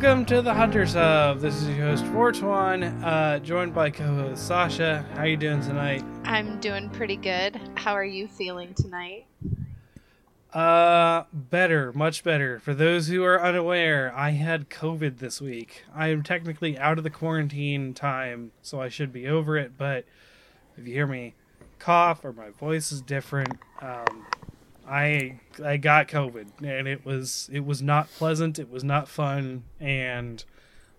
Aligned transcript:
Welcome 0.00 0.26
to 0.26 0.42
the 0.42 0.54
Hunters 0.54 0.94
Hub. 0.94 1.40
This 1.40 1.56
is 1.60 1.68
your 1.70 1.88
host 1.88 2.04
Fortuan, 2.12 2.84
uh, 3.02 3.40
joined 3.40 3.74
by 3.74 3.90
co-host 3.90 4.46
Sasha. 4.46 5.04
How 5.14 5.22
are 5.22 5.26
you 5.26 5.36
doing 5.36 5.60
tonight? 5.60 6.04
I'm 6.22 6.60
doing 6.60 6.88
pretty 6.90 7.16
good. 7.16 7.60
How 7.74 7.94
are 7.94 8.04
you 8.04 8.28
feeling 8.28 8.74
tonight? 8.74 9.26
Uh, 10.54 11.24
better, 11.32 11.92
much 11.94 12.22
better. 12.22 12.60
For 12.60 12.74
those 12.74 13.08
who 13.08 13.24
are 13.24 13.42
unaware, 13.42 14.14
I 14.14 14.30
had 14.30 14.70
COVID 14.70 15.18
this 15.18 15.40
week. 15.40 15.82
I 15.92 16.10
am 16.10 16.22
technically 16.22 16.78
out 16.78 16.98
of 16.98 17.02
the 17.02 17.10
quarantine 17.10 17.92
time, 17.92 18.52
so 18.62 18.80
I 18.80 18.88
should 18.88 19.12
be 19.12 19.26
over 19.26 19.56
it. 19.56 19.72
But 19.76 20.04
if 20.76 20.86
you 20.86 20.94
hear 20.94 21.08
me 21.08 21.34
cough 21.80 22.24
or 22.24 22.32
my 22.32 22.50
voice 22.50 22.92
is 22.92 23.02
different, 23.02 23.58
um, 23.82 24.26
I 24.88 25.38
I 25.62 25.76
got 25.76 26.08
COVID 26.08 26.46
and 26.62 26.88
it 26.88 27.04
was 27.04 27.50
it 27.52 27.64
was 27.64 27.82
not 27.82 28.10
pleasant. 28.12 28.58
It 28.58 28.70
was 28.70 28.82
not 28.82 29.08
fun, 29.08 29.64
and 29.78 30.44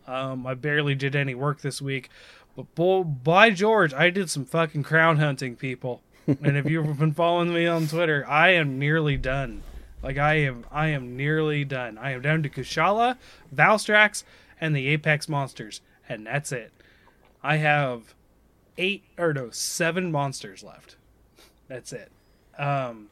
um, 0.08 0.46
I 0.46 0.54
barely 0.54 0.96
did 0.96 1.16
any 1.16 1.36
work 1.36 1.62
this 1.62 1.82
week. 1.82 2.10
But 2.56 2.74
boy, 2.76 3.04
by 3.04 3.52
George, 3.52 3.94
I 3.94 4.10
did 4.10 4.30
some 4.30 4.46
fucking 4.46 4.84
crown 4.84 5.18
hunting, 5.18 5.56
people. 5.56 6.02
and 6.28 6.58
if 6.58 6.70
you've 6.70 7.00
been 7.00 7.14
following 7.14 7.54
me 7.54 7.66
on 7.68 7.88
Twitter, 7.88 8.26
I 8.28 8.50
am 8.50 8.78
nearly 8.78 9.18
done. 9.18 9.64
Like 10.04 10.18
I 10.18 10.36
am, 10.36 10.66
I 10.72 10.88
am 10.90 11.18
nearly 11.18 11.64
done. 11.66 11.98
I 11.98 12.12
am 12.12 12.22
down 12.22 12.44
to 12.44 12.50
Kushala, 12.50 13.18
Valstrax, 13.54 14.24
and 14.60 14.76
the 14.76 14.88
Apex 14.90 15.28
monsters, 15.28 15.82
and 16.08 16.26
that's 16.26 16.52
it. 16.52 16.72
I 17.44 17.58
have 17.58 18.14
eight 18.78 19.04
or 19.18 19.34
no 19.34 19.50
seven 19.50 20.12
monsters 20.12 20.64
left. 20.64 20.96
That's 21.68 21.94
it. 21.94 22.12
Um, 22.58 23.10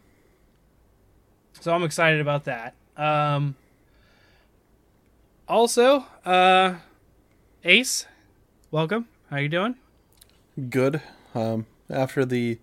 so 1.67 1.73
I'm 1.73 1.83
excited 1.83 2.21
about 2.21 2.45
that. 2.45 2.75
Um, 2.95 3.57
also, 5.49 6.05
uh, 6.23 6.75
Ace, 7.65 8.05
welcome. 8.71 9.09
How 9.29 9.35
you 9.35 9.49
doing? 9.49 9.75
Good. 10.69 11.01
Um, 11.35 11.65
after 11.89 12.23
the 12.23 12.59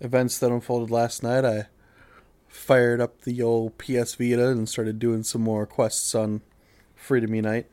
events 0.00 0.36
that 0.40 0.50
unfolded 0.50 0.90
last 0.90 1.22
night, 1.22 1.44
I 1.44 1.66
fired 2.48 3.00
up 3.00 3.20
the 3.20 3.40
old 3.40 3.78
PS 3.78 4.16
Vita 4.16 4.48
and 4.48 4.68
started 4.68 4.98
doing 4.98 5.22
some 5.22 5.42
more 5.42 5.64
quests 5.64 6.12
on 6.16 6.40
Freedom 6.96 7.32
Unite. 7.32 7.66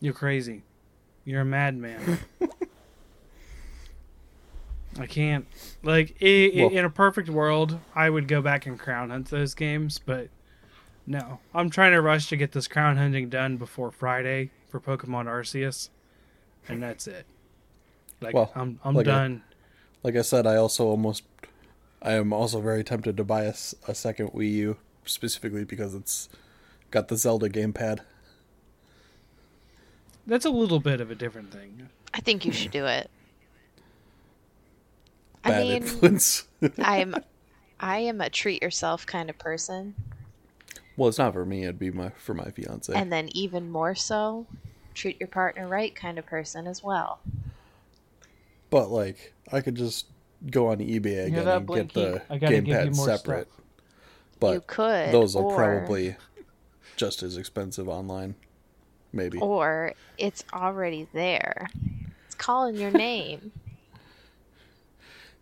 You're 0.00 0.14
crazy. 0.14 0.62
You're 1.26 1.42
a 1.42 1.44
madman. 1.44 2.20
I 4.98 5.06
can't. 5.06 5.46
Like, 5.82 6.16
i- 6.20 6.26
i- 6.26 6.52
Well- 6.56 6.70
in 6.70 6.84
a 6.84 6.90
perfect 6.90 7.28
world, 7.28 7.78
I 7.94 8.10
would 8.10 8.26
go 8.28 8.42
back 8.42 8.66
and 8.66 8.78
crown 8.78 9.10
hunt 9.10 9.30
those 9.30 9.54
games, 9.54 9.98
but 10.04 10.28
no. 11.06 11.38
I'm 11.54 11.70
trying 11.70 11.92
to 11.92 12.00
rush 12.00 12.28
to 12.28 12.36
get 12.36 12.52
this 12.52 12.66
crown 12.68 12.96
hunting 12.96 13.28
done 13.28 13.56
before 13.56 13.90
Friday 13.90 14.50
for 14.68 14.80
Pokemon 14.80 15.26
Arceus, 15.26 15.90
and 16.68 16.82
that's 16.82 17.06
it. 17.06 17.24
Like, 18.20 18.34
Well, 18.34 18.50
I'm 18.54 18.80
I'm 18.84 18.94
like 18.94 19.06
a- 19.06 19.10
done. 19.10 19.42
Like 20.02 20.16
I 20.16 20.22
said, 20.22 20.46
I 20.46 20.56
also 20.56 20.86
almost, 20.86 21.22
I 22.02 22.12
am 22.12 22.32
also 22.32 22.60
very 22.60 22.82
tempted 22.82 23.16
to 23.18 23.24
buy 23.24 23.44
a 23.44 23.54
second 23.54 24.30
Wii 24.30 24.52
U 24.52 24.76
specifically 25.04 25.64
because 25.64 25.94
it's 25.94 26.28
got 26.90 27.08
the 27.08 27.16
Zelda 27.16 27.48
gamepad. 27.48 28.00
That's 30.26 30.44
a 30.44 30.50
little 30.50 30.80
bit 30.80 31.00
of 31.00 31.10
a 31.10 31.14
different 31.14 31.52
thing. 31.52 31.88
I 32.14 32.20
think 32.20 32.44
you 32.44 32.52
should 32.52 32.70
do 32.70 32.86
it. 32.86 33.10
I 35.44 35.62
mean, 35.62 35.72
influence. 35.82 36.44
I'm 36.78 37.14
I 37.78 38.00
am 38.00 38.20
a 38.20 38.28
treat 38.28 38.62
yourself 38.62 39.06
kind 39.06 39.30
of 39.30 39.38
person, 39.38 39.94
well, 41.00 41.08
it's 41.08 41.16
not 41.16 41.32
for 41.32 41.46
me. 41.46 41.62
It'd 41.62 41.78
be 41.78 41.90
my 41.90 42.10
for 42.10 42.34
my 42.34 42.50
fiance. 42.50 42.92
and 42.92 43.10
then 43.10 43.30
even 43.32 43.70
more 43.70 43.94
so, 43.94 44.46
treat 44.92 45.18
your 45.18 45.28
partner 45.28 45.66
right 45.66 45.94
kind 45.94 46.18
of 46.18 46.26
person 46.26 46.66
as 46.66 46.84
well. 46.84 47.20
But 48.68 48.90
like, 48.90 49.32
I 49.50 49.62
could 49.62 49.76
just 49.76 50.08
go 50.50 50.66
on 50.68 50.76
eBay 50.76 51.24
again 51.24 51.46
that, 51.46 51.56
and 51.56 51.68
get 51.68 51.94
the 51.94 52.22
I 52.28 52.36
gotta 52.36 52.60
give 52.60 52.68
you 52.68 52.74
gamepad 52.74 52.96
separate. 52.96 53.48
stuff. 53.50 53.64
But 54.40 54.52
you 54.52 54.60
could, 54.66 55.12
those 55.12 55.34
are 55.36 55.42
or, 55.42 55.56
probably 55.56 56.16
just 56.96 57.22
as 57.22 57.38
expensive 57.38 57.88
online. 57.88 58.34
Maybe. 59.10 59.38
or 59.38 59.94
it's 60.18 60.44
already 60.52 61.08
there. 61.14 61.68
It's 62.26 62.34
calling 62.34 62.76
your 62.76 62.90
name. 62.90 63.52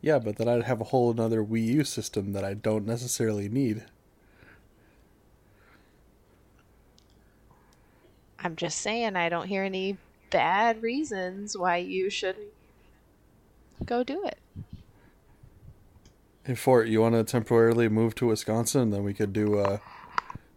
Yeah, 0.00 0.18
but 0.18 0.36
then 0.36 0.48
I'd 0.48 0.64
have 0.64 0.80
a 0.80 0.84
whole 0.84 1.10
another 1.10 1.42
Wii 1.42 1.66
U 1.66 1.84
system 1.84 2.32
that 2.32 2.44
I 2.44 2.54
don't 2.54 2.86
necessarily 2.86 3.48
need. 3.48 3.84
I'm 8.38 8.54
just 8.54 8.80
saying, 8.80 9.16
I 9.16 9.28
don't 9.28 9.48
hear 9.48 9.64
any 9.64 9.96
bad 10.30 10.82
reasons 10.82 11.56
why 11.56 11.78
you 11.78 12.08
shouldn't 12.08 12.52
go 13.84 14.04
do 14.04 14.24
it. 14.24 14.38
Hey, 16.44 16.54
Fort, 16.54 16.86
you 16.86 17.00
want 17.00 17.14
to 17.14 17.24
temporarily 17.24 17.88
move 17.88 18.14
to 18.16 18.28
Wisconsin, 18.28 18.82
and 18.82 18.92
then 18.92 19.02
we 19.02 19.12
could 19.12 19.32
do 19.32 19.58
a 19.58 19.80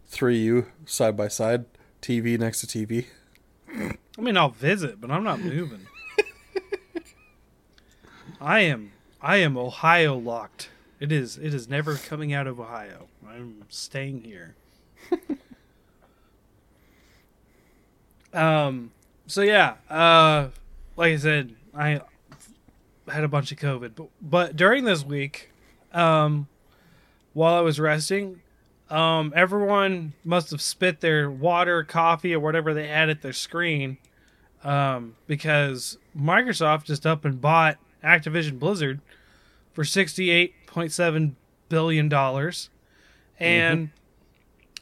three 0.08 0.38
U 0.40 0.68
side 0.86 1.18
by 1.18 1.28
side, 1.28 1.66
TV 2.02 2.38
next 2.38 2.62
to 2.62 2.68
TV. 2.68 3.08
I 3.68 4.22
mean, 4.22 4.38
I'll 4.38 4.50
visit, 4.50 5.02
but 5.02 5.10
I'm 5.10 5.24
not 5.24 5.40
moving. 5.40 5.88
I 8.42 8.62
am 8.62 8.92
I 9.22 9.38
am 9.38 9.58
Ohio 9.58 10.18
locked. 10.18 10.70
It 11.00 11.12
is 11.12 11.38
it 11.38 11.54
is 11.54 11.68
never 11.70 11.96
coming 11.96 12.34
out 12.34 12.48
of 12.48 12.60
Ohio. 12.60 13.08
I'm 13.28 13.66
staying 13.70 14.24
here. 14.24 14.56
um 18.34 18.92
so 19.28 19.42
yeah, 19.42 19.76
uh 19.90 20.50
like 20.98 21.14
I 21.14 21.18
said, 21.18 21.56
I 21.76 22.02
had 23.08 23.24
a 23.24 23.28
bunch 23.28 23.52
of 23.52 23.60
COVID, 23.60 23.92
but 23.96 24.08
but 24.22 24.56
during 24.56 24.86
this 24.86 25.06
week, 25.06 25.52
um 25.94 26.48
while 27.34 27.54
I 27.54 27.62
was 27.62 27.80
resting, 27.80 28.42
um, 28.90 29.32
everyone 29.34 30.14
must 30.26 30.52
have 30.52 30.62
spit 30.62 31.00
their 31.00 31.32
water, 31.32 31.84
coffee, 31.86 32.34
or 32.34 32.42
whatever 32.42 32.74
they 32.74 32.88
had 32.90 33.10
at 33.10 33.22
their 33.22 33.32
screen, 33.32 33.98
um, 34.66 35.16
because 35.28 35.98
Microsoft 36.18 36.84
just 36.84 37.06
up 37.06 37.24
and 37.24 37.40
bought 37.40 37.78
Activision 38.04 38.60
Blizzard 38.60 39.00
for 39.74 39.84
sixty-eight 39.84 40.68
point 40.68 40.92
seven 40.92 41.36
billion 41.70 42.10
dollars, 42.10 42.70
and 43.40 43.90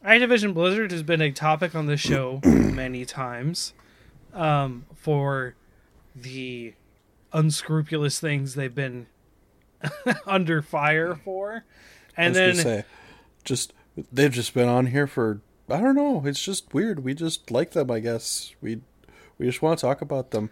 Activision 0.04 0.54
Blizzard 0.54 0.92
has 0.92 1.04
been 1.04 1.22
a 1.22 1.31
topic 1.31 1.75
on 1.75 1.86
this 1.86 2.00
show 2.00 2.42
many 2.46 3.06
times, 3.06 3.74
um, 4.34 4.86
for 4.96 5.56
the 6.16 6.74
unscrupulous 7.34 8.19
things 8.19 8.56
they've 8.56 8.74
been 8.74 9.08
under 10.25 10.62
fire 10.62 11.16
for, 11.16 11.64
I 12.18 12.24
and 12.24 12.36
then 12.36 12.56
say, 12.56 12.86
just 13.44 13.74
they've 14.12 14.31
just 14.31 14.54
been 14.54 14.68
on 14.68 14.88
here 14.88 15.08
for 15.08 15.42
I 15.69 15.80
don't 15.80 15.96
know. 15.96 16.24
It's 16.25 16.42
just 16.42 16.74
weird. 16.74 17.04
We 17.04 17.14
just 17.14 17.52
like 17.52 17.72
them, 17.72 17.92
I 17.92 18.00
guess. 18.00 18.54
We 18.62 18.81
we 19.38 19.46
just 19.46 19.62
want 19.62 19.80
to 19.80 19.86
talk 19.86 20.02
about 20.02 20.31
them. 20.31 20.50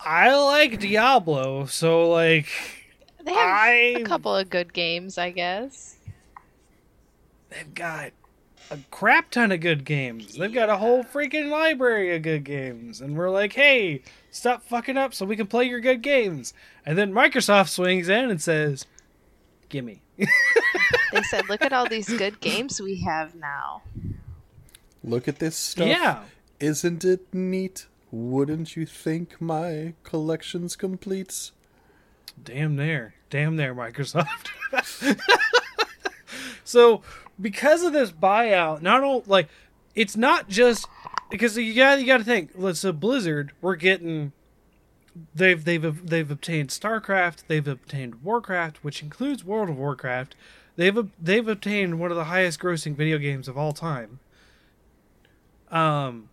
I 0.00 0.34
like 0.34 0.80
Diablo, 0.80 1.66
so 1.66 2.08
like 2.10 2.48
They 3.24 3.32
have 3.32 3.48
I 3.48 3.70
a 3.96 4.04
couple 4.04 4.34
of 4.34 4.50
good 4.50 4.72
games, 4.72 5.18
I 5.18 5.30
guess. 5.30 5.96
they've 7.50 7.72
got 7.74 8.12
a 8.70 8.78
crap 8.90 9.30
ton 9.30 9.52
of 9.52 9.60
good 9.60 9.84
games. 9.84 10.36
They've 10.36 10.52
got 10.52 10.70
a 10.70 10.78
whole 10.78 11.04
freaking 11.04 11.50
library 11.50 12.14
of 12.16 12.22
good 12.22 12.44
games, 12.44 13.00
and 13.00 13.16
we're 13.16 13.30
like, 13.30 13.52
hey, 13.52 14.02
stop 14.30 14.62
fucking 14.64 14.96
up 14.96 15.12
so 15.14 15.26
we 15.26 15.36
can 15.36 15.46
play 15.46 15.64
your 15.64 15.80
good 15.80 16.02
games. 16.02 16.54
And 16.86 16.96
then 16.96 17.12
Microsoft 17.12 17.68
swings 17.68 18.08
in 18.08 18.30
and 18.30 18.40
says, 18.40 18.86
"Gimme." 19.68 20.00
They 20.16 21.22
said, 21.30 21.48
"Look 21.48 21.62
at 21.62 21.72
all 21.72 21.88
these 21.88 22.08
good 22.08 22.40
games 22.40 22.80
we 22.80 23.02
have 23.02 23.34
now." 23.34 23.82
Look 25.04 25.28
at 25.28 25.38
this 25.38 25.56
stuff. 25.56 25.88
Yeah, 25.88 26.22
Isn't 26.60 27.04
it 27.04 27.32
neat? 27.34 27.86
Wouldn't 28.12 28.76
you 28.76 28.86
think 28.86 29.40
my 29.40 29.94
collection's 30.04 30.76
complete? 30.76 31.50
Damn 32.42 32.76
there, 32.76 33.14
damn 33.30 33.56
there, 33.56 33.74
Microsoft. 33.74 34.48
so 36.64 37.02
because 37.40 37.82
of 37.82 37.92
this 37.92 38.12
buyout, 38.12 38.82
not 38.82 39.02
only 39.02 39.22
like 39.26 39.48
it's 39.94 40.16
not 40.16 40.48
just 40.48 40.86
because 41.30 41.56
you 41.56 41.74
got 41.74 42.00
you 42.00 42.06
got 42.06 42.18
to 42.18 42.24
think. 42.24 42.50
Let's 42.54 42.80
so 42.80 42.92
Blizzard, 42.92 43.52
we're 43.60 43.76
getting 43.76 44.32
they've 45.34 45.62
they've 45.64 46.06
they've 46.06 46.30
obtained 46.30 46.70
StarCraft, 46.70 47.44
they've 47.48 47.66
obtained 47.66 48.22
Warcraft, 48.22 48.84
which 48.84 49.02
includes 49.02 49.44
World 49.44 49.68
of 49.68 49.76
Warcraft. 49.76 50.34
They've 50.76 51.08
they've 51.20 51.48
obtained 51.48 52.00
one 52.00 52.10
of 52.10 52.16
the 52.16 52.24
highest 52.24 52.60
grossing 52.60 52.94
video 52.94 53.18
games 53.18 53.48
of 53.48 53.58
all 53.58 53.72
time. 53.72 54.20
Um, 55.70 56.28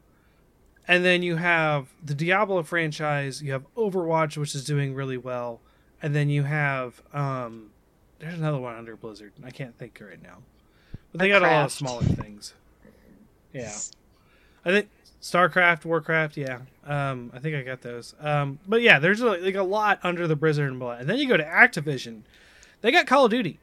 and 0.87 1.05
then 1.05 1.23
you 1.23 1.37
have 1.37 1.87
the 2.03 2.13
Diablo 2.13 2.63
franchise. 2.63 3.41
You 3.41 3.51
have 3.53 3.63
Overwatch, 3.75 4.37
which 4.37 4.55
is 4.55 4.65
doing 4.65 4.93
really 4.93 5.17
well, 5.17 5.61
and 6.01 6.15
then 6.15 6.29
you 6.29 6.43
have 6.43 7.01
um, 7.13 7.71
there's 8.19 8.33
another 8.35 8.57
one 8.59 8.75
under 8.75 8.95
Blizzard. 8.95 9.33
I 9.43 9.51
can't 9.51 9.77
think 9.77 10.01
right 10.05 10.21
now, 10.21 10.37
But 11.11 11.19
they 11.19 11.29
got 11.29 11.41
a 11.41 11.47
lot 11.47 11.65
of 11.65 11.71
smaller 11.71 12.03
things. 12.03 12.53
Yeah. 13.53 13.73
I 14.65 14.71
think 14.71 14.89
StarCraft, 15.21 15.85
Warcraft, 15.85 16.37
yeah. 16.37 16.59
Um, 16.85 17.31
I 17.33 17.39
think 17.39 17.55
I 17.55 17.61
got 17.63 17.81
those. 17.81 18.13
Um, 18.19 18.59
but 18.67 18.81
yeah, 18.81 18.99
there's 18.99 19.21
like, 19.21 19.41
like 19.41 19.55
a 19.55 19.63
lot 19.63 19.99
under 20.03 20.27
the 20.27 20.35
Blizzard 20.35 20.69
umbrella. 20.69 20.97
And 20.99 21.09
then 21.09 21.17
you 21.17 21.27
go 21.27 21.37
to 21.37 21.43
Activision. 21.43 22.21
They 22.81 22.91
got 22.91 23.07
Call 23.07 23.25
of 23.25 23.31
Duty. 23.31 23.57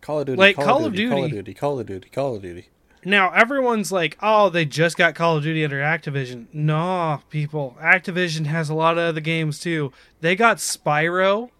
Call 0.00 0.20
of 0.20 0.26
Duty, 0.26 0.38
Like, 0.38 0.56
Call, 0.56 0.64
Call 0.64 0.78
of 0.80 0.86
of 0.86 0.92
Duty, 0.94 1.08
Call 1.08 1.24
of 1.24 1.30
Duty- 1.30 1.42
Duty, 1.42 1.54
Call 1.54 1.80
of 1.80 1.86
Duty, 1.86 2.08
Call 2.10 2.36
of 2.36 2.42
Duty. 2.42 2.68
Now 3.04 3.32
everyone's 3.32 3.92
like, 3.92 4.16
"Oh, 4.22 4.48
they 4.48 4.64
just 4.64 4.96
got 4.96 5.14
Call 5.14 5.36
of 5.36 5.42
Duty 5.42 5.64
under 5.64 5.80
Activision." 5.80 6.46
No, 6.52 7.20
people. 7.30 7.76
Activision 7.80 8.46
has 8.46 8.68
a 8.68 8.74
lot 8.74 8.98
of 8.98 9.04
other 9.04 9.20
games 9.20 9.60
too. 9.60 9.92
They 10.20 10.36
got 10.36 10.58
Spyro. 10.58 11.50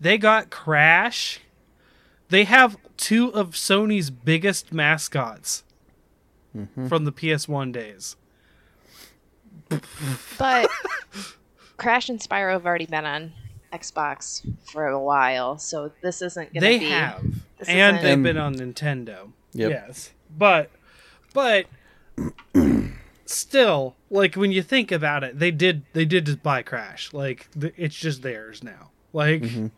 They 0.00 0.18
got 0.18 0.50
Crash. 0.50 1.40
They 2.28 2.44
have 2.44 2.76
two 2.96 3.32
of 3.34 3.50
Sony's 3.50 4.10
biggest 4.10 4.72
mascots 4.72 5.64
mm-hmm. 6.56 6.86
from 6.86 7.04
the 7.04 7.12
PS1 7.12 7.72
days. 7.72 8.16
But 10.38 10.70
Crash 11.76 12.08
and 12.08 12.20
Spyro 12.20 12.52
have 12.52 12.66
already 12.66 12.86
been 12.86 13.04
on 13.04 13.32
Xbox 13.72 14.46
for 14.70 14.86
a 14.86 14.98
while, 14.98 15.58
so 15.58 15.92
this 16.02 16.22
isn't 16.22 16.52
going 16.52 16.62
to 16.62 16.78
be. 16.78 16.78
They 16.78 16.90
have, 16.90 17.24
and 17.66 17.98
they've 18.04 18.22
been 18.22 18.38
on 18.38 18.54
Nintendo. 18.56 19.32
Yep. 19.54 19.70
Yes, 19.70 20.10
but 20.36 20.70
but 21.32 21.66
still, 23.26 23.94
like 24.10 24.34
when 24.34 24.52
you 24.52 24.62
think 24.62 24.92
about 24.92 25.24
it, 25.24 25.38
they 25.38 25.50
did 25.50 25.82
they 25.92 26.04
did 26.04 26.26
just 26.26 26.42
buy 26.42 26.62
Crash. 26.62 27.12
Like 27.12 27.48
th- 27.58 27.74
it's 27.76 27.96
just 27.96 28.22
theirs 28.22 28.62
now. 28.62 28.90
Like 29.12 29.42
Mhm. 29.42 29.70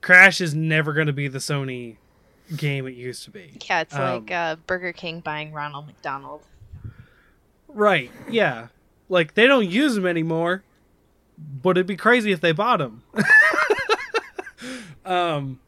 Crash 0.00 0.40
is 0.40 0.54
never 0.54 0.92
going 0.92 1.06
to 1.06 1.12
be 1.12 1.28
the 1.28 1.38
Sony 1.38 1.96
game 2.56 2.86
it 2.86 2.94
used 2.94 3.24
to 3.24 3.30
be. 3.30 3.56
Yeah, 3.68 3.80
it's 3.82 3.94
Um, 3.94 4.00
like 4.24 4.30
uh, 4.30 4.56
Burger 4.66 4.92
King 4.92 5.20
buying 5.20 5.52
Ronald 5.52 5.86
McDonald. 5.86 6.42
Right? 7.68 8.10
Yeah. 8.28 8.68
Like 9.08 9.34
they 9.34 9.46
don't 9.46 9.68
use 9.68 9.94
them 9.94 10.06
anymore, 10.06 10.62
but 11.62 11.76
it'd 11.76 11.86
be 11.86 11.96
crazy 11.96 12.32
if 12.32 12.40
they 12.40 12.52
bought 12.52 12.78
them. 12.78 13.02
um. 15.04 15.60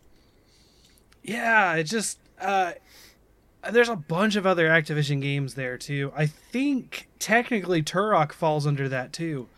Yeah, 1.22 1.74
it 1.76 1.84
just 1.84 2.18
uh, 2.40 2.72
there's 3.70 3.88
a 3.88 3.96
bunch 3.96 4.36
of 4.36 4.46
other 4.46 4.68
Activision 4.68 5.20
games 5.20 5.54
there 5.54 5.76
too. 5.78 6.12
I 6.16 6.26
think 6.26 7.08
technically 7.18 7.82
Turok 7.82 8.32
falls 8.32 8.66
under 8.66 8.88
that 8.88 9.12
too, 9.12 9.48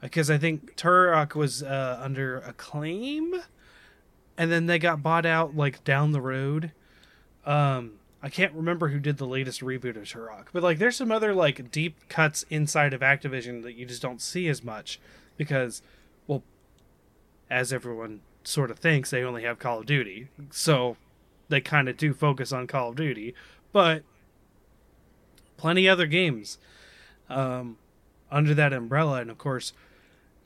because 0.00 0.30
I 0.30 0.38
think 0.38 0.76
Turok 0.76 1.34
was 1.34 1.62
uh, 1.62 2.00
under 2.02 2.38
Acclaim, 2.38 3.42
and 4.36 4.50
then 4.50 4.66
they 4.66 4.78
got 4.78 5.02
bought 5.02 5.26
out 5.26 5.56
like 5.56 5.84
down 5.84 6.12
the 6.12 6.20
road. 6.20 6.72
Um, 7.44 7.92
I 8.22 8.28
can't 8.28 8.52
remember 8.52 8.88
who 8.88 9.00
did 9.00 9.18
the 9.18 9.26
latest 9.26 9.60
reboot 9.60 9.96
of 9.96 10.04
Turok, 10.04 10.46
but 10.52 10.62
like 10.62 10.78
there's 10.78 10.96
some 10.96 11.10
other 11.10 11.34
like 11.34 11.70
deep 11.70 12.08
cuts 12.08 12.44
inside 12.50 12.94
of 12.94 13.00
Activision 13.00 13.62
that 13.62 13.74
you 13.74 13.86
just 13.86 14.02
don't 14.02 14.22
see 14.22 14.48
as 14.48 14.62
much 14.62 15.00
because, 15.36 15.82
well, 16.26 16.42
as 17.50 17.72
everyone 17.72 18.20
sort 18.44 18.70
of 18.70 18.78
thinks, 18.78 19.10
they 19.10 19.22
only 19.22 19.42
have 19.42 19.58
Call 19.58 19.80
of 19.80 19.86
Duty, 19.86 20.28
so 20.50 20.96
they 21.52 21.60
kind 21.60 21.88
of 21.88 21.96
do 21.96 22.12
focus 22.14 22.50
on 22.50 22.66
Call 22.66 22.88
of 22.88 22.96
Duty, 22.96 23.34
but 23.72 24.02
plenty 25.56 25.88
other 25.88 26.06
games 26.06 26.58
um, 27.28 27.76
under 28.30 28.54
that 28.54 28.72
umbrella, 28.72 29.20
and 29.20 29.30
of 29.30 29.38
course, 29.38 29.72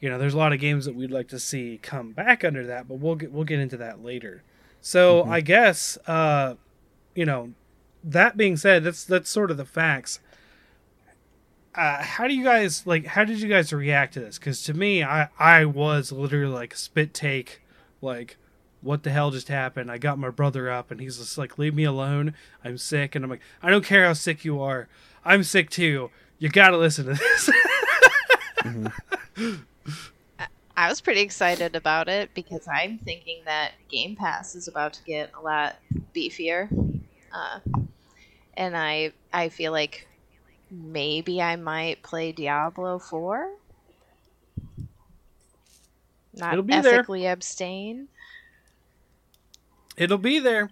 you 0.00 0.11
know, 0.11 0.19
there's 0.19 0.35
a 0.35 0.38
lot 0.38 0.53
of 0.53 0.61
games 0.61 0.85
that 0.85 0.94
we'd 0.94 1.11
like 1.11 1.29
to 1.29 1.38
see 1.38 1.79
come 1.81 2.12
back 2.12 2.44
under 2.44 2.67
that, 2.67 2.88
but 2.88 2.97
we'll 2.97 3.14
get 3.14 3.32
we'll 3.32 3.44
get 3.44 3.61
into 3.61 3.79
that 3.79 4.05
later. 4.05 4.43
So 4.82 5.25
I 5.25 5.41
guess, 5.41 5.97
uh, 6.06 6.56
you 7.14 7.25
know, 7.25 7.52
that 8.05 8.37
being 8.37 8.56
said, 8.56 8.85
that's 8.85 9.05
that's 9.05 9.31
sort 9.31 9.50
of 9.50 9.56
the 9.56 9.64
facts. 9.64 10.20
Uh, 11.75 12.02
how 12.02 12.26
do 12.26 12.35
you 12.35 12.44
guys 12.44 12.87
like? 12.87 13.06
How 13.06 13.25
did 13.25 13.41
you 13.41 13.49
guys 13.49 13.73
react 13.73 14.14
to 14.14 14.20
this? 14.20 14.38
Because 14.38 14.62
to 14.64 14.75
me, 14.75 15.02
I 15.02 15.29
I 15.38 15.64
was 15.64 16.12
literally 16.12 16.52
like 16.52 16.75
spit 16.75 17.14
take, 17.14 17.62
like 18.02 18.37
what 18.87 19.03
the 19.03 19.11
hell 19.11 19.31
just 19.31 19.49
happened? 19.49 19.91
I 19.91 19.99
got 19.99 20.19
my 20.19 20.31
brother 20.31 20.71
up, 20.71 20.91
and 20.91 21.00
he's 21.00 21.19
just 21.19 21.37
like, 21.37 21.59
leave 21.59 21.75
me 21.75 21.85
alone. 21.85 22.35
I'm 22.65 22.79
sick, 22.79 23.15
and 23.15 23.25
I'm 23.25 23.31
like, 23.31 23.41
I 23.62 23.69
don't 23.69 23.85
care 23.85 24.06
how 24.06 24.12
sick 24.15 24.44
you 24.44 24.61
are. 24.62 24.88
I'm 25.25 25.43
sick 25.43 25.69
too. 25.71 26.11
You 26.38 26.49
gotta 26.49 26.77
listen 26.77 27.06
to 27.06 27.15
this. 27.15 27.50
I 30.77 30.88
was 30.91 31.00
pretty 31.00 31.21
excited 31.23 31.75
about 31.75 32.09
it 32.09 32.31
because 32.35 32.69
I'm 32.69 32.99
thinking 32.99 33.41
that 33.47 33.73
Game 33.88 34.15
Pass 34.15 34.55
is 34.55 34.69
about 34.69 34.93
to 34.94 35.03
get 35.05 35.31
a 35.38 35.41
lot 35.41 35.77
beefier, 36.15 36.69
uh, 37.33 37.61
and 38.55 38.77
I 38.77 39.12
I 39.33 39.49
feel 39.49 39.73
like 39.73 40.06
maybe 40.71 41.41
I 41.41 41.56
might 41.56 42.03
play 42.03 42.33
Diablo 42.33 42.99
Four. 42.99 43.49
Not 46.35 46.53
It'll 46.53 46.62
be 46.62 46.79
there. 46.79 46.94
ethically 46.97 47.27
abstain. 47.27 48.09
It'll 49.97 50.19
be 50.19 50.38
there. 50.38 50.71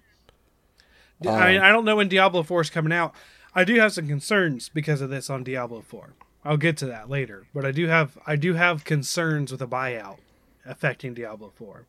Um, 1.26 1.34
I 1.34 1.52
mean, 1.52 1.60
I 1.60 1.70
don't 1.70 1.84
know 1.84 1.96
when 1.96 2.08
Diablo 2.08 2.42
4 2.42 2.62
is 2.62 2.70
coming 2.70 2.92
out. 2.92 3.14
I 3.54 3.64
do 3.64 3.76
have 3.76 3.92
some 3.92 4.08
concerns 4.08 4.68
because 4.68 5.00
of 5.00 5.10
this 5.10 5.30
on 5.30 5.44
Diablo 5.44 5.80
4. 5.80 6.14
I'll 6.44 6.56
get 6.56 6.76
to 6.78 6.86
that 6.86 7.08
later, 7.08 7.46
but 7.54 7.64
I 7.64 7.70
do 7.70 7.86
have 7.86 8.18
I 8.26 8.36
do 8.36 8.54
have 8.54 8.84
concerns 8.84 9.50
with 9.50 9.62
a 9.62 9.66
buyout 9.66 10.18
affecting 10.66 11.14
Diablo 11.14 11.52
4. 11.54 11.86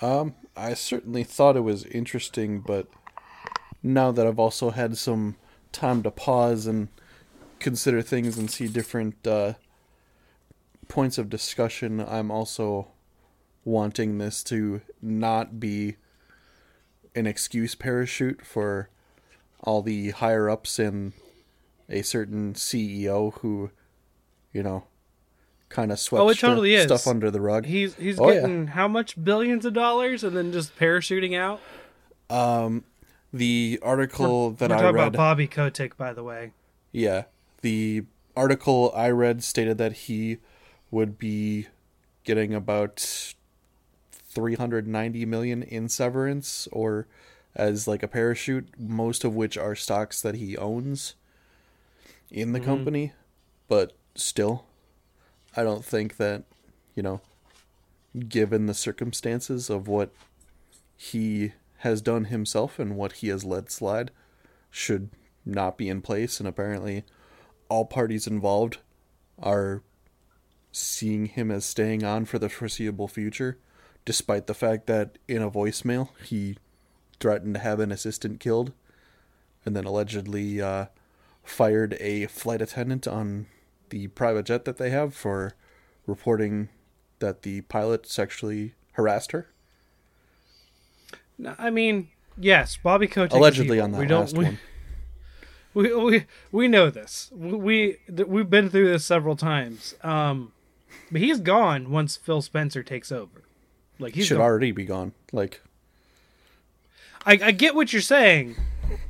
Um, 0.00 0.34
I 0.56 0.74
certainly 0.74 1.24
thought 1.24 1.56
it 1.56 1.60
was 1.60 1.84
interesting, 1.84 2.60
but 2.60 2.86
now 3.82 4.12
that 4.12 4.26
I've 4.26 4.38
also 4.38 4.70
had 4.70 4.96
some 4.96 5.36
time 5.72 6.02
to 6.04 6.10
pause 6.10 6.66
and 6.66 6.88
consider 7.58 8.00
things 8.00 8.38
and 8.38 8.50
see 8.50 8.68
different 8.68 9.26
uh, 9.26 9.54
points 10.86 11.18
of 11.18 11.28
discussion, 11.28 12.00
I'm 12.00 12.30
also 12.30 12.88
wanting 13.64 14.18
this 14.18 14.42
to 14.44 14.80
not 15.02 15.58
be 15.60 15.96
an 17.14 17.26
excuse 17.26 17.74
parachute 17.74 18.44
for 18.44 18.88
all 19.64 19.82
the 19.82 20.10
higher 20.10 20.48
ups 20.48 20.78
in 20.78 21.12
a 21.88 22.02
certain 22.02 22.54
CEO 22.54 23.34
who, 23.40 23.70
you 24.52 24.62
know, 24.62 24.84
kind 25.68 25.90
of 25.92 25.98
swept 25.98 26.22
Oh, 26.22 26.28
it 26.28 26.38
totally 26.38 26.74
is. 26.74 26.84
stuff 26.84 27.06
under 27.06 27.30
the 27.30 27.40
rug. 27.40 27.66
He's 27.66 27.94
he's 27.96 28.18
Oh, 28.20 28.28
yeah. 28.30 28.40
getting 28.40 28.66
how 28.68 28.88
much 28.88 29.22
billions 29.22 29.64
of 29.64 29.72
dollars 29.74 30.22
and 30.24 30.36
then 30.36 30.52
just 30.52 30.76
parachuting 30.78 31.36
out. 31.36 31.60
Um, 32.30 32.84
the 33.32 33.78
article 33.82 34.50
that 34.52 34.70
We're 34.70 34.76
I 34.76 34.82
read, 34.84 34.94
about 35.08 35.12
Bobby 35.14 35.46
Kotick, 35.46 35.96
by 35.96 36.12
the 36.12 36.22
way. 36.22 36.52
yeah, 36.92 37.24
the 37.62 38.04
article 38.36 38.92
I 38.94 39.10
read 39.10 39.42
stated 39.42 39.78
that 39.78 39.92
he 39.92 40.38
would 40.90 41.18
be 41.18 41.66
getting 42.24 42.54
about 42.54 43.34
390 44.38 45.26
million 45.26 45.64
in 45.64 45.88
severance 45.88 46.68
or 46.70 47.08
as 47.56 47.88
like 47.88 48.04
a 48.04 48.08
parachute, 48.08 48.68
most 48.78 49.24
of 49.24 49.34
which 49.34 49.58
are 49.58 49.74
stocks 49.74 50.22
that 50.22 50.36
he 50.36 50.56
owns 50.56 51.16
in 52.30 52.52
the 52.52 52.60
mm-hmm. 52.60 52.68
company, 52.68 53.12
but 53.66 53.94
still 54.14 54.64
I 55.56 55.64
don't 55.64 55.84
think 55.84 56.18
that, 56.18 56.44
you 56.94 57.02
know, 57.02 57.20
given 58.28 58.66
the 58.66 58.74
circumstances 58.74 59.68
of 59.68 59.88
what 59.88 60.12
he 60.96 61.52
has 61.78 62.00
done 62.00 62.26
himself 62.26 62.78
and 62.78 62.94
what 62.94 63.14
he 63.14 63.28
has 63.28 63.44
let 63.44 63.72
slide 63.72 64.12
should 64.70 65.10
not 65.44 65.76
be 65.76 65.88
in 65.88 66.00
place. 66.00 66.38
And 66.38 66.48
apparently 66.48 67.02
all 67.68 67.86
parties 67.86 68.28
involved 68.28 68.78
are 69.36 69.82
seeing 70.70 71.26
him 71.26 71.50
as 71.50 71.64
staying 71.64 72.04
on 72.04 72.24
for 72.24 72.38
the 72.38 72.48
foreseeable 72.48 73.08
future 73.08 73.58
despite 74.08 74.46
the 74.46 74.54
fact 74.54 74.86
that 74.86 75.18
in 75.28 75.42
a 75.42 75.50
voicemail 75.50 76.08
he 76.24 76.56
threatened 77.20 77.52
to 77.52 77.60
have 77.60 77.78
an 77.78 77.92
assistant 77.92 78.40
killed 78.40 78.72
and 79.66 79.76
then 79.76 79.84
allegedly 79.84 80.62
uh, 80.62 80.86
fired 81.44 81.94
a 82.00 82.24
flight 82.24 82.62
attendant 82.62 83.06
on 83.06 83.44
the 83.90 84.06
private 84.08 84.46
jet 84.46 84.64
that 84.64 84.78
they 84.78 84.88
have 84.88 85.14
for 85.14 85.52
reporting 86.06 86.70
that 87.18 87.42
the 87.42 87.60
pilot 87.60 88.06
sexually 88.06 88.72
harassed 88.92 89.32
her 89.32 89.48
No, 91.36 91.54
I 91.58 91.68
mean, 91.68 92.08
yes, 92.38 92.78
Bobby 92.82 93.08
Kotick 93.08 93.36
allegedly 93.36 93.78
on 93.78 93.92
that 93.92 93.98
we 93.98 94.06
don't, 94.06 94.20
last 94.20 94.38
we, 94.38 94.44
one 94.44 94.58
we 95.74 95.94
we 95.94 96.26
we 96.50 96.66
know 96.66 96.88
this. 96.88 97.30
We 97.30 97.98
th- 98.06 98.26
we've 98.26 98.48
been 98.48 98.70
through 98.70 98.90
this 98.90 99.04
several 99.04 99.36
times. 99.36 99.94
Um, 100.02 100.52
but 101.12 101.20
he's 101.20 101.40
gone 101.40 101.90
once 101.90 102.16
Phil 102.16 102.40
Spencer 102.40 102.82
takes 102.82 103.12
over. 103.12 103.42
Like 103.98 104.14
he 104.14 104.22
should 104.22 104.36
gone. 104.38 104.46
already 104.46 104.72
be 104.72 104.84
gone 104.84 105.12
like 105.32 105.60
I, 107.26 107.38
I 107.42 107.50
get 107.50 107.74
what 107.74 107.92
you're 107.92 108.00
saying, 108.00 108.56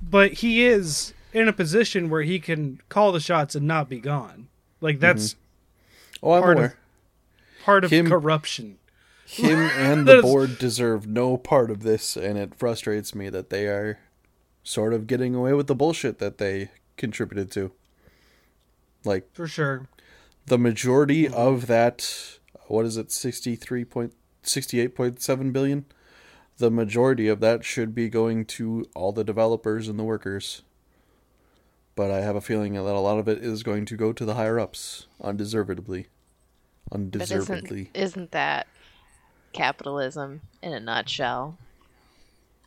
but 0.02 0.32
he 0.34 0.64
is 0.64 1.12
in 1.32 1.46
a 1.46 1.52
position 1.52 2.10
where 2.10 2.22
he 2.22 2.38
can 2.40 2.80
call 2.88 3.12
the 3.12 3.20
shots 3.20 3.54
and 3.54 3.66
not 3.66 3.88
be 3.88 4.00
gone. 4.00 4.48
Like 4.80 4.98
that's 4.98 5.34
mm-hmm. 5.34 6.26
oh 6.26 6.32
i'm 6.32 6.42
Part 6.42 6.56
of- 6.56 6.58
aware 6.58 6.76
part 7.64 7.84
of 7.84 7.90
Him- 7.90 8.08
corruption. 8.08 8.78
him 9.26 9.58
and 9.76 10.06
the 10.08 10.22
board 10.22 10.58
deserve 10.58 11.06
no 11.06 11.36
part 11.36 11.70
of 11.70 11.82
this 11.82 12.16
and 12.16 12.38
it 12.38 12.54
frustrates 12.54 13.14
me 13.14 13.28
that 13.28 13.50
they 13.50 13.66
are 13.66 13.98
sort 14.62 14.94
of 14.94 15.06
getting 15.06 15.34
away 15.34 15.52
with 15.52 15.66
the 15.66 15.74
bullshit 15.74 16.18
that 16.18 16.38
they 16.38 16.70
contributed 16.96 17.50
to. 17.52 17.72
Like 19.04 19.28
For 19.34 19.46
sure. 19.46 19.86
the 20.46 20.58
majority 20.58 21.24
mm-hmm. 21.24 21.34
of 21.34 21.66
that 21.66 22.38
what 22.68 22.84
is 22.86 22.96
it 22.96 23.10
63.68.7 24.48 25.52
billion 25.52 25.84
the 26.58 26.70
majority 26.70 27.28
of 27.28 27.40
that 27.40 27.64
should 27.64 27.94
be 27.94 28.08
going 28.08 28.44
to 28.44 28.84
all 28.94 29.12
the 29.12 29.22
developers 29.24 29.86
and 29.88 29.98
the 29.98 30.04
workers 30.04 30.62
but 31.94 32.10
i 32.10 32.20
have 32.20 32.34
a 32.36 32.40
feeling 32.40 32.72
that 32.74 32.80
a 32.82 32.98
lot 33.00 33.18
of 33.18 33.28
it 33.28 33.38
is 33.38 33.62
going 33.62 33.84
to 33.84 33.96
go 33.96 34.12
to 34.12 34.24
the 34.24 34.34
higher 34.34 34.58
ups 34.58 35.06
undeservedly 35.22 36.08
But 36.90 36.96
undeservedly 36.96 37.90
isn't, 37.94 37.96
isn't 38.16 38.30
that 38.32 38.66
capitalism 39.52 40.40
in 40.62 40.72
a 40.74 40.80
nutshell? 40.80 41.56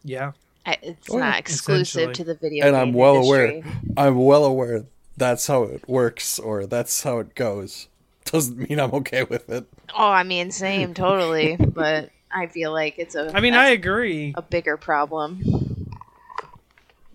Yeah. 0.03 0.31
I, 0.65 0.77
it's 0.81 1.09
Oh, 1.11 1.17
not 1.17 1.39
exclusive 1.39 2.13
to 2.13 2.23
the 2.23 2.35
video 2.35 2.65
and 2.67 2.75
game 2.75 2.81
i'm 2.81 2.93
well 2.93 3.15
industry. 3.15 3.59
aware 3.61 3.73
i'm 3.97 4.15
well 4.23 4.45
aware 4.45 4.85
that's 5.17 5.47
how 5.47 5.63
it 5.63 5.87
works 5.87 6.37
or 6.39 6.65
that's 6.65 7.03
how 7.03 7.19
it 7.19 7.33
goes 7.35 7.87
doesn't 8.25 8.69
mean 8.69 8.79
i'm 8.79 8.93
okay 8.93 9.23
with 9.23 9.49
it 9.49 9.65
Oh, 9.93 10.09
I 10.09 10.23
mean, 10.23 10.51
same, 10.51 10.93
totally. 10.93 11.57
but 11.59 12.11
I 12.31 12.47
feel 12.47 12.71
like 12.71 12.97
it's 12.97 13.13
a. 13.15 13.29
I 13.35 13.41
mean, 13.41 13.53
I 13.53 13.69
agree. 13.71 14.33
a 14.37 14.41
bigger 14.41 14.77
problem. 14.77 15.41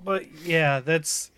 But 0.05 0.27
yeah, 0.45 0.81
that's 0.81 1.31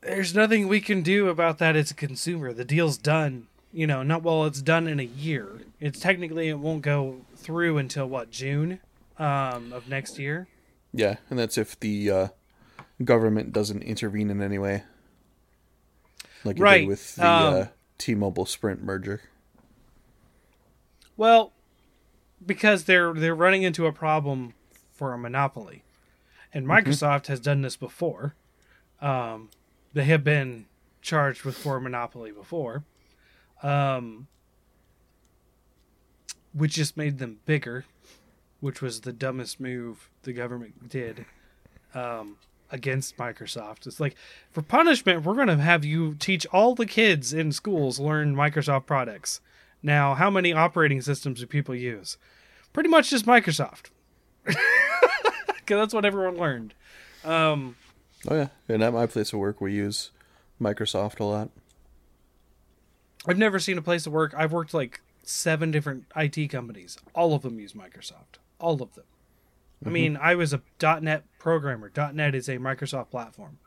there's 0.00 0.34
nothing 0.34 0.66
we 0.66 0.80
can 0.80 1.02
do 1.02 1.28
about 1.28 1.58
that 1.58 1.76
as 1.76 1.90
a 1.90 1.94
consumer. 1.94 2.52
The 2.52 2.64
deal's 2.64 2.98
done. 2.98 3.46
You 3.72 3.86
know, 3.86 4.02
not 4.02 4.24
well. 4.24 4.46
It's 4.46 4.62
done 4.62 4.88
in 4.88 4.98
a 4.98 5.04
year. 5.04 5.48
It's 5.80 6.00
technically 6.00 6.48
it 6.48 6.58
won't 6.58 6.82
go 6.82 7.20
through 7.36 7.78
until 7.78 8.08
what 8.08 8.30
June 8.32 8.80
um, 9.18 9.72
of 9.72 9.88
next 9.88 10.18
year. 10.18 10.48
yeah 10.92 11.16
and 11.30 11.38
that's 11.38 11.56
if 11.56 11.78
the 11.78 12.10
uh, 12.10 12.28
government 13.04 13.52
doesn't 13.52 13.82
intervene 13.82 14.28
in 14.30 14.42
any 14.42 14.58
way 14.58 14.82
like 16.44 16.56
it 16.56 16.62
Right, 16.62 16.78
did 16.80 16.88
with 16.88 17.14
the 17.16 17.26
um, 17.28 17.54
uh, 17.54 17.64
t-mobile 17.98 18.46
sprint 18.46 18.82
merger? 18.82 19.22
Well, 21.16 21.52
because 22.44 22.84
they're 22.84 23.12
they're 23.12 23.34
running 23.34 23.62
into 23.62 23.86
a 23.86 23.92
problem 23.92 24.54
for 24.92 25.12
a 25.12 25.18
monopoly, 25.18 25.82
and 26.54 26.66
Microsoft 26.66 27.26
has 27.26 27.40
done 27.40 27.62
this 27.62 27.76
before. 27.76 28.34
Um, 29.00 29.50
they 29.92 30.04
have 30.04 30.24
been 30.24 30.66
charged 31.02 31.44
with 31.44 31.56
for 31.56 31.76
a 31.76 31.80
monopoly 31.80 32.30
before, 32.30 32.84
um, 33.62 34.28
which 36.52 36.74
just 36.74 36.96
made 36.96 37.18
them 37.18 37.38
bigger, 37.46 37.84
which 38.60 38.80
was 38.80 39.00
the 39.00 39.12
dumbest 39.12 39.60
move 39.60 40.10
the 40.22 40.32
government 40.32 40.88
did. 40.88 41.26
Um, 41.94 42.36
against 42.70 43.16
Microsoft. 43.16 43.86
It's 43.86 44.00
like 44.00 44.14
for 44.50 44.62
punishment, 44.62 45.24
we're 45.24 45.34
going 45.34 45.48
to 45.48 45.56
have 45.56 45.84
you 45.84 46.14
teach 46.14 46.46
all 46.46 46.74
the 46.74 46.86
kids 46.86 47.32
in 47.32 47.52
schools 47.52 47.98
learn 47.98 48.34
Microsoft 48.34 48.86
products. 48.86 49.40
Now, 49.82 50.14
how 50.14 50.30
many 50.30 50.52
operating 50.52 51.00
systems 51.00 51.40
do 51.40 51.46
people 51.46 51.74
use? 51.74 52.18
Pretty 52.72 52.88
much 52.88 53.10
just 53.10 53.26
Microsoft. 53.26 53.86
Because 55.68 55.82
that's 55.82 55.92
what 55.92 56.06
everyone 56.06 56.38
learned. 56.38 56.72
Um, 57.26 57.76
Oh 58.26 58.34
yeah, 58.34 58.48
and 58.68 58.82
at 58.82 58.92
my 58.92 59.06
place 59.06 59.32
of 59.32 59.38
work, 59.38 59.60
we 59.60 59.72
use 59.72 60.10
Microsoft 60.60 61.20
a 61.20 61.24
lot. 61.24 61.50
I've 63.26 63.38
never 63.38 63.58
seen 63.58 63.78
a 63.78 63.82
place 63.82 64.06
of 64.06 64.12
work. 64.12 64.34
I've 64.36 64.52
worked 64.52 64.74
like 64.74 65.00
seven 65.22 65.70
different 65.70 66.06
IT 66.16 66.48
companies. 66.48 66.98
All 67.14 67.34
of 67.34 67.42
them 67.42 67.60
use 67.60 67.74
Microsoft. 67.74 68.38
All 68.58 68.82
of 68.82 68.94
them. 68.94 69.04
I 69.84 69.90
mean, 69.90 70.18
I 70.20 70.34
was 70.34 70.52
a 70.52 70.60
.NET 70.82 71.24
programmer. 71.38 71.90
.NET 72.12 72.34
is 72.34 72.48
a 72.48 72.58
Microsoft 72.58 73.10
platform. 73.10 73.58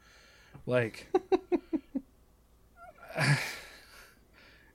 Like, 0.66 1.12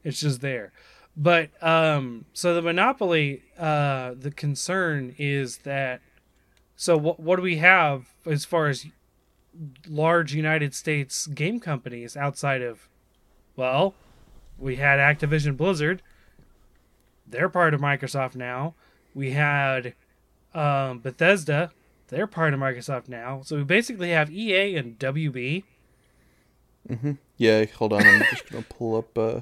it's 0.05 0.21
just 0.21 0.41
there. 0.41 0.73
But 1.17 1.51
um, 1.63 2.27
so 2.33 2.55
the 2.55 2.63
monopoly, 2.63 3.43
uh, 3.59 4.15
the 4.19 4.31
concern 4.31 5.15
is 5.19 5.59
that. 5.59 6.01
So 6.79 6.97
what 6.99 7.19
what 7.19 7.37
do 7.37 7.43
we 7.43 7.57
have 7.57 8.09
as 8.27 8.45
far 8.45 8.67
as 8.67 8.87
large 9.89 10.35
United 10.35 10.75
States 10.75 11.27
game 11.27 11.59
companies 11.61 12.17
outside 12.17 12.61
of, 12.61 12.89
well, 13.57 13.95
we 14.59 14.77
had 14.77 14.99
Activision 14.99 15.57
Blizzard. 15.57 16.03
They're 17.27 17.49
part 17.49 17.75
of 17.75 17.81
Microsoft 17.81 18.37
now. 18.37 18.75
We 19.15 19.33
had 19.33 19.95
um, 20.57 20.99
Bethesda. 21.01 21.71
They're 22.09 22.27
part 22.27 22.55
of 22.55 22.61
Microsoft 22.61 23.09
now. 23.09 23.41
So 23.45 23.57
we 23.57 23.65
basically 23.65 24.11
have 24.11 24.31
EA 24.31 24.77
and 24.77 24.99
WB. 24.99 25.65
Yeah, 27.37 27.65
hold 27.65 27.93
on, 27.93 28.07
I'm 28.07 28.23
just 28.31 28.49
gonna 28.49 28.65
pull 28.69 28.97
up. 28.97 29.19
Uh, 29.19 29.41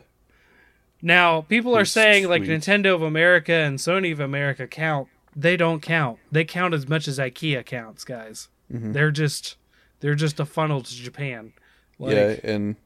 Now, 1.02 1.42
people 1.42 1.76
are 1.76 1.85
saying 1.85 2.28
like? 2.28 2.42
Nintendo 2.42 2.94
of 2.94 3.02
America 3.02 3.52
and 3.52 3.78
Sony 3.78 4.12
of 4.12 4.21
America 4.21 4.66
count. 4.66 5.09
They 5.37 5.56
don't 5.56 5.80
count. 5.83 6.18
They 6.33 6.44
count 6.44 6.73
as 6.75 6.88
much 6.88 7.06
as 7.06 7.18
IKEA 7.18 7.64
counts, 7.66 8.04
guys. 8.04 8.49
They're 8.71 9.11
just 9.11 9.56
they're 10.00 10.14
just 10.14 10.40
a 10.40 10.47
funnel 10.47 10.83
to 10.83 10.94
Japan. 10.94 11.52
Like, 11.99 12.14
yeah, 12.14 12.37
and 12.42 12.76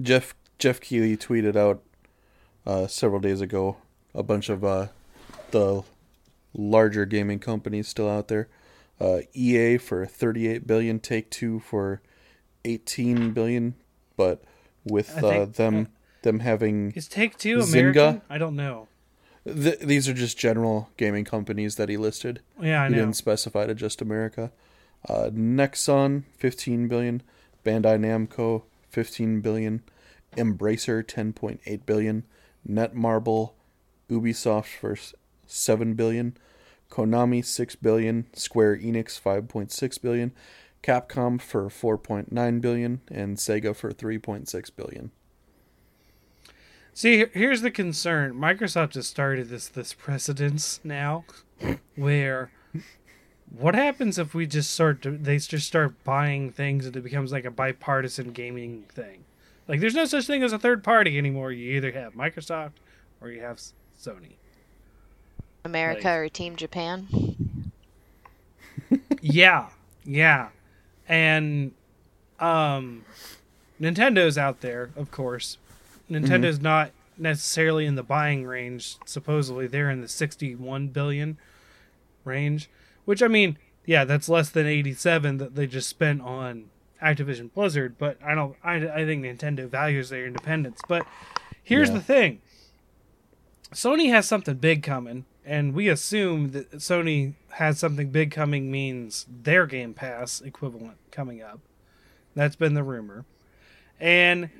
Jeff 0.00 0.34
Jeff 0.58 0.80
Keighley 0.80 1.16
tweeted 1.16 1.56
out 1.56 1.82
uh, 2.64 2.86
several 2.86 3.20
days 3.20 3.40
ago 3.40 3.76
a 4.14 4.22
bunch 4.22 4.48
of 4.48 4.64
uh, 4.64 4.86
the 5.50 5.82
larger 6.54 7.04
gaming 7.04 7.38
companies 7.38 7.88
still 7.88 8.08
out 8.08 8.28
there. 8.28 8.48
Uh, 9.00 9.20
EA 9.34 9.76
for 9.78 10.06
38 10.06 10.66
billion, 10.66 11.00
Take 11.00 11.28
Two 11.30 11.58
for 11.60 12.00
18 12.64 13.32
billion, 13.32 13.74
but 14.16 14.42
with 14.84 15.22
uh, 15.22 15.44
them 15.46 15.88
them 16.22 16.40
having 16.40 16.92
Is 16.92 17.08
Take 17.08 17.36
Two 17.36 17.58
Zynga? 17.58 17.72
American? 17.92 18.22
I 18.30 18.38
don't 18.38 18.56
know. 18.56 18.88
th- 19.44 19.80
these 19.80 20.08
are 20.08 20.14
just 20.14 20.38
general 20.38 20.88
gaming 20.96 21.24
companies 21.24 21.76
that 21.76 21.88
he 21.88 21.96
listed. 21.96 22.40
Yeah, 22.60 22.82
I 22.82 22.88
he 22.88 22.94
know. 22.94 23.00
didn't 23.00 23.16
specify 23.16 23.66
to 23.66 23.74
just 23.74 24.00
America. 24.00 24.52
Uh, 25.08 25.28
Nexon, 25.34 26.22
15 26.38 26.88
billion. 26.88 27.22
Bandai 27.64 27.98
Namco, 27.98 28.62
15 28.90 29.40
billion. 29.40 29.82
Embracer, 30.36 31.02
10.8 31.04 31.84
billion. 31.84 32.22
Netmarble, 32.68 33.52
Ubisoft 34.10 34.66
for 34.78 34.92
s- 34.92 35.14
7 35.46 35.92
billion. 35.94 36.36
Konami, 36.94 37.44
6 37.44 37.76
billion. 37.76 38.26
Square 38.34 38.78
Enix, 38.78 39.20
5.6 39.20 40.02
billion. 40.02 40.32
Capcom 40.82 41.40
for 41.40 41.64
4.9 41.68 42.60
billion 42.60 43.00
and 43.10 43.36
Sega 43.36 43.74
for 43.74 43.90
3.6 43.90 44.70
billion. 44.76 45.10
See, 46.92 47.24
here's 47.32 47.62
the 47.62 47.72
concern. 47.72 48.34
Microsoft 48.34 48.94
has 48.94 49.08
started 49.08 49.48
this 49.48 49.66
this 49.66 49.92
precedence 49.92 50.78
now, 50.84 51.24
where 51.96 52.52
what 53.50 53.74
happens 53.74 54.16
if 54.16 54.32
we 54.32 54.46
just 54.46 54.70
start 54.70 55.02
to, 55.02 55.16
they 55.16 55.38
just 55.38 55.66
start 55.66 56.04
buying 56.04 56.52
things 56.52 56.86
and 56.86 56.94
it 56.94 57.02
becomes 57.02 57.32
like 57.32 57.44
a 57.44 57.50
bipartisan 57.50 58.30
gaming 58.30 58.84
thing? 58.88 59.24
Like, 59.66 59.80
there's 59.80 59.94
no 59.94 60.04
such 60.04 60.26
thing 60.26 60.44
as 60.44 60.52
a 60.52 60.58
third 60.58 60.84
party 60.84 61.18
anymore. 61.18 61.50
You 61.50 61.72
either 61.72 61.90
have 61.92 62.14
Microsoft 62.14 62.74
or 63.20 63.30
you 63.30 63.40
have 63.40 63.58
Sony. 64.00 64.34
America 65.64 66.08
Like- 66.08 66.16
or 66.18 66.28
Team 66.28 66.56
Japan? 66.56 67.08
yeah, 69.20 69.68
yeah, 70.04 70.48
and 71.08 71.72
um, 72.38 73.04
Nintendo's 73.80 74.36
out 74.38 74.60
there, 74.60 74.90
of 74.96 75.10
course. 75.10 75.58
Nintendo's 76.10 76.60
not 76.60 76.90
necessarily 77.16 77.86
in 77.86 77.94
the 77.94 78.02
buying 78.02 78.44
range. 78.44 78.96
Supposedly, 79.06 79.66
they're 79.66 79.90
in 79.90 80.00
the 80.00 80.08
sixty-one 80.08 80.88
billion 80.88 81.38
range, 82.24 82.68
which 83.04 83.22
I 83.22 83.28
mean, 83.28 83.56
yeah, 83.86 84.04
that's 84.04 84.28
less 84.28 84.50
than 84.50 84.66
eighty-seven 84.66 85.38
that 85.38 85.54
they 85.54 85.66
just 85.66 85.88
spent 85.88 86.20
on 86.20 86.66
Activision 87.02 87.52
Blizzard. 87.52 87.96
But 87.98 88.18
I 88.24 88.34
don't. 88.34 88.54
I 88.62 88.74
I 88.76 89.04
think 89.06 89.24
Nintendo 89.24 89.66
values 89.68 90.10
their 90.10 90.26
independence. 90.26 90.80
But 90.86 91.06
here's 91.62 91.88
Yeah. 91.88 91.94
the 91.94 92.00
thing: 92.02 92.40
Sony 93.72 94.10
has 94.10 94.28
something 94.28 94.56
big 94.56 94.82
coming, 94.82 95.24
and 95.44 95.74
we 95.74 95.88
assume 95.88 96.52
that 96.52 96.70
Sony 96.72 97.34
has 97.50 97.78
something 97.78 98.10
big 98.10 98.30
coming 98.30 98.70
means 98.70 99.26
their 99.28 99.66
Game 99.66 99.94
Pass 99.94 100.40
equivalent 100.40 100.96
coming 101.10 101.42
up. 101.42 101.60
That's 102.34 102.56
been 102.56 102.74
the 102.74 102.82
rumor. 102.82 103.24
And 104.00 104.50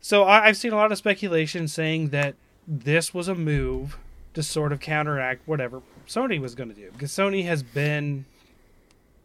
so 0.00 0.24
I, 0.24 0.46
I've 0.46 0.56
seen 0.56 0.72
a 0.72 0.76
lot 0.76 0.92
of 0.92 0.98
speculation 0.98 1.68
saying 1.68 2.08
that 2.08 2.34
this 2.66 3.12
was 3.12 3.28
a 3.28 3.34
move 3.34 3.98
to 4.34 4.42
sort 4.42 4.72
of 4.72 4.80
counteract 4.80 5.46
whatever 5.46 5.82
Sony 6.06 6.40
was 6.40 6.54
going 6.54 6.68
to 6.68 6.74
do. 6.74 6.90
Because 6.92 7.10
Sony 7.10 7.44
has 7.44 7.62
been, 7.62 8.24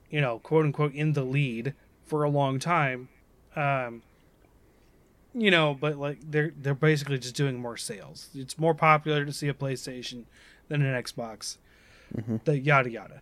you 0.09 0.19
know, 0.19 0.39
quote 0.39 0.65
unquote, 0.65 0.93
in 0.93 1.13
the 1.13 1.23
lead 1.23 1.73
for 2.05 2.23
a 2.23 2.29
long 2.29 2.59
time. 2.59 3.09
Um, 3.55 4.01
you 5.33 5.51
know, 5.51 5.77
but 5.79 5.97
like 5.97 6.19
they're 6.29 6.51
they're 6.57 6.73
basically 6.73 7.17
just 7.19 7.35
doing 7.35 7.59
more 7.59 7.77
sales. 7.77 8.29
It's 8.35 8.57
more 8.57 8.73
popular 8.73 9.25
to 9.25 9.31
see 9.33 9.47
a 9.47 9.53
PlayStation 9.53 10.23
than 10.67 10.81
an 10.81 11.01
Xbox. 11.03 11.57
The 12.45 12.57
yada 12.59 12.89
yada. 12.89 13.21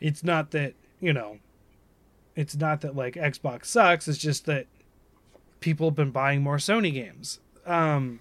It's 0.00 0.24
not 0.24 0.50
that 0.52 0.74
you 1.00 1.12
know 1.12 1.38
it's 2.36 2.56
not 2.56 2.80
that 2.80 2.96
like 2.96 3.14
Xbox 3.14 3.66
sucks. 3.66 4.08
It's 4.08 4.18
just 4.18 4.46
that 4.46 4.66
people 5.60 5.88
have 5.88 5.94
been 5.94 6.10
buying 6.10 6.42
more 6.42 6.56
Sony 6.56 6.92
games. 6.92 7.38
Um, 7.66 8.20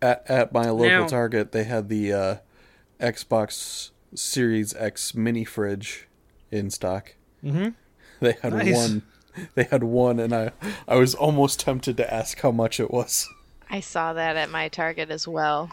At 0.00 0.24
at 0.30 0.52
my 0.52 0.70
local 0.70 0.86
Now- 0.88 1.06
Target, 1.06 1.52
they 1.52 1.64
had 1.64 1.88
the 1.88 2.12
uh, 2.12 2.36
Xbox 3.00 3.90
Series 4.14 4.74
X 4.74 5.14
mini 5.14 5.44
fridge 5.44 6.06
in 6.50 6.70
stock. 6.70 7.14
mhm. 7.44 7.74
They 8.20 8.32
had 8.42 8.52
Nice. 8.52 8.74
one. 8.74 9.02
They 9.54 9.64
had 9.64 9.82
one, 9.82 10.18
and 10.18 10.34
I 10.34 10.52
I 10.86 10.96
was 10.96 11.14
almost 11.14 11.60
tempted 11.60 11.96
to 11.96 12.14
ask 12.14 12.40
how 12.40 12.50
much 12.50 12.80
it 12.80 12.90
was. 12.90 13.28
I 13.70 13.80
saw 13.80 14.12
that 14.12 14.36
at 14.36 14.50
my 14.50 14.68
Target 14.68 15.10
as 15.10 15.28
well. 15.28 15.70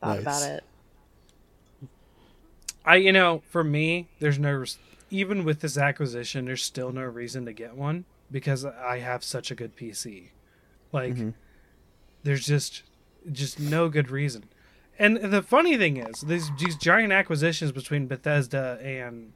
Thought 0.00 0.16
Nice. 0.16 0.20
about 0.22 0.42
it. 0.42 0.64
I 2.84 2.96
you 2.96 3.12
know 3.12 3.42
for 3.50 3.62
me 3.62 4.08
there's 4.18 4.38
no 4.38 4.64
even 5.10 5.44
with 5.44 5.60
this 5.60 5.76
acquisition 5.76 6.46
there's 6.46 6.62
still 6.62 6.92
no 6.92 7.02
reason 7.02 7.44
to 7.46 7.52
get 7.52 7.76
one 7.76 8.04
because 8.30 8.64
I 8.64 8.98
have 8.98 9.24
such 9.24 9.50
a 9.50 9.54
good 9.54 9.76
PC. 9.76 10.30
Like 10.92 11.14
mm-hmm. 11.14 11.30
there's 12.22 12.46
just 12.46 12.82
just 13.30 13.60
no 13.60 13.88
good 13.88 14.10
reason. 14.10 14.44
And 14.98 15.16
the 15.16 15.42
funny 15.42 15.76
thing 15.76 15.96
is 15.98 16.22
these 16.22 16.50
these 16.58 16.76
giant 16.76 17.12
acquisitions 17.12 17.72
between 17.72 18.06
Bethesda 18.06 18.78
and 18.82 19.32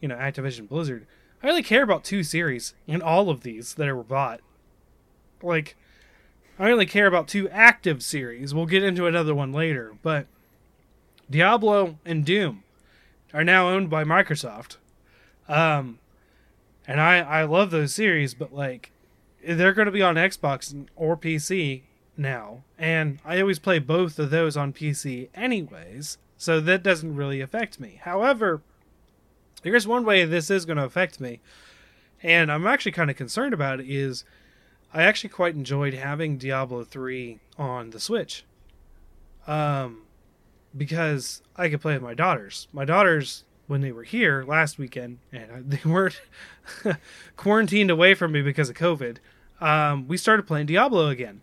you 0.00 0.08
know 0.08 0.16
Activision 0.16 0.68
Blizzard 0.68 1.06
I 1.42 1.48
only 1.48 1.62
care 1.62 1.82
about 1.82 2.04
two 2.04 2.22
series 2.22 2.74
in 2.86 3.02
all 3.02 3.30
of 3.30 3.42
these 3.42 3.74
that 3.74 3.94
were 3.94 4.02
bought. 4.02 4.40
Like 5.42 5.76
I 6.58 6.70
only 6.70 6.86
care 6.86 7.06
about 7.06 7.28
two 7.28 7.48
active 7.50 8.02
series. 8.02 8.54
We'll 8.54 8.66
get 8.66 8.82
into 8.82 9.06
another 9.06 9.34
one 9.34 9.52
later, 9.52 9.94
but 10.02 10.26
Diablo 11.30 11.98
and 12.04 12.24
Doom 12.24 12.62
are 13.34 13.44
now 13.44 13.68
owned 13.68 13.90
by 13.90 14.04
Microsoft. 14.04 14.76
Um, 15.48 15.98
and 16.86 17.00
I 17.00 17.18
I 17.18 17.42
love 17.44 17.70
those 17.70 17.94
series, 17.94 18.34
but 18.34 18.54
like 18.54 18.92
they're 19.46 19.74
going 19.74 19.86
to 19.86 19.92
be 19.92 20.02
on 20.02 20.16
Xbox 20.16 20.86
or 20.96 21.16
PC 21.16 21.82
now, 22.16 22.62
and 22.78 23.18
I 23.24 23.40
always 23.40 23.58
play 23.58 23.78
both 23.78 24.18
of 24.18 24.30
those 24.30 24.56
on 24.56 24.72
PC 24.72 25.28
anyways, 25.34 26.18
so 26.38 26.60
that 26.60 26.82
doesn't 26.82 27.14
really 27.14 27.40
affect 27.40 27.78
me. 27.78 28.00
However, 28.02 28.62
here's 29.62 29.86
one 29.86 30.04
way 30.04 30.24
this 30.24 30.50
is 30.50 30.64
going 30.64 30.78
to 30.78 30.84
affect 30.84 31.20
me, 31.20 31.40
and 32.22 32.50
I'm 32.50 32.66
actually 32.66 32.92
kind 32.92 33.10
of 33.10 33.16
concerned 33.16 33.54
about 33.54 33.80
it. 33.80 33.88
Is 33.88 34.24
I 34.92 35.02
actually 35.02 35.30
quite 35.30 35.54
enjoyed 35.54 35.94
having 35.94 36.38
Diablo 36.38 36.84
3 36.84 37.38
on 37.58 37.90
the 37.90 38.00
Switch. 38.00 38.44
Um, 39.46 40.02
because 40.76 41.42
I 41.56 41.68
could 41.68 41.80
play 41.80 41.94
with 41.94 42.02
my 42.02 42.14
daughters. 42.14 42.68
My 42.72 42.84
daughters, 42.84 43.44
when 43.66 43.80
they 43.80 43.92
were 43.92 44.02
here 44.02 44.44
last 44.46 44.78
weekend, 44.78 45.18
and 45.32 45.70
they 45.70 45.80
weren't 45.84 46.20
quarantined 47.36 47.90
away 47.90 48.14
from 48.14 48.32
me 48.32 48.42
because 48.42 48.68
of 48.68 48.76
COVID, 48.76 49.18
um, 49.60 50.06
we 50.08 50.16
started 50.16 50.46
playing 50.46 50.66
Diablo 50.66 51.08
again, 51.08 51.40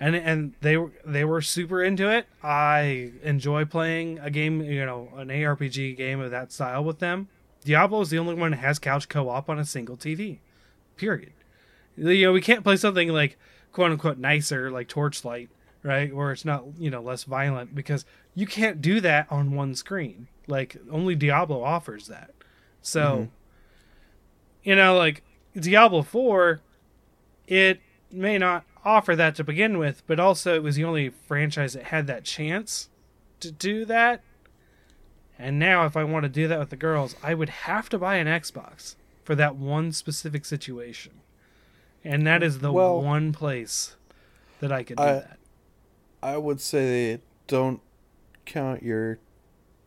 and 0.00 0.16
and 0.16 0.54
they 0.60 0.76
were 0.76 0.90
they 1.04 1.24
were 1.24 1.40
super 1.40 1.82
into 1.82 2.10
it. 2.10 2.26
I 2.42 3.12
enjoy 3.22 3.64
playing 3.64 4.18
a 4.18 4.30
game, 4.30 4.60
you 4.60 4.84
know, 4.84 5.10
an 5.16 5.28
ARPG 5.28 5.96
game 5.96 6.20
of 6.20 6.32
that 6.32 6.50
style 6.50 6.82
with 6.82 6.98
them. 6.98 7.28
Diablo 7.64 8.00
is 8.02 8.10
the 8.10 8.18
only 8.18 8.34
one 8.34 8.52
that 8.52 8.58
has 8.58 8.78
couch 8.78 9.08
co-op 9.08 9.48
on 9.48 9.58
a 9.58 9.64
single 9.64 9.96
TV. 9.96 10.38
Period. 10.96 11.32
You 11.96 12.26
know, 12.26 12.32
we 12.32 12.40
can't 12.40 12.64
play 12.64 12.76
something 12.76 13.08
like 13.08 13.38
quote 13.72 13.90
unquote 13.90 14.18
nicer 14.18 14.70
like 14.70 14.88
Torchlight, 14.88 15.48
right? 15.82 16.14
Where 16.14 16.32
it's 16.32 16.44
not, 16.44 16.64
you 16.78 16.90
know, 16.90 17.00
less 17.00 17.24
violent 17.24 17.74
because 17.74 18.04
you 18.34 18.46
can't 18.46 18.80
do 18.80 19.00
that 19.00 19.26
on 19.30 19.54
one 19.54 19.74
screen. 19.74 20.28
Like 20.46 20.76
only 20.90 21.14
Diablo 21.14 21.62
offers 21.62 22.08
that. 22.08 22.30
So 22.82 23.00
mm-hmm. 23.00 23.30
you 24.62 24.76
know, 24.76 24.96
like 24.96 25.22
Diablo 25.58 26.02
4 26.02 26.60
it 27.46 27.80
may 28.10 28.38
not 28.38 28.64
offer 28.84 29.16
that 29.16 29.34
to 29.36 29.44
begin 29.44 29.78
with, 29.78 30.02
but 30.06 30.20
also 30.20 30.54
it 30.54 30.62
was 30.62 30.76
the 30.76 30.84
only 30.84 31.10
franchise 31.10 31.74
that 31.74 31.84
had 31.84 32.06
that 32.06 32.24
chance 32.24 32.88
to 33.40 33.50
do 33.50 33.84
that. 33.86 34.22
And 35.38 35.58
now 35.58 35.84
if 35.86 35.96
I 35.96 36.04
want 36.04 36.22
to 36.24 36.28
do 36.28 36.46
that 36.48 36.58
with 36.58 36.70
the 36.70 36.76
girls, 36.76 37.16
I 37.22 37.34
would 37.34 37.48
have 37.48 37.88
to 37.90 37.98
buy 37.98 38.16
an 38.16 38.26
Xbox 38.26 38.94
for 39.24 39.34
that 39.34 39.56
one 39.56 39.92
specific 39.92 40.44
situation. 40.44 41.12
And 42.04 42.26
that 42.26 42.42
is 42.42 42.58
the 42.60 42.72
Well- 42.72 43.02
one 43.02 43.32
place 43.32 43.96
that 44.60 44.70
I 44.70 44.82
could 44.82 44.96
do 44.98 45.02
I- 45.02 45.12
that. 45.12 45.38
I 46.22 46.36
would 46.38 46.60
say 46.60 47.20
don't 47.46 47.80
count 48.46 48.82
your 48.82 49.18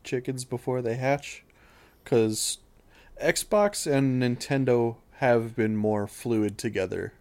chickens 0.04 0.46
before 0.46 0.82
they 0.82 0.96
hatch, 0.96 1.44
because 2.04 2.60
Xbox 3.22 3.92
and 3.92 4.22
Nintendo 4.22 4.98
have 5.18 5.56
been 5.56 5.76
more 5.76 6.08
fluid 6.08 6.58
together. 6.58 7.14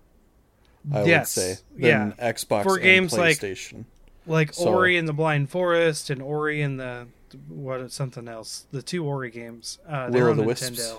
I 0.93 1.05
Yes, 1.05 1.37
would 1.37 1.43
say 1.43 1.57
yeah. 1.77 1.99
than 1.99 2.13
Xbox 2.35 2.63
For 2.65 2.75
and 2.77 2.83
games 2.85 3.13
like- 3.13 3.39
PlayStation. 3.39 3.85
Like 4.27 4.53
So- 4.53 4.69
Ori 4.75 4.97
and 4.99 5.09
the 5.09 5.13
Blind 5.13 5.51
Forest 5.51 6.11
and 6.11 6.21
Ori 6.21 6.61
and 6.61 6.79
the 6.79 7.07
what 7.49 7.91
something 7.93 8.29
else. 8.29 8.67
The 8.73 8.83
two 8.83 9.05
Ori 9.05 9.31
games. 9.31 9.79
Uh, 9.89 10.11
they're 10.11 10.25
Will 10.27 10.35
the 10.35 10.43
Nintendo. 10.43 10.47
Wisps. 10.47 10.95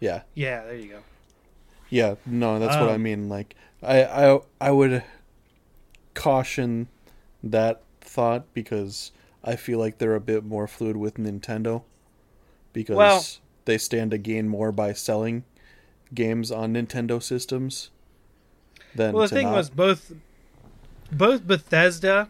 yeah, 0.00 0.22
Yeah, 0.34 0.64
there 0.64 0.76
you 0.76 0.88
go. 0.90 0.98
yeah. 1.88 2.14
No, 2.26 2.58
that's 2.58 2.76
what 2.76 2.88
I 2.90 2.94
Um, 2.94 3.02
mean. 3.02 3.28
Like, 3.28 3.54
I, 3.82 4.04
I, 4.04 4.40
I 4.60 4.70
would 4.70 5.02
caution 6.14 6.88
that 7.42 7.82
thought 8.00 8.52
because 8.54 9.12
I 9.44 9.56
feel 9.56 9.78
like 9.78 9.98
they're 9.98 10.14
a 10.16 10.20
bit 10.20 10.44
more 10.44 10.66
fluid 10.66 10.96
with 10.96 11.14
Nintendo 11.14 11.82
because 12.72 12.96
Well- 12.96 13.24
they 13.64 13.78
stand 13.78 14.10
to 14.10 14.18
gain 14.18 14.48
more 14.48 14.72
by 14.72 14.92
selling 14.92 15.44
games 16.14 16.50
on 16.50 16.74
Nintendo 16.74 17.22
systems. 17.22 17.90
Than 18.94 19.12
Well, 19.14 19.22
the 19.28 19.34
thing 19.34 19.46
not. 19.46 19.54
was 19.54 19.70
both 19.70 20.12
both 21.12 21.46
Bethesda 21.46 22.28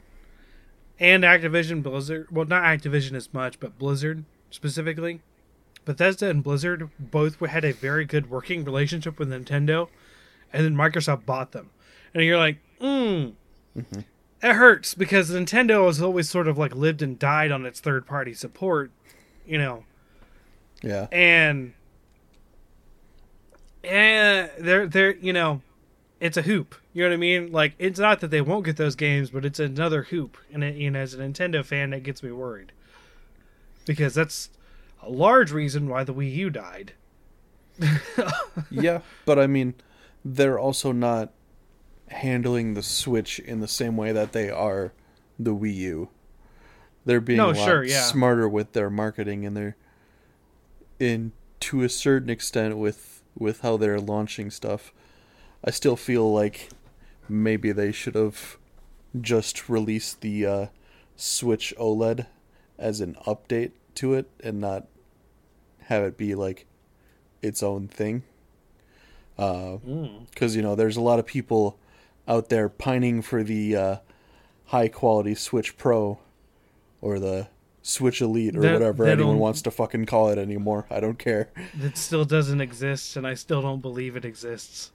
and 1.00 1.24
Activision 1.24 1.82
Blizzard. 1.82 2.28
Well, 2.30 2.46
not 2.46 2.62
Activision 2.62 3.14
as 3.14 3.32
much, 3.34 3.58
but 3.58 3.78
Blizzard 3.78 4.24
specifically. 4.50 5.20
Bethesda 5.86 6.28
and 6.28 6.44
Blizzard 6.44 6.90
both 6.98 7.40
had 7.40 7.64
a 7.64 7.72
very 7.72 8.04
good 8.04 8.30
working 8.30 8.64
relationship 8.64 9.18
with 9.18 9.30
Nintendo, 9.30 9.88
and 10.52 10.64
then 10.64 10.74
Microsoft 10.76 11.24
bought 11.24 11.52
them. 11.52 11.70
And 12.14 12.22
you're 12.24 12.38
like, 12.38 12.58
mm, 12.80 13.32
Mm-hmm. 13.76 14.00
it 14.42 14.52
hurts 14.54 14.94
because 14.94 15.30
Nintendo 15.30 15.86
has 15.86 16.02
always 16.02 16.28
sort 16.28 16.48
of 16.48 16.58
like 16.58 16.74
lived 16.74 17.02
and 17.02 17.18
died 17.18 17.50
on 17.52 17.64
its 17.64 17.80
third 17.80 18.04
party 18.06 18.34
support, 18.34 18.90
you 19.46 19.56
know. 19.58 19.84
yeah, 20.82 21.06
and 21.12 21.72
and 23.84 24.50
they're 24.58 24.86
they're 24.86 25.16
you 25.16 25.32
know 25.32 25.62
it's 26.20 26.36
a 26.36 26.42
hoop 26.42 26.74
you 26.92 27.02
know 27.02 27.08
what 27.08 27.14
i 27.14 27.16
mean 27.18 27.50
like 27.50 27.74
it's 27.78 27.98
not 27.98 28.20
that 28.20 28.30
they 28.30 28.40
won't 28.40 28.64
get 28.64 28.76
those 28.76 28.94
games 28.94 29.30
but 29.30 29.44
it's 29.44 29.58
another 29.58 30.04
hoop 30.04 30.36
and 30.52 30.62
it, 30.62 30.76
you 30.76 30.90
know 30.90 31.00
as 31.00 31.14
a 31.14 31.18
nintendo 31.18 31.64
fan 31.64 31.90
that 31.90 32.02
gets 32.02 32.22
me 32.22 32.30
worried 32.30 32.72
because 33.86 34.14
that's 34.14 34.50
a 35.02 35.08
large 35.10 35.50
reason 35.50 35.88
why 35.88 36.04
the 36.04 36.14
wii 36.14 36.32
u 36.34 36.50
died 36.50 36.92
yeah. 38.70 39.00
But 39.24 39.38
I 39.38 39.46
mean, 39.46 39.74
they're 40.24 40.58
also 40.58 40.92
not 40.92 41.32
handling 42.08 42.74
the 42.74 42.82
Switch 42.82 43.38
in 43.38 43.60
the 43.60 43.68
same 43.68 43.96
way 43.96 44.12
that 44.12 44.32
they 44.32 44.50
are 44.50 44.92
the 45.38 45.54
Wii 45.54 45.74
U. 45.76 46.08
They're 47.04 47.20
being 47.20 47.38
No, 47.38 47.50
a 47.50 47.52
lot 47.52 47.64
sure, 47.64 47.84
yeah. 47.84 48.02
smarter 48.02 48.48
with 48.48 48.72
their 48.72 48.90
marketing 48.90 49.46
and 49.46 49.56
they're 49.56 49.76
in 50.98 51.32
to 51.60 51.82
a 51.82 51.88
certain 51.88 52.28
extent 52.28 52.76
with 52.76 53.22
with 53.38 53.60
how 53.60 53.76
they're 53.76 54.00
launching 54.00 54.50
stuff. 54.50 54.92
I 55.64 55.70
still 55.70 55.96
feel 55.96 56.32
like 56.32 56.70
maybe 57.28 57.72
they 57.72 57.92
should 57.92 58.14
have 58.14 58.56
just 59.20 59.68
released 59.68 60.20
the 60.20 60.46
uh, 60.46 60.66
Switch 61.16 61.74
OLED 61.78 62.26
as 62.78 63.00
an 63.00 63.16
update 63.26 63.72
to 63.96 64.14
it 64.14 64.30
and 64.42 64.60
not 64.60 64.86
have 65.82 66.02
it 66.04 66.16
be 66.16 66.34
like 66.34 66.66
its 67.42 67.62
own 67.62 67.88
thing. 67.88 68.22
Because 69.36 70.54
you 70.56 70.62
know, 70.62 70.74
there's 70.74 70.96
a 70.96 71.00
lot 71.02 71.18
of 71.18 71.26
people 71.26 71.78
out 72.28 72.48
there 72.48 72.68
pining 72.68 73.22
for 73.22 73.42
the 73.42 73.76
uh, 73.76 73.96
high 74.66 74.88
quality 74.88 75.34
Switch 75.34 75.76
Pro 75.76 76.18
or 77.00 77.18
the 77.18 77.48
Switch 77.82 78.20
Elite 78.20 78.56
or 78.56 78.60
That- 78.60 78.74
whatever 78.74 79.04
that 79.06 79.12
anyone 79.12 79.38
wants 79.38 79.62
to 79.62 79.70
fucking 79.70 80.06
call 80.06 80.28
it 80.30 80.38
anymore. 80.38 80.86
I 80.90 81.00
don't 81.00 81.18
care. 81.18 81.50
that 81.74 81.96
still 81.96 82.24
doesn't 82.24 82.60
exist 82.60 83.16
and 83.16 83.26
i 83.26 83.32
still 83.34 83.62
don't 83.62 83.80
believe 83.80 84.16
it 84.16 84.24
exists 84.24 84.90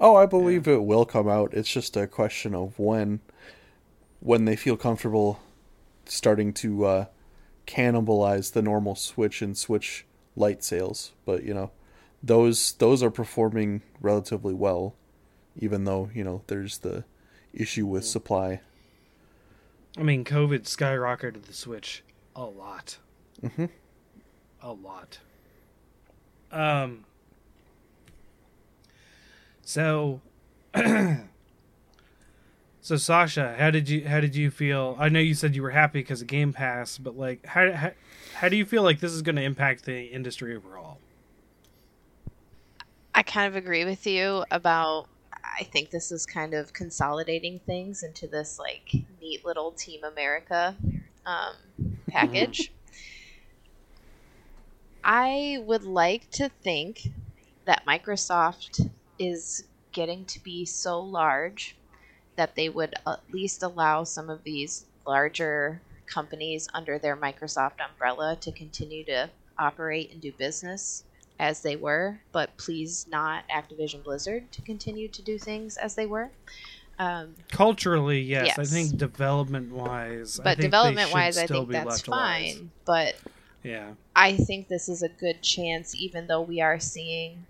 Oh, 0.00 0.16
I 0.16 0.24
believe 0.26 0.66
it 0.66 0.82
will 0.84 1.04
come 1.04 1.28
out. 1.28 1.52
It's 1.52 1.70
just 1.70 1.96
a 1.96 2.06
question 2.06 2.54
of 2.54 2.78
when 2.78 3.20
when 4.20 4.44
they 4.44 4.56
feel 4.56 4.76
comfortable 4.76 5.40
starting 6.06 6.52
to 6.52 6.84
uh, 6.84 7.04
cannibalize 7.66 8.52
the 8.52 8.62
normal 8.62 8.94
Switch 8.94 9.42
and 9.42 9.56
Switch 9.56 10.06
Lite 10.36 10.62
sales. 10.64 11.12
But 11.26 11.42
you 11.44 11.52
know, 11.52 11.70
those 12.22 12.72
those 12.74 13.02
are 13.02 13.10
performing 13.10 13.82
relatively 14.00 14.54
well, 14.54 14.94
even 15.58 15.84
though 15.84 16.10
you 16.14 16.24
know 16.24 16.42
there's 16.46 16.78
the 16.78 17.04
issue 17.52 17.84
with 17.84 18.04
supply. 18.04 18.60
i 19.98 20.02
mean 20.04 20.24
covid 20.24 20.60
skyrocketed 20.62 21.42
the 21.42 21.52
switch 21.52 22.04
a 22.36 22.44
lot 22.44 22.96
Mhm. 23.42 23.68
a 24.62 24.72
lot 24.72 25.18
um 26.52 27.04
So, 29.70 30.20
so 32.80 32.96
Sasha, 32.96 33.54
how 33.56 33.70
did 33.70 33.88
you 33.88 34.08
how 34.08 34.18
did 34.18 34.34
you 34.34 34.50
feel? 34.50 34.96
I 34.98 35.08
know 35.08 35.20
you 35.20 35.34
said 35.34 35.54
you 35.54 35.62
were 35.62 35.70
happy 35.70 36.00
because 36.00 36.22
of 36.22 36.26
Game 36.26 36.52
Pass, 36.52 36.98
but 36.98 37.16
like, 37.16 37.46
how 37.46 37.70
how, 37.70 37.92
how 38.34 38.48
do 38.48 38.56
you 38.56 38.66
feel 38.66 38.82
like 38.82 38.98
this 38.98 39.12
is 39.12 39.22
going 39.22 39.36
to 39.36 39.42
impact 39.42 39.84
the 39.84 40.06
industry 40.06 40.56
overall? 40.56 40.98
I 43.14 43.22
kind 43.22 43.46
of 43.46 43.54
agree 43.54 43.84
with 43.84 44.08
you 44.08 44.44
about. 44.50 45.06
I 45.60 45.62
think 45.62 45.90
this 45.90 46.10
is 46.10 46.26
kind 46.26 46.52
of 46.52 46.72
consolidating 46.72 47.60
things 47.60 48.02
into 48.02 48.26
this 48.26 48.58
like 48.58 48.92
neat 49.20 49.44
little 49.44 49.70
Team 49.70 50.02
America 50.02 50.74
um, 51.24 51.54
package. 52.08 52.72
I 55.04 55.62
would 55.64 55.84
like 55.84 56.28
to 56.32 56.48
think 56.48 57.10
that 57.66 57.86
Microsoft 57.86 58.90
is 59.20 59.64
getting 59.92 60.24
to 60.24 60.42
be 60.42 60.64
so 60.64 60.98
large 61.00 61.76
that 62.36 62.56
they 62.56 62.68
would 62.68 62.94
at 63.06 63.20
least 63.30 63.62
allow 63.62 64.02
some 64.02 64.30
of 64.30 64.42
these 64.42 64.86
larger 65.06 65.80
companies 66.06 66.68
under 66.74 66.98
their 66.98 67.16
Microsoft 67.16 67.74
umbrella 67.86 68.36
to 68.40 68.50
continue 68.50 69.04
to 69.04 69.28
operate 69.58 70.10
and 70.10 70.20
do 70.20 70.32
business 70.32 71.04
as 71.38 71.60
they 71.60 71.76
were, 71.76 72.18
but 72.32 72.56
please 72.56 73.06
not 73.10 73.44
Activision 73.48 74.02
Blizzard 74.02 74.50
to 74.52 74.62
continue 74.62 75.08
to 75.08 75.22
do 75.22 75.38
things 75.38 75.76
as 75.76 75.94
they 75.94 76.06
were. 76.06 76.30
Um, 76.98 77.34
Culturally, 77.50 78.20
yes. 78.20 78.46
Yes. 78.46 78.58
I 78.58 78.64
think 78.64 78.96
development 78.98 79.72
wise, 79.72 80.38
but 80.42 80.58
development 80.58 81.12
wise, 81.12 81.38
I 81.38 81.46
think 81.46 81.70
that's 81.70 82.02
fine. 82.02 82.70
But 82.84 83.16
Yeah. 83.62 83.92
I 84.14 84.36
think 84.36 84.68
this 84.68 84.88
is 84.88 85.02
a 85.02 85.08
good 85.08 85.42
chance, 85.42 85.94
even 85.94 86.26
though 86.26 86.42
we 86.42 86.60
are 86.60 86.78
seeing 86.78 87.46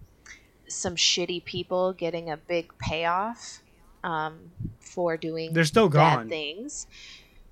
some 0.71 0.97
shitty 0.97 1.45
people 1.45 1.93
getting 1.93 2.31
a 2.31 2.37
big 2.37 2.73
payoff 2.79 3.63
um, 4.05 4.51
for 4.81 5.17
doing 5.17 5.53
They're 5.53 5.65
still 5.65 5.89
bad 5.89 6.17
gone. 6.17 6.29
things. 6.29 6.87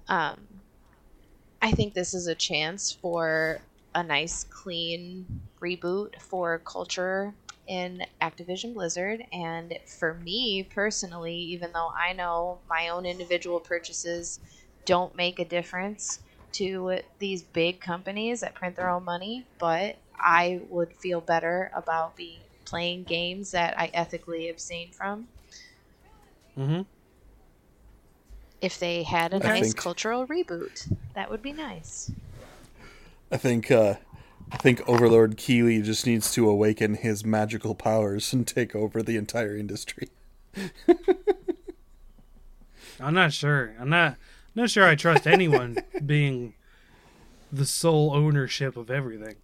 Um, 0.08 0.40
I 1.60 1.72
think 1.72 1.94
this 1.94 2.14
is 2.14 2.26
a 2.26 2.34
chance 2.34 2.92
for 2.92 3.60
a 3.94 4.02
nice, 4.02 4.44
clean 4.44 5.26
reboot 5.60 6.20
for 6.20 6.58
culture 6.58 7.34
in 7.66 8.04
Activision 8.22 8.74
Blizzard. 8.74 9.24
And 9.32 9.78
for 9.98 10.14
me 10.14 10.62
personally, 10.62 11.34
even 11.36 11.72
though 11.72 11.90
I 11.96 12.12
know 12.12 12.58
my 12.68 12.88
own 12.88 13.04
individual 13.04 13.60
purchases 13.60 14.40
don't 14.84 15.14
make 15.16 15.38
a 15.38 15.44
difference 15.44 16.20
to 16.52 17.00
these 17.18 17.42
big 17.42 17.80
companies 17.80 18.40
that 18.40 18.54
print 18.54 18.76
their 18.76 18.88
own 18.88 19.04
money, 19.04 19.44
but 19.58 19.96
I 20.18 20.60
would 20.70 20.94
feel 20.94 21.20
better 21.20 21.70
about 21.74 22.16
being 22.16 22.40
playing 22.68 23.04
games 23.04 23.50
that 23.52 23.78
I 23.78 23.90
ethically 23.94 24.48
abstain 24.48 24.90
from 24.90 25.26
hmm 26.54 26.82
if 28.60 28.78
they 28.80 29.04
had 29.04 29.32
a 29.32 29.36
I 29.36 29.38
nice 29.50 29.60
think- 29.66 29.76
cultural 29.76 30.26
reboot. 30.26 30.92
That 31.14 31.30
would 31.30 31.42
be 31.42 31.52
nice. 31.52 32.10
I 33.30 33.36
think 33.36 33.70
uh, 33.70 33.94
I 34.50 34.56
think 34.56 34.80
Overlord 34.88 35.36
Keighley 35.36 35.80
just 35.82 36.06
needs 36.06 36.32
to 36.32 36.48
awaken 36.48 36.94
his 36.94 37.24
magical 37.24 37.74
powers 37.76 38.32
and 38.32 38.46
take 38.46 38.74
over 38.74 39.02
the 39.02 39.16
entire 39.16 39.56
industry. 39.56 40.08
I'm 43.00 43.14
not 43.14 43.32
sure. 43.32 43.74
I'm 43.78 43.90
not 43.90 44.16
not 44.56 44.70
sure 44.70 44.84
I 44.84 44.96
trust 44.96 45.26
anyone 45.26 45.78
being 46.06 46.54
the 47.52 47.64
sole 47.64 48.12
ownership 48.14 48.76
of 48.76 48.90
everything. 48.90 49.36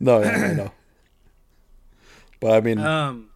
No, 0.00 0.20
yeah, 0.22 0.48
I 0.50 0.54
know. 0.54 0.72
But 2.42 2.52
I 2.56 2.60
mean, 2.60 2.78
Um, 2.80 3.28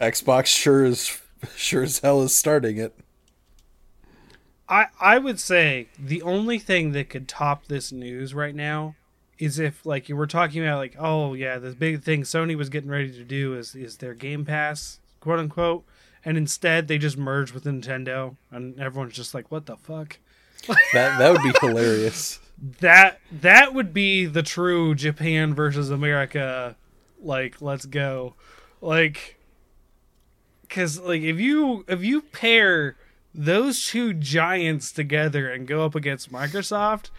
Xbox 0.00 0.46
sure 0.46 0.84
is 0.84 1.18
sure 1.56 1.84
as 1.84 2.00
hell 2.00 2.22
is 2.22 2.36
starting 2.36 2.76
it. 2.76 2.94
I 4.68 4.86
I 5.00 5.18
would 5.18 5.38
say 5.40 5.88
the 5.98 6.22
only 6.22 6.58
thing 6.58 6.92
that 6.92 7.08
could 7.08 7.28
top 7.28 7.66
this 7.66 7.92
news 7.92 8.34
right 8.34 8.54
now 8.54 8.96
is 9.38 9.58
if 9.58 9.86
like 9.86 10.08
you 10.08 10.16
were 10.16 10.26
talking 10.26 10.62
about 10.62 10.78
like 10.78 10.96
oh 10.98 11.34
yeah 11.34 11.58
the 11.58 11.70
big 11.70 12.02
thing 12.02 12.22
Sony 12.22 12.56
was 12.56 12.68
getting 12.68 12.90
ready 12.90 13.12
to 13.12 13.24
do 13.24 13.54
is 13.54 13.74
is 13.74 13.98
their 13.98 14.14
Game 14.14 14.44
Pass 14.44 14.98
quote 15.20 15.38
unquote 15.38 15.84
and 16.24 16.36
instead 16.36 16.88
they 16.88 16.98
just 16.98 17.16
merged 17.18 17.52
with 17.52 17.64
Nintendo 17.64 18.36
and 18.50 18.78
everyone's 18.80 19.14
just 19.14 19.34
like 19.34 19.50
what 19.50 19.66
the 19.66 19.76
fuck 19.76 20.18
That 20.92 21.18
that 21.18 21.32
would 21.32 21.42
be 21.42 21.52
hilarious. 21.60 22.38
that 22.80 23.20
that 23.30 23.74
would 23.74 23.92
be 23.92 24.26
the 24.26 24.42
true 24.42 24.94
Japan 24.94 25.54
versus 25.54 25.90
America 25.90 26.76
like 27.22 27.60
let's 27.60 27.86
go 27.86 28.34
like 28.80 29.38
cuz 30.68 31.00
like 31.00 31.22
if 31.22 31.38
you 31.38 31.84
if 31.88 32.02
you 32.02 32.22
pair 32.22 32.96
those 33.34 33.86
two 33.86 34.12
giants 34.12 34.92
together 34.92 35.50
and 35.50 35.66
go 35.66 35.84
up 35.84 35.94
against 35.94 36.32
Microsoft 36.32 37.10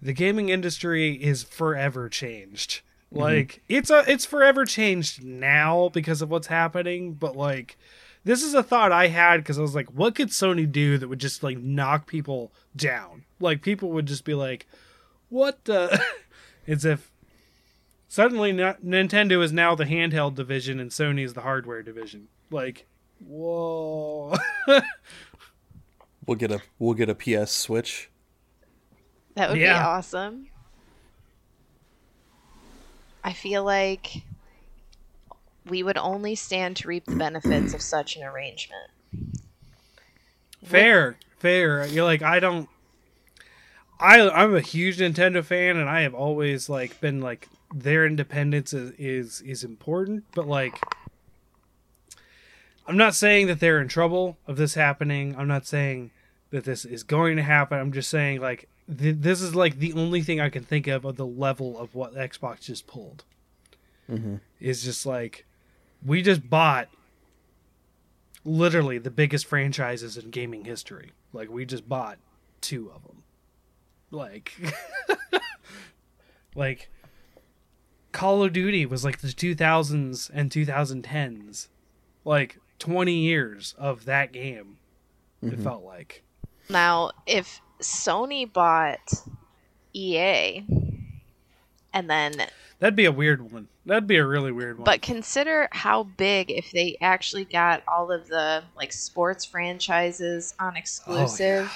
the 0.00 0.12
gaming 0.12 0.48
industry 0.48 1.14
is 1.14 1.42
forever 1.42 2.08
changed 2.08 2.80
mm-hmm. 3.12 3.22
like 3.22 3.62
it's 3.68 3.90
a 3.90 4.04
it's 4.10 4.24
forever 4.24 4.64
changed 4.64 5.24
now 5.24 5.88
because 5.90 6.22
of 6.22 6.30
what's 6.30 6.48
happening 6.48 7.14
but 7.14 7.36
like 7.36 7.76
this 8.28 8.42
is 8.42 8.52
a 8.52 8.62
thought 8.62 8.92
I 8.92 9.08
had 9.08 9.38
because 9.38 9.58
I 9.58 9.62
was 9.62 9.74
like, 9.74 9.88
what 9.88 10.14
could 10.14 10.28
Sony 10.28 10.70
do 10.70 10.98
that 10.98 11.08
would 11.08 11.18
just 11.18 11.42
like 11.42 11.56
knock 11.56 12.06
people 12.06 12.52
down? 12.76 13.24
Like 13.40 13.62
people 13.62 13.90
would 13.92 14.04
just 14.04 14.24
be 14.24 14.34
like, 14.34 14.66
what 15.30 15.64
the? 15.64 15.98
it's 16.66 16.84
if 16.84 17.07
suddenly 18.08 18.52
no- 18.52 18.76
Nintendo 18.84 19.42
is 19.42 19.52
now 19.52 19.74
the 19.74 19.84
handheld 19.84 20.34
division 20.34 20.80
and 20.80 20.90
Sony 20.90 21.24
is 21.24 21.34
the 21.34 21.42
hardware 21.42 21.82
division. 21.82 22.28
Like, 22.50 22.86
whoa. 23.20 24.34
We'll 26.28 26.36
get 26.36 26.52
a 26.52 26.60
we'll 26.78 26.92
get 26.92 27.08
a 27.08 27.14
PS 27.14 27.50
Switch. 27.50 28.10
That 29.34 29.48
would 29.48 29.58
be 29.58 29.66
awesome. 29.66 30.48
I 33.24 33.32
feel 33.32 33.64
like 33.64 34.24
we 35.64 35.82
would 35.82 35.96
only 35.96 36.34
stand 36.34 36.76
to 36.76 36.88
reap 36.88 37.06
the 37.06 37.16
benefits 37.16 37.72
of 37.72 37.80
such 37.80 38.16
an 38.16 38.24
arrangement. 38.24 38.90
fair, 40.62 41.16
fair. 41.38 41.86
You're 41.86 42.04
like, 42.04 42.20
I 42.20 42.40
don't. 42.40 42.68
I 43.98 44.20
I'm 44.28 44.54
a 44.54 44.60
huge 44.60 44.98
Nintendo 44.98 45.42
fan, 45.42 45.78
and 45.78 45.88
I 45.88 46.02
have 46.02 46.14
always 46.14 46.68
like 46.68 47.00
been 47.00 47.22
like 47.22 47.48
their 47.74 48.06
independence 48.06 48.72
is 48.72 48.92
is, 48.98 49.40
is 49.42 49.64
important, 49.64 50.24
but 50.34 50.46
like. 50.46 50.78
I'm 52.86 52.96
not 52.96 53.14
saying 53.14 53.48
that 53.48 53.60
they're 53.60 53.82
in 53.82 53.88
trouble 53.88 54.38
of 54.46 54.56
this 54.56 54.72
happening. 54.72 55.36
I'm 55.36 55.46
not 55.46 55.66
saying 55.66 56.10
that 56.50 56.64
this 56.64 56.86
is 56.86 57.02
going 57.02 57.36
to 57.36 57.42
happen. 57.42 57.78
I'm 57.78 57.92
just 57.92 58.08
saying 58.08 58.40
like 58.40 58.68
th- 58.86 59.16
this 59.18 59.42
is 59.42 59.54
like 59.54 59.78
the 59.78 59.92
only 59.92 60.22
thing 60.22 60.40
I 60.40 60.48
can 60.48 60.64
think 60.64 60.86
of 60.86 61.04
of 61.04 61.16
the 61.16 61.26
level 61.26 61.78
of 61.78 61.94
what 61.94 62.14
Xbox 62.14 62.62
just 62.62 62.86
pulled. 62.86 63.24
Mm-hmm. 64.10 64.36
Is 64.60 64.82
just 64.82 65.04
like 65.04 65.44
we 66.04 66.22
just 66.22 66.48
bought 66.48 66.88
literally 68.44 68.98
the 68.98 69.10
biggest 69.10 69.46
franchises 69.46 70.16
in 70.16 70.30
gaming 70.30 70.64
history. 70.64 71.12
Like 71.32 71.50
we 71.50 71.66
just 71.66 71.88
bought 71.88 72.18
two 72.60 72.90
of 72.94 73.02
them. 73.02 73.22
Like 74.10 74.54
like 76.54 76.88
Call 78.12 78.42
of 78.42 78.52
Duty 78.52 78.86
was 78.86 79.04
like 79.04 79.20
the 79.20 79.28
2000s 79.28 80.30
and 80.32 80.50
2010s. 80.50 81.68
Like 82.24 82.58
20 82.78 83.12
years 83.12 83.74
of 83.78 84.04
that 84.04 84.32
game. 84.32 84.78
It 85.42 85.52
mm-hmm. 85.52 85.62
felt 85.62 85.84
like. 85.84 86.22
Now, 86.68 87.12
if 87.26 87.60
Sony 87.80 88.50
bought 88.50 89.12
EA 89.92 90.64
and 91.92 92.10
then 92.10 92.34
That'd 92.78 92.96
be 92.96 93.06
a 93.06 93.12
weird 93.12 93.50
one. 93.50 93.68
That'd 93.86 94.06
be 94.06 94.16
a 94.16 94.26
really 94.26 94.52
weird 94.52 94.78
one. 94.78 94.84
but 94.84 95.02
consider 95.02 95.68
how 95.72 96.04
big 96.04 96.50
if 96.50 96.70
they 96.70 96.96
actually 97.00 97.44
got 97.44 97.82
all 97.88 98.12
of 98.12 98.28
the 98.28 98.62
like 98.76 98.92
sports 98.92 99.44
franchises 99.44 100.54
on 100.60 100.74
oh, 100.74 100.78
exclusive. 100.78 101.72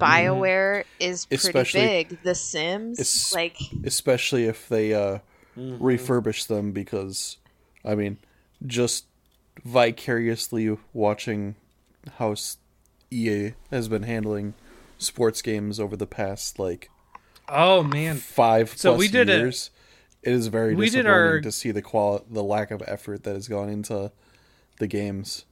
BioWare 0.00 0.84
is 1.00 1.26
pretty 1.26 1.46
Especially- 1.48 1.80
big. 1.80 2.22
The 2.22 2.34
Sims, 2.34 3.00
Es- 3.00 3.32
like 3.34 3.56
especially 3.84 4.44
if 4.44 4.68
they 4.68 4.92
uh, 4.94 5.18
Mhm. 5.56 5.78
refurbish 5.78 6.46
them 6.48 6.72
because 6.72 7.38
i 7.82 7.94
mean 7.94 8.18
just 8.66 9.06
vicariously 9.64 10.76
watching 10.92 11.54
how 12.18 12.34
ea 13.10 13.52
has 13.70 13.88
been 13.88 14.02
handling 14.02 14.52
sports 14.98 15.40
games 15.42 15.78
over 15.80 15.96
the 15.96 16.06
past 16.06 16.58
like 16.58 16.90
oh 17.48 17.82
man. 17.82 18.16
five 18.16 18.68
So 18.76 18.90
plus 18.90 18.98
we 18.98 19.08
did 19.08 19.30
a- 19.30 19.36
years 19.38 19.70
it 20.22 20.32
is 20.32 20.48
very 20.48 20.74
we 20.74 20.86
did 20.86 21.04
disappointing 21.04 21.10
our- 21.12 21.40
to 21.40 21.52
see 21.52 21.70
the 21.70 21.82
qual 21.82 22.24
the 22.30 22.42
lack 22.42 22.70
of 22.70 22.82
effort 22.86 23.22
that 23.24 23.34
has 23.34 23.48
gone 23.48 23.68
into 23.70 24.12
the 24.78 24.86
games 24.86 25.44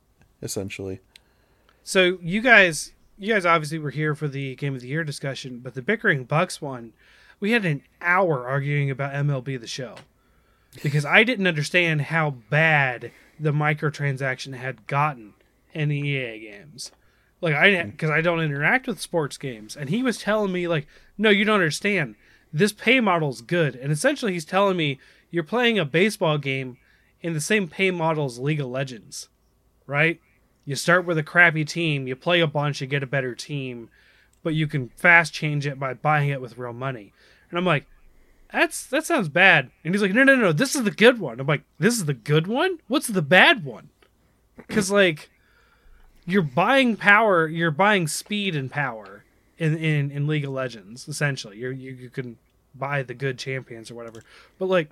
essentially 0.43 1.01
So 1.83 2.19
you 2.23 2.41
guys, 2.43 2.93
you 3.19 3.33
guys 3.33 3.47
obviously 3.47 3.79
were 3.79 3.91
here 3.91 4.15
for 4.15 4.29
the 4.29 4.55
game 4.57 4.75
of 4.75 4.81
the 4.81 4.89
year 4.89 5.05
discussion, 5.05 5.61
but 5.61 5.75
the 5.75 5.83
bickering 5.83 6.25
Bucks 6.25 6.61
one, 6.61 6.93
we 7.41 7.53
had 7.53 7.65
an 7.65 7.83
hour 8.01 8.47
arguing 8.47 8.91
about 8.91 9.13
MLB 9.13 9.61
the 9.61 9.67
Show 9.67 9.97
because 10.83 11.05
I 11.05 11.25
didn't 11.25 11.47
understand 11.47 12.03
how 12.03 12.31
bad 12.31 13.13
the 13.39 13.53
microtransaction 13.53 14.55
had 14.55 14.87
gotten 14.87 15.35
in 15.73 15.91
EA 15.91 16.39
games. 16.39 16.93
Like 17.41 17.55
I 17.55 17.85
because 17.85 18.11
I 18.11 18.21
don't 18.21 18.41
interact 18.41 18.87
with 18.87 19.01
sports 19.01 19.37
games, 19.37 19.77
and 19.77 19.91
he 19.91 20.03
was 20.03 20.19
telling 20.19 20.53
me 20.53 20.67
like, 20.67 20.87
no, 21.19 21.31
you 21.31 21.45
don't 21.45 21.57
understand. 21.57 22.15
This 22.53 22.73
pay 22.73 23.01
model's 23.01 23.43
good, 23.43 23.75
and 23.77 23.93
essentially 23.93 24.33
he's 24.33 24.45
telling 24.45 24.77
me 24.77 24.99
you're 25.31 25.43
playing 25.43 25.79
a 25.79 25.85
baseball 25.85 26.39
game 26.39 26.79
in 27.21 27.35
the 27.35 27.41
same 27.41 27.69
pay 27.69 27.91
model 27.91 28.27
as 28.27 28.39
League 28.39 28.61
of 28.61 28.69
Legends, 28.69 29.29
right? 29.87 30.21
You 30.65 30.77
start 30.77 31.05
with 31.05 31.19
a 31.19 31.23
crappy 31.23 31.65
team, 31.65 32.07
you 32.07 32.17
play 32.17 32.41
a 32.41 32.47
bunch, 32.47 32.81
you 32.81 32.87
get 32.87 33.03
a 33.03 33.07
better 33.07 33.35
team, 33.35 33.91
but 34.43 34.55
you 34.55 34.67
can 34.67 34.91
fast 34.97 35.33
change 35.33 35.67
it 35.67 35.79
by 35.79 35.95
buying 35.95 36.31
it 36.31 36.41
with 36.41 36.59
real 36.59 36.73
money. 36.73 37.13
And 37.51 37.59
I'm 37.59 37.65
like, 37.65 37.87
that's 38.53 38.87
that 38.87 39.05
sounds 39.05 39.29
bad. 39.29 39.71
And 39.85 39.95
he's 39.95 40.03
like, 40.03 40.13
no, 40.13 40.23
no, 40.23 40.37
no, 40.37 40.53
this 40.53 40.75
is 40.75 40.85
the 40.85 40.91
good 40.91 41.19
one. 41.19 41.41
I'm 41.41 41.47
like, 41.47 41.65
this 41.79 41.95
is 41.95 42.05
the 42.05 42.15
good 42.15 42.47
one. 42.47 42.79
What's 42.89 43.09
the 43.09 43.23
bad 43.23 43.65
one? 43.65 43.91
Because 44.57 44.91
like, 44.91 45.31
you're 46.25 46.43
buying 46.43 46.97
power, 46.97 47.47
you're 47.49 47.71
buying 47.71 48.07
speed 48.07 48.55
and 48.55 48.71
power 48.71 49.25
in 49.59 49.77
in, 49.77 50.11
in 50.11 50.27
League 50.27 50.45
of 50.45 50.53
Legends. 50.53 51.09
Essentially, 51.09 51.59
you 51.59 51.71
you 51.71 51.93
you 51.93 52.11
can 52.11 52.39
buy 52.75 53.03
the 53.03 53.15
good 53.15 53.39
champions 53.39 53.91
or 53.91 53.95
whatever. 53.95 54.23
But 54.59 54.67
like, 54.67 54.91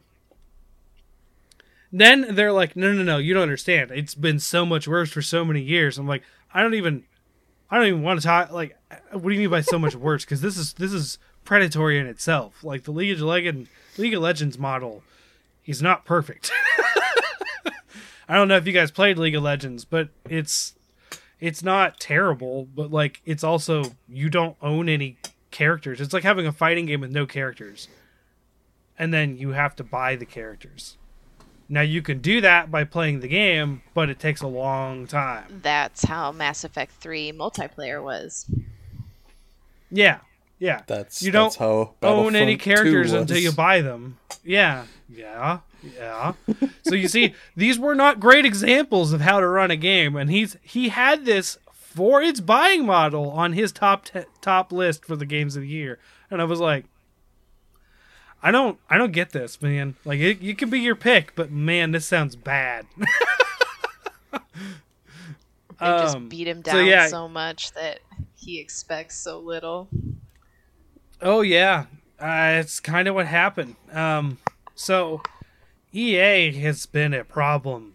then 1.92 2.34
they're 2.34 2.52
like, 2.52 2.74
no, 2.74 2.92
no, 2.92 3.02
no, 3.02 3.18
you 3.18 3.34
don't 3.34 3.42
understand. 3.42 3.90
It's 3.90 4.14
been 4.14 4.38
so 4.38 4.64
much 4.64 4.88
worse 4.88 5.10
for 5.10 5.22
so 5.22 5.44
many 5.44 5.60
years. 5.60 5.98
I'm 5.98 6.08
like, 6.08 6.22
I 6.52 6.62
don't 6.62 6.74
even, 6.74 7.04
I 7.70 7.76
don't 7.76 7.86
even 7.86 8.02
want 8.02 8.20
to 8.20 8.26
talk. 8.26 8.50
Like, 8.50 8.76
what 9.12 9.22
do 9.22 9.30
you 9.30 9.40
mean 9.40 9.50
by 9.50 9.60
so 9.60 9.78
much 9.78 9.94
worse? 9.94 10.24
Because 10.24 10.40
this 10.40 10.56
is 10.56 10.72
this 10.74 10.92
is 10.92 11.18
predatory 11.44 11.98
in 11.98 12.06
itself. 12.06 12.64
Like 12.64 12.84
the 12.84 12.92
League 12.92 13.12
of 13.12 13.20
Legends 13.20 13.68
League 13.98 14.14
of 14.14 14.22
Legends 14.22 14.58
model 14.58 15.02
is 15.66 15.82
not 15.82 16.04
perfect. 16.04 16.50
I 18.28 18.36
don't 18.36 18.48
know 18.48 18.56
if 18.56 18.66
you 18.66 18.72
guys 18.72 18.90
played 18.90 19.18
League 19.18 19.34
of 19.34 19.42
Legends, 19.42 19.84
but 19.84 20.08
it's 20.28 20.74
it's 21.40 21.62
not 21.62 22.00
terrible, 22.00 22.66
but 22.74 22.90
like 22.90 23.20
it's 23.26 23.44
also 23.44 23.84
you 24.08 24.30
don't 24.30 24.56
own 24.62 24.88
any 24.88 25.18
characters. 25.50 26.00
It's 26.00 26.14
like 26.14 26.22
having 26.22 26.46
a 26.46 26.52
fighting 26.52 26.86
game 26.86 27.00
with 27.00 27.10
no 27.10 27.26
characters. 27.26 27.88
And 28.98 29.12
then 29.12 29.36
you 29.36 29.50
have 29.50 29.74
to 29.76 29.84
buy 29.84 30.16
the 30.16 30.26
characters. 30.26 30.96
Now 31.68 31.80
you 31.80 32.02
can 32.02 32.20
do 32.20 32.40
that 32.40 32.70
by 32.70 32.84
playing 32.84 33.20
the 33.20 33.28
game, 33.28 33.82
but 33.94 34.10
it 34.10 34.18
takes 34.18 34.42
a 34.42 34.46
long 34.46 35.06
time. 35.06 35.60
That's 35.62 36.04
how 36.04 36.32
Mass 36.32 36.64
Effect 36.64 36.92
3 36.92 37.32
multiplayer 37.32 38.02
was. 38.02 38.46
Yeah. 39.90 40.18
Yeah. 40.58 40.82
That's 40.86 41.22
you 41.22 41.32
don't 41.32 41.46
that's 41.46 41.56
how 41.56 41.94
own 42.02 42.36
any 42.36 42.56
characters 42.56 43.12
until 43.12 43.38
you 43.38 43.52
buy 43.52 43.80
them. 43.80 44.18
Yeah. 44.44 44.86
Yeah. 45.08 45.60
Yeah. 45.82 46.34
so 46.82 46.94
you 46.94 47.08
see, 47.08 47.34
these 47.56 47.78
were 47.78 47.94
not 47.94 48.20
great 48.20 48.44
examples 48.44 49.12
of 49.12 49.20
how 49.20 49.40
to 49.40 49.48
run 49.48 49.70
a 49.70 49.76
game, 49.76 50.16
and 50.16 50.30
he's 50.30 50.56
he 50.62 50.88
had 50.90 51.24
this 51.24 51.58
for 51.72 52.22
its 52.22 52.40
buying 52.40 52.86
model 52.86 53.30
on 53.30 53.52
his 53.52 53.72
top 53.72 54.04
te- 54.04 54.24
top 54.40 54.72
list 54.72 55.04
for 55.04 55.16
the 55.16 55.26
games 55.26 55.56
of 55.56 55.62
the 55.62 55.68
year, 55.68 55.98
and 56.30 56.40
I 56.40 56.44
was 56.44 56.60
like, 56.60 56.84
I 58.42 58.50
don't 58.50 58.78
I 58.90 58.98
don't 58.98 59.12
get 59.12 59.30
this, 59.30 59.60
man. 59.62 59.94
Like 60.04 60.20
it, 60.20 60.40
you 60.40 60.54
can 60.54 60.68
be 60.70 60.80
your 60.80 60.96
pick, 60.96 61.34
but 61.34 61.50
man, 61.50 61.92
this 61.92 62.06
sounds 62.06 62.36
bad. 62.36 62.86
They 65.80 65.88
Um, 65.88 66.00
just 66.00 66.28
beat 66.28 66.46
him 66.46 66.62
so 66.64 66.72
down 66.72 66.86
yeah. 66.86 67.08
so 67.08 67.28
much 67.28 67.72
that 67.72 67.98
he 68.36 68.60
expects 68.60 69.16
so 69.18 69.40
little. 69.40 69.88
Oh 71.20 71.40
yeah, 71.40 71.86
uh, 72.20 72.60
it's 72.60 72.78
kind 72.78 73.08
of 73.08 73.16
what 73.16 73.26
happened. 73.26 73.74
Um, 73.90 74.38
so 74.76 75.22
EA 75.92 76.52
has 76.52 76.86
been 76.86 77.12
a 77.12 77.24
problem 77.24 77.94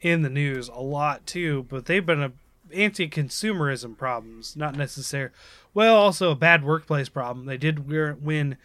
in 0.00 0.22
the 0.22 0.30
news 0.30 0.68
a 0.68 0.80
lot 0.80 1.26
too, 1.26 1.66
but 1.68 1.84
they've 1.84 2.04
been 2.06 2.22
a 2.22 2.32
anti-consumerism 2.72 3.96
problems, 3.98 4.56
not 4.56 4.74
necessary. 4.76 5.30
Well, 5.74 5.96
also 5.96 6.30
a 6.30 6.36
bad 6.36 6.64
workplace 6.64 7.08
problem. 7.10 7.44
They 7.46 7.56
did 7.58 7.88
win 7.88 8.56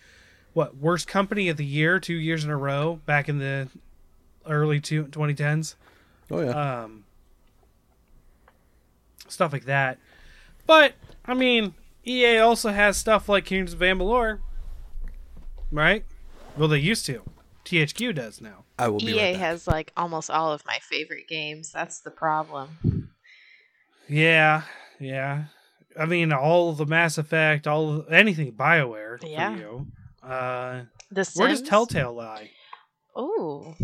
what 0.53 0.75
worst 0.77 1.07
company 1.07 1.49
of 1.49 1.57
the 1.57 1.65
year 1.65 1.99
two 1.99 2.13
years 2.15 2.43
in 2.43 2.49
a 2.49 2.57
row 2.57 2.99
back 3.05 3.27
in 3.29 3.39
the 3.39 3.67
early 4.47 4.79
two, 4.79 5.05
2010s 5.05 5.75
Oh 6.31 6.41
yeah. 6.41 6.83
um, 6.83 7.05
stuff 9.27 9.51
like 9.53 9.65
that. 9.65 9.97
But 10.65 10.93
I 11.25 11.33
mean, 11.33 11.73
EA 12.05 12.37
also 12.39 12.69
has 12.71 12.97
stuff 12.97 13.27
like 13.29 13.45
Kingdoms 13.45 13.73
of 13.73 13.79
Amalur, 13.79 14.39
right? 15.71 16.05
Well, 16.57 16.67
they 16.67 16.79
used 16.79 17.05
to. 17.07 17.21
THQ 17.65 18.15
does 18.15 18.41
now. 18.41 18.65
I 18.77 18.89
will 18.89 18.99
be 18.99 19.11
EA 19.13 19.31
right. 19.31 19.35
Has 19.37 19.67
like 19.67 19.91
almost 19.95 20.29
all 20.29 20.51
of 20.51 20.65
my 20.65 20.79
favorite 20.81 21.27
games. 21.27 21.71
That's 21.71 21.99
the 22.01 22.11
problem. 22.11 23.09
Yeah, 24.09 24.63
yeah. 24.99 25.45
I 25.97 26.05
mean, 26.05 26.33
all 26.33 26.69
of 26.69 26.77
the 26.77 26.85
Mass 26.85 27.17
Effect, 27.17 27.67
all 27.67 27.99
of, 27.99 28.11
anything 28.11 28.51
Bioware 28.51 29.19
for 29.21 29.27
Yeah. 29.27 29.55
you. 29.55 29.87
Uh, 30.23 30.83
The 31.11 31.25
Sims. 31.25 31.39
where 31.39 31.49
does 31.49 31.61
Telltale 31.61 32.13
lie? 32.13 32.51
Oh, 33.15 33.75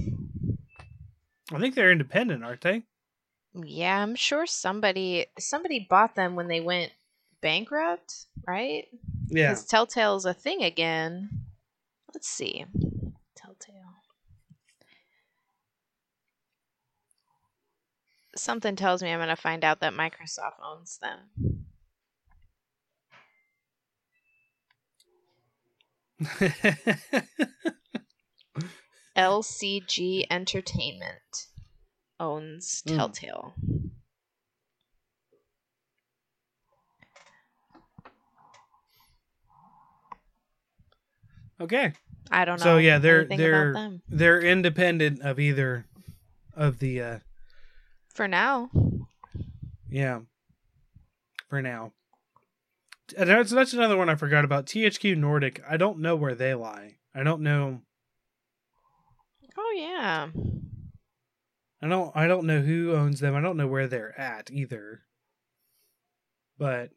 I 1.51 1.59
think 1.59 1.75
they're 1.75 1.91
independent, 1.91 2.43
aren't 2.43 2.61
they? 2.61 2.83
yeah. 3.65 4.01
I'm 4.01 4.15
sure 4.15 4.45
somebody 4.45 5.25
somebody 5.37 5.85
bought 5.89 6.15
them 6.15 6.35
when 6.35 6.47
they 6.47 6.61
went 6.61 6.91
bankrupt, 7.41 8.25
right? 8.47 8.85
Yeah. 9.27 9.49
Because 9.51 9.65
Telltale's 9.65 10.25
a 10.25 10.33
thing 10.33 10.63
again. 10.63 11.29
Let's 12.13 12.27
see. 12.29 12.65
Telltale. 13.35 13.75
Something 18.35 18.75
tells 18.75 19.03
me 19.03 19.11
I'm 19.11 19.19
going 19.19 19.29
to 19.29 19.35
find 19.35 19.63
out 19.63 19.79
that 19.81 19.93
Microsoft 19.93 20.53
owns 20.63 20.99
them. 20.99 21.65
LCG 29.17 30.25
Entertainment 30.29 31.47
owns 32.19 32.83
Mm. 32.87 32.95
Telltale. 32.97 33.53
okay. 41.61 41.93
I 42.31 42.45
don't 42.45 42.59
know. 42.59 42.63
So 42.63 42.77
yeah, 42.77 42.99
they're 42.99 43.25
they're 43.25 43.99
they're 44.07 44.41
independent 44.41 45.21
of 45.21 45.39
either 45.39 45.85
of 46.53 46.79
the 46.79 47.01
uh 47.01 47.19
for 48.13 48.27
now. 48.27 48.69
Yeah. 49.89 50.19
For 51.47 51.61
now. 51.61 51.93
And 53.17 53.29
that's, 53.29 53.51
that's 53.51 53.73
another 53.73 53.97
one 53.97 54.09
I 54.09 54.15
forgot 54.15 54.45
about. 54.45 54.65
THQ 54.65 55.17
Nordic. 55.17 55.61
I 55.69 55.77
don't 55.77 55.99
know 55.99 56.15
where 56.15 56.35
they 56.35 56.53
lie. 56.53 56.97
I 57.13 57.23
don't 57.23 57.41
know. 57.41 57.81
Oh 59.57 59.73
yeah. 59.75 60.27
I 61.81 61.87
don't. 61.87 62.15
I 62.15 62.27
don't 62.27 62.45
know 62.45 62.61
who 62.61 62.93
owns 62.93 63.19
them. 63.19 63.35
I 63.35 63.41
don't 63.41 63.57
know 63.57 63.67
where 63.67 63.87
they're 63.87 64.17
at 64.19 64.51
either. 64.51 65.01
But, 66.57 66.91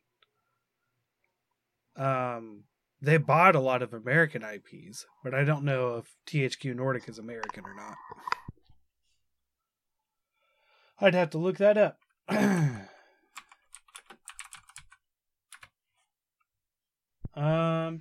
um, 1.97 2.65
they 3.01 3.17
bought 3.17 3.55
a 3.55 3.61
lot 3.61 3.83
of 3.83 3.93
American 3.93 4.43
IPs, 4.43 5.07
but 5.23 5.35
I 5.35 5.45
don't 5.45 5.65
know 5.65 5.97
if 5.97 6.17
THQ 6.27 6.75
Nordic 6.75 7.09
is 7.09 7.19
American 7.19 7.65
or 7.65 7.75
not. 7.75 7.95
I'd 11.01 11.15
have 11.15 11.31
to 11.31 11.39
look 11.39 11.59
that 11.59 11.77
up. 11.77 11.99
um, 17.35 18.01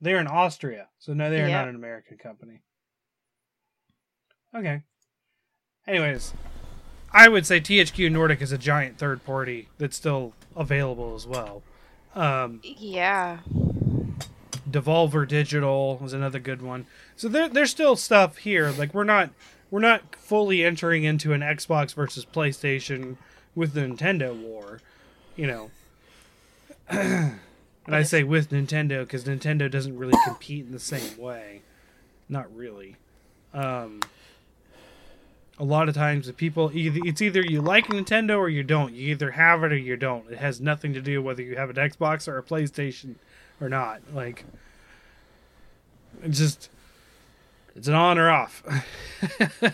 they're 0.00 0.18
in 0.18 0.26
Austria, 0.26 0.88
so 0.98 1.12
no, 1.12 1.30
they 1.30 1.40
are 1.42 1.48
Yeah. 1.48 1.60
not 1.60 1.68
an 1.68 1.74
American 1.76 2.16
company. 2.18 2.62
Okay. 4.54 4.82
Anyways, 5.86 6.34
I 7.12 7.28
would 7.28 7.46
say 7.46 7.60
THQ 7.60 8.10
Nordic 8.10 8.40
is 8.42 8.52
a 8.52 8.58
giant 8.58 8.98
third 8.98 9.24
party 9.24 9.68
that's 9.78 9.96
still 9.96 10.32
available 10.56 11.14
as 11.14 11.26
well. 11.26 11.62
Um, 12.14 12.60
Yeah. 12.64 13.38
Devolver 14.68 15.26
Digital 15.26 15.98
was 16.00 16.12
another 16.12 16.38
good 16.38 16.62
one. 16.62 16.86
So 17.16 17.28
there, 17.28 17.48
there's 17.48 17.70
still 17.70 17.96
stuff 17.96 18.38
here. 18.38 18.70
Like 18.70 18.94
we're 18.94 19.04
not 19.04 19.30
we're 19.70 19.80
not 19.80 20.14
fully 20.16 20.64
entering 20.64 21.04
into 21.04 21.32
an 21.32 21.40
Xbox 21.40 21.94
versus 21.94 22.24
PlayStation 22.26 23.16
with 23.54 23.72
the 23.72 23.80
Nintendo 23.82 24.34
war, 24.34 24.80
you 25.36 25.46
know. 25.46 25.70
and 27.90 27.96
I 27.96 28.02
say 28.02 28.22
with 28.22 28.50
Nintendo 28.50 29.00
because 29.00 29.24
Nintendo 29.24 29.70
doesn't 29.70 29.96
really 29.96 30.18
compete 30.24 30.66
in 30.66 30.72
the 30.72 30.78
same 30.78 31.18
way. 31.18 31.62
Not 32.28 32.54
really. 32.54 32.96
Um, 33.52 34.00
a 35.58 35.64
lot 35.64 35.88
of 35.88 35.94
times, 35.94 36.26
the 36.26 36.32
people 36.32 36.70
either 36.72 37.00
it's 37.04 37.20
either 37.20 37.42
you 37.42 37.60
like 37.60 37.88
Nintendo 37.88 38.38
or 38.38 38.48
you 38.48 38.62
don't. 38.62 38.94
You 38.94 39.08
either 39.08 39.32
have 39.32 39.64
it 39.64 39.72
or 39.72 39.76
you 39.76 39.96
don't. 39.96 40.30
It 40.30 40.38
has 40.38 40.60
nothing 40.60 40.94
to 40.94 41.00
do 41.00 41.20
whether 41.20 41.42
you 41.42 41.56
have 41.56 41.70
an 41.70 41.76
Xbox 41.76 42.28
or 42.28 42.38
a 42.38 42.42
PlayStation 42.42 43.16
or 43.60 43.68
not. 43.68 44.00
Like, 44.14 44.44
it's 46.22 46.38
just 46.38 46.70
it's 47.74 47.88
an 47.88 47.94
on 47.94 48.18
or 48.18 48.30
off. 48.30 48.62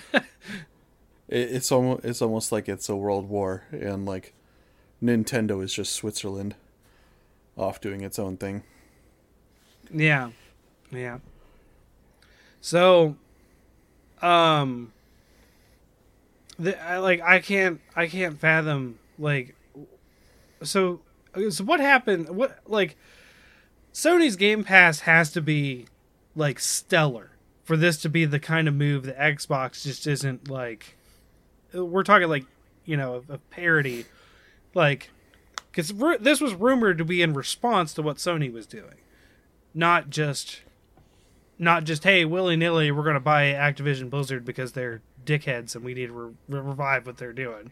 It, 1.28 1.50
it's 1.52 1.72
almost 1.72 2.04
it's 2.04 2.22
almost 2.22 2.52
like 2.52 2.68
it's 2.68 2.88
a 2.88 2.96
world 2.96 3.28
war, 3.28 3.64
and 3.72 4.06
like 4.06 4.32
Nintendo 5.02 5.62
is 5.62 5.72
just 5.74 5.92
Switzerland, 5.92 6.54
off 7.56 7.80
doing 7.80 8.02
its 8.02 8.18
own 8.18 8.36
thing. 8.36 8.62
Yeah. 9.92 10.30
Yeah. 10.90 11.18
So 12.60 13.16
um 14.22 14.92
the, 16.58 16.80
I, 16.82 16.98
like 16.98 17.20
I 17.20 17.38
can't 17.40 17.80
I 17.94 18.06
can't 18.06 18.38
fathom 18.38 18.98
like 19.18 19.54
so 20.62 21.00
so 21.50 21.64
what 21.64 21.80
happened 21.80 22.30
what 22.30 22.58
like 22.66 22.96
Sony's 23.92 24.36
Game 24.36 24.64
Pass 24.64 25.00
has 25.00 25.30
to 25.32 25.40
be 25.40 25.86
like 26.34 26.60
stellar 26.60 27.30
for 27.64 27.76
this 27.76 27.98
to 28.02 28.08
be 28.08 28.24
the 28.24 28.38
kind 28.38 28.68
of 28.68 28.74
move 28.74 29.04
that 29.04 29.18
Xbox 29.18 29.82
just 29.82 30.06
isn't 30.06 30.48
like 30.48 30.96
we're 31.72 32.02
talking 32.02 32.28
like 32.28 32.44
you 32.84 32.96
know 32.96 33.22
a, 33.28 33.34
a 33.34 33.38
parody 33.38 34.04
like 34.74 35.10
because 35.76 35.92
ru- 35.92 36.18
this 36.18 36.40
was 36.40 36.54
rumored 36.54 36.96
to 36.96 37.04
be 37.04 37.20
in 37.20 37.34
response 37.34 37.92
to 37.92 38.02
what 38.02 38.16
Sony 38.16 38.50
was 38.50 38.66
doing 38.66 38.96
not 39.74 40.08
just 40.08 40.62
not 41.58 41.84
just 41.84 42.04
hey 42.04 42.24
willy 42.24 42.56
nilly 42.56 42.90
we're 42.90 43.04
gonna 43.04 43.20
buy 43.20 43.52
Activision 43.52 44.08
Blizzard 44.08 44.44
because 44.44 44.72
they're 44.72 45.02
dickheads 45.26 45.74
and 45.74 45.84
we 45.84 45.92
need 45.92 46.06
to 46.06 46.12
re- 46.12 46.34
revive 46.48 47.06
what 47.06 47.18
they're 47.18 47.32
doing. 47.32 47.70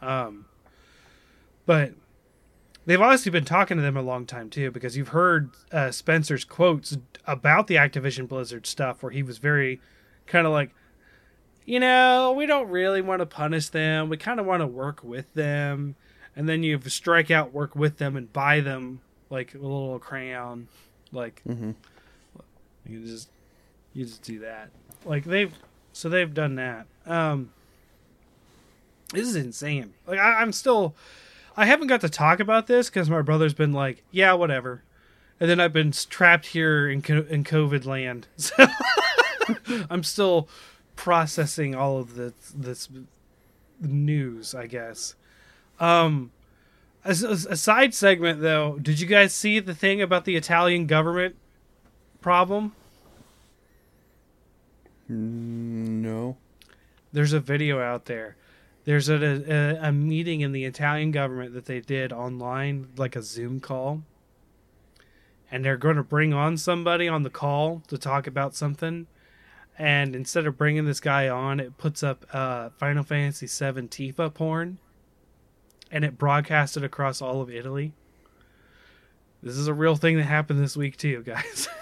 Um, 0.00 0.44
but 1.66 1.92
they've 2.86 3.00
obviously 3.00 3.32
been 3.32 3.44
talking 3.44 3.76
to 3.78 3.82
them 3.82 3.96
a 3.96 4.02
long 4.02 4.26
time 4.26 4.50
too 4.50 4.70
because 4.70 4.96
you've 4.96 5.08
heard 5.08 5.50
uh, 5.72 5.90
Spencer's 5.90 6.44
quotes 6.44 6.96
about 7.26 7.66
the 7.66 7.76
Activision 7.76 8.28
Blizzard 8.28 8.66
stuff 8.66 9.02
where 9.02 9.12
he 9.12 9.22
was 9.22 9.38
very 9.38 9.80
kind 10.26 10.46
of 10.46 10.52
like, 10.52 10.70
you 11.64 11.80
know, 11.80 12.32
we 12.32 12.46
don't 12.46 12.68
really 12.68 13.02
want 13.02 13.20
to 13.20 13.26
punish 13.26 13.68
them. 13.68 14.08
We 14.08 14.16
kind 14.16 14.38
of 14.38 14.46
want 14.46 14.60
to 14.60 14.66
work 14.66 15.02
with 15.02 15.32
them. 15.34 15.96
And 16.36 16.48
then 16.48 16.62
you 16.62 16.80
strike 16.86 17.30
out, 17.30 17.52
work 17.52 17.74
with 17.74 17.98
them, 17.98 18.16
and 18.16 18.32
buy 18.32 18.60
them 18.60 19.00
like 19.30 19.54
a 19.54 19.58
little 19.58 19.98
crayon. 19.98 20.68
Like 21.12 21.42
mm-hmm. 21.48 21.72
you 22.86 23.04
just 23.04 23.28
you 23.92 24.04
just 24.04 24.22
do 24.22 24.40
that. 24.40 24.70
Like 25.04 25.24
they've 25.24 25.52
so 25.92 26.08
they've 26.08 26.32
done 26.32 26.56
that. 26.56 26.86
Um 27.06 27.50
This 29.12 29.26
is 29.26 29.36
insane. 29.36 29.94
Like 30.06 30.18
I, 30.18 30.40
I'm 30.40 30.52
still 30.52 30.94
I 31.56 31.66
haven't 31.66 31.88
got 31.88 32.00
to 32.02 32.08
talk 32.08 32.40
about 32.40 32.66
this 32.66 32.88
because 32.88 33.10
my 33.10 33.22
brother's 33.22 33.54
been 33.54 33.72
like, 33.72 34.04
yeah, 34.10 34.32
whatever. 34.34 34.82
And 35.40 35.48
then 35.48 35.58
I've 35.58 35.72
been 35.72 35.90
trapped 35.92 36.46
here 36.46 36.88
in 36.88 37.02
co- 37.02 37.26
in 37.28 37.44
COVID 37.44 37.84
land. 37.86 38.26
So 38.36 38.66
I'm 39.90 40.04
still 40.04 40.48
processing 40.94 41.74
all 41.74 41.98
of 41.98 42.14
this 42.14 42.32
this 42.54 42.88
news, 43.80 44.54
I 44.54 44.66
guess. 44.66 45.16
Um, 45.80 46.30
as, 47.04 47.24
as 47.24 47.46
a 47.46 47.56
side 47.56 47.94
segment 47.94 48.42
though, 48.42 48.78
did 48.80 49.00
you 49.00 49.06
guys 49.06 49.34
see 49.34 49.58
the 49.58 49.74
thing 49.74 50.00
about 50.02 50.26
the 50.26 50.36
Italian 50.36 50.86
government 50.86 51.34
problem? 52.20 52.74
No. 55.08 56.36
There's 57.12 57.32
a 57.32 57.40
video 57.40 57.80
out 57.80 58.04
there. 58.04 58.36
There's 58.84 59.08
a, 59.08 59.16
a 59.16 59.88
a 59.88 59.92
meeting 59.92 60.40
in 60.40 60.52
the 60.52 60.64
Italian 60.64 61.10
government 61.10 61.52
that 61.54 61.66
they 61.66 61.80
did 61.80 62.12
online, 62.12 62.88
like 62.96 63.14
a 63.14 63.22
Zoom 63.22 63.60
call, 63.60 64.02
and 65.50 65.64
they're 65.64 65.76
going 65.76 65.96
to 65.96 66.02
bring 66.02 66.32
on 66.32 66.56
somebody 66.56 67.06
on 67.06 67.22
the 67.22 67.30
call 67.30 67.82
to 67.88 67.98
talk 67.98 68.26
about 68.26 68.54
something. 68.54 69.06
And 69.78 70.14
instead 70.14 70.46
of 70.46 70.56
bringing 70.56 70.84
this 70.86 71.00
guy 71.00 71.28
on, 71.28 71.60
it 71.60 71.76
puts 71.78 72.02
up 72.02 72.26
uh, 72.32 72.70
Final 72.70 73.02
Fantasy 73.02 73.46
VII 73.46 73.82
Tifa 73.82 74.32
porn, 74.32 74.78
and 75.90 76.04
it 76.04 76.18
broadcasted 76.18 76.84
across 76.84 77.20
all 77.22 77.40
of 77.40 77.50
Italy. 77.50 77.92
This 79.42 79.56
is 79.56 79.68
a 79.68 79.74
real 79.74 79.96
thing 79.96 80.16
that 80.18 80.24
happened 80.24 80.62
this 80.62 80.76
week 80.76 80.96
too, 80.96 81.22
guys. 81.22 81.68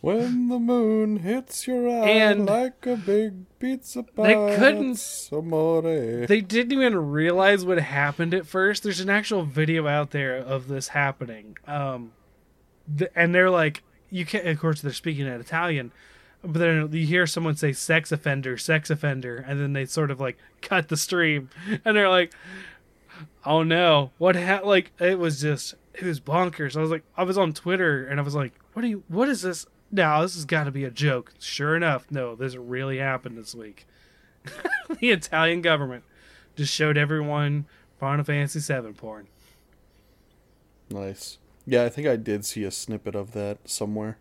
When 0.00 0.48
the 0.48 0.58
moon 0.58 1.18
hits 1.18 1.66
your 1.66 1.86
eye 1.90 2.08
And 2.08 2.46
like 2.46 2.86
a 2.86 2.96
big 2.96 3.44
pizza 3.58 4.02
pie, 4.02 4.28
they 4.28 4.56
couldn't- 4.56 5.28
Amore. 5.30 5.82
they 6.26 6.40
didn't 6.40 6.72
even 6.72 6.96
realize 7.10 7.62
what 7.62 7.78
happened 7.78 8.32
at 8.32 8.46
first. 8.46 8.82
There's 8.82 9.00
an 9.00 9.10
actual 9.10 9.42
video 9.44 9.86
out 9.86 10.12
there 10.12 10.34
of 10.38 10.68
this 10.68 10.88
happening. 10.88 11.58
Um, 11.66 12.12
th- 12.96 13.10
and 13.14 13.34
they're 13.34 13.50
like, 13.50 13.82
you 14.08 14.24
can't. 14.24 14.46
Of 14.46 14.58
course, 14.58 14.80
they're 14.80 14.92
speaking 14.94 15.26
in 15.26 15.32
Italian, 15.34 15.92
but 16.46 16.58
then 16.58 16.92
you 16.92 17.06
hear 17.06 17.26
someone 17.26 17.56
say 17.56 17.72
"sex 17.72 18.12
offender," 18.12 18.56
"sex 18.56 18.90
offender," 18.90 19.36
and 19.36 19.60
then 19.60 19.72
they 19.72 19.84
sort 19.84 20.10
of 20.10 20.20
like 20.20 20.38
cut 20.62 20.88
the 20.88 20.96
stream, 20.96 21.50
and 21.84 21.96
they're 21.96 22.08
like, 22.08 22.32
"Oh 23.44 23.62
no, 23.62 24.10
what 24.18 24.36
ha-? 24.36 24.60
Like 24.64 24.92
it 25.00 25.18
was 25.18 25.40
just 25.40 25.74
it 25.94 26.04
was 26.04 26.20
bonkers." 26.20 26.76
I 26.76 26.80
was 26.80 26.90
like, 26.90 27.04
I 27.16 27.24
was 27.24 27.38
on 27.38 27.52
Twitter 27.52 28.06
and 28.06 28.20
I 28.20 28.22
was 28.22 28.34
like, 28.34 28.52
"What 28.72 28.84
are 28.84 28.88
you? 28.88 29.02
What 29.08 29.28
is 29.28 29.42
this?" 29.42 29.66
Now 29.90 30.22
this 30.22 30.34
has 30.34 30.44
got 30.44 30.64
to 30.64 30.70
be 30.70 30.84
a 30.84 30.90
joke. 30.90 31.34
Sure 31.38 31.76
enough, 31.76 32.06
no, 32.10 32.34
this 32.34 32.56
really 32.56 32.98
happened 32.98 33.38
this 33.38 33.54
week. 33.54 33.86
the 35.00 35.10
Italian 35.10 35.62
government 35.62 36.04
just 36.56 36.72
showed 36.72 36.96
everyone 36.96 37.66
Final 37.98 38.24
Fantasy 38.24 38.60
VII 38.60 38.92
porn. 38.92 39.28
Nice. 40.90 41.38
Yeah, 41.66 41.84
I 41.84 41.88
think 41.88 42.06
I 42.06 42.16
did 42.16 42.44
see 42.44 42.62
a 42.64 42.70
snippet 42.70 43.14
of 43.14 43.32
that 43.32 43.68
somewhere, 43.68 44.18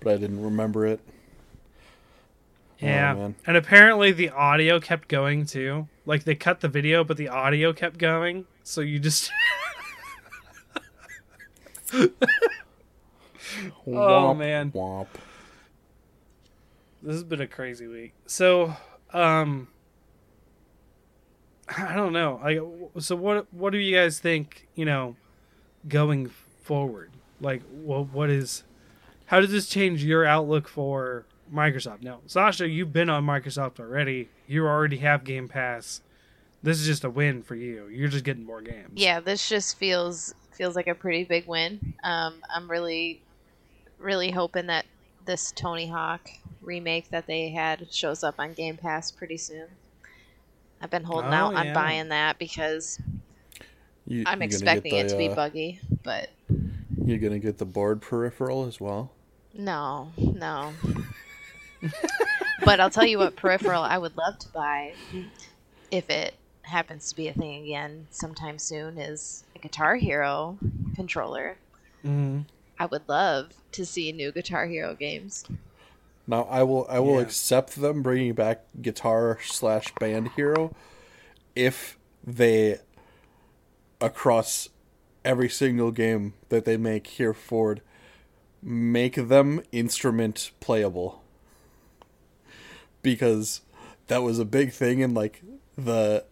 but 0.00 0.12
I 0.12 0.16
didn't 0.18 0.42
remember 0.42 0.86
it. 0.86 1.00
Yeah, 2.80 3.14
Oh, 3.16 3.34
and 3.46 3.56
apparently 3.56 4.12
the 4.12 4.30
audio 4.30 4.78
kept 4.78 5.08
going 5.08 5.46
too. 5.46 5.88
Like 6.06 6.24
they 6.24 6.34
cut 6.36 6.60
the 6.60 6.68
video, 6.68 7.02
but 7.04 7.16
the 7.16 7.28
audio 7.28 7.72
kept 7.72 7.98
going. 7.98 8.46
So 8.62 8.80
you 8.80 8.98
just 8.98 9.30
Oh, 11.92 12.08
Womp, 13.86 14.38
man. 14.38 14.70
Womp. 14.72 15.06
this 17.02 17.14
has 17.14 17.24
been 17.24 17.40
a 17.40 17.46
crazy 17.46 17.86
week. 17.86 18.12
So, 18.26 18.76
um, 19.12 19.68
I 21.76 21.94
don't 21.94 22.12
know. 22.12 22.40
Like, 22.42 23.02
so 23.02 23.16
what? 23.16 23.52
What 23.52 23.72
do 23.72 23.78
you 23.78 23.96
guys 23.96 24.20
think? 24.20 24.68
You 24.74 24.84
know, 24.84 25.16
going 25.88 26.30
forward, 26.62 27.10
like, 27.40 27.62
what 27.70 28.10
what 28.10 28.30
is? 28.30 28.64
How 29.26 29.40
does 29.40 29.50
this 29.50 29.68
change 29.68 30.04
your 30.04 30.24
outlook 30.24 30.68
for 30.68 31.24
Microsoft? 31.52 32.02
Now, 32.02 32.20
Sasha, 32.26 32.68
you've 32.68 32.92
been 32.92 33.08
on 33.10 33.24
Microsoft 33.24 33.80
already. 33.80 34.28
You 34.46 34.66
already 34.66 34.98
have 34.98 35.24
Game 35.24 35.48
Pass. 35.48 36.00
This 36.62 36.80
is 36.80 36.86
just 36.86 37.04
a 37.04 37.10
win 37.10 37.42
for 37.42 37.54
you. 37.54 37.86
You're 37.86 38.08
just 38.08 38.24
getting 38.24 38.44
more 38.44 38.60
games. 38.60 38.90
Yeah, 38.94 39.20
this 39.20 39.48
just 39.48 39.76
feels 39.78 40.34
feels 40.52 40.74
like 40.74 40.88
a 40.88 40.94
pretty 40.94 41.22
big 41.24 41.46
win. 41.46 41.94
Um, 42.02 42.34
I'm 42.52 42.68
really, 42.68 43.22
really 43.98 44.30
hoping 44.32 44.66
that 44.66 44.86
this 45.24 45.52
Tony 45.52 45.86
Hawk 45.86 46.28
remake 46.62 47.08
that 47.10 47.26
they 47.28 47.50
had 47.50 47.92
shows 47.92 48.24
up 48.24 48.34
on 48.38 48.54
Game 48.54 48.76
Pass 48.76 49.10
pretty 49.12 49.36
soon. 49.36 49.66
I've 50.80 50.90
been 50.90 51.04
holding 51.04 51.30
Oh, 51.30 51.34
out 51.34 51.54
on 51.54 51.66
yeah. 51.66 51.74
buying 51.74 52.08
that 52.08 52.38
because 52.40 52.98
You, 54.06 54.24
I'm 54.26 54.42
expecting 54.42 54.90
get 54.92 55.06
it 55.06 55.08
to 55.10 55.16
be 55.16 55.28
uh, 55.28 55.34
buggy, 55.36 55.80
but 56.02 56.30
You're 57.04 57.18
gonna 57.18 57.38
get 57.38 57.58
the 57.58 57.64
board 57.64 58.00
peripheral 58.02 58.66
as 58.66 58.80
well. 58.80 59.12
no, 59.54 60.12
no. 60.16 60.72
But 62.64 62.80
I'll 62.80 62.90
tell 62.90 63.06
you 63.06 63.18
what 63.18 63.36
peripheral 63.36 63.82
I 63.82 63.98
would 63.98 64.16
love 64.16 64.38
to 64.40 64.48
buy 64.48 64.94
if 65.90 66.08
it 66.10 66.34
happens 66.62 67.08
to 67.10 67.16
be 67.16 67.28
a 67.28 67.32
thing 67.32 67.64
again 67.64 68.06
sometime 68.10 68.58
soon 68.58 68.98
is 68.98 69.44
a 69.56 69.58
Guitar 69.58 69.96
Hero 69.96 70.58
controller. 70.94 71.56
hmm 72.02 72.40
I 72.80 72.86
would 72.86 73.08
love 73.08 73.52
to 73.72 73.84
see 73.84 74.12
new 74.12 74.30
Guitar 74.30 74.66
Hero 74.66 74.94
games. 74.94 75.44
Now 76.26 76.42
I 76.42 76.62
will 76.62 76.86
I 76.88 77.00
will 77.00 77.16
Yeah. 77.16 77.22
accept 77.22 77.76
them 77.76 78.02
bringing 78.02 78.34
back 78.34 78.64
Guitar 78.80 79.38
slash 79.42 79.92
Band 79.98 80.28
Hero 80.36 80.74
if 81.56 81.98
they 82.24 82.78
across 84.00 84.68
every 85.24 85.48
single 85.48 85.90
game 85.90 86.34
that 86.50 86.64
they 86.64 86.76
make 86.76 87.06
here 87.06 87.34
forward 87.34 87.80
make 88.62 89.14
them 89.16 89.62
instrument 89.72 90.50
playable 90.60 91.22
because 93.12 93.62
that 94.08 94.22
was 94.22 94.38
a 94.38 94.44
big 94.44 94.72
thing 94.72 95.00
in 95.00 95.14
like 95.14 95.42
the 95.76 96.24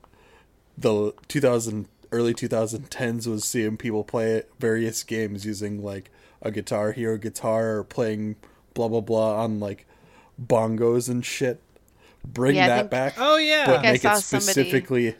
the 0.76 1.12
2000 1.28 1.88
early 2.12 2.34
2010s 2.34 3.26
was 3.26 3.44
seeing 3.44 3.76
people 3.76 4.04
play 4.04 4.42
various 4.58 5.02
games 5.02 5.46
using 5.46 5.82
like 5.82 6.10
a 6.42 6.50
guitar 6.50 6.92
hero 6.92 7.16
guitar 7.16 7.76
or 7.78 7.84
playing 7.84 8.36
blah 8.74 8.88
blah 8.88 9.00
blah 9.00 9.42
on 9.42 9.58
like 9.58 9.86
bongos 10.44 11.08
and 11.08 11.24
shit 11.24 11.60
bring 12.24 12.56
Yeah, 12.56 12.68
that 12.68 12.78
think- 12.80 12.90
back 12.90 13.14
Oh 13.16 13.36
yeah. 13.38 13.66
but 13.66 13.78
I 13.86 13.92
make 13.92 14.02
saw 14.02 14.16
it 14.16 14.20
somebody- 14.20 14.44
specifically 14.52 15.14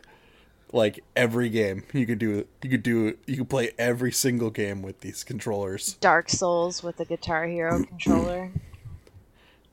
like 0.73 1.03
every 1.15 1.49
game 1.49 1.85
you 1.95 2.05
could 2.07 2.19
do 2.19 2.45
you 2.63 2.71
could 2.71 2.83
do 2.83 3.17
you 3.27 3.37
could 3.39 3.49
play 3.49 3.71
every 3.79 4.13
single 4.13 4.51
game 4.51 4.83
with 4.83 5.01
these 5.01 5.25
controllers 5.25 5.95
Dark 5.95 6.29
Souls 6.29 6.83
with 6.83 7.01
a 7.01 7.05
Guitar 7.07 7.47
Hero 7.47 7.83
controller. 7.85 8.51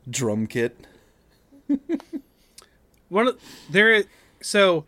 drum 0.10 0.48
kit 0.48 0.86
one 3.10 3.28
of 3.28 3.42
there. 3.70 4.04
So 4.42 4.86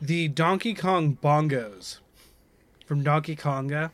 the 0.00 0.28
Donkey 0.28 0.74
Kong 0.74 1.18
bongos 1.22 1.98
from 2.86 3.02
Donkey 3.02 3.36
Konga, 3.36 3.90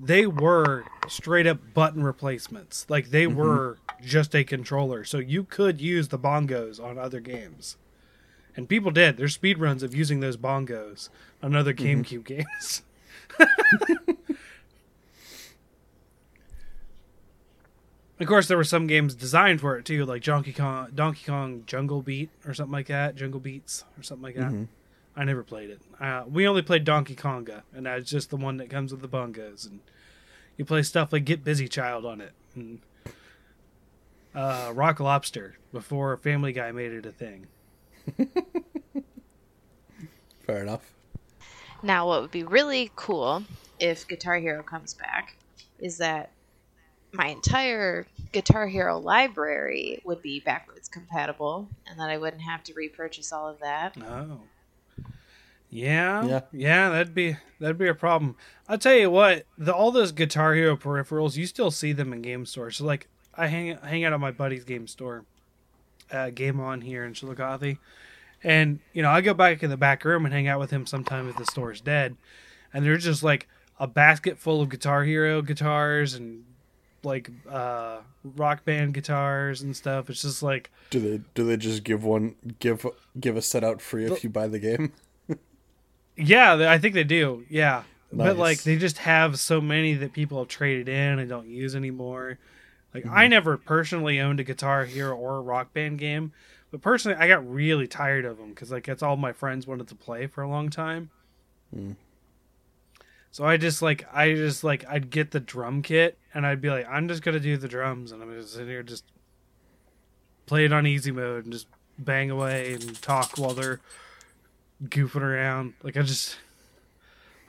they 0.00 0.26
were 0.26 0.84
straight 1.08 1.46
up 1.46 1.58
button 1.74 2.02
replacements. 2.02 2.86
Like 2.88 3.10
they 3.10 3.26
mm-hmm. 3.26 3.36
were 3.36 3.78
just 4.02 4.34
a 4.34 4.44
controller, 4.44 5.04
so 5.04 5.18
you 5.18 5.44
could 5.44 5.80
use 5.80 6.08
the 6.08 6.18
bongos 6.18 6.82
on 6.82 6.98
other 6.98 7.20
games, 7.20 7.76
and 8.54 8.68
people 8.68 8.90
did. 8.90 9.16
There's 9.16 9.34
speed 9.34 9.58
runs 9.58 9.82
of 9.82 9.94
using 9.94 10.20
those 10.20 10.36
bongos 10.36 11.08
on 11.42 11.54
other 11.54 11.72
mm-hmm. 11.72 12.02
GameCube 12.02 12.24
games. 12.24 12.82
Of 18.18 18.26
course, 18.26 18.48
there 18.48 18.56
were 18.56 18.64
some 18.64 18.86
games 18.86 19.14
designed 19.14 19.60
for 19.60 19.76
it 19.76 19.84
too, 19.84 20.06
like 20.06 20.22
Donkey 20.22 20.52
Kong, 20.52 20.88
Donkey 20.94 21.24
Kong 21.26 21.64
Jungle 21.66 22.00
Beat 22.00 22.30
or 22.46 22.54
something 22.54 22.72
like 22.72 22.86
that, 22.86 23.14
Jungle 23.14 23.40
Beats 23.40 23.84
or 23.98 24.02
something 24.02 24.22
like 24.22 24.36
that. 24.36 24.52
Mhm. 24.52 24.68
I 25.14 25.24
never 25.24 25.42
played 25.42 25.70
it. 25.70 25.80
Uh, 26.00 26.24
we 26.26 26.46
only 26.48 26.62
played 26.62 26.84
Donkey 26.84 27.14
Konga, 27.14 27.62
and 27.74 27.86
that's 27.86 28.10
just 28.10 28.30
the 28.30 28.36
one 28.36 28.56
that 28.58 28.68
comes 28.70 28.90
with 28.92 29.00
the 29.02 29.08
bongos, 29.08 29.66
and 29.66 29.80
you 30.56 30.64
play 30.64 30.82
stuff 30.82 31.12
like 31.12 31.24
Get 31.24 31.42
Busy 31.44 31.68
Child 31.68 32.04
on 32.06 32.20
it, 32.20 32.32
and 32.54 32.80
uh, 34.34 34.72
Rock 34.74 35.00
Lobster 35.00 35.56
before 35.72 36.16
Family 36.18 36.52
Guy 36.52 36.70
made 36.72 36.92
it 36.92 37.06
a 37.06 37.12
thing. 37.12 37.46
Fair 40.46 40.62
enough. 40.62 40.92
Now, 41.82 42.06
what 42.06 42.22
would 42.22 42.30
be 42.30 42.44
really 42.44 42.90
cool 42.96 43.44
if 43.78 44.06
Guitar 44.06 44.38
Hero 44.38 44.62
comes 44.62 44.94
back 44.94 45.36
is 45.78 45.98
that 45.98 46.30
my 47.16 47.28
entire 47.28 48.06
Guitar 48.32 48.66
Hero 48.66 48.98
library 48.98 50.00
would 50.04 50.22
be 50.22 50.40
backwards 50.40 50.88
compatible, 50.88 51.68
and 51.88 51.98
that 51.98 52.10
I 52.10 52.18
wouldn't 52.18 52.42
have 52.42 52.62
to 52.64 52.74
repurchase 52.74 53.32
all 53.32 53.48
of 53.48 53.60
that. 53.60 53.96
Oh. 54.00 54.40
Yeah, 55.68 56.24
Yeah. 56.24 56.40
yeah, 56.52 56.88
that'd 56.90 57.14
be 57.14 57.36
that'd 57.58 57.78
be 57.78 57.88
a 57.88 57.94
problem. 57.94 58.36
I'll 58.68 58.78
tell 58.78 58.94
you 58.94 59.10
what, 59.10 59.46
the 59.58 59.74
all 59.74 59.90
those 59.90 60.12
Guitar 60.12 60.54
Hero 60.54 60.76
peripherals, 60.76 61.36
you 61.36 61.46
still 61.46 61.70
see 61.70 61.92
them 61.92 62.12
in 62.12 62.22
game 62.22 62.46
stores. 62.46 62.76
So 62.76 62.84
like, 62.84 63.08
I 63.34 63.48
hang 63.48 63.76
hang 63.78 64.04
out 64.04 64.12
at 64.12 64.20
my 64.20 64.30
buddy's 64.30 64.64
game 64.64 64.86
store, 64.86 65.24
uh, 66.12 66.30
Game 66.30 66.60
On 66.60 66.80
here 66.82 67.04
in 67.04 67.14
Chillicothe, 67.14 67.78
and 68.44 68.78
you 68.92 69.02
know 69.02 69.10
I 69.10 69.20
go 69.22 69.34
back 69.34 69.62
in 69.62 69.70
the 69.70 69.76
back 69.76 70.04
room 70.04 70.24
and 70.24 70.32
hang 70.32 70.46
out 70.46 70.60
with 70.60 70.70
him 70.70 70.86
sometime 70.86 71.28
if 71.28 71.36
the 71.36 71.44
store's 71.46 71.80
dead, 71.80 72.16
and 72.72 72.84
there's 72.84 73.04
just 73.04 73.22
like 73.24 73.48
a 73.80 73.88
basket 73.88 74.38
full 74.38 74.62
of 74.62 74.68
Guitar 74.68 75.02
Hero 75.04 75.42
guitars 75.42 76.14
and 76.14 76.44
like 77.06 77.30
uh 77.48 77.98
rock 78.36 78.64
band 78.64 78.92
guitars 78.92 79.62
and 79.62 79.74
stuff. 79.74 80.10
It's 80.10 80.20
just 80.22 80.42
like 80.42 80.70
Do 80.90 81.00
they 81.00 81.22
do 81.34 81.46
they 81.46 81.56
just 81.56 81.84
give 81.84 82.04
one 82.04 82.34
give 82.58 82.84
give 83.18 83.36
a 83.36 83.42
set 83.42 83.64
out 83.64 83.80
free 83.80 84.04
if 84.04 84.22
you 84.22 84.28
buy 84.28 84.48
the 84.48 84.58
game? 84.58 84.92
Yeah, 86.18 86.70
I 86.70 86.78
think 86.78 86.94
they 86.94 87.04
do. 87.04 87.44
Yeah. 87.48 87.82
But 88.12 88.38
like 88.38 88.62
they 88.62 88.76
just 88.76 88.98
have 88.98 89.38
so 89.38 89.60
many 89.60 89.94
that 89.94 90.12
people 90.12 90.38
have 90.38 90.48
traded 90.48 90.88
in 90.88 91.18
and 91.18 91.28
don't 91.28 91.48
use 91.48 91.76
anymore. 91.76 92.38
Like 92.94 93.06
I 93.06 93.26
never 93.26 93.58
personally 93.58 94.20
owned 94.20 94.40
a 94.40 94.44
Guitar 94.44 94.86
Hero 94.86 95.14
or 95.14 95.36
a 95.36 95.40
Rock 95.42 95.74
Band 95.74 95.98
game, 95.98 96.32
but 96.70 96.80
personally 96.80 97.18
I 97.18 97.28
got 97.28 97.46
really 97.48 97.86
tired 97.86 98.24
of 98.24 98.38
them 98.38 98.50
because 98.50 98.70
like 98.70 98.86
that's 98.86 99.02
all 99.02 99.16
my 99.16 99.32
friends 99.32 99.66
wanted 99.66 99.88
to 99.88 99.94
play 99.94 100.26
for 100.26 100.42
a 100.42 100.48
long 100.48 100.70
time. 100.70 101.10
Mm. 101.76 101.96
So 103.36 103.44
I 103.44 103.58
just 103.58 103.82
like 103.82 104.06
I 104.14 104.32
just 104.32 104.64
like 104.64 104.86
I'd 104.88 105.10
get 105.10 105.30
the 105.30 105.40
drum 105.40 105.82
kit 105.82 106.16
and 106.32 106.46
I'd 106.46 106.62
be 106.62 106.70
like 106.70 106.88
I'm 106.88 107.06
just 107.06 107.22
gonna 107.22 107.38
do 107.38 107.58
the 107.58 107.68
drums 107.68 108.10
and 108.10 108.22
I'm 108.22 108.30
gonna 108.30 108.42
sit 108.42 108.66
here 108.66 108.82
just 108.82 109.04
play 110.46 110.64
it 110.64 110.72
on 110.72 110.86
easy 110.86 111.10
mode 111.10 111.44
and 111.44 111.52
just 111.52 111.66
bang 111.98 112.30
away 112.30 112.72
and 112.72 112.98
talk 113.02 113.36
while 113.36 113.52
they're 113.52 113.80
goofing 114.82 115.20
around. 115.20 115.74
Like 115.82 115.98
I 115.98 116.00
just, 116.00 116.38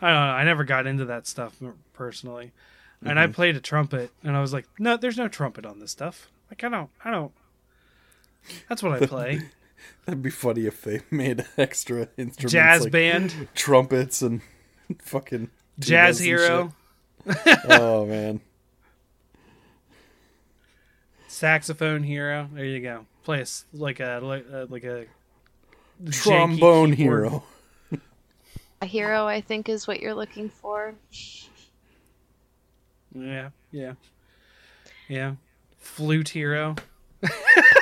I 0.02 0.08
don't 0.08 0.28
know. 0.28 0.34
I 0.34 0.44
never 0.44 0.66
got 0.66 0.88
into 0.88 1.06
that 1.06 1.26
stuff 1.26 1.56
personally, 1.94 2.52
and 3.02 3.18
I 3.18 3.24
mm-hmm. 3.24 3.32
played 3.32 3.56
a 3.56 3.62
trumpet, 3.62 4.12
and 4.26 4.36
I 4.36 4.42
was 4.42 4.52
like, 4.52 4.68
no, 4.78 4.98
there's 4.98 5.16
no 5.16 5.30
trumpet 5.30 5.66
on 5.66 5.80
this 5.80 5.92
stuff. 5.92 6.30
Like 6.52 6.66
I 6.66 6.68
don't, 6.68 6.90
I 7.06 7.12
don't. 7.12 7.32
That's 8.68 8.84
what 8.84 9.02
I 9.02 9.06
play. 9.06 9.42
That'd 10.06 10.22
be 10.22 10.32
funny 10.32 10.66
if 10.66 10.82
they 10.82 11.00
made 11.12 11.46
extra 11.58 12.10
instruments 12.18 12.52
Jazz 12.52 12.84
like 12.84 12.92
band, 12.92 13.48
trumpets 13.56 14.22
and 14.22 14.42
fucking 15.00 15.50
jazz 15.80 16.20
hero. 16.20 16.74
Oh 17.70 18.06
man. 18.06 18.40
saxophone 21.28 22.04
hero. 22.04 22.50
There 22.54 22.66
you 22.66 22.80
go. 22.82 23.06
Play 23.24 23.40
a 23.40 23.42
s 23.42 23.66
like 23.74 24.00
a 24.00 24.20
like, 24.24 24.46
uh, 24.52 24.66
like 24.70 24.84
a 24.84 25.06
Trombone 26.12 26.94
hero. 26.94 27.44
A 28.82 28.86
hero, 28.86 29.26
I 29.26 29.42
think, 29.42 29.70
is 29.70 29.88
what 29.88 30.00
you're 30.02 30.14
looking 30.14 30.50
for. 30.50 30.94
Yeah, 33.16 33.50
yeah, 33.72 33.94
yeah. 35.08 35.34
Flute 35.80 36.30
hero. 36.30 36.76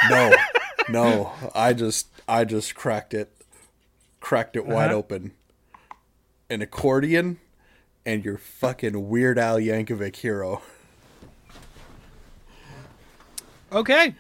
No. 0.09 0.33
No. 0.87 1.31
I 1.55 1.73
just 1.73 2.09
I 2.27 2.45
just 2.45 2.75
cracked 2.75 3.15
it. 3.15 3.35
Cracked 4.19 4.55
it 4.55 4.67
wide 4.67 4.89
Uh-huh. 4.89 4.97
open. 4.97 5.31
An 6.47 6.61
accordion 6.61 7.39
and 8.05 8.23
your 8.23 8.37
fucking 8.37 9.09
Weird 9.09 9.39
Al 9.39 9.57
Yankovic 9.57 10.17
hero. 10.17 10.61
Okay. 13.71 14.15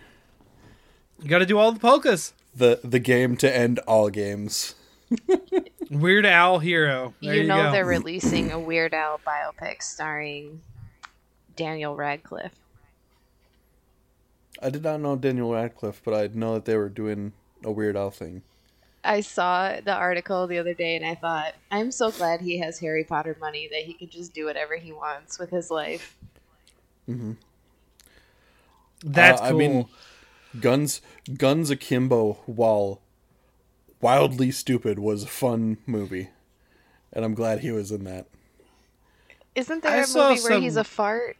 You 1.21 1.29
got 1.29 1.39
to 1.39 1.45
do 1.45 1.57
all 1.57 1.71
the 1.71 1.79
polkas. 1.79 2.33
The 2.55 2.79
the 2.83 2.99
game 2.99 3.37
to 3.37 3.55
end 3.55 3.79
all 3.79 4.09
games. 4.09 4.75
Weird 5.89 6.25
Al 6.25 6.59
hero. 6.59 7.13
There 7.21 7.35
you 7.35 7.41
you, 7.43 7.47
know 7.47 7.63
go. 7.63 7.71
they're 7.71 7.85
releasing 7.85 8.51
a 8.51 8.59
Weird 8.59 8.93
Al 8.93 9.19
biopic 9.25 9.81
starring 9.81 10.61
Daniel 11.55 11.95
Radcliffe. 11.95 12.55
I 14.61 14.69
did 14.69 14.83
not 14.83 15.01
know 15.01 15.15
Daniel 15.15 15.53
Radcliffe, 15.53 16.01
but 16.03 16.13
I 16.13 16.29
know 16.33 16.53
that 16.55 16.65
they 16.65 16.77
were 16.77 16.89
doing 16.89 17.33
a 17.63 17.71
Weird 17.71 17.95
Al 17.95 18.09
thing. 18.09 18.41
I 19.05 19.21
saw 19.21 19.79
the 19.81 19.93
article 19.93 20.47
the 20.47 20.57
other 20.57 20.73
day 20.73 20.95
and 20.95 21.05
I 21.05 21.15
thought, 21.15 21.53
I'm 21.71 21.91
so 21.91 22.11
glad 22.11 22.41
he 22.41 22.59
has 22.59 22.79
Harry 22.79 23.03
Potter 23.03 23.37
money 23.39 23.67
that 23.71 23.83
he 23.83 23.93
can 23.93 24.09
just 24.09 24.33
do 24.33 24.45
whatever 24.45 24.75
he 24.75 24.91
wants 24.91 25.39
with 25.39 25.49
his 25.51 25.71
life. 25.71 26.17
That's 29.03 29.41
Uh, 29.41 29.49
cool. 29.49 29.49
I 29.49 29.51
mean, 29.53 29.85
Guns 30.59 31.01
Guns 31.37 31.69
Akimbo, 31.69 32.33
while 32.45 33.01
wildly 34.01 34.51
stupid, 34.51 34.99
was 34.99 35.23
a 35.23 35.27
fun 35.27 35.77
movie, 35.85 36.29
and 37.13 37.25
I'm 37.25 37.33
glad 37.35 37.59
he 37.59 37.71
was 37.71 37.91
in 37.91 38.03
that. 38.05 38.27
Isn't 39.55 39.83
there 39.83 40.01
a 40.01 40.03
saw 40.03 40.29
movie 40.31 40.41
where 40.41 40.59
he's 40.59 40.77
a 40.77 40.83
fart? 40.83 41.37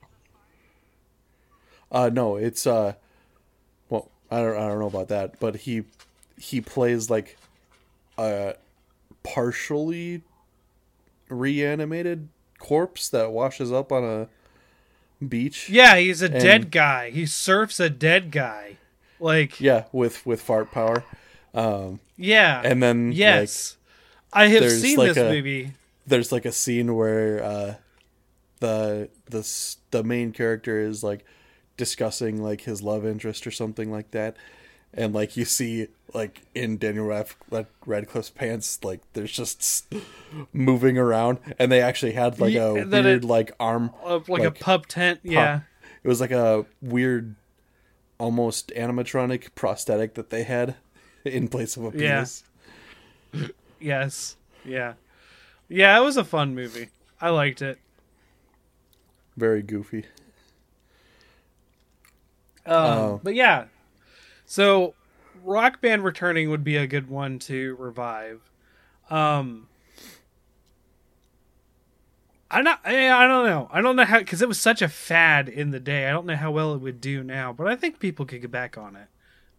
Uh, 1.92 2.10
no, 2.12 2.36
it's 2.36 2.66
uh, 2.68 2.94
well, 3.90 4.12
I 4.32 4.42
don't 4.42 4.56
I 4.58 4.68
don't 4.68 4.80
know 4.80 4.88
about 4.88 5.10
that, 5.10 5.40
but 5.40 5.56
he 5.58 5.84
he 6.38 6.62
plays 6.62 7.10
like 7.10 7.38
a 8.18 8.56
partially 9.24 10.22
reanimated 11.30 12.30
corpse 12.60 13.10
that 13.10 13.32
washes 13.32 13.72
up 13.72 13.92
on 13.92 14.04
a 14.04 14.28
beach. 15.26 15.70
yeah, 15.70 15.98
he's 15.98 16.22
a 16.22 16.26
and- 16.32 16.40
dead 16.42 16.72
guy. 16.72 17.10
He 17.12 17.26
surfs 17.26 17.80
a 17.80 17.90
dead 17.90 18.32
guy. 18.32 18.78
Like, 19.20 19.60
yeah. 19.62 19.86
With 19.92 20.26
with 20.26 20.42
fart 20.42 20.72
power. 20.72 21.04
Um, 21.54 22.00
yeah. 22.18 22.62
and 22.64 22.84
then 22.84 23.10
like 23.10 23.18
yes. 23.18 23.78
I 24.34 24.48
have 24.48 24.70
seen 24.70 24.98
like 24.98 25.14
this 25.14 25.18
a- 25.18 25.30
movie. 25.30 25.72
there's 26.06 26.32
like 26.32 26.44
a 26.46 26.52
scene 26.52 26.94
where 26.96 27.42
uh 27.44 27.76
the 28.60 29.10
the 29.30 29.76
the 29.92 30.04
main 30.04 30.32
character 30.34 30.80
is 30.82 31.02
like 31.04 31.26
discussing 31.78 32.44
like 32.44 32.62
his 32.62 32.82
love 32.82 33.06
interest 33.06 33.48
or 33.48 33.52
something 33.52 33.92
like 33.92 34.12
that 34.12 34.36
and 34.96 35.14
like 35.14 35.36
you 35.38 35.46
see 35.46 35.88
like 36.14 36.42
in 36.56 36.78
Daniel 36.78 37.06
Rad- 37.06 37.28
Rad- 37.52 37.68
Radcliffe's 37.86 38.30
pants 38.30 38.80
like 38.84 39.02
there's 39.14 39.32
just 39.32 39.94
moving 40.54 40.98
around 40.98 41.40
and 41.60 41.72
they 41.72 41.82
actually 41.82 42.14
had 42.14 42.40
like 42.40 42.54
a 42.56 42.84
then 42.88 43.04
weird 43.06 43.24
it- 43.24 43.28
like 43.28 43.52
arm 43.60 43.92
Uh, 44.04 44.20
like, 44.28 44.42
a 44.42 44.46
like, 44.46 44.60
pub 44.60 44.88
tent. 44.88 45.20
Yeah. 45.24 45.62
it 46.04 46.08
was 46.08 46.22
like 46.22 46.32
a 46.32 46.66
weird 46.82 47.36
almost 48.18 48.70
animatronic 48.76 49.50
prosthetic 49.56 50.14
that 50.14 50.30
they 50.30 50.44
had 50.44 50.76
in 51.26 51.48
place 51.50 51.76
of 51.76 51.94
a 51.94 51.98
Yeah. 51.98 52.24
penis 52.24 52.44
Yes. 53.80 54.38
Yeah. 54.64 54.94
Yeah, 55.68 56.00
it 56.00 56.04
was 56.04 56.16
a 56.16 56.24
fun 56.24 56.56
movie. 56.56 56.90
I 57.20 57.30
liked 57.30 57.62
it. 57.62 57.78
very 59.36 59.62
goofy 59.62 60.06
Um, 62.66 62.74
Oh. 62.76 63.20
But 63.24 63.36
yeah, 63.36 63.66
so 64.56 64.94
Rock 65.44 65.82
Band 65.82 66.06
returning 66.06 66.50
would 66.50 66.64
be 66.64 66.78
a 66.78 66.88
good 66.88 67.10
one 67.10 67.40
to 67.40 67.76
revive. 67.76 68.40
Um, 69.10 69.68
I 72.50 72.62
not 72.62 72.80
I, 72.86 73.28
don't 73.28 73.46
know. 73.46 73.68
I 73.70 73.82
don't 73.82 73.98
know 73.98 74.06
how 74.06 74.20
because 74.20 74.42
it 74.42 74.48
was 74.48 74.58
such 74.58 74.82
a 74.82 74.88
fad 74.88 75.50
in 75.50 75.72
the 75.72 75.80
day. 75.82 76.08
I 76.08 76.12
don't 76.12 76.26
know 76.26 76.38
how 76.38 76.52
well 76.52 76.74
it 76.74 76.78
would 76.78 77.02
do 77.02 77.22
now, 77.22 77.52
but 77.52 77.68
I 77.68 77.76
think 77.76 78.00
people 78.00 78.26
could 78.26 78.40
get 78.40 78.52
back 78.52 78.78
on 78.78 78.96
it. 78.96 79.08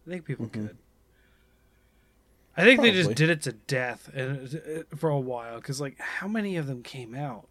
I 0.07 0.09
think 0.09 0.25
people 0.25 0.47
Mm-hmm. 0.47 0.65
could. 0.67 0.77
I 2.59 2.63
think 2.63 2.81
they 2.81 2.89
just 2.91 3.13
did 3.13 3.29
it 3.29 3.43
to 3.43 3.51
death 3.51 4.09
and 4.15 4.55
uh, 4.55 4.95
for 4.95 5.11
a 5.11 5.19
while 5.19 5.57
because 5.57 5.79
like 5.79 5.99
how 5.99 6.27
many 6.27 6.57
of 6.57 6.65
them 6.65 6.81
came 6.81 7.13
out, 7.13 7.47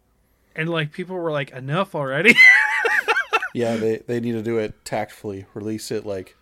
and 0.53 0.67
like 0.67 0.91
people 0.91 1.15
were 1.15 1.31
like 1.31 1.51
enough 1.51 1.95
already. 1.95 2.35
Yeah, 3.53 3.77
they 3.77 3.97
they 4.05 4.19
need 4.19 4.33
to 4.33 4.43
do 4.43 4.59
it 4.59 4.85
tactfully. 4.85 5.45
Release 5.55 5.89
it 5.89 6.05
like 6.05 6.35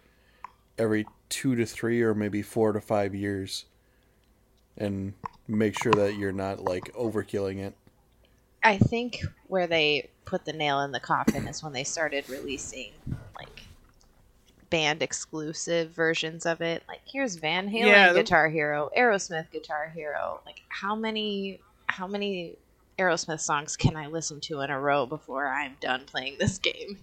every 0.78 1.06
two 1.30 1.56
to 1.56 1.66
three 1.66 2.02
or 2.02 2.14
maybe 2.14 2.42
four 2.42 2.72
to 2.74 2.82
five 2.82 3.16
years, 3.16 3.66
and 4.78 5.14
make 5.48 5.78
sure 5.78 5.94
that 5.94 6.16
you're 6.16 6.32
not 6.32 6.64
like 6.64 6.94
overkilling 6.94 7.60
it. 7.60 7.76
I 8.64 8.78
think 8.78 9.24
where 9.48 9.68
they 9.68 10.10
put 10.26 10.46
the 10.46 10.54
nail 10.54 10.82
in 10.82 10.92
the 10.92 11.00
coffin 11.00 11.48
is 11.48 11.62
when 11.64 11.74
they 11.74 11.84
started 11.84 12.28
releasing 12.30 12.92
like 13.38 13.62
band 14.70 15.02
exclusive 15.04 15.92
versions 15.92 16.46
of 16.46 16.62
it. 16.62 16.84
Like 16.88 17.02
here's 17.06 17.36
Van 17.36 17.70
Halen 17.70 17.86
Yeah, 17.86 18.14
Guitar 18.14 18.50
Hero, 18.50 18.90
Aerosmith 18.98 19.52
Guitar 19.52 19.92
Hero. 19.94 20.42
Like 20.46 20.62
how 20.70 20.96
many 20.96 21.60
how 21.88 22.08
many 22.08 22.56
Aerosmith 22.98 23.42
songs 23.42 23.76
can 23.78 23.96
I 23.96 24.08
listen 24.08 24.40
to 24.42 24.62
in 24.62 24.70
a 24.72 24.80
row 24.80 25.06
before 25.06 25.48
I'm 25.48 25.76
done 25.80 26.06
playing 26.06 26.38
this 26.40 26.58
game? 26.58 26.98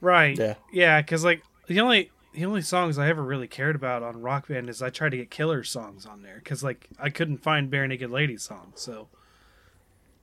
right. 0.00 0.38
Yeah. 0.38 0.54
Yeah, 0.72 1.00
because 1.02 1.24
like 1.24 1.42
the 1.66 1.80
only 1.80 2.10
the 2.34 2.44
only 2.44 2.62
songs 2.62 2.98
I 2.98 3.08
ever 3.08 3.22
really 3.22 3.46
cared 3.48 3.76
about 3.76 4.02
on 4.02 4.20
Rock 4.20 4.48
Band 4.48 4.68
is 4.68 4.82
I 4.82 4.90
tried 4.90 5.10
to 5.10 5.16
get 5.16 5.30
Killer 5.30 5.62
songs 5.64 6.04
on 6.06 6.22
there 6.22 6.36
because 6.42 6.62
like 6.62 6.88
I 6.98 7.10
couldn't 7.10 7.38
find 7.38 7.70
Barenaked 7.70 8.10
Ladies 8.10 8.42
songs, 8.42 8.80
so 8.80 9.08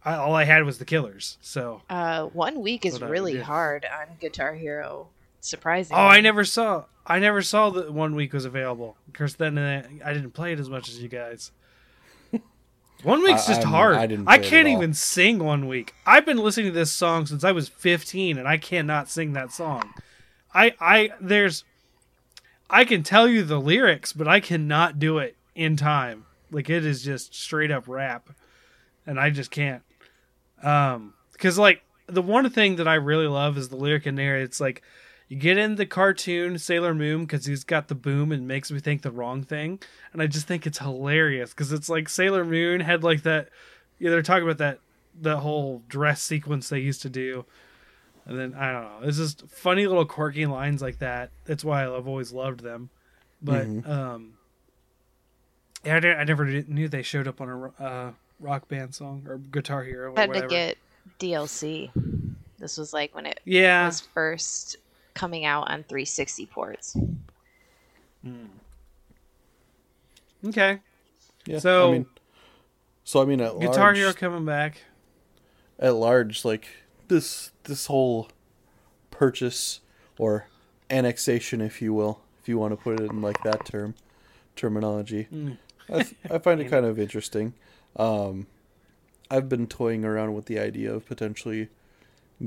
I, 0.03 0.15
all 0.15 0.33
I 0.35 0.43
had 0.45 0.63
was 0.63 0.77
the 0.77 0.85
Killers. 0.85 1.37
So 1.41 1.81
Uh, 1.89 2.25
one 2.25 2.61
week 2.61 2.85
is 2.85 2.93
What 2.93 3.03
I 3.03 3.07
really 3.09 3.39
hard 3.39 3.85
on 3.85 4.17
Guitar 4.19 4.53
Hero. 4.55 5.07
Surprising. 5.39 5.95
oh, 5.97 6.01
I 6.01 6.21
never 6.21 6.43
saw 6.45 6.85
I 7.07 7.17
never 7.19 7.41
saw 7.41 7.69
that 7.71 7.91
one 7.93 8.13
week 8.15 8.31
was 8.33 8.45
available. 8.45 8.95
Of 9.07 9.13
course, 9.13 9.33
then 9.33 9.57
uh, 9.57 9.87
I 10.05 10.13
didn't 10.13 10.31
play 10.31 10.53
it 10.53 10.59
as 10.59 10.69
much 10.69 10.87
as 10.89 11.01
you 11.01 11.09
guys. 11.09 11.51
One 13.03 13.23
week's 13.23 13.47
just 13.47 13.61
I'm- 13.61 13.69
hard. 13.71 13.95
I 13.95 14.03
I, 14.03 14.07
didn't 14.07 14.25
play 14.25 14.35
it 14.35 14.43
at 14.43 14.49
can't 14.49 14.67
even 14.67 14.93
sing 14.93 15.39
one 15.39 15.67
week. 15.67 15.95
I've 16.05 16.25
been 16.25 16.37
listening 16.37 16.67
to 16.67 16.71
this 16.71 16.91
song 16.91 17.25
since 17.25 17.43
I 17.43 17.51
was 17.51 17.67
15, 17.69 18.37
and 18.37 18.47
I 18.47 18.57
cannot 18.57 19.09
sing 19.09 19.33
that 19.33 19.51
song. 19.51 19.91
I 20.53 20.75
I 20.79 21.09
there's 21.19 21.63
I 22.71 22.85
can 22.85 23.03
tell 23.03 23.27
you 23.27 23.43
the 23.43 23.59
lyrics, 23.59 24.13
but 24.13 24.29
I 24.29 24.39
cannot 24.39 24.97
do 24.97 25.17
it 25.17 25.35
in 25.53 25.75
time. 25.75 26.25
Like 26.49 26.69
it 26.69 26.85
is 26.85 27.03
just 27.03 27.35
straight 27.35 27.69
up 27.69 27.87
rap, 27.87 28.29
and 29.05 29.19
I 29.19 29.29
just 29.29 29.51
can't. 29.51 29.83
Um, 30.63 31.13
because 31.33 31.59
like 31.59 31.83
the 32.07 32.21
one 32.21 32.49
thing 32.49 32.77
that 32.77 32.87
I 32.87 32.95
really 32.95 33.27
love 33.27 33.57
is 33.57 33.69
the 33.69 33.75
lyric 33.75 34.07
in 34.07 34.15
there. 34.15 34.37
It's 34.37 34.61
like 34.61 34.81
you 35.27 35.37
get 35.37 35.57
in 35.57 35.75
the 35.75 35.85
cartoon 35.85 36.57
Sailor 36.57 36.93
Moon 36.93 37.25
because 37.25 37.45
he's 37.45 37.65
got 37.65 37.89
the 37.89 37.95
boom 37.95 38.31
and 38.31 38.47
makes 38.47 38.71
me 38.71 38.79
think 38.79 39.01
the 39.01 39.11
wrong 39.11 39.43
thing, 39.43 39.79
and 40.13 40.21
I 40.21 40.27
just 40.27 40.47
think 40.47 40.65
it's 40.65 40.79
hilarious 40.79 41.51
because 41.51 41.73
it's 41.73 41.89
like 41.89 42.07
Sailor 42.07 42.45
Moon 42.45 42.79
had 42.79 43.03
like 43.03 43.23
that. 43.23 43.49
Yeah, 43.99 44.11
they're 44.11 44.21
talking 44.21 44.43
about 44.43 44.59
that 44.59 44.79
the 45.19 45.37
whole 45.37 45.83
dress 45.89 46.21
sequence 46.21 46.69
they 46.69 46.79
used 46.79 47.01
to 47.01 47.09
do. 47.09 47.45
And 48.31 48.39
then 48.39 48.53
I 48.59 48.71
don't 48.71 48.83
know. 48.83 49.07
It's 49.07 49.17
just 49.17 49.45
funny 49.49 49.85
little 49.87 50.05
quirky 50.05 50.45
lines 50.45 50.81
like 50.81 50.99
that. 50.99 51.31
That's 51.45 51.63
why 51.65 51.83
I've 51.83 52.07
always 52.07 52.31
loved 52.31 52.61
them. 52.61 52.89
But 53.41 53.65
Mhm. 53.67 53.87
um, 53.89 54.33
yeah, 55.83 55.99
I, 56.01 56.07
I 56.21 56.23
never 56.23 56.45
knew 56.45 56.87
they 56.87 57.01
showed 57.01 57.27
up 57.27 57.41
on 57.41 57.49
a 57.49 57.83
uh, 57.83 58.11
rock 58.39 58.67
band 58.67 58.95
song 58.95 59.23
or 59.27 59.37
Guitar 59.37 59.83
Hero 59.83 60.11
or 60.13 60.15
had 60.17 60.29
whatever. 60.29 60.47
to 60.47 60.53
get 60.53 60.77
DLC. 61.19 61.91
This 62.59 62.77
was 62.77 62.93
like 62.93 63.13
when 63.15 63.25
it 63.25 63.39
yeah, 63.45 63.85
was 63.87 63.99
first 64.01 64.77
coming 65.15 65.43
out 65.45 65.69
on 65.69 65.83
360 65.83 66.45
ports. 66.45 66.95
okay. 70.47 70.79
Yeah. 71.45 71.59
So- 71.59 71.89
I 71.89 71.91
mean, 71.91 72.05
so 73.03 73.21
I 73.21 73.25
mean, 73.25 73.41
at 73.41 73.59
Guitar 73.59 73.75
large, 73.77 73.97
Hero 73.97 74.13
coming 74.13 74.45
back. 74.45 74.77
at 75.79 75.95
large, 75.95 76.45
like 76.45 76.67
this 77.11 77.51
this 77.65 77.85
whole 77.87 78.29
purchase 79.11 79.81
or 80.17 80.47
annexation, 80.89 81.61
if 81.61 81.81
you 81.81 81.93
will, 81.93 82.21
if 82.41 82.47
you 82.49 82.57
want 82.57 82.71
to 82.71 82.77
put 82.77 82.99
it 82.99 83.09
in 83.11 83.21
like 83.21 83.41
that 83.43 83.65
term 83.65 83.93
terminology, 84.55 85.27
Mm. 85.31 85.57
I, 85.89 85.93
f- 85.99 86.13
I 86.31 86.37
find 86.39 86.59
it 86.61 86.69
kind 86.71 86.85
of 86.85 86.97
interesting. 86.99 87.53
Um, 87.95 88.47
I've 89.29 89.47
been 89.49 89.67
toying 89.67 90.03
around 90.05 90.33
with 90.33 90.45
the 90.45 90.57
idea 90.59 90.93
of 90.93 91.05
potentially 91.05 91.69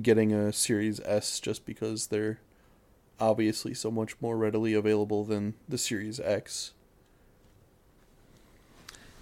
getting 0.03 0.33
a 0.33 0.53
Series 0.53 1.01
S 1.01 1.39
just 1.41 1.65
because 1.67 2.09
they're 2.09 2.41
obviously 3.21 3.75
so 3.75 3.91
much 3.91 4.15
more 4.21 4.37
readily 4.37 4.75
available 4.75 5.25
than 5.25 5.55
the 5.69 5.79
Series 5.79 6.19
X. 6.21 6.73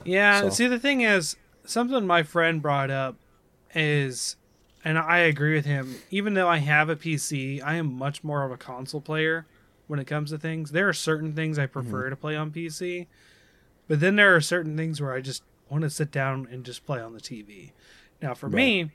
Yeah, 0.05 0.41
So- 0.43 0.49
see 0.51 0.67
the 0.67 0.79
thing 0.79 1.01
is 1.03 1.37
something 1.65 2.07
my 2.07 2.23
friend 2.23 2.61
brought 2.63 2.91
up 2.91 3.17
is 3.75 4.37
and 4.85 4.99
I 4.99 5.19
agree 5.19 5.55
with 5.55 5.65
him, 5.65 5.97
even 6.11 6.35
though 6.35 6.49
I 6.49 6.59
have 6.59 6.89
a 6.89 6.97
PC, 6.97 7.63
I 7.63 7.77
am 7.77 7.93
much 7.93 8.25
more 8.25 8.45
of 8.45 8.51
a 8.51 8.57
console 8.57 9.01
player 9.01 9.47
when 9.87 10.01
it 10.01 10.07
comes 10.07 10.31
to 10.31 10.39
things. 10.39 10.73
There 10.73 10.89
are 10.89 10.93
certain 10.93 11.35
things 11.35 11.59
I 11.59 11.65
mm-hmm. 11.65 11.73
prefer 11.73 12.11
to 12.11 12.17
play 12.17 12.37
on 12.37 12.51
PC, 12.51 13.07
but 13.89 14.01
then 14.01 14.17
there 14.17 14.35
are 14.35 14.41
certain 14.41 14.77
things 14.77 15.01
where 15.01 15.13
I 15.13 15.21
just 15.21 15.43
want 15.69 15.83
to 15.83 15.91
sit 15.91 16.11
down 16.11 16.49
and 16.51 16.65
just 16.65 16.85
play 16.85 17.01
on 17.01 17.13
the 17.13 17.21
TV. 17.21 17.73
Now, 18.21 18.35
for 18.35 18.49
me, 18.49 18.91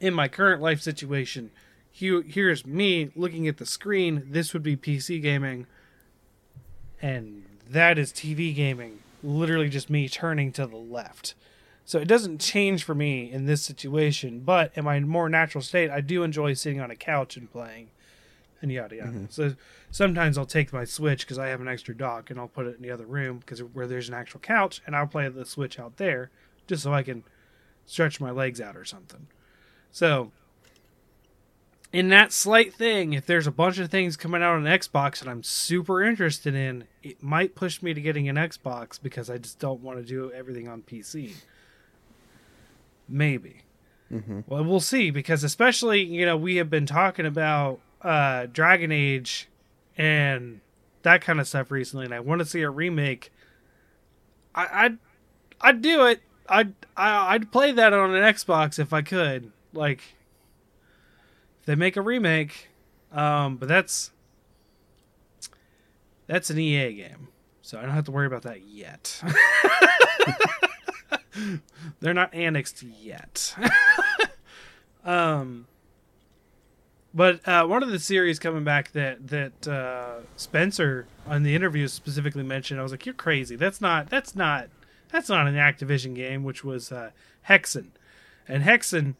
in 0.00 0.14
my 0.14 0.28
current 0.28 0.62
life 0.62 0.80
situation, 0.80 1.50
here- 1.90 2.22
here's 2.22 2.64
me 2.64 3.10
looking 3.14 3.48
at 3.48 3.58
the 3.58 3.66
screen. 3.66 4.26
This 4.30 4.52
would 4.52 4.62
be 4.62 4.76
PC 4.76 5.20
gaming, 5.20 5.66
and 7.02 7.44
that 7.68 7.98
is 7.98 8.12
TV 8.12 8.54
gaming. 8.54 9.00
Literally 9.22 9.68
just 9.68 9.90
me 9.90 10.08
turning 10.08 10.52
to 10.52 10.66
the 10.66 10.76
left. 10.76 11.34
So 11.90 11.98
it 11.98 12.06
doesn't 12.06 12.40
change 12.40 12.84
for 12.84 12.94
me 12.94 13.32
in 13.32 13.46
this 13.46 13.62
situation, 13.62 14.42
but 14.44 14.70
in 14.76 14.84
my 14.84 15.00
more 15.00 15.28
natural 15.28 15.60
state, 15.60 15.90
I 15.90 16.00
do 16.00 16.22
enjoy 16.22 16.54
sitting 16.54 16.80
on 16.80 16.92
a 16.92 16.94
couch 16.94 17.36
and 17.36 17.50
playing, 17.50 17.90
and 18.62 18.70
yada 18.70 18.94
yada. 18.94 19.10
Mm-hmm. 19.10 19.24
So 19.28 19.56
sometimes 19.90 20.38
I'll 20.38 20.46
take 20.46 20.72
my 20.72 20.84
Switch 20.84 21.26
because 21.26 21.36
I 21.36 21.48
have 21.48 21.60
an 21.60 21.66
extra 21.66 21.92
dock, 21.92 22.30
and 22.30 22.38
I'll 22.38 22.46
put 22.46 22.68
it 22.68 22.76
in 22.76 22.82
the 22.82 22.92
other 22.92 23.06
room 23.06 23.38
because 23.38 23.58
where 23.58 23.88
there's 23.88 24.06
an 24.06 24.14
actual 24.14 24.38
couch, 24.38 24.80
and 24.86 24.94
I'll 24.94 25.08
play 25.08 25.28
the 25.28 25.44
Switch 25.44 25.80
out 25.80 25.96
there 25.96 26.30
just 26.68 26.84
so 26.84 26.94
I 26.94 27.02
can 27.02 27.24
stretch 27.86 28.20
my 28.20 28.30
legs 28.30 28.60
out 28.60 28.76
or 28.76 28.84
something. 28.84 29.26
So 29.90 30.30
in 31.92 32.08
that 32.10 32.32
slight 32.32 32.72
thing, 32.72 33.14
if 33.14 33.26
there's 33.26 33.48
a 33.48 33.50
bunch 33.50 33.78
of 33.78 33.90
things 33.90 34.16
coming 34.16 34.44
out 34.44 34.54
on 34.54 34.62
Xbox 34.62 35.18
that 35.18 35.28
I'm 35.28 35.42
super 35.42 36.04
interested 36.04 36.54
in, 36.54 36.84
it 37.02 37.20
might 37.20 37.56
push 37.56 37.82
me 37.82 37.94
to 37.94 38.00
getting 38.00 38.28
an 38.28 38.36
Xbox 38.36 39.02
because 39.02 39.28
I 39.28 39.38
just 39.38 39.58
don't 39.58 39.80
want 39.80 39.98
to 39.98 40.04
do 40.04 40.30
everything 40.30 40.68
on 40.68 40.82
PC. 40.82 41.32
Maybe. 43.10 43.62
Mhm. 44.10 44.44
Well, 44.46 44.64
we'll 44.64 44.80
see 44.80 45.10
because 45.10 45.44
especially 45.44 46.02
you 46.02 46.24
know 46.24 46.36
we 46.36 46.56
have 46.56 46.70
been 46.70 46.86
talking 46.86 47.26
about 47.26 47.80
uh, 48.02 48.46
Dragon 48.46 48.90
Age 48.92 49.48
and 49.96 50.60
that 51.02 51.20
kind 51.22 51.40
of 51.40 51.46
stuff 51.48 51.70
recently, 51.70 52.04
and 52.06 52.14
I 52.14 52.20
want 52.20 52.38
to 52.40 52.44
see 52.44 52.62
a 52.62 52.70
remake. 52.70 53.30
I, 54.54 54.68
I'd 54.84 54.98
I'd 55.60 55.82
do 55.82 56.06
it. 56.06 56.20
I'd 56.48 56.74
I, 56.96 57.34
I'd 57.34 57.52
play 57.52 57.72
that 57.72 57.92
on 57.92 58.14
an 58.14 58.22
Xbox 58.22 58.78
if 58.78 58.92
I 58.92 59.02
could. 59.02 59.52
Like, 59.72 60.00
if 61.60 61.66
they 61.66 61.74
make 61.76 61.96
a 61.96 62.02
remake, 62.02 62.68
um, 63.12 63.56
but 63.56 63.68
that's 63.68 64.10
that's 66.26 66.50
an 66.50 66.58
EA 66.58 66.92
game, 66.94 67.28
so 67.62 67.78
I 67.78 67.82
don't 67.82 67.90
have 67.92 68.04
to 68.06 68.10
worry 68.12 68.26
about 68.26 68.42
that 68.42 68.62
yet. 68.66 69.22
They're 72.00 72.14
not 72.14 72.34
annexed 72.34 72.82
yet. 72.82 73.54
um, 75.04 75.66
but 77.12 77.46
uh, 77.46 77.66
one 77.66 77.82
of 77.82 77.90
the 77.90 77.98
series 77.98 78.38
coming 78.38 78.64
back 78.64 78.92
that 78.92 79.28
that 79.28 79.68
uh, 79.68 80.20
Spencer 80.36 81.06
on 81.26 81.42
the 81.42 81.54
interview 81.54 81.88
specifically 81.88 82.44
mentioned, 82.44 82.78
I 82.78 82.82
was 82.82 82.92
like, 82.92 83.04
"You're 83.04 83.14
crazy. 83.14 83.56
That's 83.56 83.80
not. 83.80 84.08
That's 84.08 84.36
not. 84.36 84.68
That's 85.10 85.28
not 85.28 85.48
an 85.48 85.54
Activision 85.54 86.14
game." 86.14 86.44
Which 86.44 86.62
was 86.62 86.92
uh, 86.92 87.10
Hexen, 87.48 87.88
and 88.46 88.62
Hexen, 88.62 89.14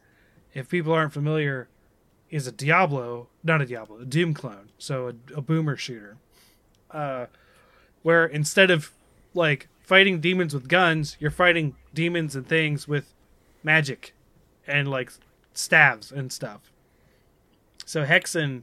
if 0.54 0.68
people 0.68 0.92
aren't 0.92 1.12
familiar, 1.12 1.68
is 2.30 2.46
a 2.46 2.52
Diablo, 2.52 3.26
not 3.42 3.60
a 3.60 3.66
Diablo, 3.66 3.98
a 3.98 4.04
Doom 4.04 4.34
clone. 4.34 4.68
So 4.78 5.08
a, 5.08 5.38
a 5.38 5.40
boomer 5.40 5.76
shooter, 5.76 6.16
uh, 6.92 7.26
where 8.02 8.24
instead 8.24 8.70
of 8.70 8.92
like 9.34 9.68
fighting 9.90 10.20
demons 10.20 10.54
with 10.54 10.68
guns, 10.68 11.16
you're 11.18 11.32
fighting 11.32 11.74
demons 11.92 12.36
and 12.36 12.46
things 12.46 12.86
with 12.86 13.12
magic 13.64 14.14
and 14.64 14.86
like 14.86 15.10
staves 15.52 16.12
and 16.12 16.32
stuff. 16.32 16.70
So 17.84 18.04
Hexen 18.04 18.62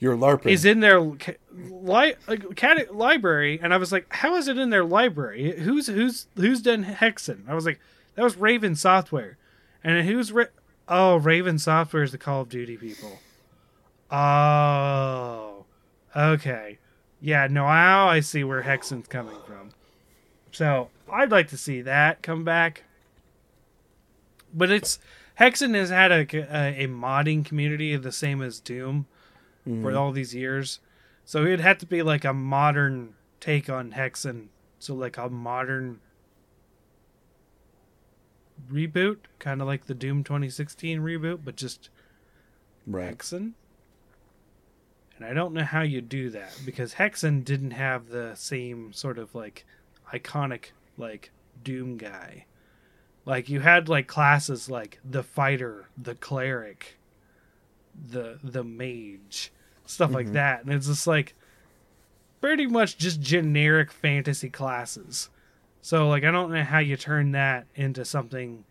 You're 0.00 0.16
LARPing. 0.16 0.50
is 0.50 0.64
in 0.64 0.80
their 0.80 0.98
li- 1.00 2.14
like, 2.26 2.92
library, 2.92 3.60
and 3.62 3.72
I 3.72 3.76
was 3.76 3.92
like, 3.92 4.12
"How 4.12 4.34
is 4.34 4.48
it 4.48 4.58
in 4.58 4.70
their 4.70 4.84
library? 4.84 5.60
Who's 5.60 5.86
who's 5.86 6.26
who's 6.34 6.60
done 6.60 6.84
Hexen?" 6.84 7.48
I 7.48 7.54
was 7.54 7.64
like, 7.64 7.78
"That 8.16 8.24
was 8.24 8.36
Raven 8.36 8.74
Software," 8.74 9.38
and 9.84 10.04
who's 10.04 10.32
Ra- 10.32 10.54
oh 10.88 11.18
Raven 11.18 11.56
Software 11.56 12.02
is 12.02 12.10
the 12.10 12.18
Call 12.18 12.40
of 12.40 12.48
Duty 12.48 12.76
people. 12.76 13.20
Oh, 14.10 15.66
okay, 16.16 16.78
Yeah, 17.20 17.46
no, 17.48 17.64
now 17.64 18.08
I 18.08 18.20
see 18.20 18.44
where 18.44 18.62
Hexen's 18.62 19.08
coming 19.08 19.36
from. 19.46 19.70
So 20.52 20.88
I'd 21.12 21.30
like 21.30 21.48
to 21.48 21.56
see 21.56 21.82
that 21.82 22.22
come 22.22 22.44
back. 22.44 22.84
But 24.54 24.70
it's 24.70 24.98
Hexen 25.38 25.74
has 25.74 25.90
had 25.90 26.12
a, 26.12 26.20
a, 26.20 26.84
a 26.84 26.88
modding 26.88 27.44
community 27.44 27.94
the 27.96 28.12
same 28.12 28.42
as 28.42 28.60
Doom 28.60 29.06
for 29.64 29.70
mm-hmm. 29.70 29.96
all 29.96 30.12
these 30.12 30.34
years. 30.34 30.80
So 31.24 31.42
it'd 31.42 31.60
have 31.60 31.78
to 31.78 31.86
be 31.86 32.02
like 32.02 32.24
a 32.24 32.32
modern 32.32 33.14
take 33.40 33.68
on 33.68 33.92
Hexen. 33.92 34.46
So 34.78 34.94
like 34.94 35.18
a 35.18 35.28
modern 35.28 36.00
reboot, 38.72 39.18
kind 39.38 39.60
of 39.60 39.66
like 39.66 39.86
the 39.86 39.94
Doom 39.94 40.24
2016 40.24 41.00
reboot, 41.00 41.40
but 41.44 41.56
just 41.56 41.90
Right. 42.88 43.16
Hexen. 43.16 43.52
And 45.18 45.26
I 45.26 45.34
don't 45.34 45.52
know 45.52 45.64
how 45.64 45.82
you 45.82 46.00
do 46.00 46.30
that 46.30 46.56
because 46.64 46.94
Hexen 46.94 47.44
didn't 47.44 47.72
have 47.72 48.08
the 48.08 48.34
same 48.36 48.92
sort 48.92 49.18
of 49.18 49.34
like 49.34 49.66
iconic 50.12 50.66
like 50.96 51.32
Doom 51.64 51.96
guy. 51.96 52.44
Like 53.24 53.48
you 53.48 53.60
had 53.60 53.88
like 53.88 54.06
classes 54.06 54.70
like 54.70 55.00
the 55.04 55.24
fighter, 55.24 55.88
the 56.00 56.14
cleric, 56.14 56.98
the 58.10 58.38
the 58.44 58.62
mage, 58.62 59.52
stuff 59.86 60.12
like 60.12 60.26
mm-hmm. 60.26 60.34
that. 60.34 60.64
And 60.64 60.72
it's 60.72 60.86
just 60.86 61.06
like 61.06 61.34
pretty 62.40 62.66
much 62.66 62.96
just 62.96 63.20
generic 63.20 63.90
fantasy 63.90 64.48
classes. 64.48 65.30
So 65.82 66.08
like 66.08 66.22
I 66.22 66.30
don't 66.30 66.52
know 66.52 66.62
how 66.62 66.78
you 66.78 66.96
turn 66.96 67.32
that 67.32 67.66
into 67.74 68.04
something 68.04 68.64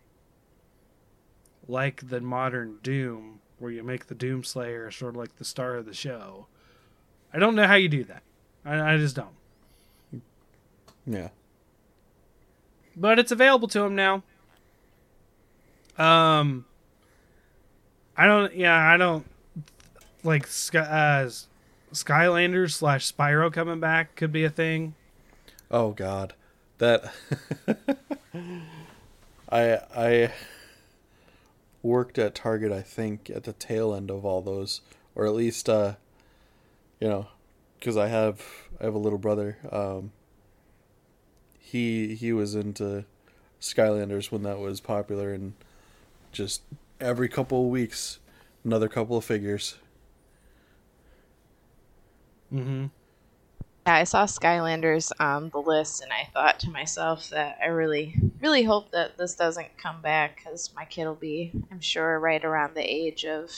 like 1.68 2.08
the 2.08 2.22
modern 2.22 2.78
Doom, 2.82 3.40
where 3.58 3.70
you 3.70 3.82
make 3.82 4.06
the 4.06 4.14
Doom 4.14 4.44
Slayer 4.44 4.90
sort 4.90 5.14
of 5.14 5.16
like 5.16 5.36
the 5.36 5.44
star 5.44 5.76
of 5.76 5.86
the 5.86 5.94
show. 5.94 6.46
I 7.32 7.38
don't 7.38 7.54
know 7.54 7.66
how 7.66 7.74
you 7.74 7.88
do 7.88 8.04
that. 8.04 8.22
I, 8.64 8.94
I 8.94 8.96
just 8.98 9.16
don't. 9.16 10.22
Yeah. 11.06 11.28
But 12.96 13.18
it's 13.18 13.32
available 13.32 13.68
to 13.68 13.80
him 13.80 13.94
now. 13.94 14.22
Um, 15.96 16.64
I 18.16 18.26
don't. 18.26 18.54
Yeah, 18.54 18.76
I 18.76 18.96
don't 18.96 19.26
like 20.22 20.44
uh, 20.44 21.28
Skylanders 21.92 22.72
slash 22.72 23.12
Spyro 23.12 23.52
coming 23.52 23.80
back 23.80 24.14
could 24.16 24.32
be 24.32 24.44
a 24.44 24.50
thing. 24.50 24.94
Oh 25.70 25.90
God, 25.90 26.34
that 26.78 27.12
I 29.50 29.78
I 29.96 30.32
worked 31.82 32.18
at 32.18 32.34
Target. 32.34 32.72
I 32.72 32.82
think 32.82 33.30
at 33.30 33.44
the 33.44 33.52
tail 33.52 33.94
end 33.94 34.10
of 34.10 34.24
all 34.24 34.42
those, 34.42 34.80
or 35.14 35.26
at 35.26 35.34
least 35.34 35.68
uh, 35.68 35.94
you 37.00 37.08
know, 37.08 37.28
because 37.78 37.96
I 37.96 38.08
have 38.08 38.44
I 38.80 38.84
have 38.84 38.94
a 38.94 38.98
little 38.98 39.18
brother. 39.18 39.58
Um, 39.70 40.12
he 41.58 42.14
he 42.14 42.32
was 42.32 42.54
into 42.54 43.04
Skylanders 43.60 44.30
when 44.30 44.42
that 44.42 44.58
was 44.58 44.80
popular, 44.80 45.32
and 45.32 45.54
just 46.32 46.62
every 47.00 47.28
couple 47.28 47.64
of 47.64 47.70
weeks, 47.70 48.18
another 48.64 48.88
couple 48.88 49.16
of 49.16 49.24
figures. 49.24 49.76
Mm-hmm. 52.52 52.86
Yeah, 53.88 53.94
I 53.94 54.04
saw 54.04 54.24
Skylanders 54.24 55.12
on 55.18 55.48
the 55.48 55.60
list, 55.62 56.02
and 56.02 56.12
I 56.12 56.28
thought 56.34 56.60
to 56.60 56.68
myself 56.68 57.30
that 57.30 57.56
I 57.62 57.68
really, 57.68 58.14
really 58.38 58.62
hope 58.62 58.90
that 58.90 59.16
this 59.16 59.34
doesn't 59.34 59.78
come 59.78 60.02
back 60.02 60.36
because 60.36 60.74
my 60.76 60.84
kid 60.84 61.06
will 61.06 61.14
be, 61.14 61.52
I'm 61.72 61.80
sure, 61.80 62.20
right 62.20 62.44
around 62.44 62.74
the 62.74 62.82
age 62.82 63.24
of. 63.24 63.50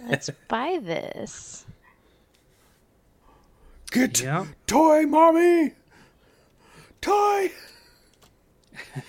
Let's 0.00 0.30
buy 0.48 0.78
this. 0.82 1.66
Get 3.90 4.22
Yeah. 4.22 4.46
toy, 4.66 5.04
mommy, 5.04 5.72
toy. 7.02 7.52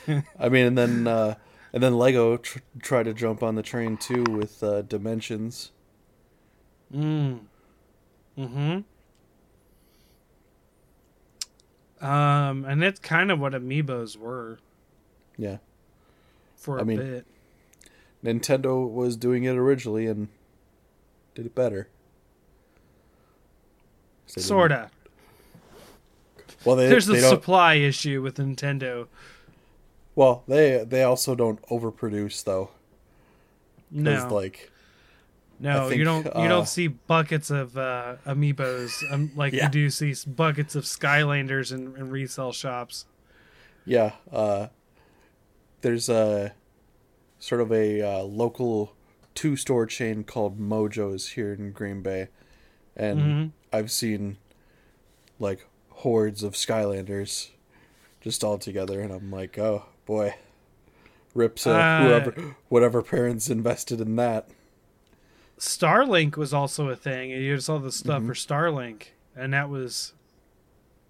I 0.38 0.50
mean, 0.50 0.66
and 0.66 0.78
then 0.78 1.08
uh, 1.08 1.36
and 1.72 1.82
then 1.82 1.98
Lego 1.98 2.36
tr- 2.36 2.60
tried 2.82 3.04
to 3.04 3.14
jump 3.14 3.42
on 3.42 3.56
the 3.56 3.64
train 3.64 3.96
too 3.96 4.26
with 4.28 4.62
uh, 4.62 4.82
Dimensions. 4.82 5.72
Mm. 6.94 7.40
Mm-hmm. 8.38 8.80
Um, 12.02 12.64
and 12.66 12.82
that's 12.82 13.00
kind 13.00 13.32
of 13.32 13.40
what 13.40 13.54
amiibos 13.54 14.18
were 14.18 14.60
Yeah, 15.38 15.58
for 16.56 16.78
a 16.78 16.82
I 16.82 16.84
mean, 16.84 16.98
bit. 17.00 17.26
Nintendo 18.24 18.90
was 18.90 19.16
doing 19.18 19.44
it 19.46 19.56
originally 19.56 20.06
and 20.08 20.28
did 21.36 21.46
it 21.48 21.56
better. 21.56 21.88
So 24.28 24.34
they 24.40 24.42
didn't- 24.42 24.48
Sorta. 24.48 24.92
Well, 26.66 26.76
they 26.76 26.88
There's 26.90 27.06
they 27.06 27.20
a 27.20 27.22
don't. 27.22 27.30
supply 27.30 27.76
issue 27.76 28.22
with 28.22 28.36
Nintendo. 28.38 29.08
well, 30.16 30.44
they 30.48 30.84
they 30.84 31.04
also 31.04 31.34
don't 31.36 31.62
overproduce 31.68 32.44
though. 32.44 32.72
No, 33.90 34.28
like 34.30 34.72
no, 35.60 35.90
think, 35.90 36.00
you 36.00 36.04
don't. 36.06 36.26
You 36.26 36.32
uh, 36.32 36.48
don't 36.48 36.68
see 36.68 36.88
buckets 36.88 37.50
of 37.50 37.78
uh, 37.78 38.16
amiibos 38.26 38.92
um, 39.12 39.32
like 39.36 39.54
Yeah. 39.54 39.66
you 39.66 39.70
do 39.72 39.90
see 39.90 40.14
buckets 40.28 40.76
of 40.76 40.84
Skylanders 40.84 41.72
in, 41.72 41.96
in 41.98 42.10
resale 42.10 42.52
shops. 42.52 43.06
Yeah, 43.86 44.14
uh, 44.32 44.68
there's 45.82 46.10
a 46.10 46.54
sort 47.40 47.62
of 47.62 47.72
a 47.72 48.02
uh, 48.02 48.24
local 48.24 48.94
two 49.36 49.56
store 49.56 49.86
chain 49.86 50.24
called 50.24 50.60
Mojo's 50.60 51.30
here 51.30 51.54
in 51.54 51.72
Green 51.72 52.02
Bay, 52.02 52.28
and 52.96 53.20
Mhm. 53.20 53.52
I've 53.72 53.92
seen 53.92 54.38
like 55.40 55.66
hordes 55.90 56.44
of 56.44 56.54
Skylanders 56.54 57.50
just 58.22 58.44
all 58.44 58.58
together, 58.58 59.02
and 59.02 59.12
I'm 59.14 59.32
like, 59.32 59.58
oh 59.58 59.86
boy, 60.06 60.36
rips 61.34 61.66
uh, 61.68 61.72
Uh, 61.72 62.04
whoever, 62.04 62.56
whatever 62.70 63.02
parents 63.02 63.50
invested 63.50 64.02
in 64.02 64.16
that. 64.18 64.50
Starlink 65.60 66.38
was 66.38 66.54
also 66.54 66.90
a 66.90 66.96
thing, 66.96 67.32
and 67.32 67.42
you 67.44 67.60
saw 67.60 67.78
the 67.80 67.92
stuff 67.92 68.20
Mm-hmm. 68.20 68.28
for 68.28 68.34
Starlink, 68.34 69.04
and 69.36 69.54
that 69.54 69.70
was. 69.70 70.14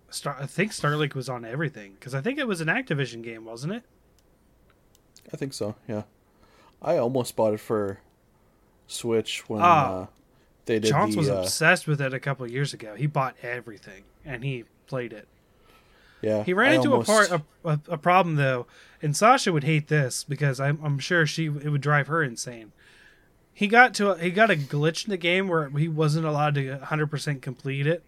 Star, 0.09 0.37
I 0.39 0.45
think 0.45 0.71
Starlink 0.71 1.15
was 1.15 1.27
on 1.27 1.43
everything 1.43 1.93
because 1.99 2.15
I 2.15 2.21
think 2.21 2.39
it 2.39 2.47
was 2.47 2.61
an 2.61 2.69
Activision 2.69 3.21
game, 3.21 3.43
wasn't 3.43 3.73
it? 3.73 3.83
I 5.33 5.35
think 5.35 5.53
so. 5.53 5.75
Yeah, 5.87 6.03
I 6.81 6.95
almost 6.97 7.35
bought 7.35 7.53
it 7.53 7.59
for 7.59 7.99
Switch 8.87 9.49
when 9.49 9.59
Ah. 9.61 10.03
uh, 10.03 10.07
they 10.65 10.79
did 10.79 10.91
Chance 10.91 11.15
the. 11.15 11.19
was 11.19 11.29
uh, 11.29 11.33
obsessed 11.39 11.87
with 11.87 11.99
it 11.99 12.13
a 12.13 12.19
couple 12.21 12.49
years 12.49 12.73
ago. 12.73 12.95
He 12.95 13.05
bought 13.05 13.35
everything 13.43 14.03
and 14.23 14.45
he 14.45 14.63
played 14.87 15.11
it. 15.11 15.27
yeah, 16.21 16.45
He 16.45 16.53
ran 16.53 16.71
I 16.71 16.75
into 16.75 16.91
almost- 16.93 17.09
a 17.09 17.11
part 17.11 17.31
a, 17.65 17.69
a, 17.69 17.79
a 17.95 17.97
problem 17.97 18.37
though, 18.37 18.65
and 19.01 19.13
Sasha 19.13 19.51
would 19.51 19.65
hate 19.65 19.89
this 19.89 20.23
because 20.23 20.61
I'm 20.61 20.79
I'm 20.81 20.99
sure 20.99 21.25
she 21.25 21.47
it 21.47 21.67
would 21.69 21.81
drive 21.81 22.07
her 22.07 22.23
insane. 22.23 22.71
He 23.57 23.67
got 23.67 23.95
to 23.95 24.11
a, 24.11 24.19
he 24.19 24.29
got 24.29 24.51
a 24.51 24.55
glitch 24.55 25.05
in 25.05 25.09
the 25.09 25.17
game 25.17 25.47
where 25.47 25.67
he 25.69 25.87
wasn't 25.87 26.27
allowed 26.27 26.53
to 26.55 26.77
100% 26.77 27.41
complete 27.41 27.87
it. 27.87 28.03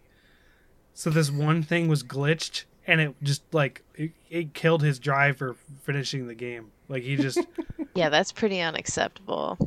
So 0.94 1.10
this 1.10 1.32
one 1.32 1.64
thing 1.64 1.88
was 1.88 2.04
glitched 2.04 2.66
and 2.86 3.02
it 3.02 3.16
just 3.24 3.42
like 3.52 3.82
it, 3.96 4.12
it 4.30 4.54
killed 4.54 4.84
his 4.84 5.00
drive 5.00 5.38
for 5.38 5.56
finishing 5.82 6.28
the 6.28 6.36
game. 6.36 6.70
Like 6.88 7.02
he 7.02 7.16
just 7.16 7.40
Yeah, 7.96 8.10
that's 8.10 8.32
pretty 8.32 8.62
unacceptable. 8.62 9.58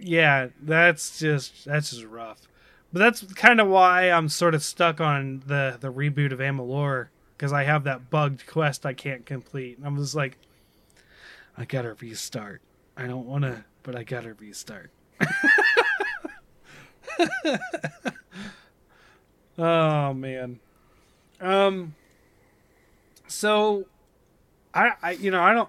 yeah, 0.00 0.48
that's 0.62 1.18
just 1.18 1.66
that's 1.66 1.90
just 1.90 2.04
rough. 2.04 2.48
But 2.90 3.00
that's 3.00 3.20
kind 3.34 3.60
of 3.60 3.68
why 3.68 4.10
I'm 4.10 4.30
sort 4.30 4.54
of 4.54 4.62
stuck 4.62 5.02
on 5.02 5.42
the 5.46 5.76
the 5.78 5.92
reboot 5.92 6.32
of 6.32 6.38
Amalur 6.38 7.08
because 7.36 7.52
I 7.52 7.64
have 7.64 7.84
that 7.84 8.08
bugged 8.08 8.46
quest 8.46 8.86
I 8.86 8.94
can't 8.94 9.26
complete. 9.26 9.76
And 9.76 9.86
I'm 9.86 9.98
just 9.98 10.14
like, 10.14 10.38
I 11.58 11.66
gotta 11.66 11.92
restart. 12.00 12.62
I 12.96 13.06
don't 13.06 13.26
want 13.26 13.44
to, 13.44 13.64
but 13.82 13.96
I 13.96 14.02
gotta 14.02 14.34
restart. 14.34 14.90
oh 19.58 20.14
man. 20.14 20.60
Um. 21.40 21.94
So, 23.26 23.86
I 24.72 24.92
I 25.02 25.10
you 25.12 25.30
know 25.30 25.42
I 25.42 25.52
don't 25.52 25.68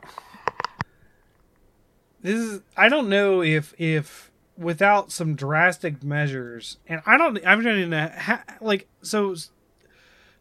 this 2.22 2.39
is 2.39 2.62
I 2.76 2.89
don't 2.89 3.10
know 3.10 3.41
if 3.41 3.74
if 3.78 4.32
without 4.57 5.12
some 5.12 5.36
drastic 5.36 6.03
measures, 6.03 6.78
and 6.88 7.01
I 7.05 7.18
don't 7.18 7.39
I'm 7.45 7.64
not 7.64 7.78
even 7.78 7.91
ha, 7.91 8.43
like 8.62 8.88
so. 9.01 9.36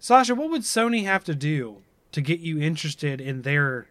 Sasha, 0.00 0.34
what 0.34 0.50
would 0.50 0.62
Sony 0.62 1.04
have 1.04 1.24
to 1.24 1.34
do 1.34 1.82
to 2.12 2.20
get 2.20 2.38
you 2.38 2.60
interested 2.60 3.20
in 3.20 3.42
their 3.42 3.88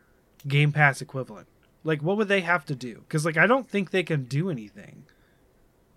Game 0.47 0.71
Pass 0.71 1.01
equivalent? 1.01 1.47
Like, 1.87 2.03
what 2.03 2.17
would 2.17 2.27
they 2.27 2.41
have 2.41 2.65
to 2.65 2.75
do? 2.75 2.95
Because 3.07 3.23
like 3.23 3.37
I 3.37 3.47
don't 3.47 3.65
think 3.65 3.91
they 3.91 4.03
can 4.03 4.25
do 4.25 4.49
anything 4.49 5.05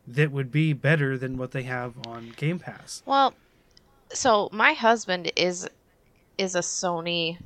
that 0.06 0.30
would 0.30 0.52
be 0.52 0.72
better 0.72 1.18
than 1.18 1.36
what 1.36 1.50
they 1.50 1.64
have 1.64 1.94
on 2.06 2.32
Game 2.36 2.60
Pass. 2.60 3.02
Well, 3.06 3.34
so 4.12 4.48
my 4.52 4.72
husband 4.72 5.32
is 5.34 5.68
is 6.38 6.54
a 6.54 6.60
Sony 6.60 7.38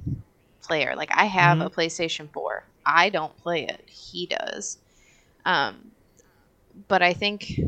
player. 0.62 0.94
Like 0.94 1.08
I 1.10 1.24
have 1.24 1.62
a 1.62 1.70
PlayStation 1.70 2.30
4. 2.34 2.64
I 2.84 3.08
don't 3.08 3.34
play 3.38 3.66
it. 3.66 3.88
He 3.88 4.26
does. 4.26 4.76
Um 5.46 5.92
but 6.86 7.00
I 7.00 7.14
think 7.14 7.58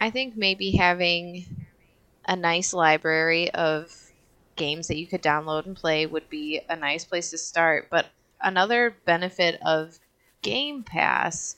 I 0.00 0.10
think 0.10 0.36
maybe 0.36 0.72
having 0.72 1.68
a 2.26 2.34
nice 2.34 2.74
library 2.74 3.48
of 3.52 3.94
games 4.56 4.88
that 4.88 4.98
you 4.98 5.06
could 5.06 5.22
download 5.22 5.66
and 5.66 5.76
play 5.76 6.04
would 6.04 6.28
be 6.28 6.62
a 6.68 6.74
nice 6.74 7.04
place 7.04 7.30
to 7.30 7.38
start. 7.38 7.86
But 7.90 8.06
another 8.42 8.96
benefit 9.04 9.60
of 9.64 9.98
Game 10.42 10.82
Pass, 10.82 11.56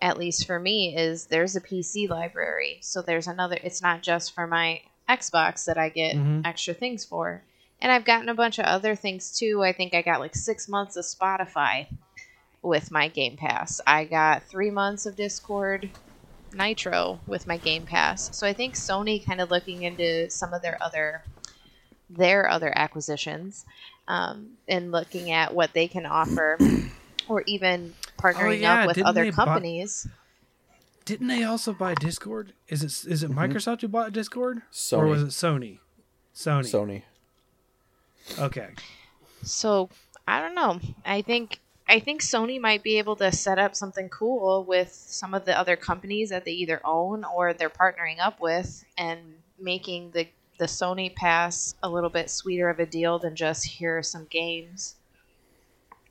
at 0.00 0.18
least 0.18 0.46
for 0.46 0.58
me, 0.58 0.96
is 0.96 1.26
there's 1.26 1.56
a 1.56 1.60
PC 1.60 2.08
library. 2.08 2.78
So 2.82 3.02
there's 3.02 3.26
another, 3.26 3.58
it's 3.62 3.82
not 3.82 4.02
just 4.02 4.34
for 4.34 4.46
my 4.46 4.82
Xbox 5.08 5.64
that 5.64 5.78
I 5.78 5.88
get 5.88 6.16
Mhm. 6.16 6.46
extra 6.46 6.74
things 6.74 7.04
for. 7.04 7.42
And 7.80 7.90
I've 7.90 8.04
gotten 8.04 8.28
a 8.28 8.34
bunch 8.34 8.58
of 8.58 8.66
other 8.66 8.94
things 8.94 9.36
too. 9.36 9.62
I 9.62 9.72
think 9.72 9.94
I 9.94 10.02
got 10.02 10.20
like 10.20 10.36
six 10.36 10.68
months 10.68 10.96
of 10.96 11.04
Spotify 11.04 11.86
with 12.62 12.90
my 12.90 13.08
Game 13.08 13.36
Pass. 13.36 13.80
I 13.86 14.04
got 14.04 14.42
three 14.44 14.70
months 14.70 15.06
of 15.06 15.16
Discord 15.16 15.90
Nitro 16.52 17.20
with 17.26 17.46
my 17.46 17.56
Game 17.56 17.86
Pass. 17.86 18.36
So 18.36 18.46
I 18.46 18.52
think 18.52 18.74
Sony 18.74 19.24
kind 19.24 19.40
of 19.40 19.50
looking 19.50 19.82
into 19.82 20.28
some 20.30 20.52
of 20.52 20.62
their 20.62 20.76
other 20.82 21.24
their 22.12 22.48
other 22.50 22.72
acquisitions 22.76 23.64
um, 24.10 24.50
and 24.68 24.90
looking 24.92 25.30
at 25.30 25.54
what 25.54 25.72
they 25.72 25.86
can 25.88 26.04
offer, 26.06 26.58
or 27.28 27.42
even 27.46 27.94
partnering 28.18 28.46
Oh, 28.48 28.50
yeah, 28.50 28.80
up 28.82 28.86
with 28.88 28.96
didn't 28.96 29.06
other 29.08 29.24
they 29.24 29.30
buy- 29.30 29.44
companies. 29.44 30.06
Didn't 31.04 31.28
they 31.28 31.42
also 31.44 31.72
buy 31.72 31.94
Discord? 31.94 32.52
Is 32.68 32.82
it 32.82 33.10
is 33.10 33.22
it 33.22 33.30
Microsoft 33.30 33.80
who 33.80 33.88
bought 33.88 34.12
Discord, 34.12 34.62
or 34.92 35.06
was 35.06 35.22
it 35.22 35.28
Sony? 35.28 35.78
Sony. 36.34 36.64
Sony. 36.64 37.02
Okay. 38.38 38.68
So 39.42 39.88
I 40.28 40.40
don't 40.40 40.54
know. 40.54 40.78
I 41.04 41.22
think 41.22 41.58
I 41.88 41.98
think 41.98 42.22
Sony 42.22 42.60
might 42.60 42.82
be 42.84 42.98
able 42.98 43.16
to 43.16 43.32
set 43.32 43.58
up 43.58 43.74
something 43.74 44.08
cool 44.08 44.62
with 44.64 44.92
some 44.92 45.34
of 45.34 45.44
the 45.46 45.58
other 45.58 45.74
companies 45.76 46.28
that 46.30 46.44
they 46.44 46.52
either 46.52 46.80
own 46.84 47.24
or 47.24 47.52
they're 47.54 47.70
partnering 47.70 48.18
up 48.20 48.40
with, 48.40 48.84
and 48.96 49.18
making 49.58 50.10
the 50.12 50.26
the 50.60 50.66
Sony 50.66 51.12
Pass 51.16 51.74
a 51.82 51.88
little 51.88 52.10
bit 52.10 52.28
sweeter 52.28 52.68
of 52.68 52.78
a 52.78 52.84
deal 52.86 53.18
than 53.18 53.34
just 53.34 53.64
here 53.64 53.96
are 53.96 54.02
some 54.02 54.26
games. 54.28 54.96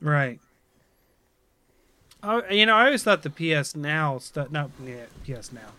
Right. 0.00 0.40
Oh, 2.22 2.42
you 2.50 2.66
know, 2.66 2.74
I 2.74 2.86
always 2.86 3.04
thought 3.04 3.22
the 3.22 3.30
PS 3.30 3.76
Now 3.76 4.18
stuff, 4.18 4.50
not 4.50 4.70
yeah, 4.84 5.04
PS 5.24 5.52
Now, 5.52 5.70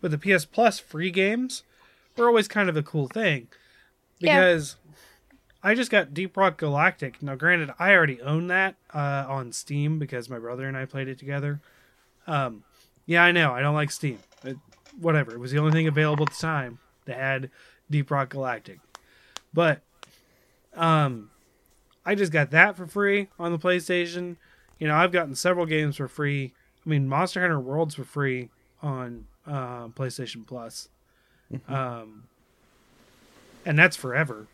but 0.00 0.10
the 0.10 0.18
PS 0.18 0.44
Plus 0.44 0.80
free 0.80 1.12
games 1.12 1.62
were 2.16 2.26
always 2.26 2.48
kind 2.48 2.68
of 2.68 2.76
a 2.76 2.82
cool 2.82 3.06
thing 3.06 3.46
Yeah. 4.18 4.40
because 4.40 4.76
I 5.62 5.74
just 5.76 5.90
got 5.92 6.12
Deep 6.12 6.36
Rock 6.36 6.58
Galactic. 6.58 7.22
Now, 7.22 7.36
granted, 7.36 7.70
I 7.78 7.92
already 7.92 8.20
own 8.20 8.48
that 8.48 8.74
uh, 8.92 9.26
on 9.28 9.52
Steam 9.52 10.00
because 10.00 10.28
my 10.28 10.40
brother 10.40 10.66
and 10.66 10.76
I 10.76 10.86
played 10.86 11.06
it 11.06 11.20
together. 11.20 11.60
Um, 12.26 12.64
yeah, 13.06 13.22
I 13.22 13.30
know 13.30 13.52
I 13.52 13.60
don't 13.60 13.74
like 13.76 13.92
Steam. 13.92 14.18
It, 14.44 14.56
whatever, 15.00 15.32
it 15.32 15.38
was 15.38 15.52
the 15.52 15.58
only 15.58 15.70
thing 15.70 15.86
available 15.86 16.24
at 16.24 16.32
the 16.32 16.40
time 16.40 16.80
that 17.06 17.16
had 17.16 17.50
Deep 17.92 18.10
Rock 18.10 18.30
Galactic, 18.30 18.80
but 19.54 19.82
um, 20.74 21.30
I 22.04 22.14
just 22.14 22.32
got 22.32 22.50
that 22.50 22.76
for 22.76 22.86
free 22.86 23.28
on 23.38 23.52
the 23.52 23.58
PlayStation. 23.58 24.36
You 24.78 24.88
know, 24.88 24.94
I've 24.94 25.12
gotten 25.12 25.34
several 25.34 25.66
games 25.66 25.96
for 25.96 26.08
free. 26.08 26.54
I 26.84 26.88
mean, 26.88 27.08
Monster 27.08 27.40
Hunter 27.40 27.60
Worlds 27.60 27.94
for 27.94 28.04
free 28.04 28.50
on 28.82 29.26
uh, 29.46 29.88
PlayStation 29.88 30.46
Plus, 30.46 30.88
um, 31.68 32.24
and 33.64 33.78
that's 33.78 33.96
forever. 33.96 34.48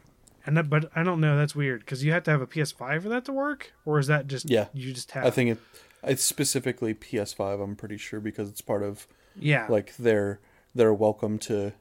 And 0.44 0.56
that, 0.56 0.70
but 0.70 0.90
I 0.94 1.02
don't 1.02 1.20
know. 1.20 1.36
That's 1.36 1.54
weird 1.54 1.80
because 1.80 2.04
you 2.04 2.12
have 2.12 2.22
to 2.24 2.30
have 2.30 2.40
a 2.40 2.46
PS5 2.46 3.02
for 3.02 3.08
that 3.08 3.24
to 3.26 3.32
work, 3.32 3.72
or 3.84 3.98
is 3.98 4.06
that 4.06 4.26
just 4.26 4.48
Yeah. 4.48 4.66
You 4.72 4.92
just 4.92 5.10
have. 5.12 5.26
I 5.26 5.30
think 5.30 5.50
it. 5.50 5.58
It's 6.02 6.22
specifically 6.22 6.94
PS5. 6.94 7.62
I'm 7.62 7.76
pretty 7.76 7.96
sure 7.96 8.20
because 8.20 8.48
it's 8.48 8.60
part 8.60 8.82
of 8.82 9.06
yeah. 9.38 9.66
like 9.68 9.96
their 9.96 10.40
their 10.74 10.94
welcome 10.94 11.38
to 11.40 11.72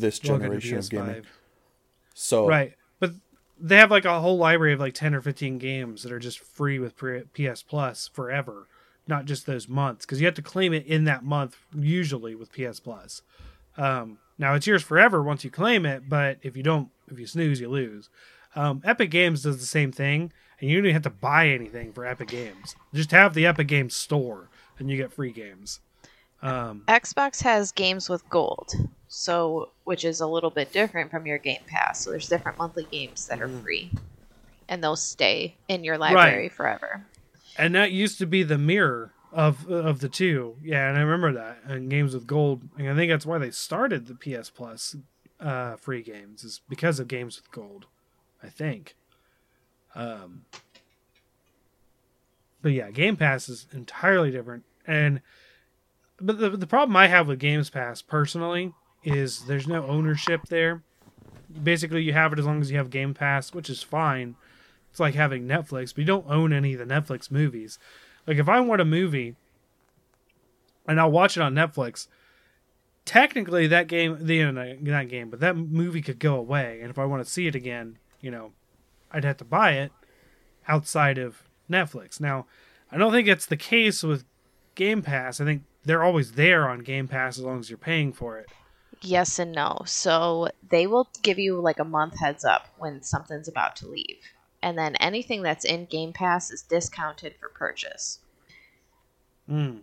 this 0.00 0.18
generation 0.18 0.78
of 0.78 0.90
gaming. 0.90 1.22
PS5. 1.22 1.24
So 2.14 2.46
Right. 2.46 2.74
But 3.00 3.12
they 3.58 3.76
have 3.76 3.90
like 3.90 4.04
a 4.04 4.20
whole 4.20 4.36
library 4.36 4.72
of 4.72 4.80
like 4.80 4.94
10 4.94 5.14
or 5.14 5.20
15 5.20 5.58
games 5.58 6.02
that 6.02 6.12
are 6.12 6.18
just 6.18 6.38
free 6.38 6.78
with 6.78 6.96
PS 6.96 7.62
Plus 7.62 8.08
forever, 8.08 8.68
not 9.06 9.24
just 9.24 9.46
those 9.46 9.68
months 9.68 10.04
because 10.04 10.20
you 10.20 10.26
have 10.26 10.34
to 10.34 10.42
claim 10.42 10.72
it 10.72 10.86
in 10.86 11.04
that 11.04 11.24
month 11.24 11.56
usually 11.74 12.34
with 12.34 12.52
PS 12.52 12.80
Plus. 12.80 13.22
Um, 13.76 14.18
now 14.38 14.54
it's 14.54 14.66
yours 14.66 14.82
forever 14.82 15.22
once 15.22 15.44
you 15.44 15.50
claim 15.50 15.86
it, 15.86 16.08
but 16.08 16.38
if 16.42 16.56
you 16.56 16.62
don't, 16.62 16.88
if 17.10 17.18
you 17.18 17.26
snooze, 17.26 17.60
you 17.60 17.68
lose. 17.68 18.10
Um, 18.56 18.82
Epic 18.84 19.10
Games 19.10 19.42
does 19.42 19.58
the 19.58 19.66
same 19.66 19.90
thing, 19.90 20.32
and 20.60 20.70
you 20.70 20.76
don't 20.76 20.86
even 20.86 20.94
have 20.94 21.02
to 21.02 21.10
buy 21.10 21.48
anything 21.48 21.92
for 21.92 22.06
Epic 22.06 22.28
Games. 22.28 22.76
Just 22.92 23.10
have 23.10 23.34
the 23.34 23.46
Epic 23.46 23.66
Games 23.66 23.94
store, 23.94 24.48
and 24.78 24.90
you 24.90 24.96
get 24.96 25.12
free 25.12 25.32
games. 25.32 25.80
Um, 26.44 26.82
Xbox 26.88 27.42
has 27.42 27.72
games 27.72 28.10
with 28.10 28.28
gold, 28.28 28.74
so 29.08 29.70
which 29.84 30.04
is 30.04 30.20
a 30.20 30.26
little 30.26 30.50
bit 30.50 30.70
different 30.72 31.10
from 31.10 31.26
your 31.26 31.38
Game 31.38 31.62
Pass. 31.66 32.04
So 32.04 32.10
there's 32.10 32.28
different 32.28 32.58
monthly 32.58 32.84
games 32.84 33.26
that 33.28 33.40
are 33.40 33.48
free, 33.48 33.90
and 34.68 34.84
those 34.84 35.02
stay 35.02 35.56
in 35.68 35.84
your 35.84 35.96
library 35.96 36.50
forever. 36.50 37.06
and 37.56 37.74
that 37.74 37.92
used 37.92 38.18
to 38.18 38.26
be 38.26 38.42
the 38.42 38.58
mirror 38.58 39.12
of 39.32 39.68
of 39.70 40.00
the 40.00 40.08
two. 40.10 40.56
Yeah, 40.62 40.86
and 40.90 40.98
I 40.98 41.00
remember 41.00 41.32
that. 41.32 41.58
And 41.66 41.88
games 41.88 42.12
with 42.12 42.26
gold, 42.26 42.60
and 42.76 42.90
I 42.90 42.94
think 42.94 43.10
that's 43.10 43.24
why 43.24 43.38
they 43.38 43.50
started 43.50 44.06
the 44.06 44.14
PS 44.14 44.50
Plus 44.50 44.96
uh, 45.40 45.76
free 45.76 46.02
games 46.02 46.44
is 46.44 46.60
because 46.68 47.00
of 47.00 47.08
games 47.08 47.40
with 47.40 47.50
gold. 47.50 47.86
I 48.42 48.48
think. 48.50 48.96
Um, 49.94 50.44
but 52.60 52.72
yeah, 52.72 52.90
Game 52.90 53.16
Pass 53.16 53.48
is 53.48 53.66
entirely 53.72 54.30
different, 54.30 54.64
and 54.86 55.22
but 56.24 56.38
the 56.38 56.50
the 56.50 56.66
problem 56.66 56.96
I 56.96 57.08
have 57.08 57.28
with 57.28 57.38
Games 57.38 57.70
Pass 57.70 58.02
personally 58.02 58.72
is 59.02 59.44
there's 59.44 59.68
no 59.68 59.86
ownership 59.86 60.42
there. 60.48 60.82
Basically, 61.62 62.02
you 62.02 62.12
have 62.12 62.32
it 62.32 62.38
as 62.38 62.46
long 62.46 62.60
as 62.60 62.70
you 62.70 62.78
have 62.78 62.90
Game 62.90 63.14
Pass, 63.14 63.52
which 63.52 63.68
is 63.68 63.82
fine. 63.82 64.36
It's 64.90 65.00
like 65.00 65.14
having 65.14 65.46
Netflix, 65.46 65.90
but 65.94 65.98
you 65.98 66.04
don't 66.04 66.28
own 66.28 66.52
any 66.52 66.74
of 66.74 66.78
the 66.78 66.94
Netflix 66.94 67.30
movies. 67.30 67.78
Like 68.26 68.38
if 68.38 68.48
I 68.48 68.60
want 68.60 68.80
a 68.80 68.84
movie 68.84 69.36
and 70.86 71.00
I'll 71.00 71.10
watch 71.10 71.36
it 71.36 71.42
on 71.42 71.54
Netflix, 71.54 72.06
technically 73.04 73.66
that 73.66 73.88
game, 73.88 74.16
the 74.20 74.36
you 74.36 74.52
know, 74.52 74.76
not 74.80 75.08
game, 75.08 75.30
but 75.30 75.40
that 75.40 75.56
movie 75.56 76.02
could 76.02 76.18
go 76.18 76.36
away. 76.36 76.80
And 76.80 76.90
if 76.90 76.98
I 76.98 77.04
want 77.04 77.24
to 77.24 77.30
see 77.30 77.46
it 77.46 77.54
again, 77.54 77.98
you 78.20 78.30
know, 78.30 78.52
I'd 79.10 79.24
have 79.24 79.36
to 79.38 79.44
buy 79.44 79.72
it 79.72 79.92
outside 80.68 81.18
of 81.18 81.42
Netflix. 81.70 82.20
Now, 82.20 82.46
I 82.90 82.96
don't 82.96 83.12
think 83.12 83.28
it's 83.28 83.46
the 83.46 83.56
case 83.56 84.02
with 84.02 84.24
Game 84.74 85.02
Pass. 85.02 85.40
I 85.40 85.44
think 85.44 85.62
they're 85.84 86.02
always 86.02 86.32
there 86.32 86.68
on 86.68 86.80
Game 86.80 87.08
Pass 87.08 87.38
as 87.38 87.44
long 87.44 87.60
as 87.60 87.70
you're 87.70 87.78
paying 87.78 88.12
for 88.12 88.38
it. 88.38 88.48
Yes 89.02 89.38
and 89.38 89.52
no. 89.52 89.80
So 89.86 90.48
they 90.70 90.86
will 90.86 91.08
give 91.22 91.38
you 91.38 91.60
like 91.60 91.78
a 91.78 91.84
month 91.84 92.18
heads 92.18 92.44
up 92.44 92.68
when 92.78 93.02
something's 93.02 93.48
about 93.48 93.76
to 93.76 93.88
leave. 93.88 94.18
And 94.62 94.78
then 94.78 94.96
anything 94.96 95.42
that's 95.42 95.64
in 95.64 95.84
Game 95.86 96.12
Pass 96.14 96.50
is 96.50 96.62
discounted 96.62 97.34
for 97.38 97.50
purchase. 97.50 98.20
Mm. 99.50 99.80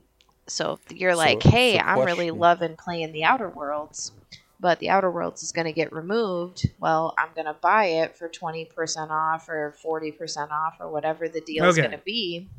So 0.47 0.79
you're 0.89 1.13
So 1.13 1.17
like, 1.19 1.43
hey, 1.43 1.77
I'm 1.79 1.99
really 2.03 2.31
loving 2.31 2.75
playing 2.77 3.11
the 3.11 3.23
Outer 3.23 3.49
Worlds, 3.49 4.11
but 4.59 4.79
the 4.79 4.89
Outer 4.89 5.11
Worlds 5.11 5.43
is 5.43 5.51
going 5.51 5.65
to 5.67 5.71
get 5.71 5.93
removed. 5.93 6.67
Well, 6.79 7.13
I'm 7.17 7.29
going 7.35 7.45
to 7.45 7.53
buy 7.53 7.85
it 7.85 8.17
for 8.17 8.27
20% 8.27 9.09
off 9.11 9.47
or 9.49 9.75
40% 9.85 10.49
off 10.51 10.77
or 10.79 10.89
whatever 10.89 11.29
the 11.29 11.41
deal 11.41 11.65
is 11.65 11.77
Okay. 11.77 11.87
going 11.87 11.97
to 11.97 12.03
be. 12.03 12.49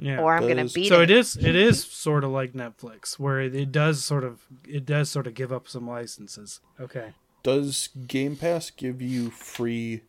Yeah. 0.00 0.20
Or 0.20 0.34
I'm 0.34 0.42
going 0.42 0.66
to 0.66 0.72
beat 0.72 0.88
so 0.88 1.00
it. 1.02 1.10
it 1.10 1.18
is 1.18 1.36
it 1.36 1.54
is 1.54 1.84
sort 1.84 2.24
of 2.24 2.30
like 2.30 2.52
Netflix 2.52 3.18
where 3.18 3.40
it, 3.40 3.54
it 3.54 3.70
does 3.70 4.02
sort 4.02 4.24
of 4.24 4.40
it 4.66 4.86
does 4.86 5.10
sort 5.10 5.26
of 5.26 5.34
give 5.34 5.52
up 5.52 5.68
some 5.68 5.86
licenses. 5.86 6.60
Okay. 6.80 7.12
does 7.42 7.90
Game 8.06 8.36
Pass 8.36 8.70
give 8.70 9.02
you 9.02 9.30
free 9.30 10.02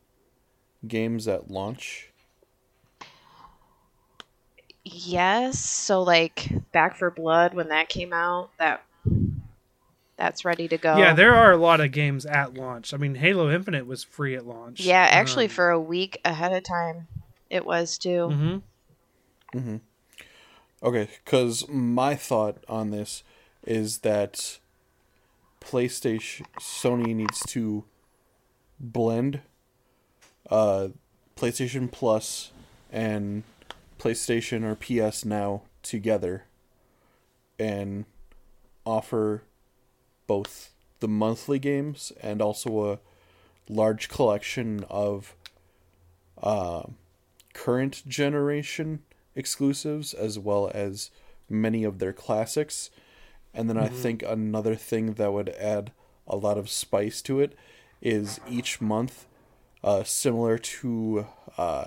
games 0.87 1.27
at 1.27 1.51
launch? 1.51 2.09
Yes. 4.83 5.59
So 5.59 6.01
like 6.01 6.49
Back 6.71 6.97
4 6.97 7.11
Blood 7.11 7.53
when 7.53 7.67
that 7.69 7.89
came 7.89 8.13
out, 8.13 8.49
that 8.57 8.83
that's 10.15 10.45
ready 10.45 10.67
to 10.67 10.77
go. 10.77 10.97
Yeah, 10.97 11.13
there 11.13 11.33
are 11.35 11.51
a 11.51 11.57
lot 11.57 11.81
of 11.81 11.91
games 11.91 12.25
at 12.25 12.53
launch. 12.53 12.93
I 12.93 12.97
mean, 12.97 13.15
Halo 13.15 13.51
Infinite 13.51 13.87
was 13.87 14.03
free 14.03 14.35
at 14.35 14.45
launch. 14.45 14.79
Yeah, 14.79 15.07
actually 15.09 15.45
Um, 15.45 15.51
for 15.51 15.69
a 15.69 15.79
week 15.79 16.21
ahead 16.23 16.53
of 16.53 16.63
time 16.63 17.07
it 17.49 17.65
was 17.65 17.97
too. 17.97 18.61
Mhm. 19.53 19.81
Okay, 20.83 21.09
because 21.23 21.67
my 21.69 22.15
thought 22.15 22.63
on 22.67 22.89
this 22.89 23.23
is 23.65 23.99
that 23.99 24.57
PlayStation 25.61 26.45
Sony 26.59 27.15
needs 27.15 27.39
to 27.47 27.85
blend 28.79 29.41
uh, 30.49 30.89
PlayStation 31.37 31.91
Plus 31.91 32.51
and 32.91 33.43
PlayStation 33.99 34.63
or 34.63 34.75
PS 34.75 35.23
Now 35.23 35.61
together 35.83 36.45
and 37.59 38.05
offer 38.85 39.43
both 40.25 40.71
the 40.99 41.07
monthly 41.07 41.59
games 41.59 42.11
and 42.21 42.41
also 42.41 42.93
a 42.93 42.99
large 43.69 44.09
collection 44.09 44.83
of 44.89 45.35
uh, 46.41 46.83
current 47.53 48.03
generation 48.07 49.03
exclusives 49.35 50.13
as 50.13 50.37
well 50.37 50.71
as 50.73 51.11
many 51.49 51.83
of 51.83 51.99
their 51.99 52.13
classics. 52.13 52.89
And 53.53 53.69
then 53.69 53.77
I 53.77 53.87
think 53.87 54.23
another 54.23 54.75
thing 54.75 55.13
that 55.13 55.33
would 55.33 55.49
add 55.49 55.91
a 56.27 56.37
lot 56.37 56.57
of 56.57 56.69
spice 56.69 57.21
to 57.23 57.39
it 57.39 57.57
is 58.01 58.39
each 58.47 58.79
month 58.79 59.25
uh, 59.83 60.03
similar 60.03 60.57
to 60.57 61.27
uh, 61.57 61.85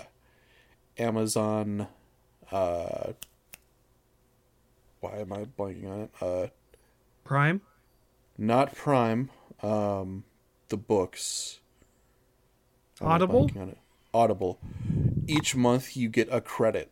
Amazon. 0.98 1.88
Uh, 2.50 3.12
why 5.00 5.18
am 5.18 5.32
I 5.32 5.44
blanking 5.44 5.90
on 5.90 6.00
it? 6.00 6.10
Uh, 6.20 6.46
Prime. 7.24 7.60
not 8.36 8.74
Prime. 8.74 9.30
Um, 9.62 10.24
the 10.68 10.76
books. 10.76 11.60
Audible? 13.00 13.48
blanking 13.48 13.62
on 13.62 13.68
it. 13.70 13.78
Audible. 14.12 14.60
Each 15.26 15.56
month 15.56 15.96
you 15.96 16.08
get 16.08 16.28
a 16.30 16.40
credit, 16.40 16.90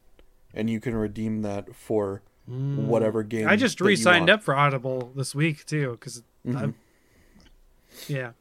and 0.54 0.68
you 0.68 0.80
can 0.80 0.94
redeem 0.94 1.42
that 1.42 1.74
for 1.74 2.22
mm. 2.48 2.76
whatever 2.76 3.22
game. 3.22 3.48
I 3.48 3.56
just 3.56 3.80
re-signed 3.80 4.30
up 4.30 4.42
for 4.42 4.54
Audible 4.54 5.12
this 5.14 5.34
week 5.34 5.64
too 5.66 5.92
because 5.92 6.22
mm-hmm. 6.46 6.56
I'm. 6.56 6.74
Yeah. 8.08 8.32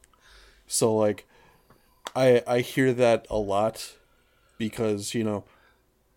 So 0.68 0.96
like 0.96 1.26
I 2.16 2.44
I 2.48 2.60
hear 2.60 2.94
that 2.94 3.26
a 3.30 3.38
lot 3.38 3.94
because, 4.58 5.14
you 5.14 5.24
know, 5.24 5.44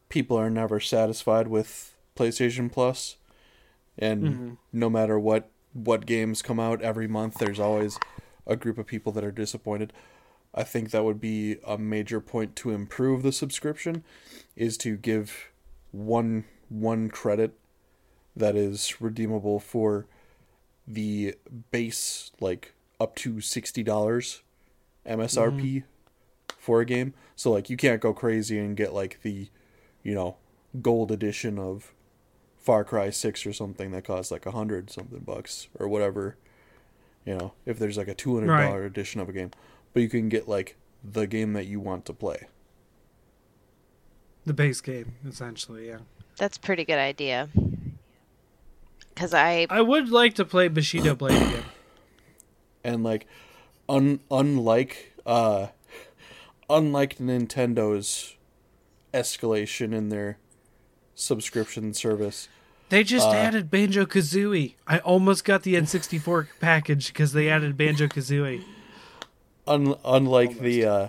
people 0.08 0.36
are 0.36 0.50
never 0.50 0.80
satisfied 0.80 1.48
with 1.48 1.94
PlayStation 2.16 2.70
Plus 2.70 3.16
and 3.98 4.22
mm-hmm. 4.22 4.54
no 4.72 4.90
matter 4.90 5.18
what 5.18 5.50
what 5.72 6.06
games 6.06 6.42
come 6.42 6.60
out 6.60 6.80
every 6.82 7.08
month 7.08 7.34
there's 7.38 7.58
always 7.58 7.98
a 8.46 8.54
group 8.56 8.78
of 8.78 8.86
people 8.86 9.12
that 9.12 9.24
are 9.24 9.32
disappointed. 9.32 9.92
I 10.54 10.62
think 10.62 10.90
that 10.90 11.04
would 11.04 11.20
be 11.20 11.56
a 11.66 11.76
major 11.76 12.20
point 12.20 12.54
to 12.56 12.70
improve 12.70 13.22
the 13.22 13.32
subscription 13.32 14.04
is 14.54 14.76
to 14.78 14.96
give 14.96 15.50
one 15.94 16.44
one 16.68 17.08
credit 17.08 17.54
that 18.34 18.56
is 18.56 19.00
redeemable 19.00 19.60
for 19.60 20.06
the 20.86 21.34
base 21.70 22.32
like 22.40 22.74
up 23.00 23.14
to 23.16 23.40
sixty 23.40 23.82
dollars 23.82 24.42
MSRP 25.06 25.60
mm-hmm. 25.60 25.86
for 26.58 26.80
a 26.80 26.84
game. 26.84 27.14
So 27.36 27.52
like 27.52 27.70
you 27.70 27.76
can't 27.76 28.00
go 28.00 28.12
crazy 28.12 28.58
and 28.58 28.76
get 28.76 28.92
like 28.92 29.20
the, 29.22 29.48
you 30.02 30.14
know, 30.14 30.36
gold 30.82 31.12
edition 31.12 31.58
of 31.58 31.92
Far 32.58 32.84
Cry 32.84 33.10
Six 33.10 33.46
or 33.46 33.52
something 33.52 33.92
that 33.92 34.04
costs 34.04 34.30
like 34.32 34.46
a 34.46 34.50
hundred 34.50 34.90
something 34.90 35.20
bucks 35.20 35.68
or 35.78 35.88
whatever. 35.88 36.36
You 37.24 37.36
know, 37.36 37.52
if 37.64 37.78
there's 37.78 37.96
like 37.96 38.08
a 38.08 38.14
two 38.14 38.34
hundred 38.34 38.48
dollar 38.58 38.80
Right. 38.80 38.86
edition 38.86 39.20
of 39.20 39.28
a 39.28 39.32
game, 39.32 39.50
but 39.92 40.02
you 40.02 40.08
can 40.08 40.28
get 40.28 40.48
like 40.48 40.76
the 41.02 41.26
game 41.26 41.52
that 41.52 41.66
you 41.66 41.80
want 41.80 42.04
to 42.06 42.12
play. 42.12 42.48
The 44.46 44.52
base 44.54 44.80
game, 44.80 45.14
essentially, 45.28 45.88
yeah. 45.88 45.98
That's 46.36 46.56
a 46.56 46.60
pretty 46.60 46.84
good 46.84 46.98
idea. 46.98 47.48
Because 49.14 49.32
I 49.32 49.66
I 49.70 49.80
would 49.80 50.10
like 50.10 50.34
to 50.34 50.44
play 50.44 50.68
Bushido 50.68 51.14
Blade 51.14 51.40
again. 51.40 51.62
and 52.82 53.04
like 53.04 53.26
un 53.88 54.20
unlike 54.30 55.12
uh 55.24 55.68
unlike 56.68 57.18
Nintendo's 57.18 58.34
escalation 59.12 59.94
in 59.94 60.08
their 60.08 60.38
subscription 61.14 61.94
service 61.94 62.48
They 62.88 63.04
just 63.04 63.28
Uh, 63.28 63.32
added 63.32 63.70
Banjo 63.70 64.04
Kazooie. 64.04 64.74
I 64.86 64.98
almost 64.98 65.44
got 65.44 65.62
the 65.62 65.74
N64 65.74 66.48
package 66.60 67.06
because 67.08 67.32
they 67.32 67.48
added 67.48 67.76
Banjo 67.76 68.06
Kazooie. 68.08 68.62
un- 69.66 69.94
unlike 70.04 70.58
the 70.58 70.84
uh 70.84 71.08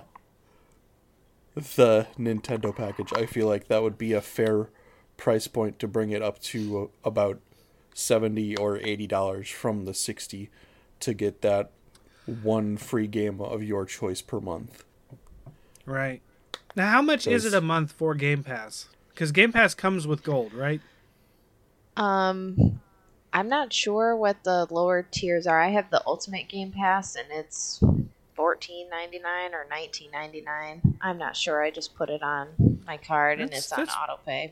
the 1.55 2.07
Nintendo 2.19 2.75
package 2.75 3.13
I 3.13 3.25
feel 3.25 3.47
like 3.47 3.67
that 3.67 3.81
would 3.81 3.97
be 3.97 4.13
a 4.13 4.21
fair 4.21 4.69
price 5.17 5.47
point 5.47 5.79
to 5.79 5.87
bring 5.87 6.11
it 6.11 6.21
up 6.21 6.39
to 6.39 6.91
about 7.03 7.39
70 7.93 8.57
or 8.57 8.77
80 8.77 9.07
dollars 9.07 9.49
from 9.49 9.85
the 9.85 9.93
60 9.93 10.49
to 10.99 11.13
get 11.13 11.41
that 11.41 11.71
one 12.25 12.75
free 12.75 13.07
game 13.07 13.39
of 13.39 13.63
your 13.63 13.85
choice 13.85 14.21
per 14.21 14.39
month 14.39 14.83
Right. 15.85 16.21
Now, 16.75 16.89
how 16.89 17.01
much 17.01 17.27
is 17.27 17.45
it 17.45 17.53
a 17.53 17.61
month 17.61 17.91
for 17.91 18.15
Game 18.15 18.43
Pass? 18.43 18.89
Because 19.09 19.31
Game 19.31 19.51
Pass 19.53 19.73
comes 19.73 20.07
with 20.07 20.23
gold, 20.23 20.53
right? 20.53 20.81
um 21.97 22.81
I'm 23.31 23.47
not 23.49 23.71
sure 23.71 24.15
what 24.15 24.43
the 24.43 24.65
lower 24.69 25.03
tiers 25.03 25.45
are. 25.45 25.61
I 25.61 25.69
have 25.69 25.89
the 25.89 26.01
Ultimate 26.07 26.49
Game 26.49 26.71
Pass 26.71 27.15
and 27.15 27.27
it's 27.31 27.81
fourteen 28.35 28.89
ninety 28.89 29.19
nine 29.19 29.53
or 29.53 29.65
nineteen 29.69 30.11
ninety 30.11 30.41
nine. 30.41 30.97
I'm 31.01 31.17
not 31.17 31.35
sure. 31.35 31.63
I 31.63 31.71
just 31.71 31.95
put 31.95 32.09
it 32.09 32.21
on 32.23 32.81
my 32.85 32.97
card 32.97 33.39
and 33.41 33.51
it's 33.51 33.71
on 33.71 33.79
that's- 33.79 33.97
auto 34.01 34.19
pay. 34.25 34.51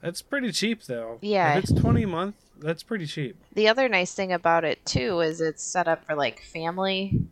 That's 0.00 0.20
pretty 0.20 0.52
cheap, 0.52 0.82
though. 0.82 1.18
Yeah. 1.22 1.56
If 1.56 1.64
it's 1.70 1.80
20 1.80 2.02
a 2.02 2.06
month, 2.06 2.34
that's 2.60 2.82
pretty 2.82 3.06
cheap. 3.06 3.36
The 3.54 3.68
other 3.68 3.88
nice 3.88 4.12
thing 4.12 4.32
about 4.34 4.62
it 4.62 4.84
too 4.84 5.20
is 5.20 5.40
it's 5.40 5.62
set 5.62 5.88
up 5.88 6.04
for 6.04 6.14
like 6.14 6.42
family 6.42 7.22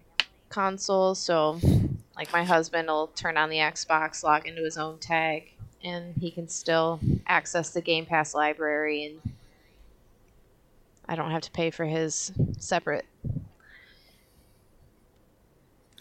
consoles. 0.48 1.18
So, 1.18 1.60
like 2.16 2.32
my 2.32 2.44
husband 2.44 2.88
will 2.88 3.08
turn 3.08 3.36
on 3.36 3.50
the 3.50 3.58
Xbox, 3.58 4.22
log 4.22 4.46
into 4.48 4.64
his 4.64 4.78
own 4.78 4.96
tag, 5.00 5.52
and 5.84 6.14
he 6.16 6.30
can 6.30 6.48
still 6.48 6.98
access 7.26 7.68
the 7.70 7.82
Game 7.82 8.06
Pass 8.06 8.32
library, 8.34 9.04
and 9.04 9.32
I 11.06 11.14
don't 11.14 11.30
have 11.30 11.42
to 11.42 11.50
pay 11.50 11.70
for 11.70 11.84
his 11.84 12.32
separate. 12.58 13.04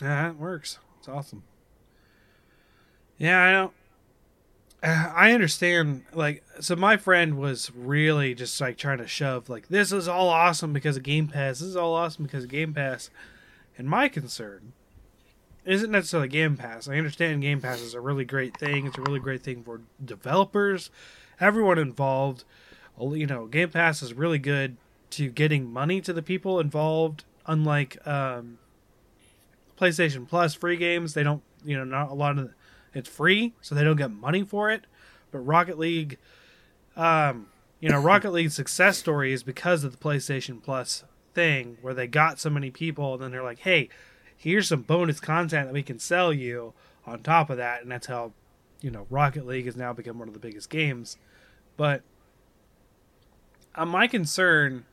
Yeah, 0.02 0.30
it 0.30 0.38
works. 0.38 0.80
It's 1.00 1.08
awesome. 1.08 1.44
Yeah, 3.18 3.44
I 3.44 3.52
don't. 3.52 3.74
I 4.84 5.32
understand. 5.32 6.04
Like, 6.14 6.44
so 6.60 6.76
my 6.76 6.98
friend 6.98 7.38
was 7.38 7.72
really 7.76 8.34
just 8.34 8.60
like 8.60 8.78
trying 8.78 8.98
to 8.98 9.08
shove, 9.08 9.48
like, 9.48 9.68
this 9.68 9.92
is 9.92 10.08
all 10.08 10.30
awesome 10.30 10.74
because 10.74 10.98
of 10.98 11.04
Game 11.04 11.28
Pass. 11.28 11.60
This 11.60 11.68
is 11.68 11.76
all 11.76 11.94
awesome 11.94 12.26
because 12.26 12.46
of 12.46 12.50
Game 12.50 12.74
Pass. 12.74 13.12
And 13.78 13.88
my 13.88 14.10
concern 14.10 14.74
isn't 15.66 15.92
necessarily 15.92 16.30
Game 16.30 16.58
Pass. 16.58 16.88
I 16.88 16.98
understand 16.98 17.44
Game 17.44 17.62
Pass 17.62 17.80
is 17.82 17.94
a 17.94 18.02
really 18.02 18.26
great 18.26 18.58
thing. 18.58 18.88
It's 18.88 18.98
a 18.98 19.02
really 19.02 19.20
great 19.20 19.44
thing 19.44 19.64
for 19.64 19.82
developers, 20.04 20.90
everyone 21.40 21.78
involved. 21.78 22.44
You 23.00 23.28
know, 23.28 23.46
Game 23.46 23.70
Pass 23.70 24.02
is 24.02 24.14
really 24.16 24.40
good 24.40 24.78
to 25.12 25.30
getting 25.30 25.72
money 25.72 26.02
to 26.02 26.14
the 26.14 26.22
people 26.22 26.60
involved. 26.60 27.24
Unlike 27.46 28.06
um, 28.08 28.58
PlayStation 29.82 30.28
Plus 30.28 30.54
free 30.54 30.78
games, 30.78 31.14
they 31.14 31.24
don't, 31.24 31.42
you 31.66 31.78
know, 31.78 31.84
not 31.84 32.12
a 32.12 32.14
lot 32.14 32.38
of 32.38 32.54
it's 32.94 33.10
free, 33.10 33.54
so 33.62 33.74
they 33.74 33.84
don't 33.84 33.96
get 33.96 34.12
money 34.12 34.44
for 34.44 34.70
it. 34.70 34.86
But 35.32 35.40
Rocket 35.40 35.80
League, 35.80 36.18
um, 36.96 37.48
you 37.80 37.90
know, 37.90 38.00
Rocket 38.00 38.32
League's 38.32 38.56
success 38.56 38.98
story 38.98 39.34
is 39.34 39.44
because 39.44 39.84
of 39.84 39.92
the 39.92 39.98
PlayStation 39.98 40.62
Plus 40.62 41.04
thing, 41.34 41.78
where 41.82 41.94
they 41.94 42.08
got 42.08 42.40
so 42.40 42.50
many 42.50 42.70
people, 42.70 43.14
and 43.14 43.24
then 43.24 43.32
they're 43.32 43.44
like, 43.44 43.60
hey, 43.60 43.90
here's 44.36 44.68
some 44.68 44.82
bonus 44.82 45.20
content 45.20 45.68
that 45.68 45.74
we 45.74 45.84
can 45.84 46.00
sell 46.00 46.34
you 46.34 46.74
on 47.06 47.24
top 47.24 47.50
of 47.50 47.58
that, 47.58 47.82
and 47.82 47.92
that's 47.92 48.08
how, 48.08 48.34
you 48.82 48.92
know, 48.92 49.08
Rocket 49.10 49.46
League 49.46 49.66
has 49.66 49.76
now 49.76 49.94
become 49.94 50.20
one 50.20 50.28
of 50.28 50.34
the 50.34 50.40
biggest 50.40 50.70
games. 50.70 51.18
But 51.78 52.04
uh, 53.74 53.86
my 53.86 54.08
concern 54.08 54.86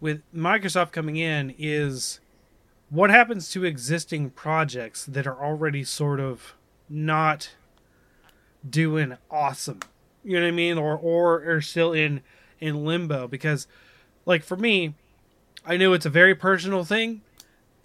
with 0.00 0.20
Microsoft 0.34 0.92
coming 0.92 1.16
in 1.16 1.54
is 1.58 2.20
what 2.92 3.08
happens 3.08 3.50
to 3.50 3.64
existing 3.64 4.30
projects 4.30 5.06
that 5.06 5.26
are 5.26 5.42
already 5.42 5.82
sort 5.82 6.20
of 6.20 6.54
not 6.88 7.50
doing 8.68 9.16
awesome? 9.30 9.80
You 10.22 10.34
know 10.36 10.42
what 10.42 10.48
i 10.48 10.52
mean? 10.52 10.78
Or 10.78 10.96
or 10.96 11.42
are 11.50 11.60
still 11.60 11.92
in 11.92 12.20
in 12.60 12.84
limbo? 12.84 13.26
Because 13.26 13.66
like 14.24 14.42
for 14.44 14.56
me 14.56 14.94
i 15.64 15.76
know 15.76 15.92
it's 15.92 16.06
a 16.06 16.10
very 16.10 16.34
personal 16.34 16.84
thing 16.84 17.22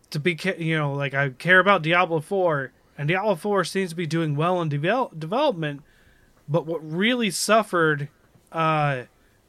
to 0.10 0.20
be 0.20 0.38
you 0.58 0.78
know 0.78 0.94
like 0.94 1.14
i 1.14 1.30
care 1.30 1.60
about 1.60 1.82
diablo 1.82 2.20
4 2.20 2.72
and 2.98 3.08
diablo 3.08 3.36
4 3.36 3.64
seems 3.64 3.92
to 3.92 3.96
be 3.96 4.08
doing 4.08 4.36
well 4.36 4.62
in 4.62 4.70
devel- 4.70 5.18
development 5.18 5.82
but 6.48 6.66
what 6.66 6.80
really 6.90 7.30
suffered 7.30 8.10
uh 8.52 9.04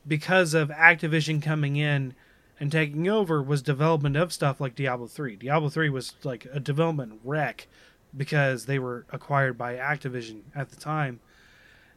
because 0.06 0.54
of 0.54 0.68
activision 0.70 1.42
coming 1.42 1.76
in 1.76 2.14
and 2.60 2.72
taking 2.72 3.08
over 3.08 3.42
was 3.42 3.62
development 3.62 4.16
of 4.16 4.32
stuff 4.32 4.60
like 4.60 4.74
Diablo 4.74 5.06
3. 5.06 5.36
Diablo 5.36 5.68
3 5.68 5.90
was 5.90 6.14
like 6.24 6.46
a 6.52 6.60
development 6.60 7.20
wreck 7.24 7.68
because 8.16 8.66
they 8.66 8.78
were 8.78 9.04
acquired 9.10 9.56
by 9.56 9.74
Activision 9.74 10.40
at 10.54 10.70
the 10.70 10.76
time. 10.76 11.20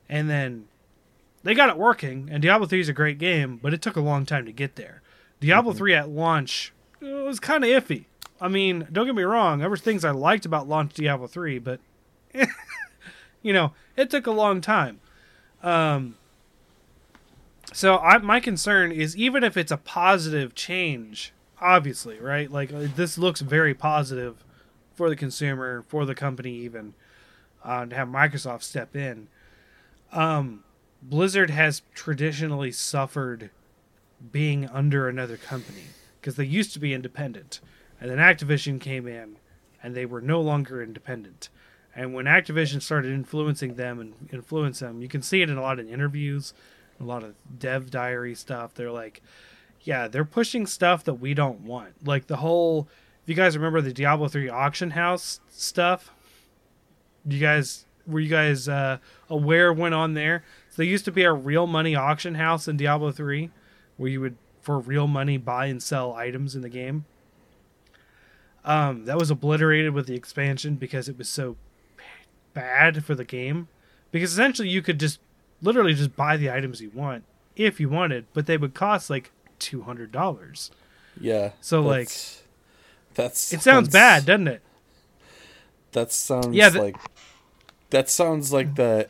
And 0.09 0.29
then 0.29 0.67
they 1.43 1.53
got 1.53 1.69
it 1.69 1.77
working, 1.77 2.29
and 2.31 2.41
Diablo 2.41 2.67
3 2.67 2.79
is 2.79 2.89
a 2.89 2.93
great 2.93 3.17
game, 3.17 3.59
but 3.61 3.73
it 3.73 3.81
took 3.81 3.95
a 3.95 4.01
long 4.01 4.25
time 4.25 4.45
to 4.45 4.51
get 4.51 4.75
there. 4.75 5.01
Diablo 5.39 5.73
3 5.73 5.95
at 5.95 6.09
launch 6.09 6.73
was 7.01 7.39
kind 7.39 7.63
of 7.63 7.69
iffy. 7.69 8.05
I 8.39 8.47
mean, 8.47 8.87
don't 8.91 9.05
get 9.05 9.15
me 9.15 9.23
wrong, 9.23 9.59
there 9.59 9.69
were 9.69 9.77
things 9.77 10.05
I 10.05 10.11
liked 10.11 10.45
about 10.45 10.67
launch 10.67 10.93
Diablo 10.93 11.27
3, 11.27 11.59
but 11.59 11.79
you 13.41 13.53
know, 13.53 13.73
it 13.95 14.09
took 14.09 14.27
a 14.27 14.31
long 14.31 14.61
time. 14.61 14.99
Um, 15.63 16.15
so 17.73 17.97
I, 17.97 18.17
my 18.17 18.39
concern 18.39 18.91
is 18.91 19.15
even 19.15 19.43
if 19.43 19.55
it's 19.57 19.71
a 19.71 19.77
positive 19.77 20.55
change, 20.55 21.33
obviously, 21.59 22.19
right? 22.19 22.51
Like 22.51 22.73
uh, 22.73 22.87
this 22.95 23.17
looks 23.17 23.41
very 23.41 23.73
positive 23.73 24.43
for 24.93 25.09
the 25.09 25.15
consumer, 25.15 25.83
for 25.87 26.05
the 26.05 26.15
company, 26.15 26.53
even 26.55 26.93
uh, 27.63 27.85
to 27.85 27.95
have 27.95 28.07
Microsoft 28.07 28.63
step 28.63 28.95
in. 28.95 29.27
Um, 30.11 30.63
Blizzard 31.01 31.49
has 31.49 31.81
traditionally 31.95 32.71
suffered 32.71 33.49
being 34.31 34.67
under 34.67 35.07
another 35.07 35.37
company 35.37 35.85
because 36.19 36.35
they 36.35 36.45
used 36.45 36.73
to 36.73 36.79
be 36.79 36.93
independent, 36.93 37.59
and 37.99 38.09
then 38.09 38.17
Activision 38.17 38.79
came 38.79 39.07
in, 39.07 39.37
and 39.81 39.95
they 39.95 40.05
were 40.05 40.21
no 40.21 40.39
longer 40.41 40.83
independent. 40.83 41.49
And 41.95 42.13
when 42.13 42.25
Activision 42.25 42.81
started 42.81 43.11
influencing 43.11 43.75
them 43.75 43.99
and 43.99 44.29
influence 44.31 44.79
them, 44.79 45.01
you 45.01 45.07
can 45.07 45.21
see 45.21 45.41
it 45.41 45.49
in 45.49 45.57
a 45.57 45.61
lot 45.61 45.79
of 45.79 45.89
interviews, 45.89 46.53
a 47.01 47.05
lot 47.05 47.23
of 47.23 47.35
dev 47.59 47.89
diary 47.89 48.35
stuff. 48.35 48.73
They're 48.73 48.91
like, 48.91 49.21
yeah, 49.81 50.07
they're 50.07 50.25
pushing 50.25 50.65
stuff 50.65 51.03
that 51.05 51.15
we 51.15 51.33
don't 51.33 51.61
want. 51.61 52.05
Like 52.05 52.27
the 52.27 52.37
whole, 52.37 52.87
if 53.23 53.29
you 53.29 53.35
guys 53.35 53.57
remember 53.57 53.81
the 53.81 53.93
Diablo 53.93 54.27
3 54.27 54.49
auction 54.49 54.91
house 54.91 55.39
stuff, 55.49 56.11
you 57.27 57.39
guys 57.39 57.85
were 58.07 58.19
you 58.19 58.29
guys 58.29 58.67
uh, 58.67 58.97
aware 59.29 59.71
went 59.71 59.93
on 59.93 60.13
there? 60.13 60.43
So 60.69 60.77
there 60.77 60.85
used 60.85 61.05
to 61.05 61.11
be 61.11 61.23
a 61.23 61.33
real 61.33 61.67
money 61.67 61.95
auction 61.95 62.35
house 62.35 62.67
in 62.67 62.77
Diablo 62.77 63.11
3 63.11 63.49
where 63.97 64.09
you 64.09 64.21
would 64.21 64.37
for 64.61 64.79
real 64.79 65.07
money 65.07 65.37
buy 65.37 65.67
and 65.67 65.81
sell 65.81 66.13
items 66.13 66.55
in 66.55 66.61
the 66.61 66.69
game. 66.69 67.05
Um, 68.63 69.05
that 69.05 69.17
was 69.17 69.31
obliterated 69.31 69.93
with 69.93 70.05
the 70.05 70.15
expansion 70.15 70.75
because 70.75 71.09
it 71.09 71.17
was 71.17 71.27
so 71.27 71.57
bad 72.53 73.03
for 73.03 73.15
the 73.15 73.25
game. 73.25 73.67
Because 74.11 74.33
essentially 74.33 74.69
you 74.69 74.81
could 74.81 74.99
just 74.99 75.19
literally 75.61 75.93
just 75.93 76.15
buy 76.15 76.37
the 76.37 76.51
items 76.51 76.81
you 76.81 76.89
want 76.93 77.23
if 77.55 77.79
you 77.79 77.89
wanted, 77.89 78.25
but 78.33 78.45
they 78.45 78.57
would 78.57 78.73
cost 78.73 79.09
like 79.09 79.31
two 79.59 79.81
hundred 79.83 80.11
dollars. 80.11 80.71
Yeah. 81.19 81.51
So, 81.61 81.81
like, 81.81 82.07
that's- 82.07 82.43
that's 83.13 83.53
It 83.53 83.61
sounds 83.61 83.89
bad, 83.89 84.25
doesn't 84.25 84.47
it? 84.47 84.61
That 85.91 86.11
sounds 86.11 86.55
Yeah, 86.55 86.69
the- 86.69 86.81
like 86.81 86.95
that 87.89 88.09
sounds 88.09 88.53
like 88.53 88.75
the 88.75 89.07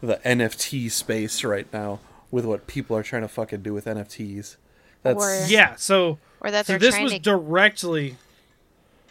the 0.00 0.16
NFT 0.24 0.90
space 0.90 1.44
right 1.44 1.70
now 1.72 2.00
with 2.30 2.44
what 2.46 2.66
people 2.66 2.96
are 2.96 3.02
trying 3.02 3.22
to 3.22 3.28
fucking 3.28 3.62
do 3.62 3.72
with 3.74 3.84
NFTs. 3.84 4.56
That's 5.02 5.22
Or- 5.22 5.46
Yeah. 5.46 5.76
So 5.76 6.18
Or 6.40 6.50
that 6.50 6.66
so 6.66 6.78
this 6.78 6.98
was 6.98 7.12
to 7.12 7.18
directly 7.18 8.16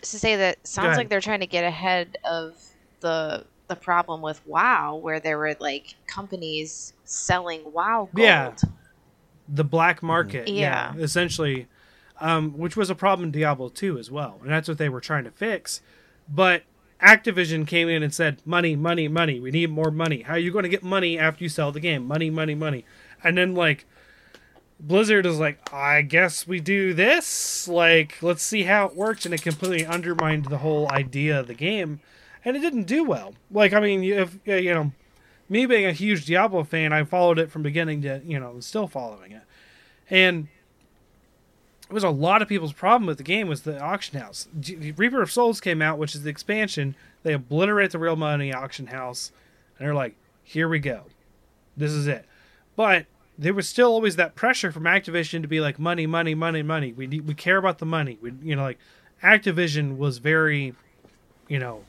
to 0.01 0.17
say 0.17 0.35
that 0.37 0.65
sounds 0.67 0.97
like 0.97 1.09
they're 1.09 1.21
trying 1.21 1.41
to 1.41 1.47
get 1.47 1.63
ahead 1.63 2.17
of 2.25 2.55
the 3.01 3.45
the 3.71 3.75
problem 3.77 4.21
with 4.21 4.45
WoW, 4.45 4.97
where 4.97 5.21
there 5.21 5.37
were 5.37 5.55
like 5.59 5.95
companies 6.07 6.93
selling 7.05 7.61
WoW 7.71 8.09
gold. 8.13 8.27
Yeah. 8.27 8.53
the 9.47 9.63
black 9.63 10.03
market. 10.03 10.49
Yeah. 10.49 10.93
essentially, 10.97 11.67
um, 12.19 12.57
which 12.57 12.75
was 12.75 12.89
a 12.89 12.95
problem 12.95 13.27
in 13.27 13.31
Diablo 13.31 13.69
2 13.69 13.97
as 13.97 14.11
well, 14.11 14.39
and 14.41 14.51
that's 14.51 14.67
what 14.67 14.77
they 14.77 14.89
were 14.89 14.99
trying 15.01 15.23
to 15.23 15.31
fix. 15.31 15.81
But 16.27 16.63
Activision 17.01 17.65
came 17.65 17.87
in 17.89 18.03
and 18.03 18.13
said, 18.13 18.41
"Money, 18.45 18.75
money, 18.75 19.07
money. 19.07 19.39
We 19.39 19.51
need 19.51 19.71
more 19.71 19.89
money. 19.89 20.21
How 20.21 20.33
are 20.33 20.39
you 20.39 20.51
going 20.51 20.63
to 20.63 20.69
get 20.69 20.83
money 20.83 21.17
after 21.17 21.43
you 21.43 21.49
sell 21.49 21.71
the 21.71 21.79
game? 21.79 22.05
Money, 22.05 22.29
money, 22.29 22.55
money." 22.55 22.85
And 23.23 23.37
then 23.37 23.55
like 23.55 23.85
Blizzard 24.79 25.25
is 25.25 25.39
like, 25.39 25.73
"I 25.73 26.01
guess 26.01 26.45
we 26.47 26.59
do 26.59 26.93
this. 26.93 27.67
Like, 27.67 28.17
let's 28.21 28.43
see 28.43 28.63
how 28.63 28.85
it 28.87 28.95
works," 28.95 29.25
and 29.25 29.33
it 29.33 29.41
completely 29.41 29.85
undermined 29.85 30.45
the 30.45 30.59
whole 30.59 30.91
idea 30.91 31.39
of 31.39 31.47
the 31.47 31.53
game, 31.55 32.01
and 32.43 32.57
it 32.57 32.59
didn't 32.59 32.83
do 32.83 33.03
well. 33.03 33.33
Like, 33.51 33.73
I 33.73 33.79
mean, 33.79 34.03
if 34.03 34.37
you 34.45 34.73
know, 34.73 34.91
me 35.49 35.65
being 35.65 35.85
a 35.85 35.91
huge 35.91 36.25
Diablo 36.25 36.63
fan, 36.63 36.93
I 36.93 37.03
followed 37.03 37.39
it 37.39 37.51
from 37.51 37.61
beginning 37.63 38.01
to 38.03 38.21
you 38.25 38.39
know, 38.39 38.59
still 38.59 38.87
following 38.87 39.31
it, 39.31 39.43
and 40.09 40.47
it 41.89 41.93
was 41.93 42.03
a 42.03 42.09
lot 42.09 42.41
of 42.41 42.47
people's 42.47 42.73
problem 42.73 43.05
with 43.05 43.17
the 43.17 43.23
game 43.23 43.47
was 43.47 43.63
the 43.63 43.79
auction 43.79 44.19
house. 44.19 44.47
Reaper 44.95 45.21
of 45.21 45.31
Souls 45.31 45.59
came 45.59 45.81
out, 45.81 45.97
which 45.97 46.15
is 46.15 46.23
the 46.23 46.29
expansion. 46.29 46.95
They 47.23 47.33
obliterate 47.33 47.91
the 47.91 47.99
real 47.99 48.15
money 48.15 48.53
auction 48.53 48.87
house, 48.87 49.31
and 49.77 49.85
they're 49.85 49.93
like, 49.93 50.15
"Here 50.43 50.69
we 50.69 50.79
go, 50.79 51.03
this 51.75 51.91
is 51.91 52.07
it." 52.07 52.25
But 52.75 53.07
there 53.37 53.53
was 53.53 53.67
still 53.67 53.89
always 53.91 54.15
that 54.15 54.35
pressure 54.35 54.71
from 54.71 54.83
Activision 54.83 55.41
to 55.41 55.47
be 55.47 55.59
like, 55.59 55.79
"Money, 55.79 56.07
money, 56.07 56.33
money, 56.33 56.63
money. 56.63 56.93
We 56.93 57.07
need, 57.07 57.27
we 57.27 57.33
care 57.33 57.57
about 57.57 57.79
the 57.79 57.85
money." 57.85 58.17
We, 58.21 58.31
you 58.41 58.55
know, 58.55 58.63
like 58.63 58.79
Activision 59.21 59.97
was 59.97 60.19
very, 60.19 60.73
you 61.47 61.59
know, 61.59 61.83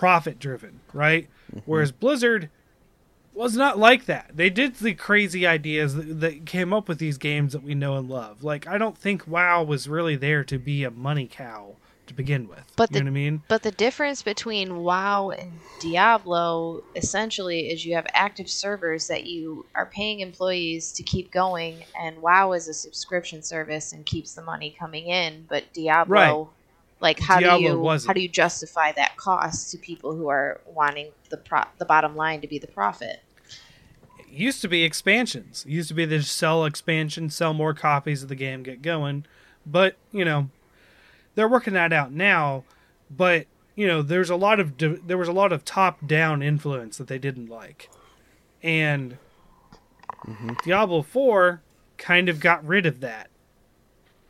profit 0.00 0.38
driven, 0.38 0.80
right? 0.94 1.28
Mm-hmm. 1.52 1.60
Whereas 1.66 1.92
Blizzard 1.92 2.48
was 3.34 3.54
not 3.54 3.78
like 3.78 4.06
that. 4.06 4.30
They 4.34 4.48
did 4.48 4.76
the 4.76 4.94
crazy 4.94 5.46
ideas 5.46 5.94
that, 5.94 6.20
that 6.20 6.46
came 6.46 6.72
up 6.72 6.88
with 6.88 6.98
these 6.98 7.18
games 7.18 7.52
that 7.52 7.62
we 7.62 7.74
know 7.74 7.96
and 7.96 8.08
love. 8.08 8.42
Like 8.42 8.66
I 8.66 8.78
don't 8.78 8.96
think 8.96 9.26
WoW 9.28 9.62
was 9.62 9.88
really 9.88 10.16
there 10.16 10.42
to 10.44 10.58
be 10.58 10.84
a 10.84 10.90
money 10.90 11.26
cow 11.30 11.76
to 12.06 12.14
begin 12.14 12.48
with. 12.48 12.64
But 12.76 12.90
you 12.90 12.94
the- 12.94 13.00
know 13.00 13.10
what 13.10 13.10
I 13.10 13.20
mean? 13.22 13.42
But 13.46 13.62
the 13.62 13.70
difference 13.72 14.22
between 14.22 14.78
WoW 14.78 15.30
and 15.30 15.52
Diablo 15.80 16.82
essentially 16.96 17.68
is 17.70 17.84
you 17.84 17.94
have 17.94 18.06
active 18.14 18.48
servers 18.48 19.06
that 19.08 19.26
you 19.26 19.66
are 19.74 19.86
paying 19.86 20.20
employees 20.20 20.92
to 20.92 21.02
keep 21.02 21.30
going, 21.30 21.84
and 22.00 22.20
WoW 22.22 22.52
is 22.52 22.68
a 22.68 22.74
subscription 22.74 23.42
service 23.42 23.92
and 23.92 24.04
keeps 24.06 24.34
the 24.34 24.42
money 24.42 24.74
coming 24.78 25.06
in. 25.08 25.44
But 25.48 25.72
Diablo, 25.72 26.14
Right. 26.14 26.46
Like 27.00 27.18
how 27.18 27.40
Diablo 27.40 27.58
do 27.58 27.64
you 27.64 27.80
wasn't. 27.80 28.08
how 28.08 28.12
do 28.12 28.20
you 28.20 28.28
justify 28.28 28.92
that 28.92 29.16
cost 29.16 29.70
to 29.72 29.78
people 29.78 30.14
who 30.14 30.28
are 30.28 30.60
wanting 30.66 31.10
the 31.30 31.38
pro- 31.38 31.64
the 31.78 31.84
bottom 31.84 32.14
line 32.14 32.40
to 32.42 32.46
be 32.46 32.58
the 32.58 32.66
profit? 32.66 33.22
It 34.18 34.28
used 34.28 34.60
to 34.62 34.68
be 34.68 34.84
expansions. 34.84 35.64
It 35.66 35.72
used 35.72 35.88
to 35.88 35.94
be 35.94 36.04
they 36.04 36.18
just 36.18 36.36
sell 36.36 36.64
expansion, 36.64 37.30
sell 37.30 37.54
more 37.54 37.74
copies 37.74 38.22
of 38.22 38.28
the 38.28 38.34
game, 38.34 38.62
get 38.62 38.82
going. 38.82 39.24
But 39.66 39.96
you 40.12 40.24
know, 40.24 40.50
they're 41.34 41.48
working 41.48 41.74
that 41.74 41.92
out 41.92 42.12
now. 42.12 42.64
But 43.10 43.46
you 43.74 43.86
know, 43.86 44.02
there's 44.02 44.30
a 44.30 44.36
lot 44.36 44.60
of 44.60 44.76
di- 44.76 45.00
there 45.06 45.18
was 45.18 45.28
a 45.28 45.32
lot 45.32 45.52
of 45.52 45.64
top 45.64 46.06
down 46.06 46.42
influence 46.42 46.98
that 46.98 47.08
they 47.08 47.18
didn't 47.18 47.48
like, 47.48 47.88
and 48.62 49.16
mm-hmm. 50.26 50.52
Diablo 50.64 51.02
Four 51.02 51.62
kind 51.96 52.28
of 52.28 52.40
got 52.40 52.66
rid 52.66 52.84
of 52.84 53.00
that. 53.00 53.30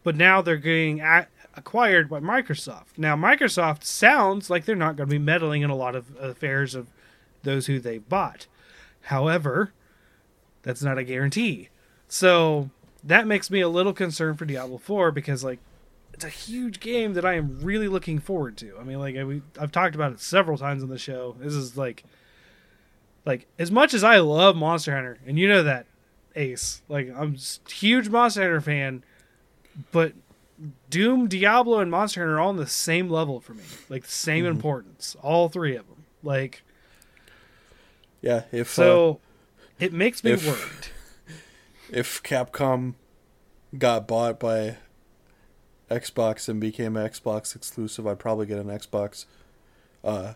But 0.03 0.17
now 0.17 0.41
they're 0.41 0.57
getting 0.57 1.01
a- 1.01 1.27
acquired 1.61 2.09
by 2.09 2.21
Microsoft. 2.21 2.97
Now 2.97 3.15
Microsoft 3.17 3.85
sounds 3.85 4.51
like 4.51 4.65
they're 4.65 4.75
not 4.75 4.97
going 4.97 5.09
to 5.09 5.15
be 5.15 5.19
meddling 5.19 5.63
in 5.63 5.71
a 5.71 5.77
lot 5.77 5.95
of 5.95 6.17
affairs 6.19 6.75
of 6.75 6.89
those 7.43 7.67
who 7.67 7.79
they've 7.79 8.09
bought. 8.09 8.47
However, 9.03 9.73
that's 10.63 10.83
not 10.83 10.99
a 10.99 11.05
guarantee. 11.05 11.69
So 12.09 12.71
that 13.05 13.27
makes 13.27 13.51
me 13.51 13.61
a 13.61 13.69
little 13.69 13.93
concerned 13.93 14.39
for 14.39 14.47
Diablo 14.47 14.79
4 14.79 15.13
because 15.13 15.45
like 15.45 15.59
it's 16.15 16.25
a 16.25 16.29
huge 16.29 16.81
game 16.81 17.15
that 17.15 17.25
I 17.25 17.35
am 17.35 17.61
really 17.61 17.89
looking 17.89 18.19
forward 18.19 18.57
to. 18.59 18.77
I 18.79 18.83
mean, 18.83 18.99
like 18.99 19.17
I, 19.17 19.25
we, 19.25 19.43
I've 19.59 19.73
talked 19.73 19.95
about 19.95 20.13
it 20.13 20.21
several 20.21 20.59
times 20.59 20.83
on 20.83 20.89
the 20.89 20.99
show. 20.99 21.37
This 21.39 21.55
is 21.55 21.77
like, 21.77 22.05
like 23.25 23.47
as 23.59 23.71
much 23.71 23.95
as 23.95 24.03
I 24.03 24.19
love 24.19 24.57
Monster 24.57 24.95
Hunter, 24.95 25.19
and 25.27 25.39
you 25.39 25.49
know 25.49 25.63
that, 25.63 25.87
Ace. 26.37 26.83
Like 26.89 27.09
I'm 27.15 27.37
huge 27.69 28.09
Monster 28.09 28.43
Hunter 28.43 28.61
fan, 28.61 29.05
but 29.93 30.15
Doom, 30.91 31.27
Diablo, 31.29 31.79
and 31.79 31.91
Monster 31.91 32.21
Hunter 32.21 32.37
are 32.37 32.41
all 32.41 32.51
on 32.51 32.57
the 32.57 32.67
same 32.67 33.09
level 33.09 33.41
for 33.41 33.55
me. 33.55 33.63
Like 33.89 34.05
the 34.05 34.11
same 34.11 34.45
importance, 34.45 35.17
all 35.23 35.49
three 35.49 35.77
of 35.77 35.87
them. 35.89 36.05
Like 36.23 36.63
yeah. 38.21 38.43
If 38.53 38.69
uh, 38.79 38.83
so, 38.83 39.21
it 39.79 39.93
makes 39.93 40.23
me 40.23 40.33
if- 40.33 40.47
worried. 40.47 40.89
if 41.91 42.23
Capcom 42.23 42.95
got 43.79 44.07
bought 44.07 44.39
by 44.39 44.77
Xbox 45.91 46.49
and 46.49 46.61
became 46.61 46.95
Xbox 46.95 47.57
exclusive, 47.57 48.07
I'd 48.07 48.19
probably 48.19 48.47
get 48.47 48.59
an 48.59 48.67
Xbox. 48.67 49.25
Uh, 50.05 50.35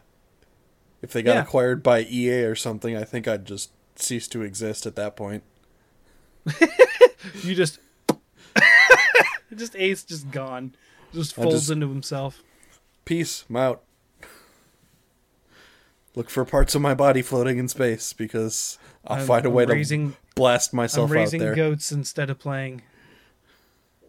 if 1.02 1.12
they 1.12 1.22
got 1.22 1.34
Yeah. 1.34 1.42
acquired 1.42 1.82
by 1.82 2.00
EA 2.00 2.44
or 2.44 2.54
something, 2.54 2.96
I 2.96 3.04
think 3.04 3.28
I'd 3.28 3.44
just 3.44 3.70
cease 3.96 4.26
to 4.28 4.42
exist 4.42 4.86
at 4.86 4.96
that 4.96 5.16
point. 5.16 5.42
You 7.42 7.54
just, 7.54 7.78
just 9.58 9.74
Ace 9.76 10.02
just 10.04 10.30
gone, 10.30 10.74
just 11.12 11.34
folds 11.34 11.54
just- 11.54 11.70
into 11.70 11.88
himself. 11.88 12.42
Peace, 13.04 13.44
I'm 13.50 13.56
out. 13.56 13.82
Look 16.14 16.30
for 16.30 16.44
parts 16.44 16.74
of 16.74 16.80
my 16.82 16.94
body 16.94 17.22
floating 17.22 17.58
in 17.58 17.68
space 17.68 18.12
because 18.12 18.78
I'll 19.04 19.18
I'm- 19.18 19.26
find 19.26 19.44
a 19.44 19.48
I'm 19.48 19.54
way 19.54 19.64
raising, 19.66 20.12
to 20.12 20.16
blast 20.36 20.72
I'm 20.72 20.76
myself 20.78 21.10
out 21.10 21.14
raising 21.14 21.40
there. 21.40 21.54
goats 21.54 21.90
instead 21.90 22.30
of 22.30 22.38
playing 22.38 22.82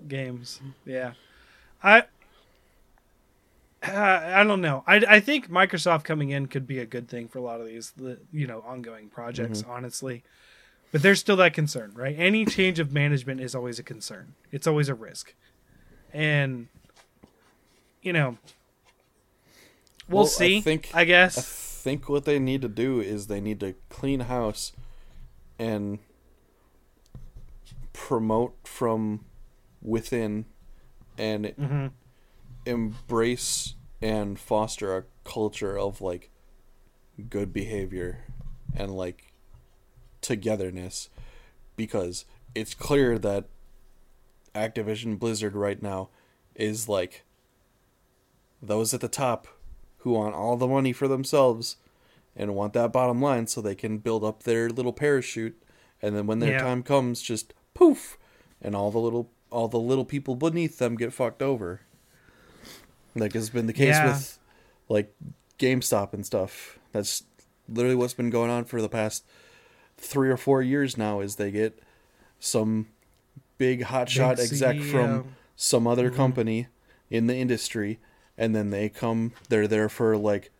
games. 0.08 0.62
Yeah, 0.86 1.14
I. 1.84 2.02
Uh, 2.02 2.04
I 4.38 4.44
don't 4.44 4.62
know. 4.62 4.84
I, 4.88 4.96
I 5.08 5.20
think 5.20 5.50
Microsoft 5.50 6.04
coming 6.04 6.30
in 6.30 6.46
could 6.48 6.66
be 6.68 6.80
a 6.80 6.86
good 6.86 7.08
thing 7.10 7.28
for 7.28 7.40
a 7.40 7.42
lot 7.42 7.60
of 7.62 7.68
these, 7.68 7.92
the, 7.98 8.20
you 8.32 8.48
know, 8.48 8.64
ongoing 8.66 9.10
projects. 9.10 9.62
Mm-hmm. 9.62 9.72
Honestly, 9.72 10.24
but 10.96 11.02
there's 11.02 11.20
still 11.20 11.36
that 11.36 11.54
concern, 11.54 11.92
right? 11.94 12.16
Any 12.18 12.46
change 12.46 12.80
of 12.80 12.94
management 12.94 13.42
is 13.42 13.54
always 13.54 13.80
a 13.80 13.84
concern. 13.84 14.34
It's 14.50 14.66
always 14.66 14.88
a 14.88 14.94
risk, 14.96 15.34
and 16.14 16.70
you 18.02 18.14
know, 18.14 18.38
we'll, 20.08 20.20
Well, 20.24 20.26
see. 20.26 20.60
I, 20.60 20.62
think- 20.62 20.92
I 20.94 21.04
guess. 21.04 21.36
think 21.84 22.08
what 22.08 22.24
they 22.24 22.40
need 22.40 22.62
to 22.62 22.70
do 22.70 23.02
is 23.02 23.28
they 23.28 23.42
need 23.42 23.60
to 23.60 23.76
clean 23.90 24.22
house 24.22 24.72
and 25.60 26.00
promote 27.92 28.56
from 28.64 29.26
within 29.82 30.46
and 31.18 31.46
Mhm. 31.48 31.92
embrace 32.66 33.76
and 34.02 34.40
foster 34.40 34.96
a 34.96 35.04
culture 35.26 35.78
of 35.78 36.00
like 36.00 36.30
good 37.30 37.52
behavior 37.52 38.24
and 38.74 38.96
like 38.96 39.25
togetherness 40.26 41.10
because 41.76 42.26
it's 42.54 42.74
clear 42.74 43.18
that 43.20 43.46
Activision 44.54 45.20
Blizzard 45.20 45.56
right 45.56 45.82
now 45.82 46.10
is 46.56 46.88
like 46.88 47.24
those 48.62 48.94
at 48.94 49.02
the 49.02 49.08
top 49.08 49.48
who 50.00 50.12
want 50.12 50.36
all 50.36 50.56
the 50.58 50.68
money 50.68 50.94
for 50.94 51.08
themselves 51.08 51.78
and 52.36 52.56
want 52.56 52.74
that 52.74 52.92
bottom 52.94 53.22
line 53.22 53.48
so 53.48 53.62
they 53.62 53.76
can 53.76 53.98
build 53.98 54.24
up 54.24 54.44
their 54.44 54.70
little 54.70 54.94
parachute 54.94 55.62
and 56.02 56.16
then 56.16 56.28
when 56.28 56.40
their 56.40 56.54
Yeah. 56.54 56.60
time 56.62 56.84
comes 56.84 57.22
just 57.22 57.54
poof 57.74 58.18
and 58.62 58.76
all 58.76 58.92
the 58.92 59.00
little 59.00 59.30
all 59.52 59.68
the 59.68 59.80
little 59.80 60.06
people 60.06 60.36
beneath 60.36 60.80
them 60.80 60.96
get 60.96 61.14
fucked 61.14 61.42
over. 61.42 61.82
Like 63.16 63.34
has 63.34 63.50
been 63.50 63.68
the 63.68 63.74
case 63.74 63.96
Yeah. 63.96 64.08
with 64.08 64.40
like 64.90 65.14
GameStop 65.60 66.14
and 66.14 66.26
stuff. 66.26 66.78
That's 66.92 67.24
literally 67.70 67.96
what's 67.96 68.14
been 68.14 68.30
going 68.30 68.50
on 68.52 68.66
for 68.66 68.82
the 68.82 68.90
past 68.90 69.24
three 69.98 70.30
or 70.30 70.38
four 70.38 70.62
years 70.62 70.98
now 70.98 71.20
is 71.20 71.36
they 71.36 71.52
get 71.52 71.82
some 72.40 72.88
big 73.58 73.84
hotshot 73.86 74.40
exec 74.40 74.76
CEO. 74.78 74.92
from 74.92 75.36
some 75.56 75.88
other 75.88 76.08
Mm-hmm. 76.10 76.16
company 76.18 76.68
in 77.10 77.28
the 77.28 77.36
industry 77.36 78.00
and 78.38 78.54
then 78.56 78.70
they 78.72 78.90
come 78.90 79.32
they're 79.50 79.68
there 79.68 79.88
for 79.88 80.18
like 80.18 80.52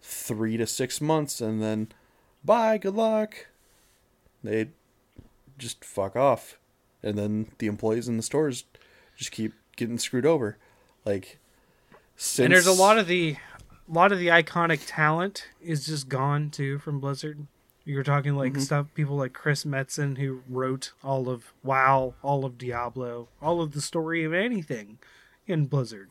three 0.00 0.56
to 0.56 0.66
six 0.66 1.00
months 1.00 1.40
and 1.40 1.60
then 1.62 1.88
bye 2.44 2.78
good 2.78 2.94
luck 2.94 3.46
they 4.44 4.68
just 5.58 5.84
fuck 5.84 6.14
off 6.14 6.58
and 7.02 7.18
then 7.18 7.50
the 7.58 7.66
employees 7.66 8.06
in 8.08 8.16
the 8.16 8.22
stores 8.22 8.64
just 9.16 9.32
keep 9.32 9.52
getting 9.74 9.98
screwed 9.98 10.26
over 10.26 10.56
like 11.04 11.38
since 12.16 12.44
and 12.46 12.54
there's 12.54 12.66
a 12.68 12.72
lot 12.72 12.98
of 12.98 13.08
the 13.08 13.36
a 13.88 13.92
lot 13.92 14.12
of 14.12 14.18
the 14.18 14.28
iconic 14.28 14.80
talent 14.86 15.48
is 15.60 15.86
just 15.86 16.08
gone 16.08 16.50
too 16.50 16.78
from 16.78 16.98
Blizzard. 17.00 17.46
You 17.86 17.96
were 17.96 18.02
talking 18.02 18.34
like 18.34 18.52
Mm-hmm. 18.52 18.60
stuff 18.62 18.86
people 18.94 19.16
like 19.16 19.32
Chris 19.32 19.64
Metzen 19.64 20.18
who 20.18 20.42
wrote 20.48 20.92
all 21.04 21.28
of 21.30 21.52
WoW, 21.62 22.14
all 22.22 22.44
of 22.44 22.58
Diablo, 22.58 23.28
all 23.40 23.62
of 23.62 23.72
the 23.72 23.80
story 23.80 24.24
of 24.24 24.34
anything 24.34 24.98
in 25.46 25.66
Blizzard. 25.66 26.10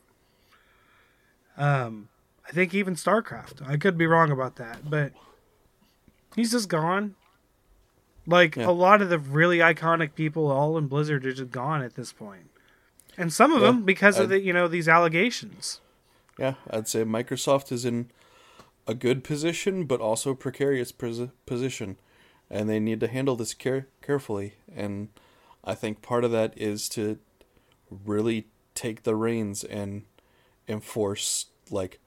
Um 1.58 2.10
I 2.48 2.52
think 2.52 2.74
even 2.74 2.96
StarCraft. 2.96 3.68
I 3.68 3.78
could 3.78 3.98
be 3.98 4.06
wrong 4.08 4.32
about 4.32 4.56
that, 4.58 4.90
but 4.90 5.12
he's 6.36 6.52
just 6.52 6.70
gone. 6.70 7.16
Like 8.28 8.56
Yeah. 8.56 8.70
a 8.70 8.72
lot 8.72 9.02
of 9.02 9.10
the 9.10 9.20
really 9.20 9.58
iconic 9.60 10.16
people 10.16 10.50
all 10.52 10.78
in 10.78 10.88
Blizzard 10.88 11.26
are 11.26 11.34
just 11.34 11.52
gone 11.52 11.82
at 11.82 11.96
this 11.96 12.14
point. 12.14 12.50
And 13.18 13.32
some 13.34 13.52
of 13.54 13.62
Yeah, 13.62 13.68
them 13.68 13.84
because 13.84 14.20
of 14.20 14.30
the 14.30 14.40
you 14.40 14.54
know 14.54 14.68
these 14.68 14.88
allegations. 14.88 15.82
yeah 16.38 16.56
i'd 16.70 16.88
say 16.88 17.04
microsoft 17.06 17.72
is 17.72 17.86
in 17.86 18.10
a 18.88 18.94
good 18.94 19.24
position 19.24 19.86
but 19.86 20.00
also 20.02 20.34
precarious 20.34 20.92
pos- 20.92 21.30
position. 21.46 21.98
And 22.50 22.70
they 22.70 22.80
need 22.80 23.00
to 23.00 23.08
handle 23.08 23.36
this 23.36 23.54
care- 23.54 23.88
carefully. 24.02 24.54
And 24.76 25.10
i 25.64 25.74
think 25.74 26.02
part 26.04 26.24
of 26.24 26.32
that 26.32 26.54
is 26.56 26.88
to 26.90 27.18
really 27.90 28.48
take 28.76 29.02
the 29.04 29.16
reins 29.16 29.64
and 29.64 30.04
enforce 30.68 31.48
like 31.72 32.00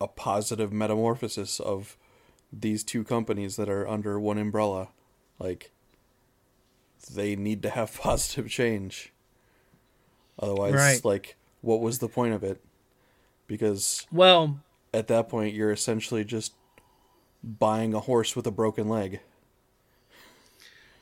a 0.00 0.06
positive 0.06 0.72
metamorphosis 0.72 1.58
of 1.58 1.96
these 2.52 2.84
two 2.84 3.02
companies 3.02 3.56
that 3.56 3.68
are 3.68 3.88
under 3.88 4.20
one 4.20 4.38
umbrella. 4.38 4.90
Like 5.40 5.72
they 7.12 7.34
need 7.36 7.62
to 7.62 7.70
have 7.70 7.94
positive 8.00 8.48
change. 8.48 9.12
Otherwise 10.38 10.74
Right. 10.74 11.04
like 11.04 11.36
what 11.62 11.80
was 11.80 11.98
the 11.98 12.08
point 12.08 12.34
of 12.34 12.44
it? 12.44 12.60
Because 13.46 14.06
Well, 14.12 14.60
at 14.94 15.08
that 15.08 15.28
point 15.28 15.54
you're 15.54 15.72
essentially 15.72 16.24
just 16.24 16.54
buying 17.42 17.92
a 17.92 18.00
horse 18.00 18.34
with 18.34 18.46
a 18.46 18.50
broken 18.50 18.88
leg 18.88 19.20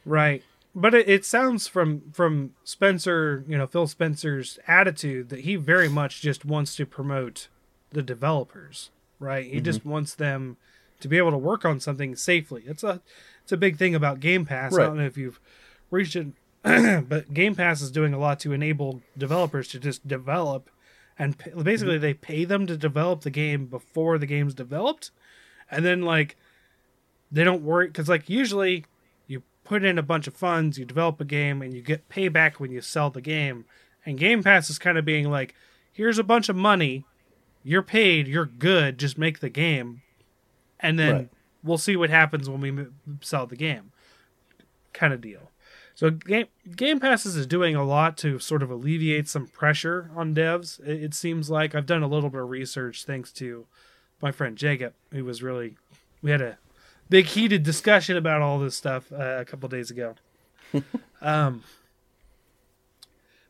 right. 0.04 0.42
But 0.74 0.94
it, 0.94 1.08
it 1.08 1.24
sounds 1.24 1.68
from 1.68 2.12
from 2.12 2.54
Spencer, 2.64 3.44
you 3.46 3.58
know, 3.58 3.66
Phil 3.66 3.86
Spencer's 3.86 4.58
attitude 4.66 5.28
that 5.28 5.40
he 5.40 5.56
very 5.56 5.88
much 5.88 6.22
just 6.22 6.44
wants 6.44 6.74
to 6.76 6.86
promote 6.86 7.48
the 7.90 8.02
developers, 8.02 8.90
right? 9.18 9.44
He 9.44 9.60
just 9.60 9.80
mm-hmm. 9.80 9.90
wants 9.90 10.14
them 10.14 10.56
to 11.00 11.08
be 11.08 11.18
able 11.18 11.30
to 11.30 11.38
work 11.38 11.64
on 11.64 11.78
something 11.78 12.16
safely. 12.16 12.62
It's 12.66 12.82
a 12.82 13.02
it's 13.42 13.52
a 13.52 13.56
big 13.56 13.76
thing 13.76 13.94
about 13.94 14.20
Game 14.20 14.46
Pass. 14.46 14.74
I 14.74 14.86
don't 14.86 14.96
know 14.96 15.04
if 15.04 15.18
you've 15.18 15.40
reached 15.90 16.16
it, 16.16 16.28
but 16.62 17.34
Game 17.34 17.54
Pass 17.54 17.82
is 17.82 17.90
doing 17.90 18.14
a 18.14 18.18
lot 18.18 18.40
to 18.40 18.52
enable 18.52 19.02
developers 19.18 19.68
to 19.68 19.78
just 19.78 20.08
develop 20.08 20.70
and 21.18 21.36
basically 21.62 21.94
mm-hmm. 21.94 22.02
they 22.02 22.14
pay 22.14 22.44
them 22.44 22.66
to 22.66 22.76
develop 22.76 23.22
the 23.22 23.30
game 23.30 23.66
before 23.66 24.18
the 24.18 24.26
game's 24.26 24.54
developed. 24.54 25.10
And 25.70 25.84
then 25.84 26.02
like 26.02 26.36
they 27.30 27.44
don't 27.44 27.62
worry 27.62 27.86
because 27.88 28.08
like 28.08 28.28
usually 28.28 28.84
you 29.26 29.42
put 29.64 29.84
in 29.84 29.98
a 29.98 30.02
bunch 30.02 30.26
of 30.26 30.34
funds 30.34 30.78
you 30.78 30.84
develop 30.84 31.20
a 31.20 31.24
game 31.24 31.62
and 31.62 31.74
you 31.74 31.82
get 31.82 32.08
payback 32.08 32.54
when 32.54 32.70
you 32.70 32.80
sell 32.80 33.10
the 33.10 33.20
game. 33.20 33.64
And 34.04 34.18
game 34.18 34.42
pass 34.42 34.68
is 34.68 34.78
kind 34.78 34.98
of 34.98 35.04
being 35.04 35.30
like 35.30 35.54
here's 35.92 36.18
a 36.18 36.24
bunch 36.24 36.48
of 36.48 36.56
money. 36.56 37.04
You're 37.62 37.82
paid. 37.82 38.26
You're 38.26 38.46
good. 38.46 38.98
Just 38.98 39.16
make 39.16 39.38
the 39.40 39.50
game. 39.50 40.02
And 40.80 40.98
then 40.98 41.14
Right. 41.14 41.28
we'll 41.62 41.78
see 41.78 41.96
what 41.96 42.10
happens 42.10 42.50
when 42.50 42.60
we 42.60 42.86
sell 43.20 43.46
the 43.46 43.56
game. 43.56 43.92
Kind 44.92 45.12
of 45.12 45.20
deal 45.20 45.51
so 46.02 46.10
game 46.10 46.46
game 46.74 46.98
passes 46.98 47.36
is 47.36 47.46
doing 47.46 47.76
a 47.76 47.84
lot 47.84 48.16
to 48.16 48.40
sort 48.40 48.60
of 48.60 48.72
alleviate 48.72 49.28
some 49.28 49.46
pressure 49.46 50.10
on 50.16 50.34
devs 50.34 50.80
it, 50.80 51.00
it 51.00 51.14
seems 51.14 51.48
like. 51.48 51.76
I've 51.76 51.86
done 51.86 52.02
a 52.02 52.08
little 52.08 52.28
bit 52.28 52.40
of 52.40 52.50
research 52.50 53.04
thanks 53.04 53.30
to 53.34 53.66
my 54.20 54.32
friend 54.32 54.56
jacob 54.56 54.94
who 55.12 55.24
was 55.24 55.44
really 55.44 55.76
we 56.20 56.32
had 56.32 56.40
a 56.40 56.58
big 57.08 57.26
heated 57.26 57.62
discussion 57.62 58.16
about 58.16 58.42
all 58.42 58.58
this 58.58 58.74
stuff 58.74 59.12
uh, 59.12 59.36
a 59.38 59.44
couple 59.44 59.68
days 59.68 59.90
ago. 59.90 60.16
Um 61.20 61.62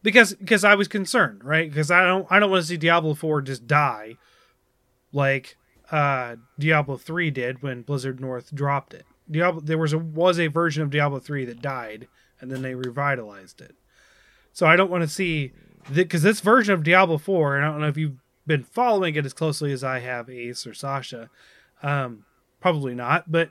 because 0.03 0.35
because 0.35 0.63
i 0.63 0.75
was 0.75 0.89
concerned 0.89 1.43
right? 1.43 1.71
Because 1.71 1.91
i 1.91 2.05
don't 2.05 2.27
i 2.29 2.39
don't 2.39 2.51
want 2.51 2.63
to 2.63 2.69
see 2.69 2.77
diablo 2.77 3.15
4 3.15 3.41
just 3.41 3.67
die 3.67 4.19
like 5.11 5.57
uh 5.91 6.37
diablo 6.59 6.99
3 6.99 7.31
did 7.31 7.63
when 7.63 7.81
blizzard 7.81 8.21
north 8.21 8.55
dropped 8.55 8.93
it. 8.93 9.07
Diablo 9.31 9.63
there 9.63 9.79
was 9.79 9.95
a 9.95 9.99
was 9.99 10.39
a 10.39 10.49
version 10.49 10.83
of 10.83 10.91
diablo 10.91 11.19
3 11.19 11.47
that 11.47 11.63
died 11.63 12.09
and 12.43 12.51
then 12.51 12.61
they 12.61 12.75
revitalized 12.75 13.63
it. 13.63 13.75
So 14.53 14.67
i 14.67 14.77
don't 14.77 14.91
want 14.91 15.03
to 15.03 15.09
see 15.09 15.53
because 15.95 16.23
this 16.23 16.41
version 16.41 16.75
of 16.75 16.83
diablo 16.83 17.17
4 17.17 17.57
and 17.57 17.65
i 17.65 17.69
don't 17.71 17.81
know 17.81 17.89
if 17.89 17.97
you've 17.97 18.19
been 18.47 18.65
following 18.65 19.15
it 19.15 19.25
as 19.25 19.33
closely 19.33 19.73
as 19.73 19.83
i 19.83 20.01
have 20.01 20.29
ace 20.29 20.67
or 20.67 20.75
sasha 20.75 21.31
um 21.83 22.25
probably 22.61 22.95
not 22.95 23.31
but 23.33 23.49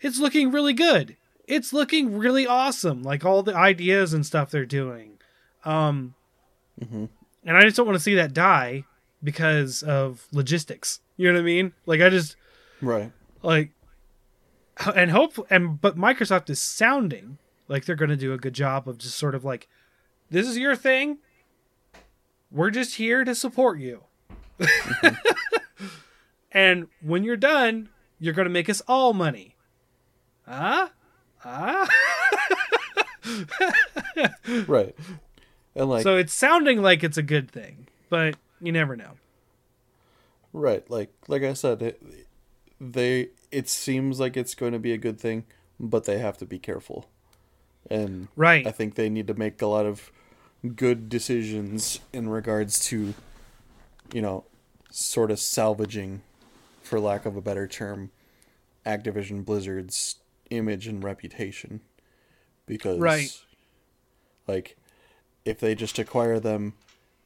it's 0.00 0.18
looking 0.20 0.50
really 0.50 0.74
good. 0.74 1.16
It's 1.46 1.72
looking 1.72 2.18
really 2.18 2.46
awesome 2.46 3.02
like 3.02 3.24
all 3.24 3.42
the 3.42 3.54
ideas 3.56 4.12
and 4.12 4.26
stuff 4.26 4.50
they're 4.50 4.66
doing. 4.66 5.18
Um 5.64 6.14
Mhm. 6.82 7.08
and 7.44 7.56
i 7.56 7.62
just 7.62 7.76
don't 7.76 7.86
want 7.86 7.96
to 7.96 8.02
see 8.02 8.16
that 8.16 8.34
die 8.34 8.84
because 9.22 9.82
of 9.82 10.26
logistics 10.32 11.00
you 11.16 11.28
know 11.28 11.34
what 11.34 11.40
i 11.40 11.44
mean? 11.44 11.72
Like 11.86 12.00
i 12.02 12.10
just 12.10 12.36
right. 12.82 13.12
like 13.42 13.70
and 14.94 15.10
hope 15.12 15.34
and 15.50 15.80
but 15.80 15.96
microsoft 15.96 16.50
is 16.50 16.60
sounding 16.60 17.38
like 17.68 17.84
they're 17.84 17.96
going 17.96 18.10
to 18.10 18.16
do 18.16 18.32
a 18.32 18.38
good 18.38 18.54
job 18.54 18.88
of 18.88 18.98
just 18.98 19.16
sort 19.16 19.34
of 19.34 19.44
like 19.44 19.68
this 20.30 20.46
is 20.46 20.58
your 20.58 20.76
thing. 20.76 21.18
We're 22.50 22.70
just 22.70 22.96
here 22.96 23.24
to 23.24 23.34
support 23.34 23.78
you. 23.78 24.04
And 26.54 26.86
when 27.02 27.24
you're 27.24 27.36
done 27.36 27.90
you're 28.20 28.32
going 28.32 28.46
to 28.46 28.50
make 28.50 28.70
us 28.70 28.80
all 28.86 29.12
money. 29.12 29.56
Huh 30.46 30.88
ah? 31.44 31.86
huh 31.86 31.86
ah? 33.26 34.34
right. 34.68 34.94
And 35.74 35.90
like 35.90 36.04
so 36.04 36.16
it's 36.16 36.32
sounding 36.32 36.80
like 36.80 37.02
it's 37.02 37.18
a 37.18 37.22
good 37.22 37.50
thing 37.50 37.88
but 38.08 38.36
you 38.60 38.70
never 38.70 38.96
know. 38.96 39.12
Right. 40.52 40.88
Like 40.88 41.12
like 41.26 41.42
i 41.42 41.52
said 41.52 41.82
it, 41.82 42.02
they 42.80 43.30
it 43.50 43.68
seems 43.68 44.20
like 44.20 44.36
it's 44.36 44.54
going 44.54 44.72
to 44.72 44.78
be 44.78 44.92
a 44.92 44.98
good 44.98 45.20
thing 45.20 45.44
but 45.80 46.04
they 46.04 46.18
have 46.18 46.38
to 46.38 46.46
be 46.46 46.58
careful 46.58 47.06
and 47.90 48.28
right 48.36 48.66
i 48.66 48.70
think 48.70 48.94
they 48.94 49.08
need 49.08 49.26
to 49.26 49.34
make 49.34 49.60
a 49.62 49.66
lot 49.66 49.86
of 49.86 50.10
good 50.76 51.08
decisions 51.08 52.00
in 52.12 52.28
regards 52.28 52.78
to 52.86 53.14
you 54.12 54.22
know 54.22 54.44
sort 54.90 55.30
of 55.30 55.38
salvaging 55.38 56.22
for 56.82 56.98
lack 57.00 57.26
of 57.26 57.36
a 57.36 57.40
better 57.40 57.66
term 57.66 58.10
activision 58.86 59.44
blizzard's 59.44 60.16
image 60.50 60.86
and 60.86 61.02
reputation 61.02 61.80
because 62.66 62.98
Right. 62.98 63.30
like 64.46 64.76
if 65.44 65.58
they 65.60 65.74
just 65.74 65.98
acquire 65.98 66.38
them 66.40 66.74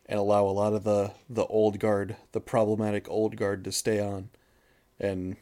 and 0.06 0.18
allow 0.18 0.44
a 0.44 0.50
lot 0.50 0.72
of 0.72 0.84
the 0.84 1.12
the 1.28 1.44
old 1.46 1.78
guard 1.78 2.16
the 2.32 2.40
problematic 2.40 3.08
old 3.08 3.36
guard 3.36 3.62
to 3.64 3.72
stay 3.72 4.00
on 4.00 4.30
and 4.98 5.36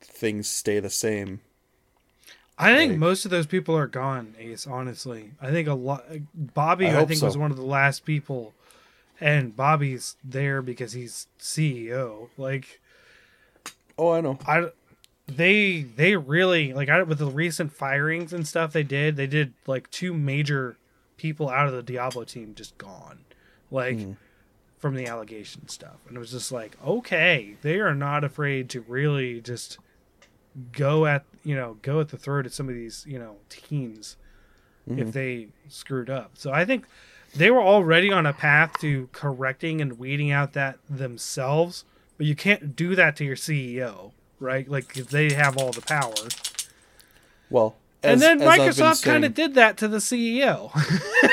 things 0.00 0.48
stay 0.48 0.78
the 0.80 0.90
same 0.90 1.40
I 2.56 2.74
think 2.76 2.90
Like- 2.92 2.98
most 2.98 3.24
of 3.24 3.30
those 3.30 3.46
people 3.46 3.76
are 3.76 3.86
gone, 3.88 4.34
Ace. 4.38 4.66
Honestly, 4.66 5.32
I 5.40 5.50
think 5.50 5.66
a 5.68 5.74
lot. 5.74 6.04
Bobby, 6.34 6.86
I 6.86 7.00
I, 7.00 7.04
think, 7.04 7.20
so. 7.20 7.26
was 7.26 7.36
one 7.36 7.50
of 7.50 7.56
the 7.56 7.64
last 7.66 8.04
people, 8.04 8.54
and 9.20 9.56
Bobby's 9.56 10.16
there 10.22 10.62
because 10.62 10.92
he's 10.92 11.26
CEO. 11.38 12.28
Like, 12.38 12.80
oh 13.98 14.10
i 14.12 14.20
know 14.20 14.36
I, 14.46 14.70
they 15.26 15.82
they 15.82 16.16
really 16.16 16.72
like 16.72 16.88
I, 16.88 17.02
with 17.02 17.18
the 17.18 17.26
recent 17.26 17.72
firings 17.72 18.32
and 18.32 18.46
stuff 18.46 18.72
they 18.72 18.82
did. 18.84 19.16
They 19.16 19.26
did 19.26 19.54
like 19.66 19.90
two 19.90 20.12
major 20.14 20.76
people 21.16 21.48
out 21.48 21.66
of 21.66 21.72
the 21.72 21.82
Diablo 21.82 22.24
team 22.24 22.54
just 22.54 22.76
gone. 22.78 23.20
Like, 23.70 23.96
Mhm. 23.96 24.16
from 24.78 24.94
the 24.94 25.06
allegation 25.06 25.66
stuff. 25.68 25.96
And 26.06 26.16
it 26.16 26.20
was 26.20 26.30
just 26.32 26.52
like, 26.52 26.76
okay, 26.84 27.56
they 27.62 27.80
are 27.80 27.94
not 27.94 28.22
afraid 28.22 28.68
to 28.70 28.82
really 28.82 29.40
just 29.40 29.78
go 30.72 31.06
at 31.06 31.24
you 31.44 31.54
know 31.54 31.76
go 31.82 32.00
at 32.00 32.08
the 32.08 32.16
throat 32.16 32.46
of 32.46 32.54
some 32.54 32.68
of 32.68 32.74
these 32.74 33.04
you 33.06 33.18
know 33.18 33.36
teams 33.48 34.16
if 34.86 34.92
mm-hmm. 34.92 35.10
they 35.10 35.48
screwed 35.68 36.10
up. 36.10 36.32
So 36.34 36.52
I 36.52 36.66
think 36.66 36.84
they 37.34 37.50
were 37.50 37.62
already 37.62 38.12
on 38.12 38.26
a 38.26 38.34
path 38.34 38.78
to 38.80 39.08
correcting 39.12 39.80
and 39.80 39.98
weeding 39.98 40.30
out 40.30 40.52
that 40.52 40.78
themselves, 40.90 41.84
but 42.18 42.26
you 42.26 42.36
can't 42.36 42.76
do 42.76 42.94
that 42.94 43.16
to 43.16 43.24
your 43.24 43.36
CEO, 43.36 44.12
right? 44.40 44.68
Like 44.68 44.98
if 44.98 45.08
they 45.08 45.32
have 45.32 45.56
all 45.56 45.70
the 45.70 45.80
power. 45.80 46.12
Well, 47.48 47.76
and 48.02 48.20
then 48.20 48.42
as 48.42 48.58
Microsoft 48.58 49.04
kind 49.04 49.24
of 49.24 49.32
did 49.32 49.54
that 49.54 49.78
to 49.78 49.88
the 49.88 49.98
CEO. 49.98 50.70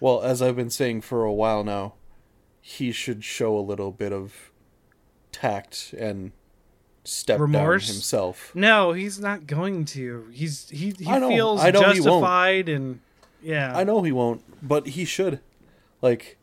Well, 0.00 0.22
as 0.22 0.40
I've 0.40 0.56
been 0.56 0.70
saying 0.70 1.00
for 1.00 1.24
a 1.24 1.32
while 1.32 1.64
now, 1.64 1.94
he 2.60 2.92
should 2.92 3.24
show 3.24 3.56
a 3.56 3.60
little 3.60 3.90
bit 3.90 4.12
of 4.12 4.52
tact 5.32 5.92
and 5.98 6.32
step 7.08 7.40
Remorse? 7.40 7.86
down 7.86 7.94
himself. 7.94 8.52
no, 8.54 8.92
he's 8.92 9.18
not 9.18 9.46
going 9.46 9.84
to. 9.86 10.26
He's 10.32 10.68
he 10.70 10.94
he 10.98 11.06
I 11.08 11.18
know. 11.18 11.28
feels 11.28 11.60
I 11.60 11.70
know 11.70 11.80
justified 11.80 12.68
and 12.68 13.00
yeah. 13.42 13.76
I 13.76 13.84
know 13.84 14.02
he 14.02 14.12
won't, 14.12 14.42
but 14.66 14.88
he 14.88 15.04
should. 15.04 15.40
Like 16.02 16.36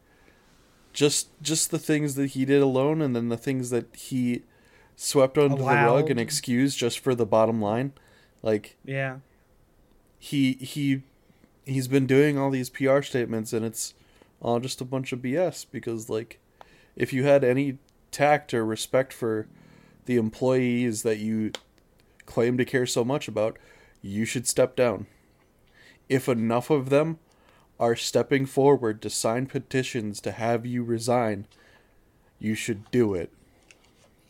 just 0.94 1.30
just 1.42 1.72
the 1.72 1.80
things 1.80 2.16
that 2.16 2.32
he 2.32 2.46
did 2.46 2.62
alone 2.62 3.02
and 3.02 3.16
then 3.16 3.30
the 3.30 3.38
things 3.38 3.70
that 3.70 3.94
he 3.96 4.44
swept 4.96 5.38
under 5.38 5.58
the 5.58 5.64
rug 5.64 6.10
and 6.10 6.20
excused 6.20 6.78
just 6.78 7.00
for 7.00 7.14
the 7.16 7.26
bottom 7.26 7.62
line. 7.62 7.94
Like 8.42 8.78
Yeah. 8.86 9.18
he 10.20 10.54
he 10.54 11.04
he's 11.66 11.88
been 11.88 12.06
doing 12.08 12.38
all 12.38 12.50
these 12.50 12.70
PR 12.70 13.02
statements 13.02 13.52
and 13.54 13.66
it's 13.66 13.94
all 14.42 14.60
just 14.60 14.80
a 14.82 14.86
bunch 14.86 15.12
of 15.12 15.20
BS 15.20 15.66
because 15.72 16.10
like 16.10 16.40
if 16.96 17.12
you 17.12 17.24
had 17.24 17.44
any 17.44 17.78
tact 18.12 18.54
or 18.54 18.66
respect 18.66 19.12
for 19.12 19.48
the 20.06 20.18
employees 20.18 21.04
that 21.04 21.18
you 21.18 21.52
claim 22.26 22.58
to 22.58 22.66
care 22.66 22.86
so 22.86 23.04
much 23.04 23.28
about, 23.28 23.58
you 24.02 24.26
should 24.26 24.48
step 24.48 24.76
down. 24.76 25.08
If 26.10 26.30
enough 26.30 26.70
of 26.70 26.90
them 26.90 27.20
are 27.80 27.96
stepping 27.96 28.46
forward 28.46 29.02
to 29.02 29.10
sign 29.10 29.48
petitions 29.48 30.22
to 30.22 30.32
have 30.32 30.66
you 30.66 30.84
resign, 30.84 31.48
you 32.40 32.56
should 32.56 32.90
do 32.92 33.14
it. 33.14 33.32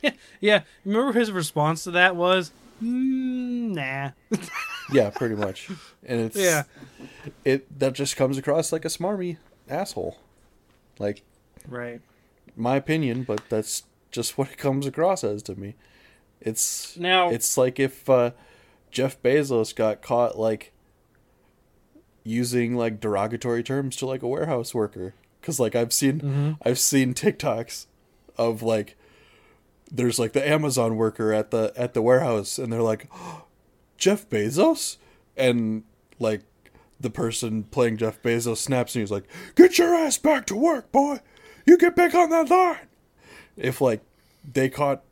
Yeah. 0.01 0.11
yeah. 0.39 0.61
Remember 0.83 1.17
his 1.17 1.31
response 1.31 1.83
to 1.83 1.91
that 1.91 2.15
was, 2.15 2.51
mm, 2.81 3.75
nah. 3.75 4.11
Yeah, 4.91 5.09
pretty 5.09 5.35
much. 5.35 5.69
And 6.03 6.21
it's 6.21 6.37
yeah. 6.37 6.63
it 7.43 7.79
that 7.79 7.93
just 7.93 8.15
comes 8.15 8.37
across 8.37 8.71
like 8.71 8.85
a 8.85 8.89
smarmy 8.89 9.37
asshole. 9.67 10.19
Like 10.99 11.23
Right. 11.67 12.01
my 12.55 12.75
opinion, 12.75 13.23
but 13.23 13.41
that's 13.49 13.83
just 14.15 14.37
what 14.37 14.49
it 14.49 14.57
comes 14.57 14.85
across 14.87 15.23
as 15.23 15.43
to 15.43 15.55
me. 15.55 15.75
It's 16.41 16.97
Now- 16.97 17.29
it's 17.29 17.57
like 17.57 17.79
if 17.79 18.09
uh, 18.09 18.31
Jeff 18.91 19.21
Bezos 19.21 19.75
got 19.75 20.01
caught 20.01 20.37
like 20.39 20.71
using 22.23 22.75
like 22.75 22.99
derogatory 22.99 23.63
terms 23.63 23.95
to 23.97 24.05
like 24.05 24.23
a 24.23 24.27
warehouse 24.27 24.73
worker 24.73 25.13
cuz 25.41 25.59
like 25.59 25.75
I've 25.75 25.93
seen 25.93 26.19
Mm-hmm. 26.21 26.51
I've 26.63 26.79
seen 26.79 27.13
TikToks 27.13 27.85
of 28.37 28.63
like 28.63 28.97
there's 29.91 30.17
like 30.17 30.33
the 30.33 30.47
Amazon 30.47 30.97
worker 30.97 31.31
at 31.31 31.51
the 31.51 31.71
at 31.75 31.93
the 31.93 32.01
warehouse 32.01 32.57
and 32.57 32.73
they're 32.73 32.81
like 32.81 33.07
Jeff 33.97 34.27
Bezos 34.29 34.97
and 35.37 35.83
like 36.19 36.41
the 36.99 37.09
person 37.11 37.63
playing 37.63 37.97
Jeff 37.97 38.21
Bezos 38.23 38.57
snaps 38.57 38.95
and 38.95 39.01
he's 39.03 39.11
like 39.11 39.25
get 39.55 39.77
your 39.77 39.93
ass 39.93 40.17
back 40.17 40.45
to 40.47 40.55
work 40.55 40.91
boy 40.91 41.19
you 41.67 41.77
get 41.77 41.95
back 41.95 42.15
on 42.15 42.29
that 42.31 42.49
line 42.49 42.77
if 43.57 43.81
like 43.81 44.01
they 44.53 44.69
caught 44.69 45.03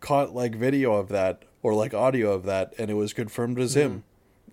caught 0.00 0.34
like 0.34 0.54
video 0.54 0.94
of 0.94 1.08
that 1.08 1.42
or 1.62 1.74
like 1.74 1.92
audio 1.92 2.32
of 2.32 2.44
that 2.44 2.72
and 2.78 2.90
it 2.90 2.94
was 2.94 3.12
confirmed 3.12 3.58
as 3.58 3.74
him 3.74 4.04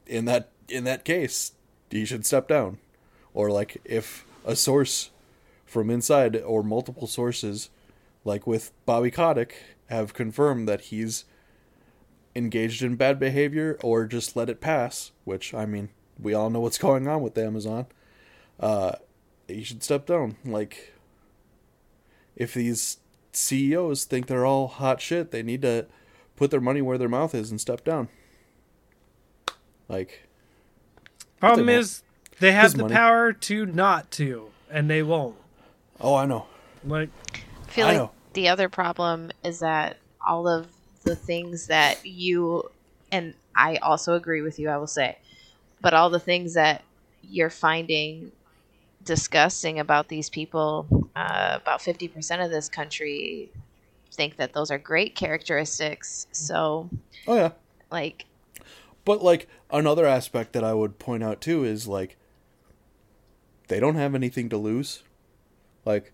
in 0.07 0.25
that 0.25 0.49
in 0.67 0.83
that 0.83 1.05
case 1.05 1.51
he 1.89 2.05
should 2.05 2.25
step 2.25 2.47
down. 2.47 2.77
Or 3.33 3.51
like 3.51 3.81
if 3.85 4.25
a 4.45 4.55
source 4.55 5.11
from 5.65 5.89
inside 5.89 6.35
or 6.37 6.63
multiple 6.63 7.07
sources 7.07 7.69
like 8.23 8.47
with 8.47 8.71
Bobby 8.85 9.11
Kotick 9.11 9.55
have 9.87 10.13
confirmed 10.13 10.67
that 10.67 10.81
he's 10.81 11.25
engaged 12.35 12.81
in 12.81 12.95
bad 12.95 13.19
behavior 13.19 13.77
or 13.83 14.05
just 14.05 14.35
let 14.35 14.49
it 14.49 14.59
pass 14.59 15.11
which 15.23 15.53
I 15.53 15.65
mean 15.65 15.89
we 16.19 16.33
all 16.33 16.49
know 16.49 16.59
what's 16.59 16.77
going 16.87 17.07
on 17.07 17.21
with 17.21 17.37
Amazon 17.37 17.87
uh 18.59 18.93
he 19.47 19.63
should 19.63 19.83
step 19.83 20.05
down. 20.05 20.37
Like 20.43 20.94
if 22.35 22.53
these 22.53 22.97
CEOs 23.33 24.05
think 24.05 24.27
they're 24.27 24.45
all 24.45 24.67
hot 24.67 25.01
shit, 25.01 25.31
they 25.31 25.43
need 25.43 25.61
to 25.63 25.85
put 26.35 26.51
their 26.51 26.61
money 26.61 26.81
where 26.81 26.97
their 26.97 27.09
mouth 27.09 27.33
is 27.35 27.51
and 27.51 27.59
step 27.61 27.83
down. 27.83 28.09
Like, 29.87 30.27
Problem 31.39 31.67
won't. 31.67 31.79
is, 31.79 32.03
they 32.39 32.51
have 32.51 32.73
the 32.73 32.83
money. 32.83 32.93
power 32.95 33.33
to 33.33 33.65
not 33.65 34.09
to, 34.11 34.49
and 34.69 34.89
they 34.89 35.03
won't. 35.03 35.35
oh, 36.01 36.15
I 36.15 36.25
know. 36.25 36.47
Like, 36.83 37.09
I 37.67 37.71
feel 37.71 37.85
I 37.85 37.89
like 37.89 37.97
know. 37.97 38.11
the 38.33 38.47
other 38.49 38.69
problem 38.69 39.31
is 39.43 39.59
that 39.59 39.97
all 40.25 40.47
of 40.47 40.67
the 41.03 41.15
things 41.15 41.67
that 41.67 42.03
you 42.05 42.63
and 43.11 43.33
I 43.55 43.77
also 43.77 44.15
agree 44.15 44.41
with 44.41 44.59
you, 44.59 44.69
I 44.69 44.77
will 44.77 44.87
say, 44.87 45.17
but 45.81 45.93
all 45.93 46.09
the 46.09 46.19
things 46.19 46.55
that 46.55 46.83
you're 47.21 47.49
finding 47.49 48.31
disgusting 49.03 49.79
about 49.79 50.07
these 50.07 50.29
people, 50.29 51.04
uh, 51.15 51.59
about 51.61 51.79
50% 51.79 52.43
of 52.43 52.51
this 52.51 52.69
country 52.69 53.51
think 54.11 54.37
that 54.37 54.53
those 54.53 54.71
are 54.71 54.77
great 54.77 55.15
characteristics. 55.15 56.27
So, 56.31 56.89
Oh 57.27 57.35
yeah. 57.35 57.51
like, 57.91 58.25
But 59.03 59.23
like 59.23 59.47
another 59.71 60.05
aspect 60.05 60.53
that 60.53 60.63
I 60.63 60.73
would 60.73 60.99
point 60.99 61.23
out 61.23 61.41
too 61.41 61.63
is 61.63 61.87
like 61.87 62.17
they 63.67 63.79
don't 63.79 63.95
have 63.95 64.15
anything 64.15 64.49
to 64.49 64.57
lose. 64.57 65.03
Like 65.85 66.13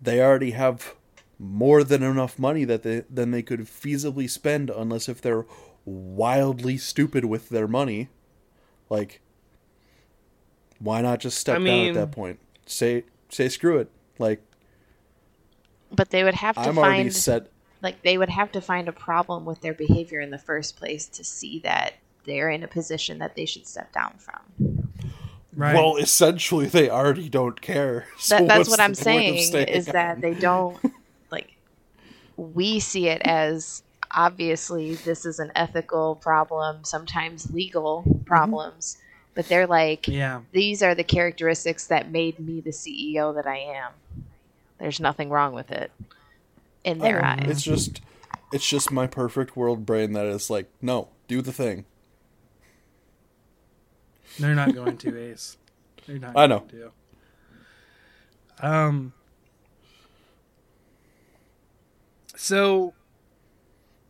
they 0.00 0.20
already 0.20 0.52
have 0.52 0.94
more 1.38 1.82
than 1.82 2.02
enough 2.02 2.38
money 2.38 2.64
that 2.64 2.82
they 2.82 3.04
than 3.10 3.30
they 3.30 3.42
could 3.42 3.60
feasibly 3.60 4.28
spend 4.30 4.70
unless 4.70 5.08
if 5.08 5.20
they're 5.20 5.46
wildly 5.84 6.76
stupid 6.76 7.24
with 7.24 7.48
their 7.48 7.68
money. 7.68 8.08
Like 8.88 9.20
why 10.78 11.00
not 11.00 11.20
just 11.20 11.38
step 11.38 11.60
I 11.60 11.64
down 11.64 11.88
at 11.88 11.94
that 11.94 12.12
point? 12.12 12.38
Say 12.66 13.04
say 13.28 13.48
screw 13.48 13.78
it. 13.78 13.90
Like 14.18 14.40
but 15.92 16.10
they 16.10 16.24
would 16.24 16.34
have 16.34 16.56
to 16.56 16.62
I'm 16.62 16.78
already 16.78 17.04
find 17.04 17.14
set 17.14 17.50
like 17.82 18.02
they 18.02 18.16
would 18.18 18.30
have 18.30 18.50
to 18.52 18.60
find 18.60 18.88
a 18.88 18.92
problem 18.92 19.44
with 19.44 19.60
their 19.60 19.74
behavior 19.74 20.20
in 20.20 20.30
the 20.30 20.38
first 20.38 20.76
place 20.76 21.06
to 21.06 21.22
see 21.22 21.60
that 21.60 21.94
they're 22.24 22.50
in 22.50 22.62
a 22.62 22.68
position 22.68 23.18
that 23.18 23.36
they 23.36 23.44
should 23.44 23.66
step 23.66 23.92
down 23.92 24.14
from. 24.18 24.88
right? 25.54 25.74
Well, 25.74 25.96
essentially 25.96 26.66
they 26.66 26.88
already 26.88 27.28
don't 27.28 27.60
care. 27.60 28.06
So 28.18 28.38
That, 28.38 28.48
that's 28.48 28.70
what 28.70 28.80
I'm 28.80 28.94
saying 28.94 29.42
staying 29.44 29.68
is 29.68 29.86
that 29.86 30.22
they 30.22 30.32
don't 30.32 30.78
like 31.30 31.56
we 32.36 32.80
see 32.80 33.08
it 33.08 33.20
as 33.24 33.82
obviously 34.10 34.94
this 34.94 35.26
is 35.26 35.38
an 35.38 35.52
ethical 35.54 36.16
problem, 36.16 36.84
sometimes 36.84 37.50
legal 37.52 38.04
mm-hmm. 38.06 38.22
problems, 38.24 38.96
but 39.34 39.48
they're 39.48 39.66
like 39.66 40.08
yeah. 40.08 40.40
these 40.52 40.82
are 40.82 40.94
the 40.94 41.04
characteristics 41.04 41.86
that 41.88 42.10
made 42.10 42.38
me 42.38 42.60
the 42.60 42.70
CEO 42.70 43.34
that 43.34 43.46
I 43.46 43.58
am. 43.58 43.92
There's 44.78 45.00
nothing 45.00 45.30
wrong 45.30 45.52
with 45.54 45.70
it 45.70 45.90
in 46.84 46.98
their 46.98 47.24
Oh, 47.24 47.28
eyes. 47.28 47.44
It's 47.46 47.62
just 47.62 48.00
it's 48.52 48.68
just 48.68 48.92
my 48.92 49.06
perfect 49.06 49.56
world 49.56 49.84
brain 49.84 50.12
that 50.12 50.26
is 50.26 50.50
like, 50.50 50.70
no, 50.80 51.08
do 51.26 51.42
the 51.42 51.52
thing. 51.52 51.84
They're 54.38 54.54
not 54.54 54.74
going 54.74 54.96
to 54.98 55.18
Ace. 55.30 55.56
They're 56.06 56.18
not. 56.18 56.36
I 56.36 56.46
know. 56.46 56.64
To. 56.70 56.92
Um. 58.60 59.12
So. 62.36 62.94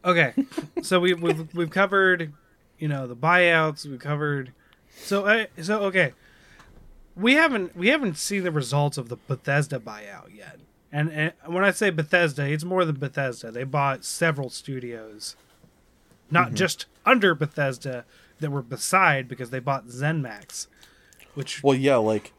Okay, 0.05 0.35
so 0.83 1.01
we've 1.01 1.21
we've 1.23 1.55
we've 1.55 1.71
covered, 1.71 2.33
you 2.79 2.89
know, 2.89 3.07
the 3.07 3.17
buyouts. 3.17 3.87
We've 3.87 3.99
covered. 3.99 4.53
So 4.97 5.27
I 5.27 5.49
so 5.61 5.83
okay. 5.85 6.13
We 7.17 7.35
haven't 7.35 7.77
we 7.77 7.89
haven't 7.89 8.17
seen 8.17 8.43
the 8.45 8.51
results 8.51 8.99
of 8.99 9.09
the 9.09 9.17
Bethesda 9.17 9.79
buyout 9.79 10.35
yet. 10.35 10.59
And, 10.93 11.11
and 11.11 11.33
when 11.47 11.65
I 11.65 11.73
say 11.73 11.91
Bethesda, 11.91 12.47
it's 12.47 12.63
more 12.65 12.85
than 12.85 12.97
Bethesda. 12.97 13.51
They 13.51 13.65
bought 13.65 14.05
several 14.05 14.49
studios, 14.49 15.35
not 16.31 16.49
Mm-hmm. 16.49 16.55
just 16.57 16.87
under 17.05 17.35
Bethesda 17.35 18.05
that 18.39 18.51
were 18.51 18.63
beside 18.63 19.27
because 19.29 19.51
they 19.51 19.59
bought 19.59 19.89
ZeniMax, 19.89 20.69
which 21.35 21.63
Well, 21.65 21.75
yeah, 21.77 21.97
like 21.97 22.33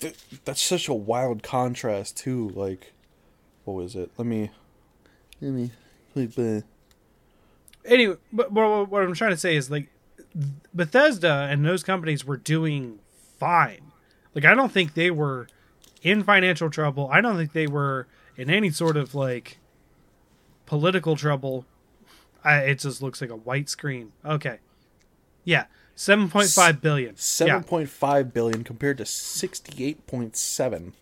th- 0.00 0.16
that's 0.44 0.60
such 0.62 0.88
a 0.88 0.94
wild 0.94 1.42
contrast 1.42 2.18
too. 2.18 2.50
Like, 2.50 2.92
what 3.64 3.74
was 3.74 3.96
it? 3.96 4.10
Let 4.18 4.26
me, 4.26 4.50
let 5.40 5.52
me, 5.52 5.70
like, 6.14 6.64
anyway. 7.86 8.16
But, 8.32 8.52
but 8.52 8.90
what 8.90 9.02
I'm 9.02 9.14
trying 9.14 9.30
to 9.30 9.36
say 9.38 9.56
is 9.56 9.70
like 9.70 9.88
Bethesda 10.74 11.48
and 11.50 11.64
those 11.64 11.82
companies 11.82 12.24
were 12.24 12.36
doing 12.36 12.98
fine. 13.38 13.92
Like 14.34 14.44
I 14.44 14.54
don't 14.54 14.70
think 14.72 14.94
they 14.94 15.10
were 15.10 15.48
in 16.02 16.22
financial 16.22 16.70
trouble. 16.70 17.08
I 17.12 17.20
don't 17.20 17.36
think 17.36 17.52
they 17.52 17.66
were 17.66 18.06
in 18.36 18.50
any 18.50 18.70
sort 18.70 18.96
of 18.96 19.14
like 19.14 19.58
political 20.66 21.16
trouble. 21.16 21.64
I, 22.44 22.58
it 22.58 22.78
just 22.78 23.02
looks 23.02 23.20
like 23.20 23.30
a 23.30 23.36
white 23.36 23.68
screen. 23.68 24.12
Okay. 24.24 24.58
Yeah. 25.44 25.64
7.5 25.96 26.80
billion. 26.80 27.16
Seven 27.16 27.54
Yeah. 27.54 27.60
point 27.62 27.88
five 27.88 28.32
billion 28.32 28.62
compared 28.62 28.98
to 28.98 29.04
sixty 29.06 29.84
eight 29.84 30.06
point 30.06 30.36
seven. 30.36 30.92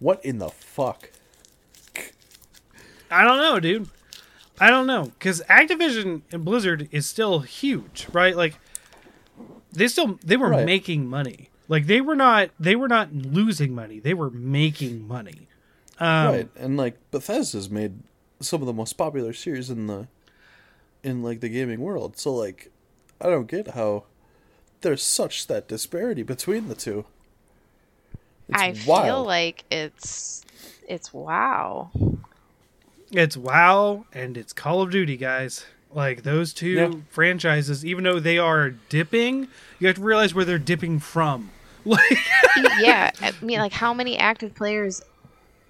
What 0.00 0.24
in 0.24 0.38
the 0.38 0.48
fuck? 0.48 1.10
I 3.08 3.22
don't 3.24 3.36
know, 3.38 3.60
dude. 3.60 3.88
I 4.60 4.70
don't 4.70 4.86
know 4.86 5.04
because 5.18 5.40
Activision 5.48 6.22
and 6.30 6.44
Blizzard 6.44 6.88
is 6.92 7.06
still 7.06 7.40
huge, 7.40 8.06
right? 8.12 8.36
Like 8.36 8.58
they 9.72 9.88
still 9.88 10.18
they 10.24 10.36
were 10.36 10.50
Right. 10.50 10.66
making 10.66 11.06
money. 11.08 11.48
Like 11.68 11.86
they 11.86 12.00
were 12.00 12.14
not 12.16 12.50
they 12.60 12.76
were 12.76 12.88
not 12.88 13.12
losing 13.12 13.74
money. 13.74 13.98
They 13.98 14.14
were 14.14 14.30
making 14.30 15.06
money. 15.08 15.48
Um, 15.98 16.26
right, 16.26 16.48
and 16.56 16.76
like 16.76 16.98
Bethesda's 17.10 17.70
made 17.70 17.94
some 18.40 18.60
of 18.60 18.66
the 18.66 18.72
most 18.72 18.94
popular 18.94 19.32
series 19.32 19.70
in 19.70 19.86
the 19.86 20.08
in 21.02 21.22
like 21.22 21.40
the 21.40 21.48
gaming 21.48 21.80
world. 21.80 22.16
So 22.18 22.34
like, 22.34 22.70
I 23.20 23.28
don't 23.30 23.46
get 23.46 23.68
how 23.68 24.04
there's 24.82 25.02
such 25.02 25.46
that 25.46 25.68
disparity 25.68 26.22
between 26.22 26.68
the 26.68 26.74
two. 26.74 27.04
It's 28.48 28.60
I 28.60 28.74
wild. 28.86 29.04
feel 29.06 29.24
like 29.24 29.64
it's 29.70 30.44
it's 30.88 31.12
wow. 31.12 31.90
It's 33.12 33.36
WoW 33.36 34.06
and 34.12 34.36
it's 34.36 34.52
Call 34.52 34.82
of 34.82 34.90
Duty, 34.90 35.16
guys. 35.16 35.66
Like 35.94 36.22
those 36.22 36.54
two 36.54 36.68
Yeah. 36.70 36.90
franchises, 37.10 37.84
even 37.84 38.04
though 38.04 38.18
they 38.18 38.38
are 38.38 38.70
dipping, 38.70 39.48
you 39.78 39.86
have 39.88 39.96
to 39.96 40.02
realize 40.02 40.34
where 40.34 40.44
they're 40.44 40.58
dipping 40.58 40.98
from. 40.98 41.50
Like 41.84 42.16
yeah, 42.78 43.10
I 43.20 43.32
mean, 43.42 43.58
like, 43.58 43.72
how 43.72 43.92
many 43.92 44.16
active 44.16 44.54
players 44.54 45.02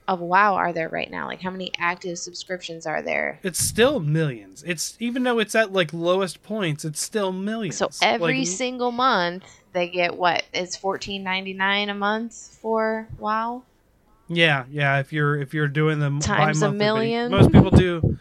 of 0.06 0.20
WoW 0.20 0.52
are 0.56 0.70
there 0.70 0.90
right 0.90 1.10
now? 1.10 1.26
Like, 1.26 1.40
how 1.40 1.48
many 1.50 1.72
active 1.78 2.18
subscriptions 2.18 2.84
are 2.86 3.00
there? 3.00 3.38
it's 3.42 3.58
still 3.58 3.98
millions. 3.98 4.62
It's 4.66 4.94
even 5.00 5.22
though 5.22 5.38
it's 5.38 5.54
at 5.54 5.72
like 5.72 5.90
lowest 5.94 6.42
points, 6.42 6.84
it's 6.84 7.00
still 7.00 7.32
millions. 7.32 7.76
So 7.78 7.88
every 8.02 8.40
Like, 8.40 8.46
single 8.46 8.92
month 8.92 9.44
they 9.72 9.88
get 9.88 10.14
what? 10.18 10.42
It's 10.52 10.76
fourteen 10.76 11.22
ninety 11.24 11.54
nine 11.54 11.88
a 11.88 11.94
month 11.94 12.58
for 12.60 13.08
WoW. 13.18 13.62
Yeah, 14.34 14.64
yeah. 14.70 14.98
If 14.98 15.12
you're 15.12 15.36
if 15.36 15.52
you're 15.54 15.68
doing 15.68 15.98
the 15.98 16.10
Times 16.20 16.58
a 16.62 16.66
bi-monthly, 16.70 16.78
million. 16.78 17.30
most 17.30 17.52
people 17.52 17.70
do. 17.70 18.18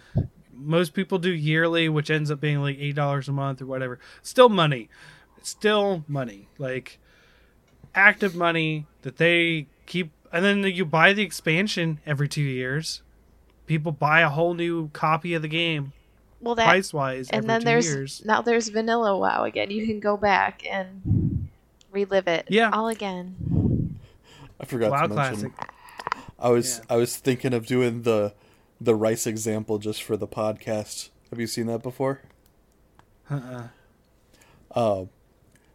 Most 0.53 0.93
people 0.93 1.17
do 1.17 1.31
yearly, 1.31 1.89
which 1.89 2.11
ends 2.11 2.29
up 2.29 2.39
being 2.39 2.61
like 2.61 2.77
eight 2.79 2.95
dollars 2.95 3.27
a 3.27 3.31
month 3.31 3.61
or 3.61 3.65
whatever. 3.65 3.99
Still 4.21 4.49
money, 4.49 4.89
still 5.41 6.03
money. 6.07 6.47
Like 6.57 6.99
active 7.95 8.35
money 8.35 8.85
that 9.01 9.17
they 9.17 9.67
keep, 9.85 10.11
and 10.31 10.45
then 10.45 10.63
you 10.63 10.85
buy 10.85 11.13
the 11.13 11.23
expansion 11.23 11.99
every 12.05 12.27
two 12.27 12.41
years. 12.43 13.01
People 13.65 13.91
buy 13.91 14.21
a 14.21 14.29
whole 14.29 14.53
new 14.53 14.89
copy 14.89 15.33
of 15.33 15.41
the 15.41 15.47
game, 15.47 15.93
Well, 16.41 16.55
that 16.55 16.65
price 16.65 16.93
wise, 16.93 17.29
and 17.29 17.37
every 17.39 17.47
then 17.47 17.61
two 17.61 17.65
there's 17.65 17.85
years. 17.87 18.21
now 18.25 18.41
there's 18.41 18.67
vanilla 18.69 19.17
WoW 19.17 19.43
again. 19.45 19.71
You 19.71 19.85
can 19.87 19.99
go 19.99 20.15
back 20.17 20.63
and 20.69 21.47
relive 21.91 22.27
it. 22.27 22.45
Yeah. 22.49 22.69
all 22.71 22.87
again. 22.87 23.97
I 24.59 24.65
forgot 24.65 24.91
WoW 24.91 25.07
to 25.07 25.13
mention. 25.15 25.49
classic. 25.51 25.70
I 26.41 26.49
was 26.49 26.79
Yeah. 26.79 26.95
I 26.95 26.97
was 26.97 27.15
thinking 27.17 27.53
of 27.53 27.65
doing 27.67 28.01
the 28.01 28.33
the 28.79 28.95
rice 28.95 29.27
example 29.27 29.77
just 29.77 30.01
for 30.03 30.17
the 30.17 30.27
podcast. 30.27 31.09
Have 31.29 31.39
you 31.39 31.47
seen 31.47 31.67
that 31.67 31.83
before? 31.83 32.21
Uh-uh. 33.29 33.67
Uh, 34.73 35.05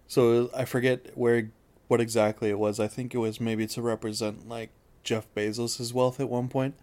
so 0.06 0.50
I 0.54 0.64
forget 0.64 1.16
where 1.16 1.50
what 1.88 2.00
exactly 2.00 2.50
it 2.50 2.58
was. 2.58 2.80
I 2.80 2.88
think 2.88 3.14
it 3.14 3.18
was 3.18 3.40
maybe 3.40 3.66
to 3.68 3.82
represent 3.82 4.48
like 4.48 4.70
Jeff 5.04 5.26
Bezos' 5.34 5.92
wealth 5.92 6.18
at 6.20 6.28
one 6.28 6.48
point. 6.48 6.74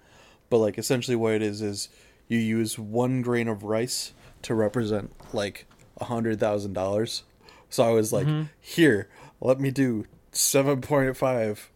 But 0.49 0.59
like 0.59 0.77
essentially 0.77 1.15
what 1.15 1.33
it 1.33 1.41
is 1.41 1.61
is 1.61 1.89
you 2.27 2.37
use 2.39 2.79
one 2.79 3.21
grain 3.21 3.47
of 3.47 3.63
rice 3.63 4.13
to 4.43 4.55
represent 4.55 5.11
like 5.33 5.65
a 5.97 6.05
hundred 6.05 6.39
thousand 6.39 6.73
dollars. 6.73 7.23
So 7.69 7.83
I 7.83 7.89
was 7.91 8.13
like, 8.13 8.27
Mhm. 8.27 8.49
here, 8.61 9.09
let 9.41 9.59
me 9.59 9.71
do 9.71 10.05
seven 10.31 10.79
point 10.81 11.15
five 11.17 11.69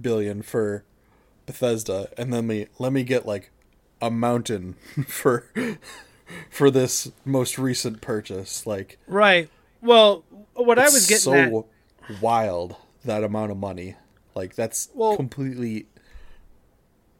billion 0.00 0.42
for 0.42 0.84
Bethesda, 1.46 2.08
and 2.18 2.32
then 2.32 2.46
me 2.46 2.66
let 2.78 2.92
me 2.92 3.02
get 3.04 3.24
like 3.26 3.50
a 4.02 4.10
mountain 4.10 4.74
for 5.08 5.46
for 6.50 6.70
this 6.70 7.10
most 7.24 7.58
recent 7.58 8.00
purchase. 8.00 8.66
Like 8.66 8.98
Right. 9.06 9.48
Well, 9.80 10.24
what 10.54 10.78
I 10.78 10.84
was 10.84 11.06
getting 11.06 11.20
so 11.20 11.68
at, 12.10 12.20
wild 12.20 12.76
that 13.04 13.22
amount 13.24 13.52
of 13.52 13.56
money. 13.58 13.94
Like 14.34 14.54
that's 14.54 14.88
Well- 14.94 15.16
completely 15.16 15.86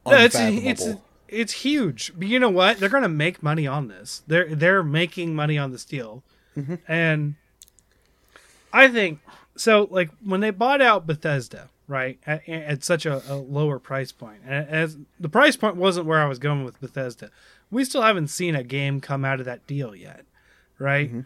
No, 0.07 0.17
it's 0.19 0.35
it's 0.39 0.87
it's 1.29 1.53
huge. 1.53 2.13
But 2.17 2.29
you 2.29 2.39
know 2.39 2.51
what? 2.51 2.79
They're 2.79 2.89
gonna 2.89 3.09
make 3.09 3.43
money 3.43 3.67
on 3.67 3.89
this. 3.89 4.23
They're 4.27 4.55
they're 4.55 4.83
making 4.83 5.35
money 5.35 5.59
on 5.59 5.71
this 5.73 5.85
deal, 5.85 6.23
Mm-hmm. 6.57 6.75
and 6.89 7.35
I 8.73 8.89
think 8.89 9.21
so. 9.57 9.89
Like 9.91 10.11
when 10.25 10.41
they 10.41 10.51
bought 10.51 10.81
out 10.83 11.07
Bethesda, 11.07 11.69
right, 11.89 12.19
at, 12.27 12.49
at 12.49 12.85
such 12.85 13.07
a, 13.07 13.23
a 13.29 13.35
lower 13.37 13.79
price 13.79 14.13
point, 14.13 14.41
and 14.47 14.69
as 14.69 14.99
the 15.21 15.29
price 15.29 15.57
point 15.57 15.77
wasn't 15.77 16.07
where 16.07 16.21
I 16.21 16.27
was 16.27 16.39
going 16.39 16.65
with 16.65 16.81
Bethesda, 16.81 17.31
we 17.71 17.85
still 17.85 18.03
haven't 18.03 18.29
seen 18.29 18.55
a 18.55 18.63
game 18.63 19.01
come 19.01 19.25
out 19.25 19.41
of 19.41 19.47
that 19.47 19.67
deal 19.67 19.95
yet, 19.95 20.25
right? 20.79 21.09
Mm-hmm. 21.09 21.21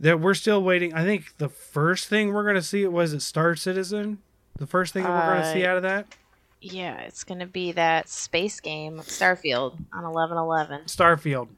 That 0.00 0.20
we're 0.20 0.34
still 0.34 0.62
waiting. 0.62 0.94
I 0.94 1.02
think 1.04 1.36
the 1.38 1.48
first 1.48 2.08
thing 2.08 2.32
we're 2.32 2.46
gonna 2.46 2.62
see 2.62 2.86
was 2.86 3.12
it 3.12 3.20
Star 3.20 3.56
Citizen. 3.56 4.18
The 4.56 4.66
first 4.66 4.92
thing 4.92 5.02
that 5.02 5.10
we're 5.10 5.34
gonna 5.34 5.52
see 5.52 5.64
Uh, 5.64 5.70
out 5.70 5.76
of 5.78 5.82
that. 5.82 6.06
Yeah, 6.60 6.98
it's 7.00 7.24
gonna 7.24 7.46
be 7.46 7.72
that 7.72 8.08
space 8.08 8.60
game 8.60 8.98
Starfield 8.98 9.76
on 9.92 10.04
eleven 10.04 10.36
eleven. 10.38 10.82
Starfield. 10.86 11.48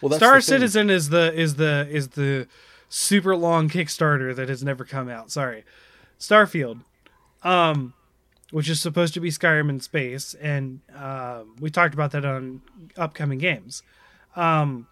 well, 0.00 0.12
Star 0.16 0.36
the 0.36 0.40
thing. 0.40 0.40
Citizen 0.42 0.90
is 0.90 1.10
the 1.10 1.32
is 1.34 1.56
the 1.56 1.86
is 1.90 2.08
the 2.08 2.46
super 2.88 3.36
long 3.36 3.68
Kickstarter 3.68 4.34
that 4.34 4.48
has 4.48 4.62
never 4.64 4.84
come 4.84 5.08
out. 5.08 5.30
Sorry, 5.30 5.64
Starfield, 6.18 6.80
um, 7.46 7.94
which 8.50 8.68
is 8.68 8.80
supposed 8.80 9.14
to 9.14 9.20
be 9.20 9.30
Skyrim 9.30 9.70
in 9.70 9.78
space, 9.78 10.34
and 10.34 10.80
um, 10.96 11.54
we 11.60 11.70
talked 11.70 11.94
about 11.94 12.10
that 12.10 12.24
on 12.24 12.60
upcoming 12.96 13.38
games. 13.38 13.84
Um, 14.34 14.88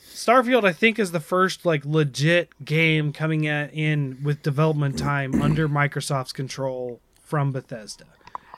Starfield, 0.00 0.64
I 0.64 0.72
think, 0.72 1.00
is 1.00 1.10
the 1.10 1.18
first 1.18 1.66
like 1.66 1.84
legit 1.84 2.64
game 2.64 3.12
coming 3.12 3.48
at, 3.48 3.74
in 3.74 4.20
with 4.22 4.42
development 4.42 4.96
time 4.96 5.42
under 5.42 5.68
Microsoft's 5.68 6.32
control 6.32 7.00
from 7.20 7.50
Bethesda, 7.50 8.06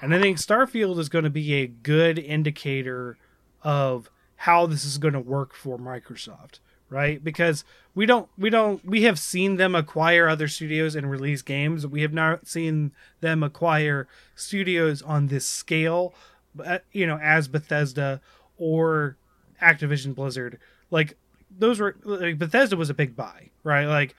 and 0.03 0.15
I 0.15 0.21
think 0.21 0.37
Starfield 0.37 0.99
is 0.99 1.09
going 1.09 1.25
to 1.25 1.31
be 1.31 1.55
a 1.55 1.67
good 1.67 2.19
indicator 2.19 3.17
of 3.63 4.11
how 4.37 4.67
this 4.67 4.85
is 4.85 4.99
going 4.99 5.15
to 5.15 5.21
work 5.21 5.55
for 5.55 5.79
Microsoft, 5.79 6.59
right? 6.93 7.25
Because 7.25 7.65
we 7.95 8.07
don't 8.07 8.29
we 8.39 8.51
don't 8.51 8.85
we 8.85 9.03
have 9.03 9.19
seen 9.19 9.57
them 9.57 9.75
acquire 9.75 10.29
other 10.29 10.47
studios 10.47 10.95
and 10.95 11.11
release 11.11 11.43
games. 11.43 11.87
We 11.87 12.03
have 12.03 12.13
not 12.13 12.47
seen 12.47 12.93
them 13.21 13.43
acquire 13.43 14.07
studios 14.37 15.03
on 15.03 15.29
this 15.29 15.47
scale, 15.47 16.15
but, 16.55 16.85
you 16.93 17.07
know, 17.07 17.19
as 17.19 17.49
Bethesda 17.49 18.21
or 18.59 19.17
Activision 19.61 20.15
Blizzard. 20.15 20.59
Like 20.91 21.17
those 21.51 21.81
were 21.81 21.97
like 22.05 22.39
Bethesda 22.39 22.77
was 22.77 22.91
a 22.91 22.95
big 22.95 23.17
buy, 23.17 23.49
right? 23.65 23.87
Like 23.87 24.15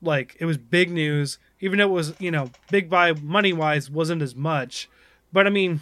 like 0.00 0.36
it 0.38 0.44
was 0.44 0.56
big 0.56 0.90
news 0.90 1.38
even 1.60 1.78
though 1.78 1.88
it 1.88 1.92
was, 1.92 2.14
you 2.20 2.30
know, 2.30 2.50
big 2.70 2.90
buy 2.90 3.12
money-wise 3.12 3.90
wasn't 3.90 4.20
as 4.20 4.36
much. 4.36 4.88
But 5.32 5.46
I 5.46 5.50
mean, 5.50 5.80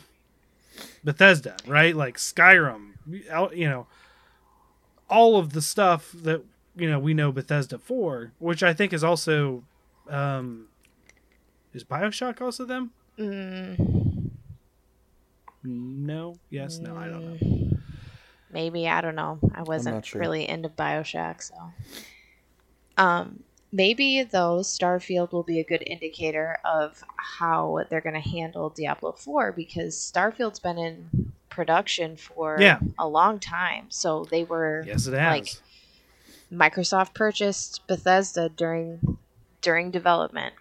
Bethesda, 1.02 1.56
right? 1.66 1.94
Like 1.94 2.16
Skyrim, 2.16 2.92
you 3.52 3.68
know, 3.68 3.86
all 5.12 5.36
of 5.39 5.52
the 5.52 5.62
stuff 5.62 6.10
that 6.22 6.43
you 6.74 6.89
know 6.90 6.98
we 6.98 7.14
know 7.14 7.30
Bethesda 7.30 7.78
for, 7.78 8.32
which 8.39 8.62
I 8.62 8.72
think 8.72 8.93
is 8.93 9.05
also, 9.05 9.62
um, 10.09 10.66
is 11.74 11.84
Bioshock 11.84 12.40
also 12.40 12.64
them? 12.64 12.90
Mm, 13.18 14.30
No, 15.62 16.36
yes, 16.51 16.78
no, 16.78 16.97
I 16.97 17.06
don't 17.09 17.24
know. 17.24 17.36
mm, 17.47 17.78
Maybe 18.51 18.89
I 18.89 19.01
don't 19.01 19.14
know. 19.14 19.39
I 19.55 19.62
wasn't 19.62 19.97
not 19.97 20.06
sure. 20.06 20.20
really 20.20 20.48
into 20.48 20.68
Bioshock, 20.68 21.43
so. 21.43 21.55
Um, 22.98 23.43
maybe 23.72 24.22
though 24.22 24.59
Starfield 24.60 25.32
will 25.32 25.43
be 25.43 25.59
a 25.60 25.64
good 25.64 25.82
indicator 25.86 26.59
of 26.64 27.02
how 27.16 27.80
they're 27.89 28.02
going 28.02 28.20
to 28.22 28.28
handle 28.28 28.68
Diablo 28.70 29.12
Four 29.12 29.52
because 29.52 29.94
Starfield's 29.97 30.60
been 30.60 30.78
in 30.78 31.22
production 31.53 32.16
for 32.16 32.57
Yeah. 32.61 32.79
a 32.99 33.07
long 33.07 33.39
time, 33.39 33.87
so 33.91 34.24
they 34.24 34.45
were 34.45 34.83
Yes, 34.87 35.07
it 35.07 35.15
has. 35.15 35.31
like 35.31 35.49
Microsoft 36.53 37.15
purchased 37.15 37.87
Bethesda 37.87 38.49
during 38.49 39.19
during 39.61 39.91
development. 39.93 40.55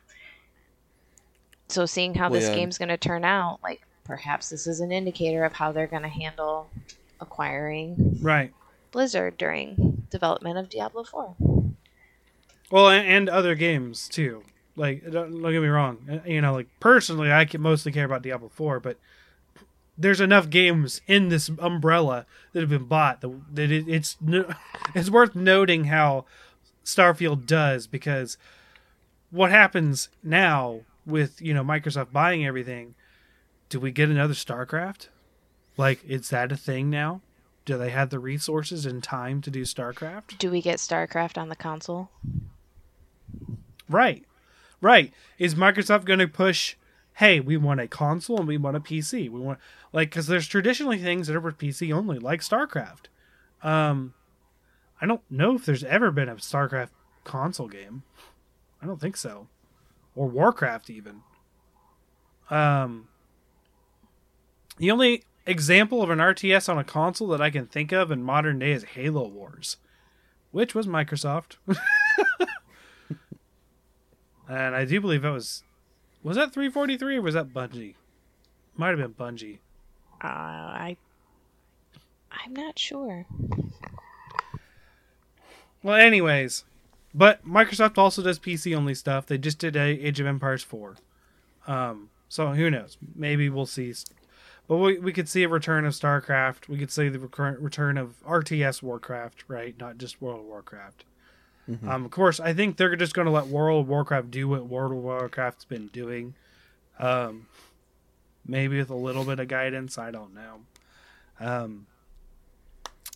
So 1.70 1.86
seeing 1.86 2.14
how 2.16 2.30
Well, 2.30 2.40
this 2.40 2.50
yeah. 2.50 2.56
game's 2.56 2.78
going 2.78 2.90
to 2.90 2.98
turn 2.98 3.24
out, 3.24 3.60
like 3.64 3.82
perhaps 4.04 4.50
this 4.50 4.68
is 4.68 4.80
an 4.80 4.92
indicator 4.92 5.44
of 5.46 5.54
how 5.54 5.72
they're 5.72 5.88
going 5.88 6.02
to 6.04 6.10
handle 6.10 6.70
acquiring 7.20 8.18
right. 8.22 8.54
Blizzard 8.92 9.38
during 9.38 10.06
development 10.12 10.58
of 10.58 10.70
Diablo 10.70 11.04
4. 11.04 11.36
Well, 12.70 12.90
and, 12.90 13.08
and 13.08 13.30
other 13.30 13.56
games 13.56 14.08
too. 14.08 14.44
Like, 14.76 15.04
don't, 15.04 15.42
don't 15.42 15.52
get 15.52 15.62
me 15.62 15.68
wrong. 15.68 15.98
Uh, 16.10 16.20
You 16.30 16.42
know, 16.42 16.54
like 16.54 16.68
personally, 16.80 17.32
I 17.32 17.46
can 17.46 17.62
mostly 17.62 17.92
care 17.92 18.06
about 18.06 18.22
Diablo 18.22 18.50
Four, 18.50 18.80
but 18.80 18.98
there's 20.02 20.22
enough 20.22 20.50
games 20.50 21.02
in 21.08 21.30
this 21.30 21.50
umbrella 21.60 22.26
that 22.54 22.62
have 22.62 22.70
been 22.70 22.86
bought 22.86 23.22
that, 23.22 23.72
it, 23.72 23.88
it's 23.88 24.18
it's 24.96 25.10
worth 25.10 25.36
noting 25.36 25.86
how 25.86 26.26
Starfield 26.84 27.46
does 27.46 27.88
because 27.88 28.38
what 29.30 29.52
happens 29.52 30.10
now 30.24 30.82
with 31.06 31.42
you 31.42 31.54
know 31.54 31.64
Microsoft 31.64 32.12
buying 32.12 32.46
everything? 32.46 32.96
Do 33.70 33.80
we 33.80 33.92
get 33.92 34.10
another 34.10 34.34
StarCraft? 34.34 35.08
Like, 35.78 36.04
is 36.04 36.30
that 36.30 36.52
a 36.52 36.58
thing 36.58 36.90
now? 36.90 37.22
Do 37.64 37.78
they 37.78 37.92
have 37.92 38.10
the 38.10 38.20
resources 38.20 38.86
and 38.86 39.02
time 39.02 39.42
to 39.42 39.52
do 39.52 39.62
StarCraft? 39.62 40.38
Do 40.38 40.52
we 40.52 40.62
get 40.62 40.80
StarCraft 40.80 41.38
on 41.38 41.50
the 41.50 41.56
console? 41.56 42.10
Right. 43.88 44.26
Right. 44.82 45.14
Is 45.38 45.56
Microsoft 45.56 46.06
going 46.06 46.20
to 46.20 46.28
push, 46.28 46.76
hey, 47.16 47.40
we 47.40 47.56
want 47.56 47.80
a 47.80 47.88
console 47.88 48.40
and 48.40 48.48
we 48.48 48.58
want 48.58 48.78
a 48.78 48.80
PC? 48.80 49.30
We 49.30 49.40
want, 49.40 49.60
like, 49.94 50.10
because 50.10 50.28
there's 50.28 50.48
traditionally 50.48 50.98
things 50.98 51.28
that 51.28 51.36
are 51.36 51.42
for 51.42 51.52
PC 51.52 51.94
only, 51.94 52.20
like 52.20 52.42
StarCraft. 52.42 53.06
Um, 53.64 54.14
I 55.02 55.06
don't 55.06 55.22
know 55.30 55.56
if 55.56 55.66
there's 55.66 55.84
ever 55.84 56.12
been 56.12 56.30
a 56.30 56.36
StarCraft 56.36 56.92
console 57.24 57.68
game. 57.68 58.04
I 58.82 58.86
don't 58.86 59.02
think 59.02 59.18
so. 59.18 59.48
Or 60.16 60.28
Warcraft, 60.28 60.90
even. 60.90 61.22
Um, 62.50 63.08
the 64.78 64.92
only 64.92 65.24
example 65.46 66.02
of 66.02 66.10
an 66.10 66.20
RTS 66.20 66.70
on 66.70 66.78
a 66.78 66.84
console 66.84 67.28
that 67.30 67.42
I 67.42 67.50
can 67.50 67.66
think 67.68 67.92
of 67.92 68.12
in 68.12 68.24
modern 68.24 68.60
day 68.60 68.72
is 68.72 68.84
Halo 68.84 69.28
Wars, 69.28 69.78
which 70.52 70.76
was 70.76 70.88
Microsoft. 70.88 71.58
and 74.50 74.76
I 74.76 74.86
do 74.86 75.00
believe 75.02 75.22
that 75.24 75.32
was 75.32 75.64
was 76.24 76.38
that 76.38 76.54
343 76.54 77.18
or 77.18 77.22
was 77.22 77.34
that 77.34 77.54
Bungie? 77.54 77.96
Might 78.76 78.90
have 78.90 79.00
been 79.00 79.14
Bungie. 79.14 79.60
Uh, 80.24 80.28
I 80.28 80.98
I'm 82.32 82.54
not 82.54 82.78
sure. 82.78 83.26
Well, 85.84 85.96
anyways, 85.96 86.64
but 87.14 87.46
Microsoft 87.46 87.98
also 87.98 88.22
does 88.22 88.40
PC 88.40 88.76
only 88.76 88.94
stuff. 88.94 89.26
They 89.26 89.38
just 89.38 89.58
did 89.58 89.76
Age 89.76 90.20
of 90.20 90.28
Empires 90.28 90.64
4. 90.64 90.96
Um, 91.68 92.10
so 92.30 92.50
who 92.50 92.70
knows? 92.70 92.98
Maybe 93.16 93.50
we'll 93.50 93.66
see. 93.66 93.94
But 94.68 94.78
we, 94.78 95.00
we 95.00 95.12
could 95.12 95.28
see 95.28 95.44
a 95.44 95.50
return 95.50 95.86
of 95.86 95.94
StarCraft. 95.94 96.70
We 96.70 96.78
could 96.78 96.92
see 96.92 97.10
the 97.10 97.20
recurrent 97.20 97.60
return 97.60 97.98
of 97.98 98.24
RTS 98.26 98.82
Warcraft, 98.82 99.44
right? 99.48 99.76
Not 99.80 99.98
just 99.98 100.22
World 100.22 100.42
of 100.42 100.46
Warcraft. 100.46 101.04
Um, 101.88 102.04
of 102.06 102.12
course, 102.12 102.40
I 102.40 102.54
think 102.54 102.76
they're 102.76 102.96
just 102.98 103.14
going 103.14 103.28
to 103.28 103.32
let 103.32 103.48
World 103.48 103.84
of 103.84 103.90
Warcraft 103.90 104.30
do 104.30 104.50
what 104.50 104.68
World 104.68 104.92
of 104.92 104.98
Warcraft's 104.98 105.64
been 105.64 105.88
doing. 105.88 106.34
Um, 107.00 107.48
maybe 108.46 108.78
with 108.78 108.90
a 108.90 108.96
little 108.96 109.24
bit 109.24 109.40
of 109.40 109.48
guidance. 109.48 109.98
I 109.98 110.12
don't 110.12 110.34
know. 110.34 110.60
Um, 111.40 111.88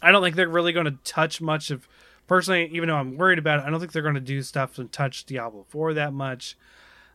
I 0.01 0.11
don't 0.11 0.21
think 0.23 0.35
they're 0.35 0.47
really 0.49 0.73
going 0.73 0.85
to 0.85 0.97
touch 1.03 1.41
much 1.41 1.71
of. 1.71 1.87
Personally, 2.27 2.67
even 2.73 2.89
though 2.89 2.95
I'm 2.95 3.17
worried 3.17 3.37
about 3.37 3.59
it, 3.59 3.65
I 3.65 3.69
don't 3.69 3.79
think 3.79 3.91
they're 3.91 4.01
going 4.01 4.15
to 4.15 4.19
do 4.21 4.41
stuff 4.41 4.79
and 4.79 4.91
touch 4.91 5.25
Diablo 5.25 5.65
4 5.69 5.93
that 5.93 6.11
much. 6.11 6.57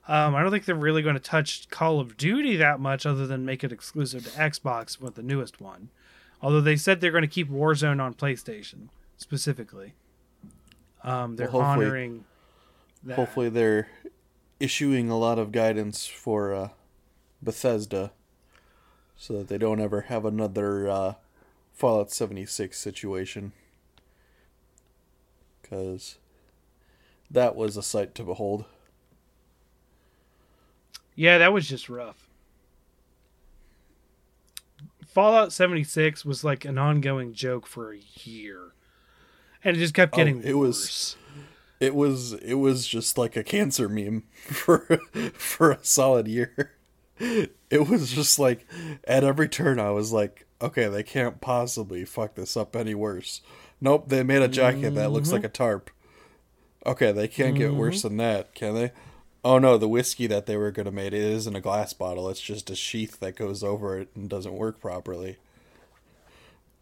Um, 0.06 0.34
I 0.36 0.42
don't 0.42 0.52
think 0.52 0.64
they're 0.64 0.74
really 0.74 1.02
going 1.02 1.14
to 1.14 1.20
touch 1.20 1.68
Call 1.68 1.98
of 1.98 2.16
Duty 2.16 2.56
that 2.56 2.78
much, 2.80 3.04
other 3.06 3.26
than 3.26 3.44
make 3.44 3.64
it 3.64 3.72
exclusive 3.72 4.24
to 4.24 4.30
Xbox 4.30 5.00
with 5.00 5.16
the 5.16 5.22
newest 5.22 5.60
one. 5.60 5.90
Although 6.40 6.60
they 6.60 6.76
said 6.76 7.00
they're 7.00 7.10
going 7.10 7.22
to 7.22 7.28
keep 7.28 7.50
Warzone 7.50 8.00
on 8.00 8.14
PlayStation 8.14 8.88
specifically. 9.16 9.94
Um, 11.02 11.36
they're 11.36 11.50
Well, 11.50 11.62
honoring. 11.62 12.24
That. 13.02 13.16
Hopefully, 13.16 13.48
they're 13.48 13.88
issuing 14.58 15.10
a 15.10 15.18
lot 15.18 15.38
of 15.38 15.52
guidance 15.52 16.06
for 16.06 16.54
uh, 16.54 16.68
Bethesda, 17.42 18.12
so 19.16 19.34
that 19.38 19.48
they 19.48 19.58
don't 19.58 19.80
ever 19.80 20.02
have 20.02 20.24
another 20.24 20.88
uh, 20.88 21.14
Fallout 21.72 22.10
76 22.10 22.78
situation. 22.78 23.52
Because 25.62 26.18
that 27.30 27.54
was 27.54 27.76
a 27.76 27.82
sight 27.82 28.14
to 28.16 28.24
behold. 28.24 28.64
Yeah, 31.14 31.38
that 31.38 31.52
was 31.52 31.68
just 31.68 31.88
rough. 31.88 32.26
Fallout 35.06 35.52
76 35.52 36.24
was 36.24 36.44
like 36.44 36.64
an 36.64 36.78
ongoing 36.78 37.32
joke 37.34 37.66
for 37.66 37.92
a 37.92 38.00
year. 38.22 38.72
And 39.64 39.76
it 39.76 39.80
just 39.80 39.92
kept 39.94 40.14
Oh, 40.14 40.16
getting 40.16 40.42
it 40.42 40.54
was- 40.56 40.78
worse. 40.78 41.16
It 41.80 41.94
was 41.94 42.34
it 42.34 42.54
was 42.54 42.86
just 42.86 43.16
like 43.16 43.36
a 43.36 43.42
cancer 43.42 43.88
meme 43.88 44.24
for 44.34 45.00
for 45.32 45.70
a 45.72 45.78
solid 45.82 46.28
year. 46.28 46.72
It 47.70 47.88
was 47.88 48.10
just 48.10 48.40
like 48.40 48.66
at 49.04 49.22
every 49.22 49.48
turn 49.48 49.78
I 49.78 49.92
was 49.92 50.12
like, 50.12 50.44
okay, 50.60 50.88
they 50.88 51.04
can't 51.04 51.40
possibly 51.40 52.04
fuck 52.04 52.34
this 52.34 52.56
up 52.56 52.74
any 52.74 52.96
worse. 52.96 53.42
Nope, 53.80 54.08
they 54.08 54.24
made 54.24 54.42
a 54.42 54.48
jacket 54.48 54.96
that 54.96 55.12
looks 55.12 55.30
like 55.30 55.44
a 55.44 55.48
mm-hmm. 55.48 55.62
tarp. 55.62 55.90
Okay, 56.84 57.12
they 57.12 57.28
can't 57.28 57.56
get 57.56 57.74
worse 57.74 57.98
mm-hmm. 57.98 58.08
than 58.08 58.16
that, 58.16 58.54
can 58.56 58.74
they? 58.74 58.92
Oh 59.44 59.58
no, 59.58 59.78
the 59.78 59.88
whiskey 59.88 60.26
that 60.26 60.46
they 60.46 60.56
were 60.56 60.72
gonna 60.72 60.90
make 60.90 61.08
it 61.08 61.14
isn't 61.14 61.54
a 61.54 61.60
glass 61.60 61.92
bottle. 61.92 62.28
It's 62.28 62.40
just 62.40 62.70
a 62.70 62.74
sheath 62.74 63.20
that 63.20 63.36
goes 63.36 63.62
over 63.62 63.96
it 63.98 64.08
and 64.16 64.28
doesn't 64.28 64.56
work 64.56 64.80
properly. 64.80 65.36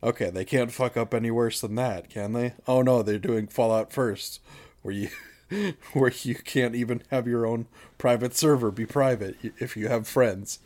Okay, 0.02 0.30
they 0.30 0.44
can't 0.44 0.72
fuck 0.72 0.96
up 0.96 1.12
any 1.12 1.30
worse 1.30 1.60
than 1.60 1.74
that, 1.74 2.08
can 2.08 2.32
they? 2.32 2.54
Oh 2.66 2.82
no, 2.82 3.02
they're 3.02 3.18
doing 3.18 3.46
Fallout 3.46 3.92
first, 3.92 4.40
where 4.82 4.94
you 4.94 5.10
where 5.92 6.12
you 6.22 6.34
can't 6.34 6.74
even 6.74 7.02
have 7.10 7.26
your 7.26 7.46
own 7.46 7.66
private 7.96 8.34
server 8.34 8.70
be 8.70 8.86
private 8.86 9.36
if 9.58 9.76
you 9.76 9.88
have 9.88 10.06
friends. 10.06 10.58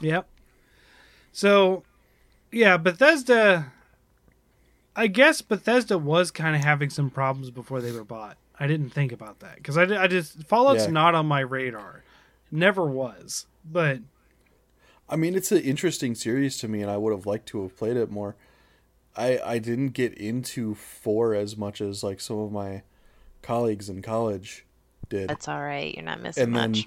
Yep. 0.00 0.26
So, 1.32 1.84
yeah, 2.50 2.76
Bethesda. 2.76 3.72
I 4.94 5.06
guess 5.06 5.40
Bethesda 5.40 5.96
was 5.96 6.30
kind 6.30 6.54
of 6.54 6.62
having 6.62 6.90
some 6.90 7.08
problems 7.08 7.50
before 7.50 7.80
they 7.80 7.92
were 7.92 8.04
bought. 8.04 8.36
I 8.60 8.66
didn't 8.66 8.90
think 8.90 9.10
about 9.10 9.40
that 9.40 9.56
because 9.56 9.78
I, 9.78 9.84
I 9.84 10.06
just 10.06 10.42
Fallout's 10.44 10.84
Yeah. 10.84 10.90
not 10.90 11.14
on 11.14 11.26
my 11.26 11.40
radar, 11.40 12.02
never 12.50 12.84
was. 12.84 13.46
But 13.64 14.00
I 15.08 15.16
mean, 15.16 15.34
it's 15.34 15.50
an 15.50 15.62
interesting 15.62 16.14
series 16.14 16.58
to 16.58 16.68
me, 16.68 16.82
and 16.82 16.90
I 16.90 16.98
would 16.98 17.12
have 17.12 17.24
liked 17.26 17.46
to 17.48 17.62
have 17.62 17.76
played 17.76 17.96
it 17.96 18.10
more. 18.10 18.36
I 19.16 19.38
I 19.44 19.58
didn't 19.58 19.90
get 19.90 20.14
into 20.14 20.74
four 20.74 21.34
as 21.34 21.56
much 21.56 21.80
as 21.80 22.02
like 22.02 22.20
some 22.20 22.38
of 22.38 22.52
my 22.52 22.82
colleagues 23.42 23.88
in 23.88 24.02
college 24.02 24.64
did, 25.08 25.28
That's 25.28 25.48
all 25.48 25.60
right. 25.62 25.94
You're 25.94 26.04
not 26.04 26.20
missing 26.22 26.44
and 26.44 26.56
then 26.56 26.70
much. 26.70 26.86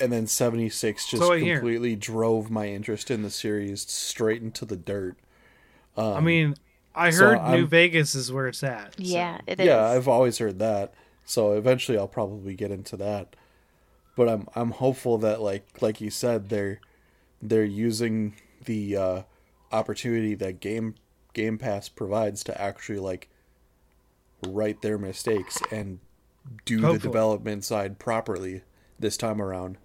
and 0.00 0.12
then 0.12 0.26
seventy 0.26 0.68
six 0.68 1.08
just 1.08 1.22
So 1.22 1.32
I 1.32 1.38
hear. 1.40 1.56
completely 1.56 1.96
drove 1.96 2.50
my 2.50 2.68
interest 2.68 3.10
in 3.10 3.22
the 3.22 3.30
series 3.30 3.82
straight 3.82 4.42
into 4.42 4.64
the 4.66 4.76
dirt. 4.76 5.16
I 5.96 6.20
mean, 6.20 6.54
I 6.94 7.06
Um, 7.08 7.12
so 7.12 7.24
heard 7.26 7.34
New 7.50 7.56
I'm- 7.58 7.66
Vegas 7.68 8.14
is 8.14 8.30
where 8.32 8.48
it's 8.48 8.62
at. 8.62 8.94
so- 8.96 9.02
Yeah, 9.02 9.40
it 9.46 9.60
is. 9.60 9.66
yeah, 9.66 9.84
I've 9.86 10.08
always 10.08 10.38
heard 10.38 10.58
that. 10.58 10.92
So 11.24 11.52
eventually 11.52 11.96
I'll 11.96 12.08
probably 12.08 12.54
get 12.54 12.70
into 12.70 12.96
that. 12.98 13.36
But 14.16 14.28
I'm 14.28 14.46
I'm 14.54 14.72
hopeful 14.72 15.16
that 15.18 15.40
like 15.40 15.80
like 15.80 16.00
you 16.00 16.10
said 16.10 16.48
they're 16.50 16.80
they're 17.40 17.64
using 17.64 18.34
the 18.66 18.96
uh 18.96 19.22
opportunity 19.70 20.34
that 20.34 20.60
game 20.60 20.96
Game 21.32 21.58
Pass 21.58 21.88
provides 21.88 22.44
to 22.44 22.60
actually 22.60 22.98
like 22.98 23.28
right 24.46 24.80
their 24.82 24.98
mistakes 24.98 25.58
and 25.70 26.00
do 26.64 26.80
the 26.80 26.98
development 26.98 27.64
side 27.64 27.98
properly 27.98 28.62
this 28.98 29.16
time 29.16 29.40
around 29.40 29.78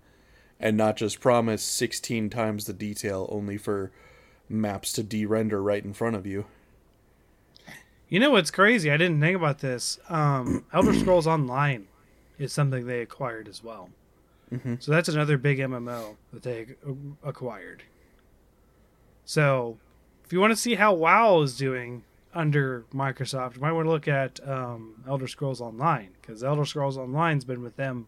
and 0.60 0.76
not 0.76 0.98
just 0.98 1.19
promise 1.19 1.61
16 1.61 2.30
times 2.30 2.65
the 2.65 2.74
detail 2.74 3.28
only 3.32 3.57
for 3.57 3.91
maps 4.49 4.91
to 4.94 5.03
de-render 5.03 5.61
right 5.61 5.84
in 5.84 5.94
front 5.94 6.15
of 6.15 6.26
you. 6.26 6.45
You 8.10 8.19
know 8.19 8.32
what's 8.32 8.52
crazy? 8.52 8.90
I 8.90 8.98
didn't 8.98 9.19
think 9.19 9.36
about 9.36 9.60
this. 9.60 9.99
Um, 10.10 10.65
Elder 10.74 10.94
Scrolls 10.94 11.28
Online 11.28 11.88
is 12.40 12.53
something 12.53 12.88
they 12.88 13.02
acquired 13.02 13.48
as 13.48 13.64
well. 13.64 13.90
So 14.80 14.94
that's 14.94 15.10
another 15.10 15.38
big 15.38 15.60
MMO 15.60 16.15
that 16.32 16.44
they 16.44 16.68
acquired. 17.22 17.84
So 19.26 19.78
if 20.28 20.34
you 20.34 20.41
want 20.41 20.52
to 20.52 20.58
see 20.58 20.76
how 20.76 20.94
WoW 20.94 21.41
is 21.41 21.56
doing 21.56 22.04
under 22.34 22.84
Microsoft, 22.94 23.56
you 23.56 23.62
might 23.62 23.72
want 23.72 23.86
to 23.86 23.90
look 23.90 24.10
at 24.10 24.45
um, 24.45 25.02
Elder 25.08 25.26
Scrolls 25.26 25.62
Online 25.62 26.10
because 26.22 26.44
Elder 26.44 26.66
Scrolls 26.66 26.98
Online's 26.98 27.45
been 27.45 27.64
with 27.64 27.78
them 27.78 28.08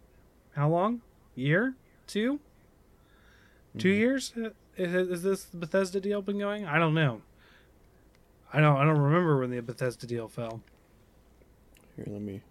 how 0.54 0.68
long? 0.68 1.00
Year? 1.34 1.76
Two? 2.08 2.42
Two 3.78 3.88
years? 3.88 4.34
Uh, 4.36 4.50
Is, 4.76 4.94
is 4.94 5.24
this 5.24 5.46
Bethesda 5.46 6.02
deal 6.02 6.22
been 6.22 6.40
going? 6.40 6.66
I 6.66 6.78
don't 6.78 6.94
know. 6.94 7.22
I 8.52 8.60
don't. 8.60 8.76
I 8.76 8.84
don't 8.84 9.00
remember 9.00 9.40
when 9.40 9.52
the 9.52 9.62
Bethesda 9.62 10.06
deal 10.06 10.28
fell. 10.28 10.60
Here, 11.96 12.06
let 12.10 12.22
me 12.22 12.42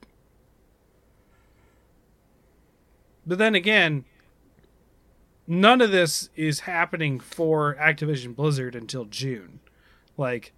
But 3.27 3.37
then 3.37 3.55
again, 3.55 4.07
none 5.49 5.81
of 5.81 5.91
this 5.91 6.29
is 6.37 6.61
happening 6.61 7.19
for 7.19 7.75
Activision 7.77 8.37
Blizzard 8.37 8.77
until 8.77 9.05
June. 9.07 9.59
Like, 10.17 10.53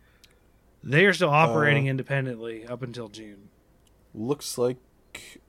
they 0.82 1.06
are 1.06 1.12
still 1.14 1.30
operating 1.30 1.86
Uh, 1.88 1.92
independently 1.92 2.66
up 2.66 2.82
until 2.82 3.08
June. 3.08 3.48
looks 4.12 4.58
like 4.58 4.76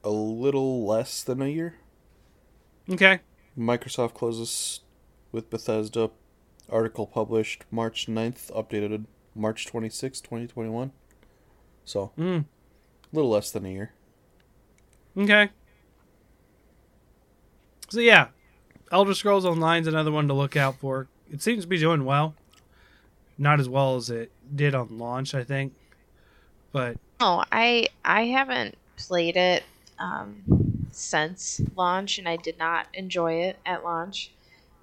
a 0.04 0.10
little 0.12 0.86
less 0.86 1.24
than 1.24 1.42
a 1.42 1.48
year. 1.48 1.76
Okay. 2.90 3.20
Microsoft 3.58 4.14
closes 4.14 4.82
with 5.32 5.50
Bethesda. 5.50 6.12
Article 6.70 7.06
published 7.08 7.66
March 7.72 8.08
9th, 8.08 8.50
updated 8.54 9.06
March 9.36 9.66
26, 9.66 10.22
2021. 10.22 10.92
So, 11.84 12.12
Mm. 12.18 12.46
a 12.46 13.16
little 13.16 13.32
less 13.32 13.52
than 13.52 13.66
a 13.66 13.70
year. 13.70 13.94
Okay. 15.18 15.50
So 17.90 18.00
yeah, 18.00 18.30
Elder 18.92 19.14
Scrolls 19.14 19.46
Online 19.46 19.82
is 19.82 19.88
another 19.88 20.12
one 20.12 20.28
to 20.28 20.34
look 20.34 20.56
out 20.58 20.76
for. 20.76 21.08
It 21.32 21.42
seems 21.42 21.64
to 21.64 21.68
be 21.68 21.78
doing 21.78 22.04
well. 22.04 22.36
Not 23.38 23.60
as 23.60 23.70
well 23.70 23.96
as 23.96 24.10
it 24.10 24.32
did 24.54 24.76
on 24.76 24.98
launch, 24.98 25.34
I 25.34 25.44
think. 25.44 25.74
But 26.72 26.98
Oh, 27.20 27.44
I 27.52 27.88
I 28.04 28.26
haven't 28.26 28.76
played 28.98 29.38
it 29.38 29.64
um, 30.00 30.88
since 30.92 31.62
launch, 31.76 32.18
and 32.18 32.28
I 32.28 32.36
did 32.36 32.58
not 32.58 32.88
enjoy 32.94 33.34
it 33.44 33.58
at 33.66 33.84
launch, 33.84 34.32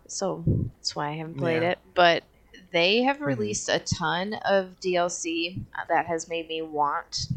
so 0.07 0.43
that's 0.47 0.97
why 0.97 1.09
I 1.09 1.13
haven't 1.13 1.37
played 1.39 1.63
Yeah. 1.63 1.71
it. 1.73 1.79
But 1.95 2.25
they 2.73 3.03
have 3.03 3.21
released 3.21 3.69
a 3.69 3.79
ton 3.79 4.35
of 4.45 4.79
DLC 4.81 5.61
that 5.89 6.07
has 6.07 6.29
made 6.29 6.49
me 6.49 6.63
want 6.63 7.29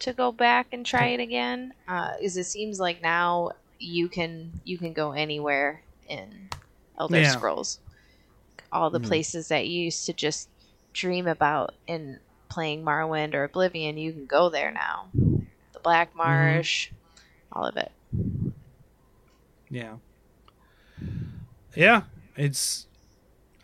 to 0.00 0.12
go 0.12 0.32
back 0.32 0.68
and 0.72 0.84
try 0.84 1.08
it 1.08 1.20
again. 1.20 1.72
Uh, 1.86 2.12
is 2.20 2.36
it 2.36 2.44
seems 2.44 2.80
like 2.80 3.00
now 3.02 3.50
you 3.78 4.08
can 4.08 4.60
you 4.64 4.76
can 4.78 4.92
go 4.92 5.12
anywhere 5.12 5.82
in 6.10 6.50
Elder 6.98 7.20
Yeah. 7.20 7.32
Scrolls. 7.32 7.78
All 8.72 8.90
the 8.90 9.00
Mhm. 9.00 9.06
places 9.06 9.48
that 9.48 9.66
you 9.68 9.84
used 9.84 10.04
to 10.06 10.12
just 10.12 10.48
dream 10.92 11.26
about 11.26 11.74
in 11.86 12.20
playing 12.48 12.84
Morrowind 12.84 13.34
or 13.34 13.44
Oblivion, 13.44 13.96
you 13.96 14.12
can 14.12 14.26
go 14.26 14.48
there 14.50 14.70
now. 14.70 15.08
The 15.14 15.80
Black 15.82 16.14
Marsh, 16.14 16.90
all 17.52 17.64
of 17.64 17.76
it. 17.76 17.92
yeah. 19.70 19.96
Yeah, 21.76 22.02
it's 22.36 22.86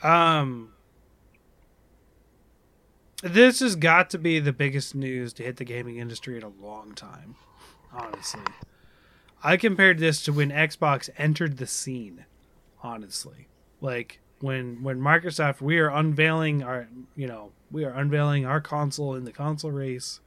um 0.02 0.72
this 3.22 3.60
has 3.60 3.74
got 3.76 4.10
to 4.10 4.18
be 4.18 4.38
the 4.38 4.52
biggest 4.52 4.94
news 4.94 5.32
to 5.34 5.42
hit 5.42 5.56
the 5.56 5.64
gaming 5.64 5.96
industry 5.96 6.36
in 6.36 6.42
a 6.42 6.48
long 6.48 6.94
time. 6.94 7.34
Honestly. 7.92 8.42
I 9.42 9.56
compared 9.56 9.98
this 9.98 10.22
to 10.24 10.32
when 10.32 10.50
Xbox 10.50 11.08
entered 11.18 11.56
the 11.56 11.66
scene, 11.66 12.24
honestly. 12.86 13.48
Like 13.80 14.20
when 14.40 14.82
when 14.82 15.00
Microsoft 15.00 15.60
we 15.60 15.78
are 15.78 15.90
unveiling 15.90 16.62
our 16.62 16.88
you 17.14 17.26
know, 17.26 17.52
we 17.70 17.84
are 17.84 17.90
unveiling 17.90 18.46
our 18.46 18.60
console 18.60 19.14
in 19.14 19.24
the 19.24 19.32
console 19.32 19.72
race 19.72 20.20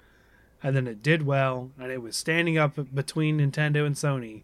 and 0.61 0.75
then 0.75 0.87
it 0.87 1.01
did 1.01 1.25
well 1.25 1.71
and 1.79 1.91
it 1.91 2.01
was 2.01 2.15
standing 2.15 2.57
up 2.57 2.77
between 2.93 3.39
Nintendo 3.39 3.85
and 3.85 3.95
Sony. 3.95 4.43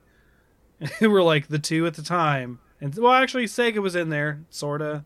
who 0.99 1.09
were 1.09 1.23
like 1.23 1.47
the 1.47 1.59
two 1.59 1.85
at 1.85 1.93
the 1.93 2.01
time. 2.01 2.59
And 2.81 2.95
well 2.95 3.13
actually 3.13 3.45
Sega 3.45 3.79
was 3.79 3.95
in 3.95 4.09
there, 4.09 4.41
sorta. 4.49 5.03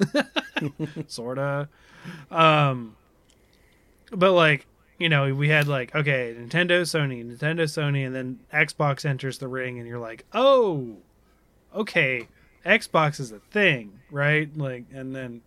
sorta. 1.06 1.68
Um 2.30 2.96
but 4.10 4.32
like 4.32 4.66
you 4.98 5.08
know, 5.08 5.32
we 5.32 5.48
had 5.48 5.68
like 5.68 5.94
okay, 5.94 6.34
Nintendo, 6.36 6.82
Sony, 6.82 7.24
Nintendo, 7.24 7.62
Sony, 7.62 8.04
and 8.04 8.14
then 8.14 8.40
Xbox 8.52 9.04
enters 9.04 9.38
the 9.38 9.48
ring, 9.48 9.78
and 9.78 9.86
you're 9.86 9.98
like, 9.98 10.24
oh, 10.32 10.96
okay, 11.74 12.26
Xbox 12.64 13.20
is 13.20 13.32
a 13.32 13.38
thing, 13.38 14.00
right? 14.10 14.50
Like, 14.56 14.84
and 14.92 15.14
then 15.14 15.42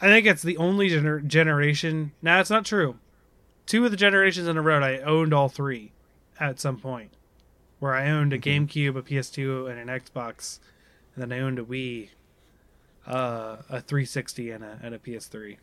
I 0.00 0.06
think 0.06 0.26
it's 0.26 0.42
the 0.42 0.56
only 0.56 0.90
gener- 0.90 1.26
generation. 1.26 2.12
Now 2.22 2.40
it's 2.40 2.50
not 2.50 2.64
true. 2.64 2.98
Two 3.66 3.84
of 3.84 3.90
the 3.90 3.96
generations 3.96 4.46
in 4.46 4.56
a 4.56 4.62
row, 4.62 4.80
I 4.80 4.98
owned 4.98 5.32
all 5.34 5.48
three 5.48 5.92
at 6.38 6.60
some 6.60 6.78
point, 6.78 7.12
where 7.80 7.94
I 7.94 8.08
owned 8.10 8.32
a 8.32 8.38
GameCube, 8.38 8.96
a 8.96 9.02
PS2, 9.02 9.70
and 9.70 9.90
an 9.90 10.00
Xbox, 10.00 10.60
and 11.14 11.22
then 11.22 11.32
I 11.32 11.42
owned 11.42 11.58
a 11.58 11.64
Wii, 11.64 12.10
uh, 13.06 13.56
a 13.68 13.80
360, 13.80 14.50
and 14.50 14.64
a 14.64 14.78
and 14.82 14.94
a 14.94 14.98
PS3. 14.98 15.56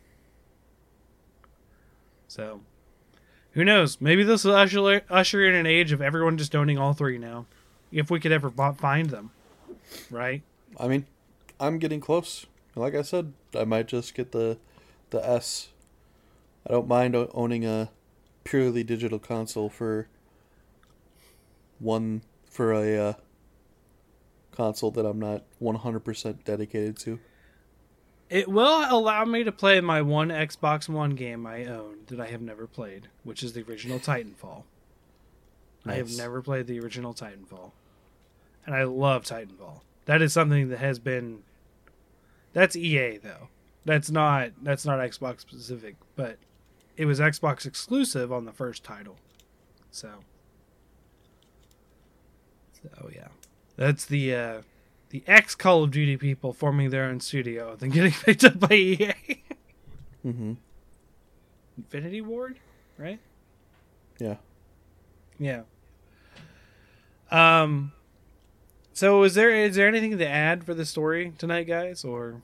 So, 2.28 2.60
who 3.52 3.64
knows? 3.64 4.00
Maybe 4.00 4.24
this 4.24 4.44
will 4.44 4.56
usher, 4.56 5.02
usher 5.08 5.44
in 5.44 5.54
an 5.54 5.66
age 5.66 5.92
of 5.92 6.02
everyone 6.02 6.36
just 6.36 6.56
owning 6.56 6.78
all 6.78 6.92
three 6.92 7.18
now, 7.18 7.46
if 7.92 8.10
we 8.10 8.18
could 8.18 8.32
ever 8.32 8.50
bo- 8.50 8.72
find 8.72 9.10
them, 9.10 9.30
right? 10.10 10.42
I 10.78 10.88
mean, 10.88 11.06
I'm 11.60 11.78
getting 11.78 12.00
close. 12.00 12.46
Like 12.74 12.94
I 12.94 13.02
said, 13.02 13.32
I 13.56 13.64
might 13.64 13.86
just 13.86 14.14
get 14.14 14.32
the 14.32 14.58
the 15.10 15.26
S. 15.26 15.68
I 16.66 16.72
don't 16.72 16.88
mind 16.88 17.14
owning 17.34 17.64
a 17.64 17.90
purely 18.42 18.82
digital 18.82 19.18
console 19.18 19.68
for 19.68 20.08
one 21.78 22.22
for 22.50 22.72
a 22.72 22.96
uh, 22.96 23.12
console 24.52 24.90
that 24.92 25.04
I'm 25.04 25.18
not 25.18 25.42
100% 25.60 26.44
dedicated 26.44 26.96
to. 27.00 27.18
It 28.30 28.48
will 28.48 28.86
allow 28.88 29.24
me 29.24 29.44
to 29.44 29.52
play 29.52 29.80
my 29.80 30.00
one 30.00 30.28
Xbox 30.28 30.88
One 30.88 31.10
game 31.10 31.46
I 31.46 31.64
own 31.66 31.98
that 32.06 32.20
I 32.20 32.26
have 32.28 32.40
never 32.40 32.66
played, 32.66 33.08
which 33.22 33.42
is 33.42 33.52
the 33.52 33.62
original 33.62 33.98
Titanfall. 34.00 34.64
I 35.86 35.94
have 35.94 36.16
never 36.16 36.40
played 36.40 36.66
the 36.66 36.80
original 36.80 37.12
Titanfall. 37.12 37.72
And 38.66 38.74
I 38.74 38.84
love 38.84 39.24
Titanfall. 39.24 39.80
That 40.06 40.22
is 40.22 40.32
something 40.32 40.68
that 40.68 40.78
has 40.78 40.98
been 40.98 41.42
That's 42.52 42.76
EA 42.76 43.18
though. 43.18 43.48
That's 43.84 44.10
not 44.10 44.50
that's 44.62 44.86
not 44.86 44.98
Xbox 45.00 45.40
specific, 45.40 45.96
but 46.16 46.38
it 46.96 47.06
was 47.06 47.20
Xbox 47.20 47.66
exclusive 47.66 48.32
on 48.32 48.44
the 48.44 48.52
first 48.52 48.84
title. 48.84 49.16
So 49.90 50.10
So 52.82 53.10
yeah. 53.14 53.28
That's 53.76 54.06
the 54.06 54.34
uh 54.34 54.62
the 55.10 55.22
ex 55.26 55.54
Call 55.54 55.84
of 55.84 55.90
Duty 55.90 56.16
people 56.16 56.52
forming 56.52 56.90
their 56.90 57.04
own 57.04 57.20
studio, 57.20 57.76
then 57.76 57.90
getting 57.90 58.12
picked 58.24 58.44
up 58.44 58.58
by 58.58 58.74
EA. 58.74 59.12
Mm-hmm. 60.24 60.54
Infinity 61.76 62.20
Ward, 62.20 62.58
right? 62.98 63.20
Yeah. 64.18 64.36
Yeah. 65.38 65.62
Um. 67.30 67.92
So, 68.94 69.24
is 69.24 69.34
there 69.34 69.50
is 69.50 69.74
there 69.74 69.88
anything 69.88 70.16
to 70.18 70.26
add 70.26 70.62
for 70.62 70.72
the 70.72 70.86
story 70.86 71.32
tonight, 71.36 71.64
guys, 71.64 72.04
or 72.04 72.40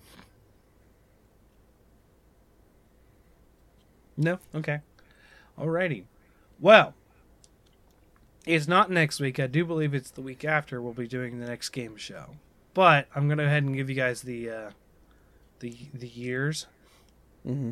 no? 4.17 4.41
Okay. 4.53 4.81
Alrighty. 5.57 6.05
Well, 6.59 6.95
it's 8.45 8.67
not 8.67 8.91
next 8.91 9.21
week. 9.21 9.39
I 9.39 9.47
do 9.47 9.65
believe 9.65 9.95
it's 9.95 10.11
the 10.11 10.23
week 10.23 10.45
after. 10.45 10.83
We'll 10.83 10.93
be 10.93 11.07
doing 11.07 11.39
the 11.39 11.47
next 11.47 11.69
game 11.69 11.97
show, 11.97 12.31
but 12.75 13.07
I'm 13.15 13.29
gonna 13.29 13.45
go 13.45 13.47
ahead 13.47 13.63
and 13.63 13.77
give 13.77 13.89
you 13.89 13.95
guys 13.95 14.23
the 14.23 14.51
uh, 14.51 14.71
the 15.61 15.77
the 15.95 16.09
years. 16.09 16.67
Mm-hmm. 17.47 17.71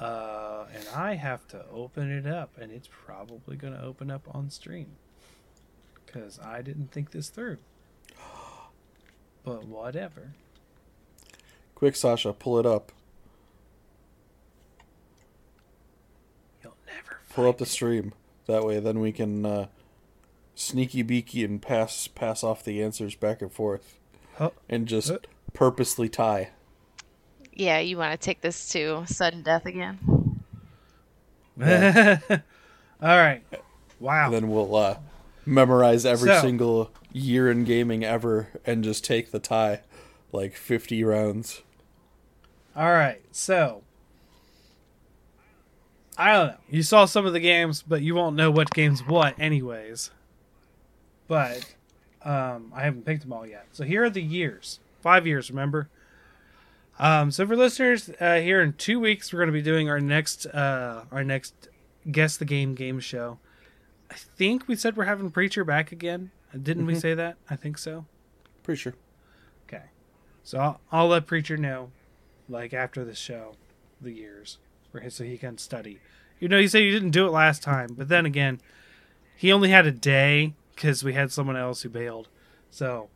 Uh, 0.00 0.64
and 0.74 0.88
I 0.96 1.14
have 1.14 1.46
to 1.48 1.64
open 1.70 2.10
it 2.10 2.26
up, 2.26 2.58
and 2.60 2.72
it's 2.72 2.88
probably 2.90 3.56
going 3.56 3.74
to 3.74 3.80
open 3.80 4.10
up 4.10 4.26
on 4.34 4.50
stream 4.50 4.96
because 6.14 6.38
I 6.40 6.62
didn't 6.62 6.92
think 6.92 7.10
this 7.10 7.28
through. 7.28 7.58
But 9.44 9.66
whatever. 9.66 10.32
Quick, 11.74 11.96
Sasha, 11.96 12.32
pull 12.32 12.58
it 12.58 12.64
up. 12.64 12.92
You'll 16.62 16.76
never 16.86 17.18
Pull 17.34 17.48
up 17.48 17.58
the 17.58 17.66
stream. 17.66 18.14
That 18.46 18.64
way, 18.64 18.80
then 18.80 19.00
we 19.00 19.12
can 19.12 19.44
uh, 19.44 19.66
sneaky 20.54 21.02
beaky 21.02 21.44
and 21.44 21.60
pass 21.60 22.06
pass 22.08 22.42
off 22.42 22.64
the 22.64 22.82
answers 22.82 23.14
back 23.16 23.42
and 23.42 23.52
forth, 23.52 23.98
Oh, 24.40 24.52
and 24.68 24.86
just 24.88 25.10
Uh. 25.10 25.18
purposely 25.52 26.08
tie. 26.08 26.50
Yeah, 27.52 27.80
you 27.80 27.98
want 27.98 28.18
to 28.18 28.24
take 28.24 28.40
this 28.40 28.68
to 28.70 29.04
sudden 29.06 29.42
death 29.42 29.66
again? 29.66 29.98
Yeah. 31.58 32.18
All 33.02 33.18
right. 33.18 33.42
Wow. 34.00 34.26
And 34.26 34.34
then 34.34 34.48
we'll 34.48 34.74
uh, 34.74 34.96
memorize 35.46 36.04
every 36.06 36.28
So- 36.30 36.40
single 36.40 36.90
year 37.12 37.50
in 37.50 37.64
gaming 37.64 38.04
ever, 38.04 38.48
and 38.66 38.82
just 38.84 39.04
take 39.04 39.30
the 39.30 39.38
tie, 39.38 39.80
like 40.32 40.54
fifty 40.56 41.02
rounds. 41.04 41.62
All 42.76 42.92
right. 42.92 43.22
So 43.30 43.82
I 46.16 46.32
don't 46.32 46.46
know. 46.48 46.56
You 46.70 46.82
saw 46.82 47.04
some 47.06 47.26
of 47.26 47.32
the 47.32 47.40
games, 47.40 47.82
but 47.82 48.02
you 48.02 48.14
won't 48.14 48.36
know 48.36 48.50
what 48.50 48.70
games 48.70 49.00
what, 49.06 49.38
anyways. 49.38 50.10
But 51.26 51.74
um, 52.24 52.72
I 52.74 52.82
haven't 52.82 53.04
picked 53.04 53.22
them 53.22 53.32
all 53.32 53.46
yet. 53.46 53.66
So 53.72 53.84
here 53.84 54.04
are 54.04 54.10
the 54.10 54.22
years. 54.22 54.78
Five 55.00 55.26
years, 55.26 55.50
remember? 55.50 55.88
Um, 56.98 57.30
so 57.32 57.46
for 57.46 57.56
listeners, 57.56 58.10
uh, 58.20 58.36
here 58.36 58.62
in 58.62 58.74
two 58.74 59.00
weeks, 59.00 59.32
we're 59.32 59.40
going 59.40 59.48
to 59.48 59.52
be 59.52 59.62
doing 59.62 59.88
our 59.88 60.00
next 60.00 60.46
uh, 60.46 61.04
our 61.10 61.24
next 61.24 61.54
guess 62.10 62.36
the 62.36 62.44
game 62.44 62.74
game 62.74 63.00
show. 63.00 63.38
I 64.14 64.16
think 64.16 64.68
we 64.68 64.76
said 64.76 64.96
we're 64.96 65.06
having 65.06 65.32
preacher 65.32 65.64
back 65.64 65.90
again. 65.90 66.30
Didn't 66.56 66.86
we 66.86 66.94
Mhm. 66.94 67.00
say 67.00 67.14
that? 67.14 67.36
I 67.50 67.56
think 67.56 67.76
so. 67.78 68.06
Preacher. 68.62 68.94
Okay. 69.66 69.86
So 70.44 70.58
I'll, 70.60 70.80
I'll 70.92 71.08
let 71.08 71.26
Preacher 71.26 71.56
know, 71.56 71.90
like 72.48 72.72
after 72.72 73.04
the 73.04 73.14
show, 73.14 73.56
the 74.00 74.12
years, 74.12 74.58
so 75.08 75.24
he 75.24 75.36
can 75.36 75.58
study. 75.58 75.98
You 76.38 76.46
know, 76.46 76.58
you 76.58 76.68
said 76.68 76.78
you 76.84 76.92
didn't 76.92 77.10
do 77.10 77.26
it 77.26 77.30
last 77.30 77.60
time, 77.62 77.94
but 77.96 78.08
then 78.08 78.24
again, 78.24 78.60
he 79.34 79.50
only 79.50 79.70
had 79.70 79.84
a 79.84 79.90
day 79.90 80.54
because 80.76 81.02
we 81.02 81.14
had 81.14 81.32
someone 81.32 81.56
else 81.56 81.82
who 81.82 81.88
bailed. 81.88 82.28
So 82.70 83.08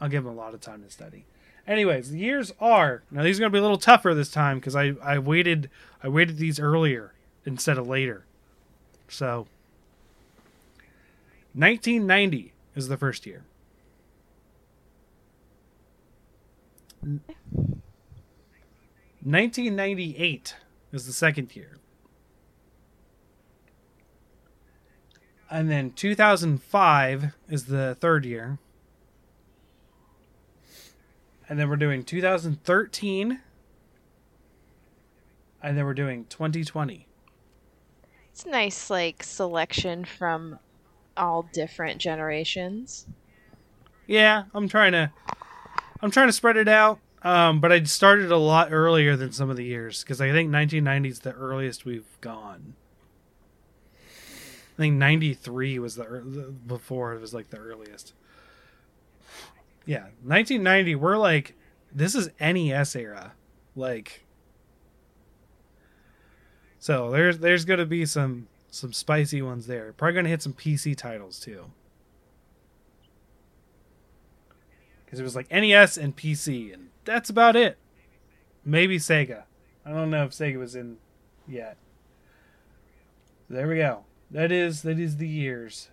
I'll 0.00 0.08
give 0.08 0.24
him 0.24 0.30
a 0.32 0.34
lot 0.34 0.54
of 0.54 0.60
time 0.62 0.82
to 0.82 0.90
study. 0.90 1.26
Anyways, 1.66 2.10
the 2.10 2.18
years 2.18 2.54
are 2.58 3.02
now 3.10 3.22
these 3.22 3.38
are 3.38 3.40
going 3.42 3.52
to 3.52 3.54
be 3.56 3.58
a 3.58 3.62
little 3.62 3.76
tougher 3.76 4.14
this 4.14 4.30
time 4.30 4.58
because 4.58 4.74
I 4.74 4.94
I 5.02 5.18
waited 5.18 5.68
I 6.02 6.08
waited 6.08 6.38
these 6.38 6.58
earlier 6.58 7.12
instead 7.44 7.76
of 7.76 7.86
later. 7.86 8.24
So 9.08 9.46
1990 11.58 12.52
is 12.76 12.86
the 12.86 12.96
first 12.96 13.26
year. 13.26 13.42
1998 19.24 20.54
is 20.92 21.06
the 21.06 21.12
second 21.12 21.56
year. 21.56 21.78
And 25.50 25.68
then 25.68 25.90
2005 25.90 27.34
is 27.48 27.64
the 27.64 27.96
third 27.98 28.24
year. 28.24 28.60
And 31.48 31.58
then 31.58 31.68
we're 31.68 31.74
doing 31.74 32.04
2013. 32.04 33.40
And 35.60 35.76
then 35.76 35.84
we're 35.84 35.94
doing 35.94 36.24
2020. 36.26 37.08
It's 38.30 38.44
a 38.44 38.48
nice 38.48 38.90
like 38.90 39.24
selection 39.24 40.04
from 40.04 40.60
all 41.18 41.48
different 41.52 42.00
generations. 42.00 43.06
Yeah, 44.06 44.44
I'm 44.54 44.68
trying 44.68 44.92
to 44.92 45.12
I'm 46.00 46.10
trying 46.10 46.28
to 46.28 46.32
spread 46.32 46.56
it 46.56 46.68
out. 46.68 47.00
Um, 47.22 47.60
but 47.60 47.72
I 47.72 47.82
started 47.82 48.30
a 48.30 48.36
lot 48.36 48.72
earlier 48.72 49.16
than 49.16 49.32
some 49.32 49.50
of 49.50 49.56
the 49.56 49.64
years 49.64 50.02
because 50.02 50.20
I 50.20 50.26
think 50.26 50.52
1990 50.52 51.08
is 51.08 51.18
the 51.20 51.32
earliest 51.32 51.84
we've 51.84 52.06
gone. 52.20 52.74
I 53.98 54.76
think 54.76 54.94
93 54.94 55.80
was 55.80 55.96
the, 55.96 56.54
before 56.66 57.14
it 57.14 57.20
was 57.20 57.34
like 57.34 57.50
the 57.50 57.58
earliest. 57.58 58.14
Yeah, 59.84 60.04
1990 60.22 60.94
we're 60.94 61.16
like 61.16 61.54
this 61.92 62.14
is 62.14 62.30
NES 62.40 62.94
era. 62.94 63.32
Like 63.74 64.24
So 66.78 67.10
there's 67.10 67.38
there's 67.38 67.64
to 67.64 67.86
be 67.86 68.06
some 68.06 68.46
some 68.70 68.92
spicy 68.92 69.42
ones 69.42 69.66
there. 69.66 69.92
Probably 69.92 70.22
to 70.22 70.28
hit 70.28 70.42
some 70.42 70.52
PC 70.52 70.96
titles 70.96 71.38
too. 71.40 71.70
Cuz 75.06 75.18
it 75.18 75.22
was 75.22 75.34
like 75.36 75.50
NES 75.50 75.96
and 75.96 76.16
PC 76.16 76.72
and 76.72 76.90
that's 77.04 77.30
about 77.30 77.56
it. 77.56 77.78
Maybe 78.64 78.98
Sega. 78.98 79.44
I 79.84 79.90
don't 79.90 80.10
know 80.10 80.24
if 80.24 80.32
Sega 80.32 80.58
was 80.58 80.74
in 80.74 80.98
yet. 81.46 81.78
There 83.48 83.66
we 83.66 83.76
go. 83.76 84.04
That 84.30 84.52
is 84.52 84.82
that 84.82 84.98
is 84.98 85.16
the 85.16 85.28
years. 85.28 85.88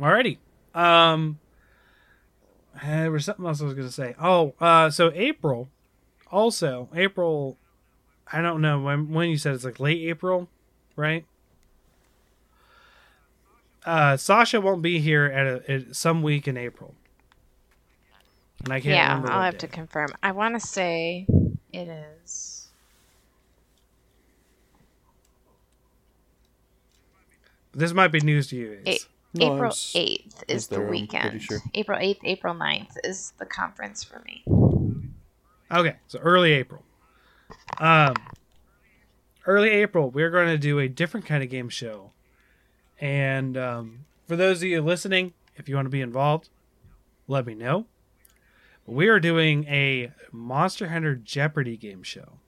Alrighty. 0.00 0.38
Um 0.74 1.38
uh, 2.82 2.86
there 2.86 3.10
was 3.10 3.24
something 3.24 3.44
else 3.46 3.60
I 3.60 3.64
was 3.64 3.74
gonna 3.74 3.90
say. 3.90 4.14
Oh, 4.20 4.54
uh 4.60 4.90
so 4.90 5.10
April 5.14 5.68
also 6.30 6.88
April 6.94 7.56
I 8.32 8.40
don't 8.40 8.60
know 8.60 8.80
when 8.80 9.12
when 9.12 9.28
you 9.28 9.38
said 9.38 9.54
it's 9.54 9.64
like 9.64 9.80
late 9.80 10.00
April, 10.08 10.48
right? 10.96 11.24
Uh 13.84 14.16
Sasha 14.16 14.60
won't 14.60 14.82
be 14.82 15.00
here 15.00 15.24
at, 15.26 15.46
a, 15.46 15.70
at 15.70 15.96
some 15.96 16.22
week 16.22 16.46
in 16.48 16.56
April. 16.56 16.94
And 18.64 18.72
I 18.72 18.80
can't 18.80 18.94
yeah, 18.94 19.22
I'll 19.26 19.42
have 19.42 19.58
to 19.58 19.68
confirm. 19.68 20.10
I 20.22 20.32
want 20.32 20.54
to 20.54 20.60
say 20.60 21.26
it 21.72 21.88
is. 21.88 22.68
This 27.72 27.92
might 27.92 28.08
be 28.08 28.20
news 28.20 28.48
to 28.48 28.56
you. 28.56 28.78
Eight, 28.84 29.06
No, 29.34 29.54
April 29.54 29.70
8th 29.70 30.42
is 30.48 30.66
the 30.66 30.76
there, 30.76 30.84
I'm 30.84 30.90
weekend. 30.90 31.42
sure. 31.42 31.60
April 31.74 31.98
8th, 31.98 32.18
April 32.24 32.54
9th 32.54 32.96
is 33.04 33.32
the 33.38 33.46
conference 33.46 34.02
for 34.02 34.20
me. 34.26 34.42
Okay, 35.70 35.96
so 36.08 36.18
early 36.18 36.52
April. 36.52 36.82
Um, 37.78 38.14
early 39.46 39.70
April, 39.70 40.10
we're 40.10 40.30
going 40.30 40.48
to 40.48 40.58
do 40.58 40.80
a 40.80 40.88
different 40.88 41.26
kind 41.26 41.42
of 41.44 41.48
game 41.48 41.68
show. 41.68 42.10
And 43.00 43.56
um, 43.56 44.00
for 44.26 44.34
those 44.36 44.58
of 44.62 44.68
you 44.68 44.80
listening, 44.82 45.32
if 45.56 45.68
you 45.68 45.76
want 45.76 45.86
to 45.86 45.90
be 45.90 46.00
involved, 46.00 46.48
let 47.28 47.46
me 47.46 47.54
know. 47.54 47.86
We 48.86 49.06
are 49.08 49.20
doing 49.20 49.64
a 49.66 50.10
Monster 50.32 50.88
Hunter 50.88 51.14
Jeopardy 51.14 51.76
game 51.76 52.02
show. 52.02 52.40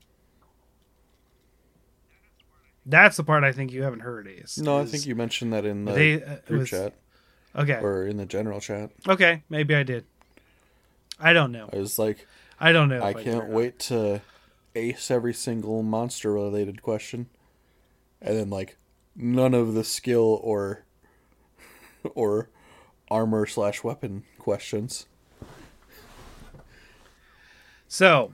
That's 2.85 3.17
the 3.17 3.23
part 3.23 3.43
I 3.43 3.51
think 3.53 3.71
you 3.71 3.83
haven't 3.83 4.01
heard, 4.01 4.27
Ace. 4.27 4.57
No, 4.57 4.79
I 4.79 4.85
think 4.85 5.05
you 5.05 5.15
mentioned 5.15 5.53
that 5.53 5.65
in 5.65 5.85
the 5.85 5.91
they, 5.93 6.23
uh, 6.23 6.35
group 6.47 6.59
was- 6.61 6.69
chat 6.69 6.93
Okay. 7.55 7.79
or 7.81 8.05
in 8.07 8.17
the 8.17 8.25
general 8.25 8.59
chat. 8.59 8.91
Okay, 9.07 9.43
maybe 9.49 9.73
I 9.75 9.83
did. 9.83 10.05
I 11.19 11.31
don't 11.33 11.51
know. 11.51 11.69
I 11.71 11.77
was 11.77 11.97
like, 11.99 12.27
I 12.59 12.71
don't 12.71 12.89
know. 12.89 12.97
if 12.97 13.03
I 13.03 13.13
can't 13.13 13.47
wait 13.49 13.79
to 13.79 14.21
ace 14.75 15.11
every 15.11 15.33
single 15.33 15.83
monster 15.83 16.33
related 16.33 16.81
question, 16.81 17.27
and 18.21 18.35
then 18.37 18.49
like 18.49 18.77
none 19.15 19.53
of 19.53 19.75
the 19.75 19.83
skill 19.83 20.39
or 20.43 20.83
or 22.15 22.49
armor 23.11 23.45
slash 23.45 23.83
weapon 23.83 24.23
questions. 24.39 25.05
So, 27.87 28.33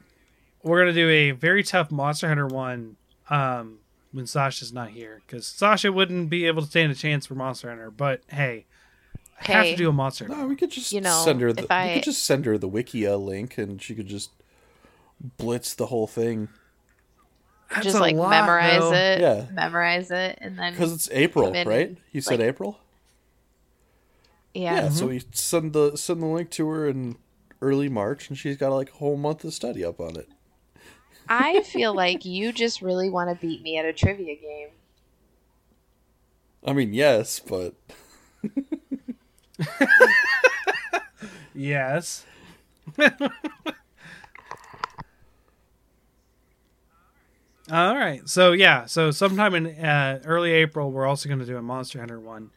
we're 0.63 0.79
gonna 0.79 0.93
do 0.93 1.09
a 1.09 1.31
very 1.31 1.63
tough 1.63 1.91
Monster 1.91 2.27
Hunter 2.29 2.47
one 2.47 2.95
um, 3.29 3.78
when 4.11 4.25
Sasha's 4.25 4.73
not 4.73 4.89
here 4.89 5.21
because 5.25 5.45
Sasha 5.47 5.91
wouldn't 5.91 6.29
be 6.29 6.45
able 6.47 6.61
to 6.63 6.67
stand 6.67 6.91
a 6.91 6.95
chance 6.95 7.25
for 7.25 7.35
Monster 7.35 7.69
Hunter. 7.69 7.91
But 7.91 8.21
hey, 8.27 8.65
I 9.47 9.51
have 9.51 9.65
to 9.67 9.75
do 9.75 9.89
a 9.89 9.93
Monster 9.93 10.25
Hunter. 10.25 10.41
No, 10.41 10.47
we 10.47 10.55
could 10.55 10.71
just 10.71 10.91
You 10.91 11.01
know, 11.01 11.21
send 11.23 11.41
her 11.41 11.53
the 11.53 11.71
I- 11.71 11.87
we 11.87 11.93
could 11.95 12.03
just 12.03 12.23
send 12.23 12.45
her 12.45 12.57
the 12.57 12.69
Wikia 12.69 13.23
link, 13.23 13.57
and 13.57 13.81
she 13.81 13.95
could 13.95 14.07
just 14.07 14.31
blitz 15.37 15.73
the 15.73 15.87
whole 15.87 16.07
thing 16.07 16.47
That's 17.69 17.83
Just 17.85 17.99
like 17.99 18.15
lot, 18.15 18.29
memorize 18.29 18.79
though. 18.79 18.93
it. 18.93 19.21
Yeah. 19.21 19.45
Memorize 19.51 20.09
it 20.11 20.37
and 20.41 20.57
then 20.57 20.73
because 20.73 20.91
it's 20.93 21.09
April, 21.11 21.53
in 21.53 21.67
right? 21.67 21.97
You 22.11 22.21
said 22.21 22.39
like- 22.39 22.47
April. 22.47 22.79
yeah. 24.53 24.75
Yeah, 24.83 24.89
so 24.89 25.01
mm-hmm. 25.05 25.13
we 25.13 25.23
send 25.33 25.73
the 25.73 25.95
send 25.95 26.21
the 26.23 26.25
link 26.25 26.49
to 26.51 26.67
her 26.69 26.87
in 26.87 27.17
early 27.61 27.89
March, 27.89 28.29
and 28.29 28.37
she's 28.37 28.57
got 28.57 28.69
like 28.69 28.89
a 28.89 28.93
whole 28.97 29.17
month 29.17 29.43
of 29.43 29.53
study 29.53 29.83
up 29.83 29.99
on 29.99 30.15
it. 30.15 30.29
I 31.29 31.61
feel 31.61 31.93
like 31.93 32.25
you 32.25 32.51
just 32.51 32.81
really 32.81 33.09
want 33.09 33.29
to 33.29 33.35
beat 33.35 33.61
me 33.61 33.77
at 33.77 33.85
a 33.85 33.93
trivia 33.93 34.35
game. 34.35 34.69
I 36.65 36.73
mean, 36.73 36.93
yes, 36.93 37.39
but 37.39 37.75
Yes. 41.53 42.25
All 47.71 47.95
right. 47.95 48.27
So 48.27 48.51
yeah. 48.53 48.85
So 48.85 49.11
sometime 49.11 49.53
in 49.55 49.67
uh, 49.67 50.21
early 50.25 50.51
April, 50.51 50.91
we're 50.91 51.05
also 51.05 51.29
going 51.29 51.39
to 51.39 51.45
do 51.45 51.57
a 51.57 51.61
Monster 51.61 51.99
Hunter 51.99 52.19
one. 52.19 52.49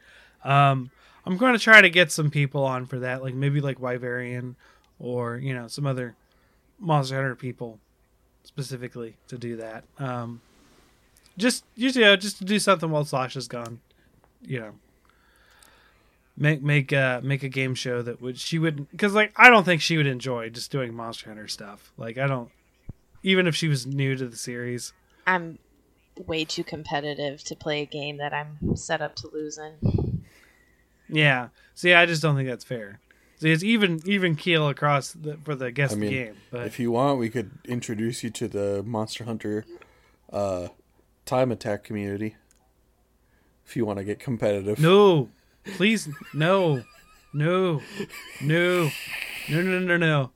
Um, 0.44 0.90
I'm 1.26 1.36
going 1.36 1.52
to 1.52 1.58
try 1.58 1.80
to 1.80 1.90
get 1.90 2.10
some 2.10 2.30
people 2.30 2.64
on 2.64 2.86
for 2.86 3.00
that, 3.00 3.22
like 3.22 3.34
maybe 3.34 3.60
like 3.60 3.78
Wyverian 3.78 4.54
or 4.98 5.36
you 5.36 5.54
know 5.54 5.68
some 5.68 5.86
other 5.86 6.14
Monster 6.78 7.16
Hunter 7.16 7.34
people 7.34 7.78
specifically 8.44 9.16
to 9.28 9.39
do 9.39 9.56
that. 9.56 9.85
Um, 9.98 10.40
just 11.36 11.64
you 11.74 11.93
know, 12.01 12.16
just 12.16 12.39
to 12.39 12.44
do 12.44 12.59
something 12.59 12.90
while 12.90 13.05
Sasha's 13.05 13.48
gone. 13.48 13.81
You 14.43 14.60
know, 14.60 14.73
make 16.36 16.62
make 16.62 16.93
uh 16.93 17.20
make 17.23 17.43
a 17.43 17.48
game 17.48 17.74
show 17.74 18.02
that 18.02 18.20
would 18.20 18.39
she 18.39 18.59
would 18.59 18.90
because 18.90 19.14
like 19.14 19.32
I 19.36 19.51
don't 19.51 19.64
think 19.64 19.81
she 19.81 19.97
would 19.97 20.06
enjoy 20.06 20.51
just 20.51 20.70
doing 20.70 20.94
Monster 20.94 21.28
Hunter 21.28 21.48
stuff. 21.48 21.93
Like 21.97 22.19
I 22.19 22.27
don't, 22.27 22.51
even 23.23 23.47
if 23.47 23.55
she 23.55 23.69
was 23.69 23.86
new 23.86 24.16
to 24.16 24.27
the 24.27 24.36
series. 24.36 24.93
I'm 25.27 25.59
way 26.27 26.44
too 26.44 26.64
competitive 26.64 27.43
to 27.44 27.56
play 27.56 27.82
a 27.82 27.86
game 27.86 28.19
that 28.19 28.32
I'm 28.35 28.77
set 28.77 29.01
up 29.01 29.14
to 29.16 29.28
lose 29.28 29.59
in. 29.59 30.24
Yeah. 31.09 31.48
See, 31.74 31.94
I 31.94 32.06
just 32.06 32.23
don't 32.23 32.36
think 32.36 32.48
that's 32.48 32.64
fair. 32.64 33.01
It's 33.44 33.62
even 33.62 34.01
even 34.06 34.36
keel 34.36 34.69
across 34.69 35.12
the, 35.12 35.36
for 35.44 35.55
the 35.55 35.70
guest 35.70 35.94
I 35.94 35.97
mean, 35.97 36.10
game, 36.10 36.36
but 36.51 36.66
if 36.66 36.78
you 36.78 36.90
want, 36.93 37.19
we 37.19 37.28
could 37.28 37.51
introduce 37.64 38.23
you 38.23 38.31
to 38.31 38.48
the 38.48 38.82
Monster 38.85 39.24
Hunter 39.24 39.64
uh, 40.32 40.69
time 41.24 41.52
attack 41.52 41.85
community. 41.85 42.36
If 43.66 43.77
you 43.77 43.85
want 43.86 43.98
to 43.98 44.05
get 44.05 44.19
competitive, 44.19 44.78
no, 44.78 45.31
please, 45.64 46.09
no, 46.35 46.82
no, 47.32 47.81
no, 48.43 48.90
no, 49.48 49.62
no, 49.62 49.78
no, 49.78 49.97
no. 49.97 50.31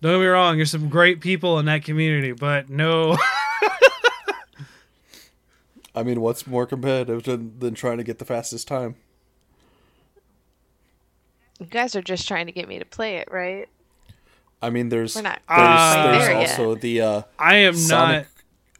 Don't 0.00 0.12
get 0.12 0.20
me 0.20 0.26
wrong. 0.26 0.56
There's 0.56 0.70
some 0.70 0.88
great 0.88 1.20
people 1.20 1.58
in 1.58 1.66
that 1.66 1.84
community, 1.84 2.32
but 2.32 2.70
no. 2.70 3.18
I 5.94 6.04
mean, 6.04 6.20
what's 6.20 6.46
more 6.46 6.66
competitive 6.66 7.24
than, 7.24 7.58
than 7.58 7.74
trying 7.74 7.98
to 7.98 8.04
get 8.04 8.18
the 8.18 8.24
fastest 8.24 8.68
time? 8.68 8.94
You 11.58 11.66
guys 11.66 11.96
are 11.96 12.02
just 12.02 12.26
trying 12.28 12.46
to 12.46 12.52
get 12.52 12.68
me 12.68 12.78
to 12.78 12.84
play 12.84 13.16
it, 13.16 13.28
right? 13.30 13.68
I 14.62 14.70
mean, 14.70 14.88
there's 14.88 15.14
We're 15.16 15.22
not 15.22 15.40
there's, 15.48 15.58
quite 15.58 16.02
there's 16.12 16.26
there 16.26 16.36
also 16.36 16.74
the 16.74 17.00
uh, 17.00 17.22
I 17.38 17.56
am 17.56 17.74
Sonic 17.74 18.26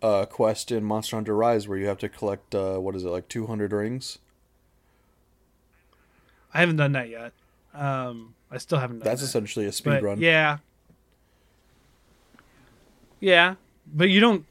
not. 0.02 0.08
uh, 0.08 0.26
quest 0.26 0.72
in 0.72 0.84
Monster 0.84 1.16
Hunter 1.16 1.36
Rise 1.36 1.68
where 1.68 1.78
you 1.78 1.86
have 1.86 1.98
to 1.98 2.08
collect 2.08 2.54
uh, 2.54 2.78
what 2.78 2.94
is 2.96 3.04
it 3.04 3.08
like 3.08 3.28
200 3.28 3.72
rings. 3.72 4.18
I 6.52 6.60
haven't 6.60 6.76
done 6.76 6.92
that 6.92 7.08
yet. 7.10 7.32
Um, 7.74 8.34
I 8.50 8.58
still 8.58 8.78
haven't 8.78 9.00
done 9.00 9.04
That's 9.04 9.20
that. 9.20 9.26
essentially 9.28 9.66
a 9.66 9.72
speed 9.72 9.90
but 9.90 10.02
run. 10.02 10.20
yeah, 10.20 10.58
yeah, 13.20 13.54
but 13.92 14.08
you 14.08 14.20
don't 14.20 14.46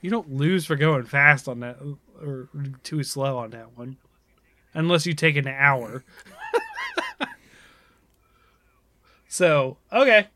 you 0.00 0.10
don't 0.10 0.32
lose 0.32 0.64
for 0.64 0.76
going 0.76 1.04
fast 1.04 1.48
on 1.48 1.60
that 1.60 1.78
or 2.22 2.48
too 2.82 3.02
slow 3.02 3.38
on 3.38 3.50
that 3.50 3.76
one, 3.76 3.96
unless 4.74 5.06
you 5.06 5.12
take 5.14 5.36
an 5.36 5.46
hour. 5.48 6.04
so 9.32 9.78
okay, 9.90 10.26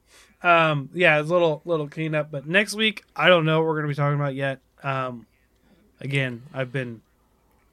um, 0.42 0.88
yeah, 0.94 1.20
it's 1.20 1.28
a 1.28 1.32
little 1.32 1.60
little 1.66 1.86
cleanup. 1.86 2.30
But 2.30 2.46
next 2.46 2.74
week, 2.74 3.04
I 3.14 3.28
don't 3.28 3.44
know 3.44 3.58
what 3.58 3.66
we're 3.66 3.76
gonna 3.76 3.88
be 3.88 3.94
talking 3.94 4.18
about 4.18 4.34
yet. 4.34 4.60
Um, 4.82 5.26
again, 6.00 6.44
I've 6.54 6.72
been 6.72 7.02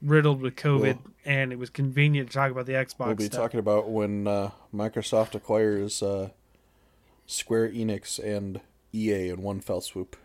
riddled 0.02 0.42
with 0.42 0.58
COVID, 0.58 0.82
Well- 0.82 1.02
and 1.24 1.54
it 1.54 1.58
was 1.60 1.70
convenient 1.70 2.28
to 2.30 2.34
talk 2.34 2.52
about 2.52 2.66
the 2.66 2.74
Xbox. 2.74 3.06
We'll 3.06 3.16
be 3.16 3.26
stuff. 3.28 3.40
talking 3.40 3.62
about 3.62 3.90
when 3.90 4.28
uh, 4.28 4.52
Microsoft 4.76 5.34
acquires 5.34 6.04
uh, 6.04 6.32
Square 7.26 7.70
Enix 7.70 8.20
and 8.20 8.60
EA 8.94 9.30
in 9.30 9.42
one 9.42 9.62
fell 9.62 9.80
swoop. 9.80 10.18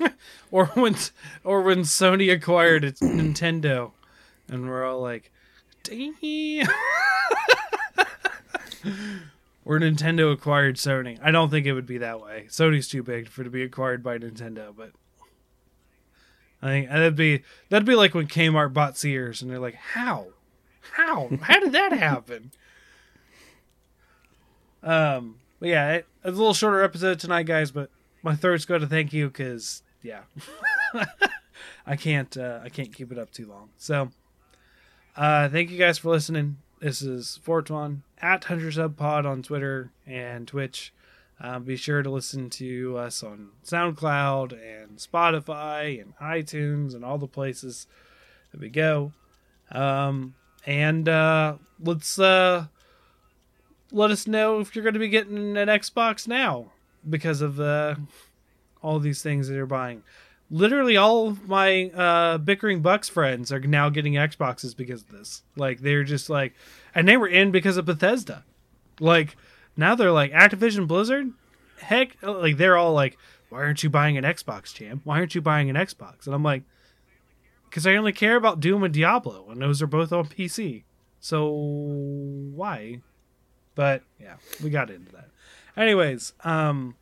or 0.50 0.66
when 0.74 0.96
or 1.44 1.62
when 1.62 1.82
Sony 1.82 2.32
acquired 2.32 2.82
its 2.82 3.00
Nintendo, 3.02 3.92
and 4.48 4.68
we're 4.68 4.84
all 4.84 5.00
like, 5.00 5.30
"Damn!" 5.84 6.66
or 9.64 9.78
Nintendo 9.78 10.32
acquired 10.32 10.76
Sony. 10.76 11.18
I 11.22 11.30
don't 11.30 11.50
think 11.50 11.66
it 11.66 11.72
would 11.72 11.86
be 11.86 11.98
that 11.98 12.20
way. 12.20 12.46
Sony's 12.48 12.88
too 12.88 13.02
big 13.02 13.28
for 13.28 13.44
to 13.44 13.50
be 13.50 13.62
acquired 13.62 14.02
by 14.02 14.18
Nintendo, 14.18 14.74
but 14.76 14.92
I 16.62 16.66
think 16.68 16.88
that'd 16.88 17.16
be 17.16 17.42
that'd 17.68 17.86
be 17.86 17.94
like 17.94 18.14
when 18.14 18.26
Kmart 18.26 18.72
bought 18.72 18.98
Sears, 18.98 19.40
and 19.40 19.50
they're 19.50 19.58
like, 19.58 19.76
"How? 19.76 20.28
How? 20.92 21.30
How 21.42 21.60
did 21.60 21.72
that 21.72 21.92
happen?" 21.92 22.52
Um, 24.82 25.36
but 25.58 25.68
yeah, 25.68 25.92
it, 25.92 26.06
it's 26.24 26.36
a 26.36 26.38
little 26.38 26.54
shorter 26.54 26.82
episode 26.82 27.18
tonight, 27.18 27.44
guys. 27.44 27.70
But 27.70 27.90
my 28.22 28.34
throat's 28.34 28.64
going 28.64 28.82
to 28.82 28.86
thank 28.86 29.12
you 29.12 29.28
because 29.28 29.82
yeah, 30.02 30.22
I 31.86 31.96
can't 31.96 32.36
uh, 32.36 32.60
I 32.62 32.68
can't 32.68 32.94
keep 32.94 33.10
it 33.10 33.18
up 33.18 33.30
too 33.30 33.46
long. 33.46 33.70
So, 33.78 34.10
uh, 35.16 35.48
thank 35.48 35.70
you 35.70 35.78
guys 35.78 35.98
for 35.98 36.10
listening. 36.10 36.58
This 36.80 37.02
is 37.02 37.38
Fortuan 37.42 38.04
at 38.22 38.44
Hunter 38.44 38.72
Sub 38.72 38.96
Pod 38.96 39.26
on 39.26 39.42
Twitter 39.42 39.90
and 40.06 40.48
Twitch. 40.48 40.94
Um, 41.38 41.64
be 41.64 41.76
sure 41.76 42.02
to 42.02 42.08
listen 42.08 42.48
to 42.50 42.96
us 42.96 43.22
on 43.22 43.50
SoundCloud 43.66 44.52
and 44.52 44.96
Spotify 44.96 46.00
and 46.00 46.16
iTunes 46.16 46.94
and 46.94 47.04
all 47.04 47.18
the 47.18 47.26
places 47.26 47.86
that 48.50 48.62
we 48.62 48.70
go. 48.70 49.12
Um, 49.70 50.34
and 50.64 51.06
uh, 51.06 51.56
let's 51.84 52.18
uh, 52.18 52.68
let 53.92 54.10
us 54.10 54.26
know 54.26 54.60
if 54.60 54.74
you're 54.74 54.82
going 54.82 54.94
to 54.94 55.00
be 55.00 55.08
getting 55.08 55.58
an 55.58 55.68
Xbox 55.68 56.26
now 56.26 56.72
because 57.06 57.42
of 57.42 57.60
uh, 57.60 57.96
all 58.82 58.98
these 58.98 59.22
things 59.22 59.48
that 59.48 59.54
you're 59.54 59.66
buying. 59.66 60.02
Literally, 60.50 60.96
all 60.96 61.36
my 61.46 61.90
uh, 61.90 62.38
bickering 62.38 62.80
Bucks 62.80 63.08
friends 63.08 63.52
are 63.52 63.60
now 63.60 63.88
getting 63.88 64.14
Xboxes 64.14 64.76
because 64.76 65.02
of 65.02 65.10
this. 65.10 65.42
Like 65.56 65.80
they're 65.80 66.04
just 66.04 66.28
like, 66.28 66.54
and 66.94 67.06
they 67.06 67.16
were 67.16 67.28
in 67.28 67.50
because 67.52 67.76
of 67.76 67.84
Bethesda. 67.84 68.44
Like 68.98 69.36
now 69.76 69.94
they're 69.94 70.10
like 70.10 70.32
Activision 70.32 70.88
Blizzard. 70.88 71.32
Heck, 71.80 72.16
like 72.22 72.56
they're 72.56 72.76
all 72.76 72.92
like, 72.92 73.16
why 73.48 73.58
aren't 73.58 73.82
you 73.82 73.90
buying 73.90 74.18
an 74.18 74.24
Xbox, 74.24 74.74
champ? 74.74 75.02
Why 75.04 75.18
aren't 75.18 75.34
you 75.34 75.40
buying 75.40 75.70
an 75.70 75.76
Xbox? 75.76 76.26
And 76.26 76.34
I'm 76.34 76.42
like, 76.42 76.62
because 77.68 77.86
I 77.86 77.94
only 77.94 78.12
care 78.12 78.36
about 78.36 78.60
Doom 78.60 78.82
and 78.82 78.92
Diablo, 78.92 79.46
and 79.50 79.62
those 79.62 79.80
are 79.80 79.86
both 79.86 80.12
on 80.12 80.26
PC. 80.26 80.82
So 81.20 81.48
why? 81.50 83.00
But 83.74 84.02
yeah, 84.20 84.34
we 84.62 84.70
got 84.70 84.90
into 84.90 85.12
that. 85.12 85.28
Anyways, 85.76 86.32
um, 86.42 86.96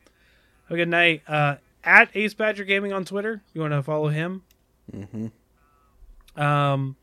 have 0.69 0.75
a 0.75 0.77
good 0.77 0.89
night. 0.89 1.23
Uh, 1.27 1.57
at 1.85 2.11
Ace 2.15 2.35
Badger 2.35 2.65
Gaming 2.65 2.93
on 2.93 3.05
Twitter. 3.05 3.43
You 3.55 3.61
want 3.61 3.73
to 3.73 3.83
follow 3.83 4.09
him? 4.09 4.43
Mm-hmm. 4.95 6.41
Um, 6.41 6.97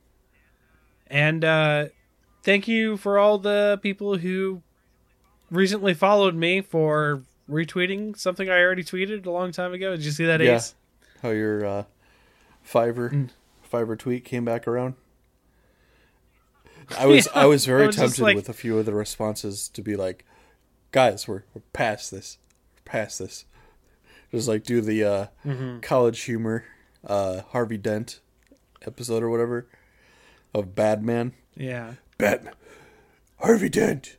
and 1.07 1.43
uh, 1.43 1.85
thank 2.43 2.68
you 2.68 2.97
for 2.97 3.18
all 3.19 3.38
the 3.38 3.80
people 3.81 4.18
who 4.18 4.61
recently 5.52 5.93
followed 5.93 6.35
me 6.35 6.61
for 6.61 7.23
retweeting 7.49 8.18
something 8.18 8.49
I 8.49 8.60
already 8.61 8.84
tweeted 8.84 9.26
a 9.26 9.31
long 9.31 9.52
time 9.52 9.73
ago. 9.73 9.95
Did 9.95 10.06
you 10.06 10.11
see 10.11 10.26
that, 10.26 10.41
Yeah. 10.41 10.56
Ace? 10.56 10.76
How 11.22 11.30
your 11.31 11.65
uh, 11.65 11.84
Fiverr 12.68 13.11
Mm. 13.11 13.30
Fiverr 13.72 13.97
tweet 13.97 14.23
came 14.26 14.45
back 14.45 14.68
around. 14.68 14.93
I 16.97 17.06
was 17.06 17.27
Yeah, 17.35 17.41
I 17.41 17.45
was 17.45 17.65
very 17.65 17.84
I 17.84 17.88
was 17.88 17.95
tempted 17.95 18.22
like- 18.22 18.35
with 18.35 18.49
a 18.49 18.53
few 18.53 18.77
of 18.80 18.85
the 18.85 18.93
responses 18.93 19.69
to 19.69 19.81
be 19.81 19.95
like, 19.95 20.23
guys, 20.91 21.27
we're, 21.27 21.43
we're 21.53 21.61
past 21.73 22.11
this, 22.11 22.38
we're 22.76 22.91
past 22.91 23.19
this. 23.19 23.45
Just 24.36 24.48
like 24.49 24.64
do 24.66 24.82
the 24.82 25.03
uh, 25.03 25.26
Mm-hmm. 25.45 25.80
college 25.80 26.22
humor, 26.24 26.66
uh, 27.07 27.41
Harvey 27.52 27.78
Dent 27.78 28.20
episode 28.86 29.24
or 29.24 29.30
whatever 29.30 29.68
of 30.53 30.76
Batman. 30.76 31.34
Yeah. 31.56 31.94
Batman, 32.18 32.53
Harvey 33.40 33.70
Dent, 33.70 34.18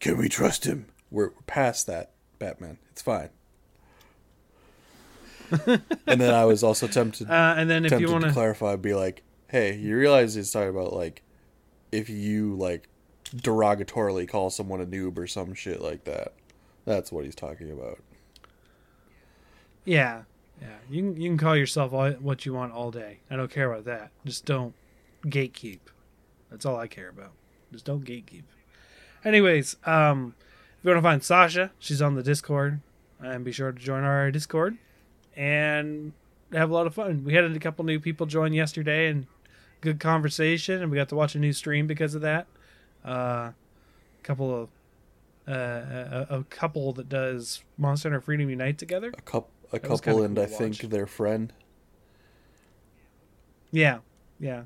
can 0.00 0.16
we 0.18 0.28
trust 0.28 0.64
him? 0.66 0.86
We're, 1.12 1.26
we're 1.28 1.42
past 1.46 1.86
that, 1.86 2.10
Batman. 2.40 2.78
It's 2.90 3.02
fine. 3.02 3.28
and 6.06 6.20
then 6.20 6.32
I 6.34 6.44
was 6.46 6.62
also 6.64 6.86
tempted 6.86 7.28
Uh, 7.30 7.54
and 7.56 7.68
then 7.68 7.84
if 7.84 8.00
you 8.00 8.10
want 8.10 8.22
to 8.22 8.28
to, 8.28 8.34
clarify, 8.34 8.74
be 8.76 8.94
like, 8.94 9.22
hey, 9.48 9.76
you 9.76 9.96
realize 9.96 10.34
he's 10.34 10.50
talking 10.50 10.70
about 10.70 10.92
like 10.94 11.22
if 11.92 12.08
you 12.08 12.54
like 12.56 12.88
derogatorily 13.36 14.28
call 14.28 14.50
someone 14.50 14.80
a 14.80 14.86
noob 14.86 15.18
or 15.18 15.26
some 15.26 15.54
shit 15.54 15.80
like 15.80 16.04
that. 16.04 16.32
That's 16.84 17.12
what 17.12 17.24
he's 17.24 17.34
talking 17.34 17.70
about. 17.70 17.98
Yeah, 19.84 20.22
yeah, 20.60 20.76
you 20.90 21.02
can 21.02 21.20
you 21.20 21.28
can 21.28 21.38
call 21.38 21.56
yourself 21.56 21.92
all, 21.92 22.10
what 22.12 22.46
you 22.46 22.54
want 22.54 22.72
all 22.72 22.90
day. 22.90 23.18
I 23.30 23.36
don't 23.36 23.50
care 23.50 23.72
about 23.72 23.84
that. 23.84 24.10
Just 24.24 24.44
don't 24.44 24.74
gatekeep. 25.26 25.80
That's 26.50 26.66
all 26.66 26.76
I 26.76 26.86
care 26.86 27.08
about. 27.08 27.32
Just 27.72 27.84
don't 27.84 28.04
gatekeep. 28.04 28.44
Anyways, 29.24 29.76
um, 29.84 30.34
if 30.78 30.84
you 30.84 30.90
want 30.90 30.98
to 30.98 31.02
find 31.02 31.24
Sasha, 31.24 31.70
she's 31.78 32.02
on 32.02 32.14
the 32.14 32.22
Discord, 32.22 32.80
and 33.20 33.44
be 33.44 33.52
sure 33.52 33.72
to 33.72 33.78
join 33.78 34.04
our 34.04 34.30
Discord 34.30 34.76
and 35.36 36.12
have 36.52 36.70
a 36.70 36.74
lot 36.74 36.86
of 36.86 36.94
fun. 36.94 37.24
We 37.24 37.34
had 37.34 37.44
a 37.44 37.58
couple 37.58 37.84
new 37.84 38.00
people 38.00 38.26
join 38.26 38.52
yesterday, 38.52 39.08
and 39.08 39.26
good 39.80 40.00
conversation, 40.00 40.82
and 40.82 40.90
we 40.90 40.96
got 40.96 41.08
to 41.10 41.16
watch 41.16 41.34
a 41.34 41.38
new 41.38 41.52
stream 41.52 41.86
because 41.86 42.14
of 42.14 42.20
that. 42.22 42.46
Uh, 43.04 43.50
a 43.50 43.54
couple 44.22 44.54
of 44.54 44.68
uh, 45.48 46.26
a, 46.30 46.38
a 46.38 46.44
couple 46.44 46.92
that 46.92 47.08
does 47.08 47.62
Monster 47.76 48.10
Hunter 48.10 48.20
Freedom 48.20 48.48
Unite 48.48 48.78
together. 48.78 49.12
A 49.16 49.22
couple, 49.22 49.50
a 49.72 49.78
That 49.78 49.82
couple, 49.88 50.22
and 50.22 50.36
cool 50.36 50.44
I 50.44 50.46
think 50.48 50.78
their 50.80 51.06
friend. 51.06 51.52
Yeah, 53.70 53.98
yeah. 54.38 54.64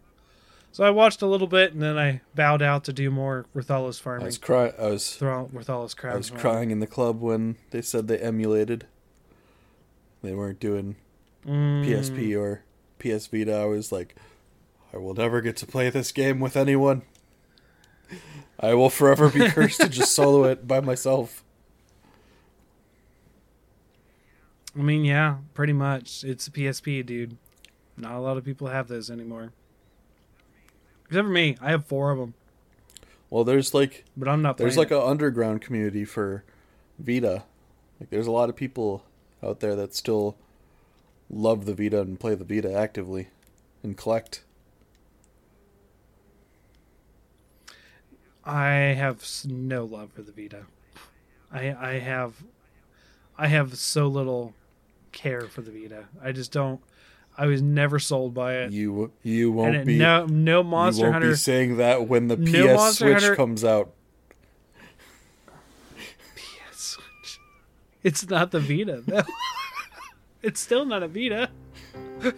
So 0.72 0.84
I 0.84 0.90
watched 0.90 1.22
a 1.22 1.26
little 1.26 1.46
bit, 1.46 1.72
and 1.72 1.80
then 1.80 1.96
I 1.96 2.20
bowed 2.34 2.60
out 2.60 2.84
to 2.84 2.92
do 2.92 3.10
more 3.10 3.46
Rathalos 3.54 4.00
I 4.00 4.02
farming. 4.02 4.26
was 4.26 4.38
crying. 4.38 4.72
I 4.78 4.90
was 4.90 5.16
Thro- 5.16 5.48
Rathalos 5.54 5.96
crabs. 5.96 6.14
I 6.14 6.18
was 6.18 6.28
farming. 6.28 6.40
crying 6.42 6.70
in 6.70 6.80
the 6.80 6.86
club 6.86 7.20
when 7.20 7.56
they 7.70 7.80
said 7.82 8.08
they 8.08 8.18
emulated. 8.18 8.86
They 10.22 10.34
weren't 10.34 10.60
doing 10.60 10.96
Mm, 11.46 11.84
PSP 11.86 12.36
or 12.38 12.62
PS 12.98 13.28
Vita. 13.28 13.54
I 13.54 13.64
was 13.66 13.92
like, 13.92 14.16
I 14.92 14.96
will 14.98 15.14
never 15.14 15.40
get 15.40 15.56
to 15.58 15.66
play 15.66 15.88
this 15.90 16.10
game 16.10 16.40
with 16.40 16.56
anyone. 16.56 17.02
I 18.58 18.74
will 18.74 18.90
forever 18.90 19.30
be 19.30 19.48
cursed 19.50 19.80
to 19.80 19.88
just 19.88 20.12
solo 20.12 20.44
it 20.44 20.66
by 20.66 20.80
myself. 20.80 21.44
I 24.78 24.82
mean, 24.82 25.04
yeah, 25.04 25.36
pretty 25.54 25.72
much. 25.72 26.22
It's 26.24 26.46
a 26.46 26.50
PSP, 26.50 27.04
dude. 27.04 27.36
Not 27.96 28.12
a 28.12 28.20
lot 28.20 28.36
of 28.36 28.44
people 28.44 28.66
have 28.68 28.88
those 28.88 29.10
anymore. 29.10 29.52
Except 31.06 31.24
for 31.26 31.32
me, 31.32 31.56
I 31.60 31.70
have 31.70 31.86
four 31.86 32.10
of 32.10 32.18
them, 32.18 32.34
Well, 33.30 33.44
there's 33.44 33.72
like 33.72 34.04
but 34.16 34.28
I'm 34.28 34.42
not. 34.42 34.56
there's 34.58 34.76
like 34.76 34.90
an 34.90 35.00
underground 35.00 35.62
community 35.62 36.04
for 36.04 36.42
Vita. 36.98 37.44
Like 38.00 38.10
there's 38.10 38.26
a 38.26 38.32
lot 38.32 38.48
of 38.50 38.56
people 38.56 39.04
out 39.42 39.60
there 39.60 39.74
that 39.76 39.94
still 39.94 40.36
love 41.30 41.64
the 41.64 41.74
Vita 41.74 42.00
and 42.00 42.18
play 42.20 42.34
the 42.34 42.44
Vita 42.44 42.72
actively 42.72 43.28
and 43.82 43.96
collect. 43.96 44.42
I 48.44 48.68
have 48.96 49.24
no 49.46 49.84
love 49.84 50.12
for 50.12 50.22
the 50.22 50.32
Vita. 50.32 50.66
I 51.52 51.74
I 51.74 51.98
have 51.98 52.42
I 53.38 53.48
have 53.48 53.76
so 53.78 54.06
little 54.06 54.54
care 55.16 55.48
for 55.48 55.62
the 55.62 55.70
Vita. 55.70 56.04
I 56.22 56.32
just 56.32 56.52
don't. 56.52 56.80
I 57.38 57.46
was 57.46 57.60
never 57.60 57.98
sold 57.98 58.34
by 58.34 58.54
it. 58.58 58.72
You 58.72 59.10
you 59.22 59.50
won't 59.50 59.74
it, 59.76 59.86
be 59.86 59.98
no 59.98 60.26
no 60.26 60.58
you 60.58 60.64
Monster 60.64 61.02
won't 61.04 61.14
Hunter 61.14 61.30
be 61.30 61.34
saying 61.36 61.76
that 61.78 62.06
when 62.06 62.28
the 62.28 62.36
No 62.36 62.66
PS 62.68 62.76
Monster 62.76 63.04
Switch 63.04 63.22
Hunter- 63.22 63.36
comes 63.36 63.64
out. 63.64 63.92
PS 66.36 66.78
Switch. 66.78 67.40
It's 68.02 68.28
not 68.28 68.52
the 68.52 68.60
Vita. 68.60 69.02
No. 69.06 69.22
it's 70.42 70.60
still 70.60 70.84
not 70.86 71.02
a 71.02 71.08
Vita. 71.08 71.50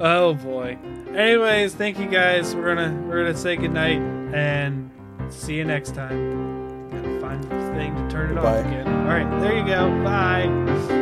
oh 0.00 0.34
boy. 0.34 0.78
Anyways, 1.14 1.74
thank 1.74 1.98
you 1.98 2.08
guys. 2.08 2.54
We're 2.54 2.74
gonna 2.74 3.02
we're 3.08 3.22
gonna 3.22 3.36
say 3.36 3.56
goodnight 3.56 4.00
and 4.34 4.90
see 5.30 5.54
you 5.54 5.64
next 5.64 5.94
time. 5.94 6.90
Gotta 6.90 7.20
find 7.20 7.42
the 7.44 7.48
thing 7.74 7.94
to 7.96 8.08
turn 8.10 8.32
it 8.32 8.34
Goodbye. 8.34 8.60
off 8.60 8.66
again. 8.66 8.88
Alright, 8.88 9.40
there 9.40 9.56
you 9.58 9.64
go. 9.64 9.88
Bye. 10.04 10.98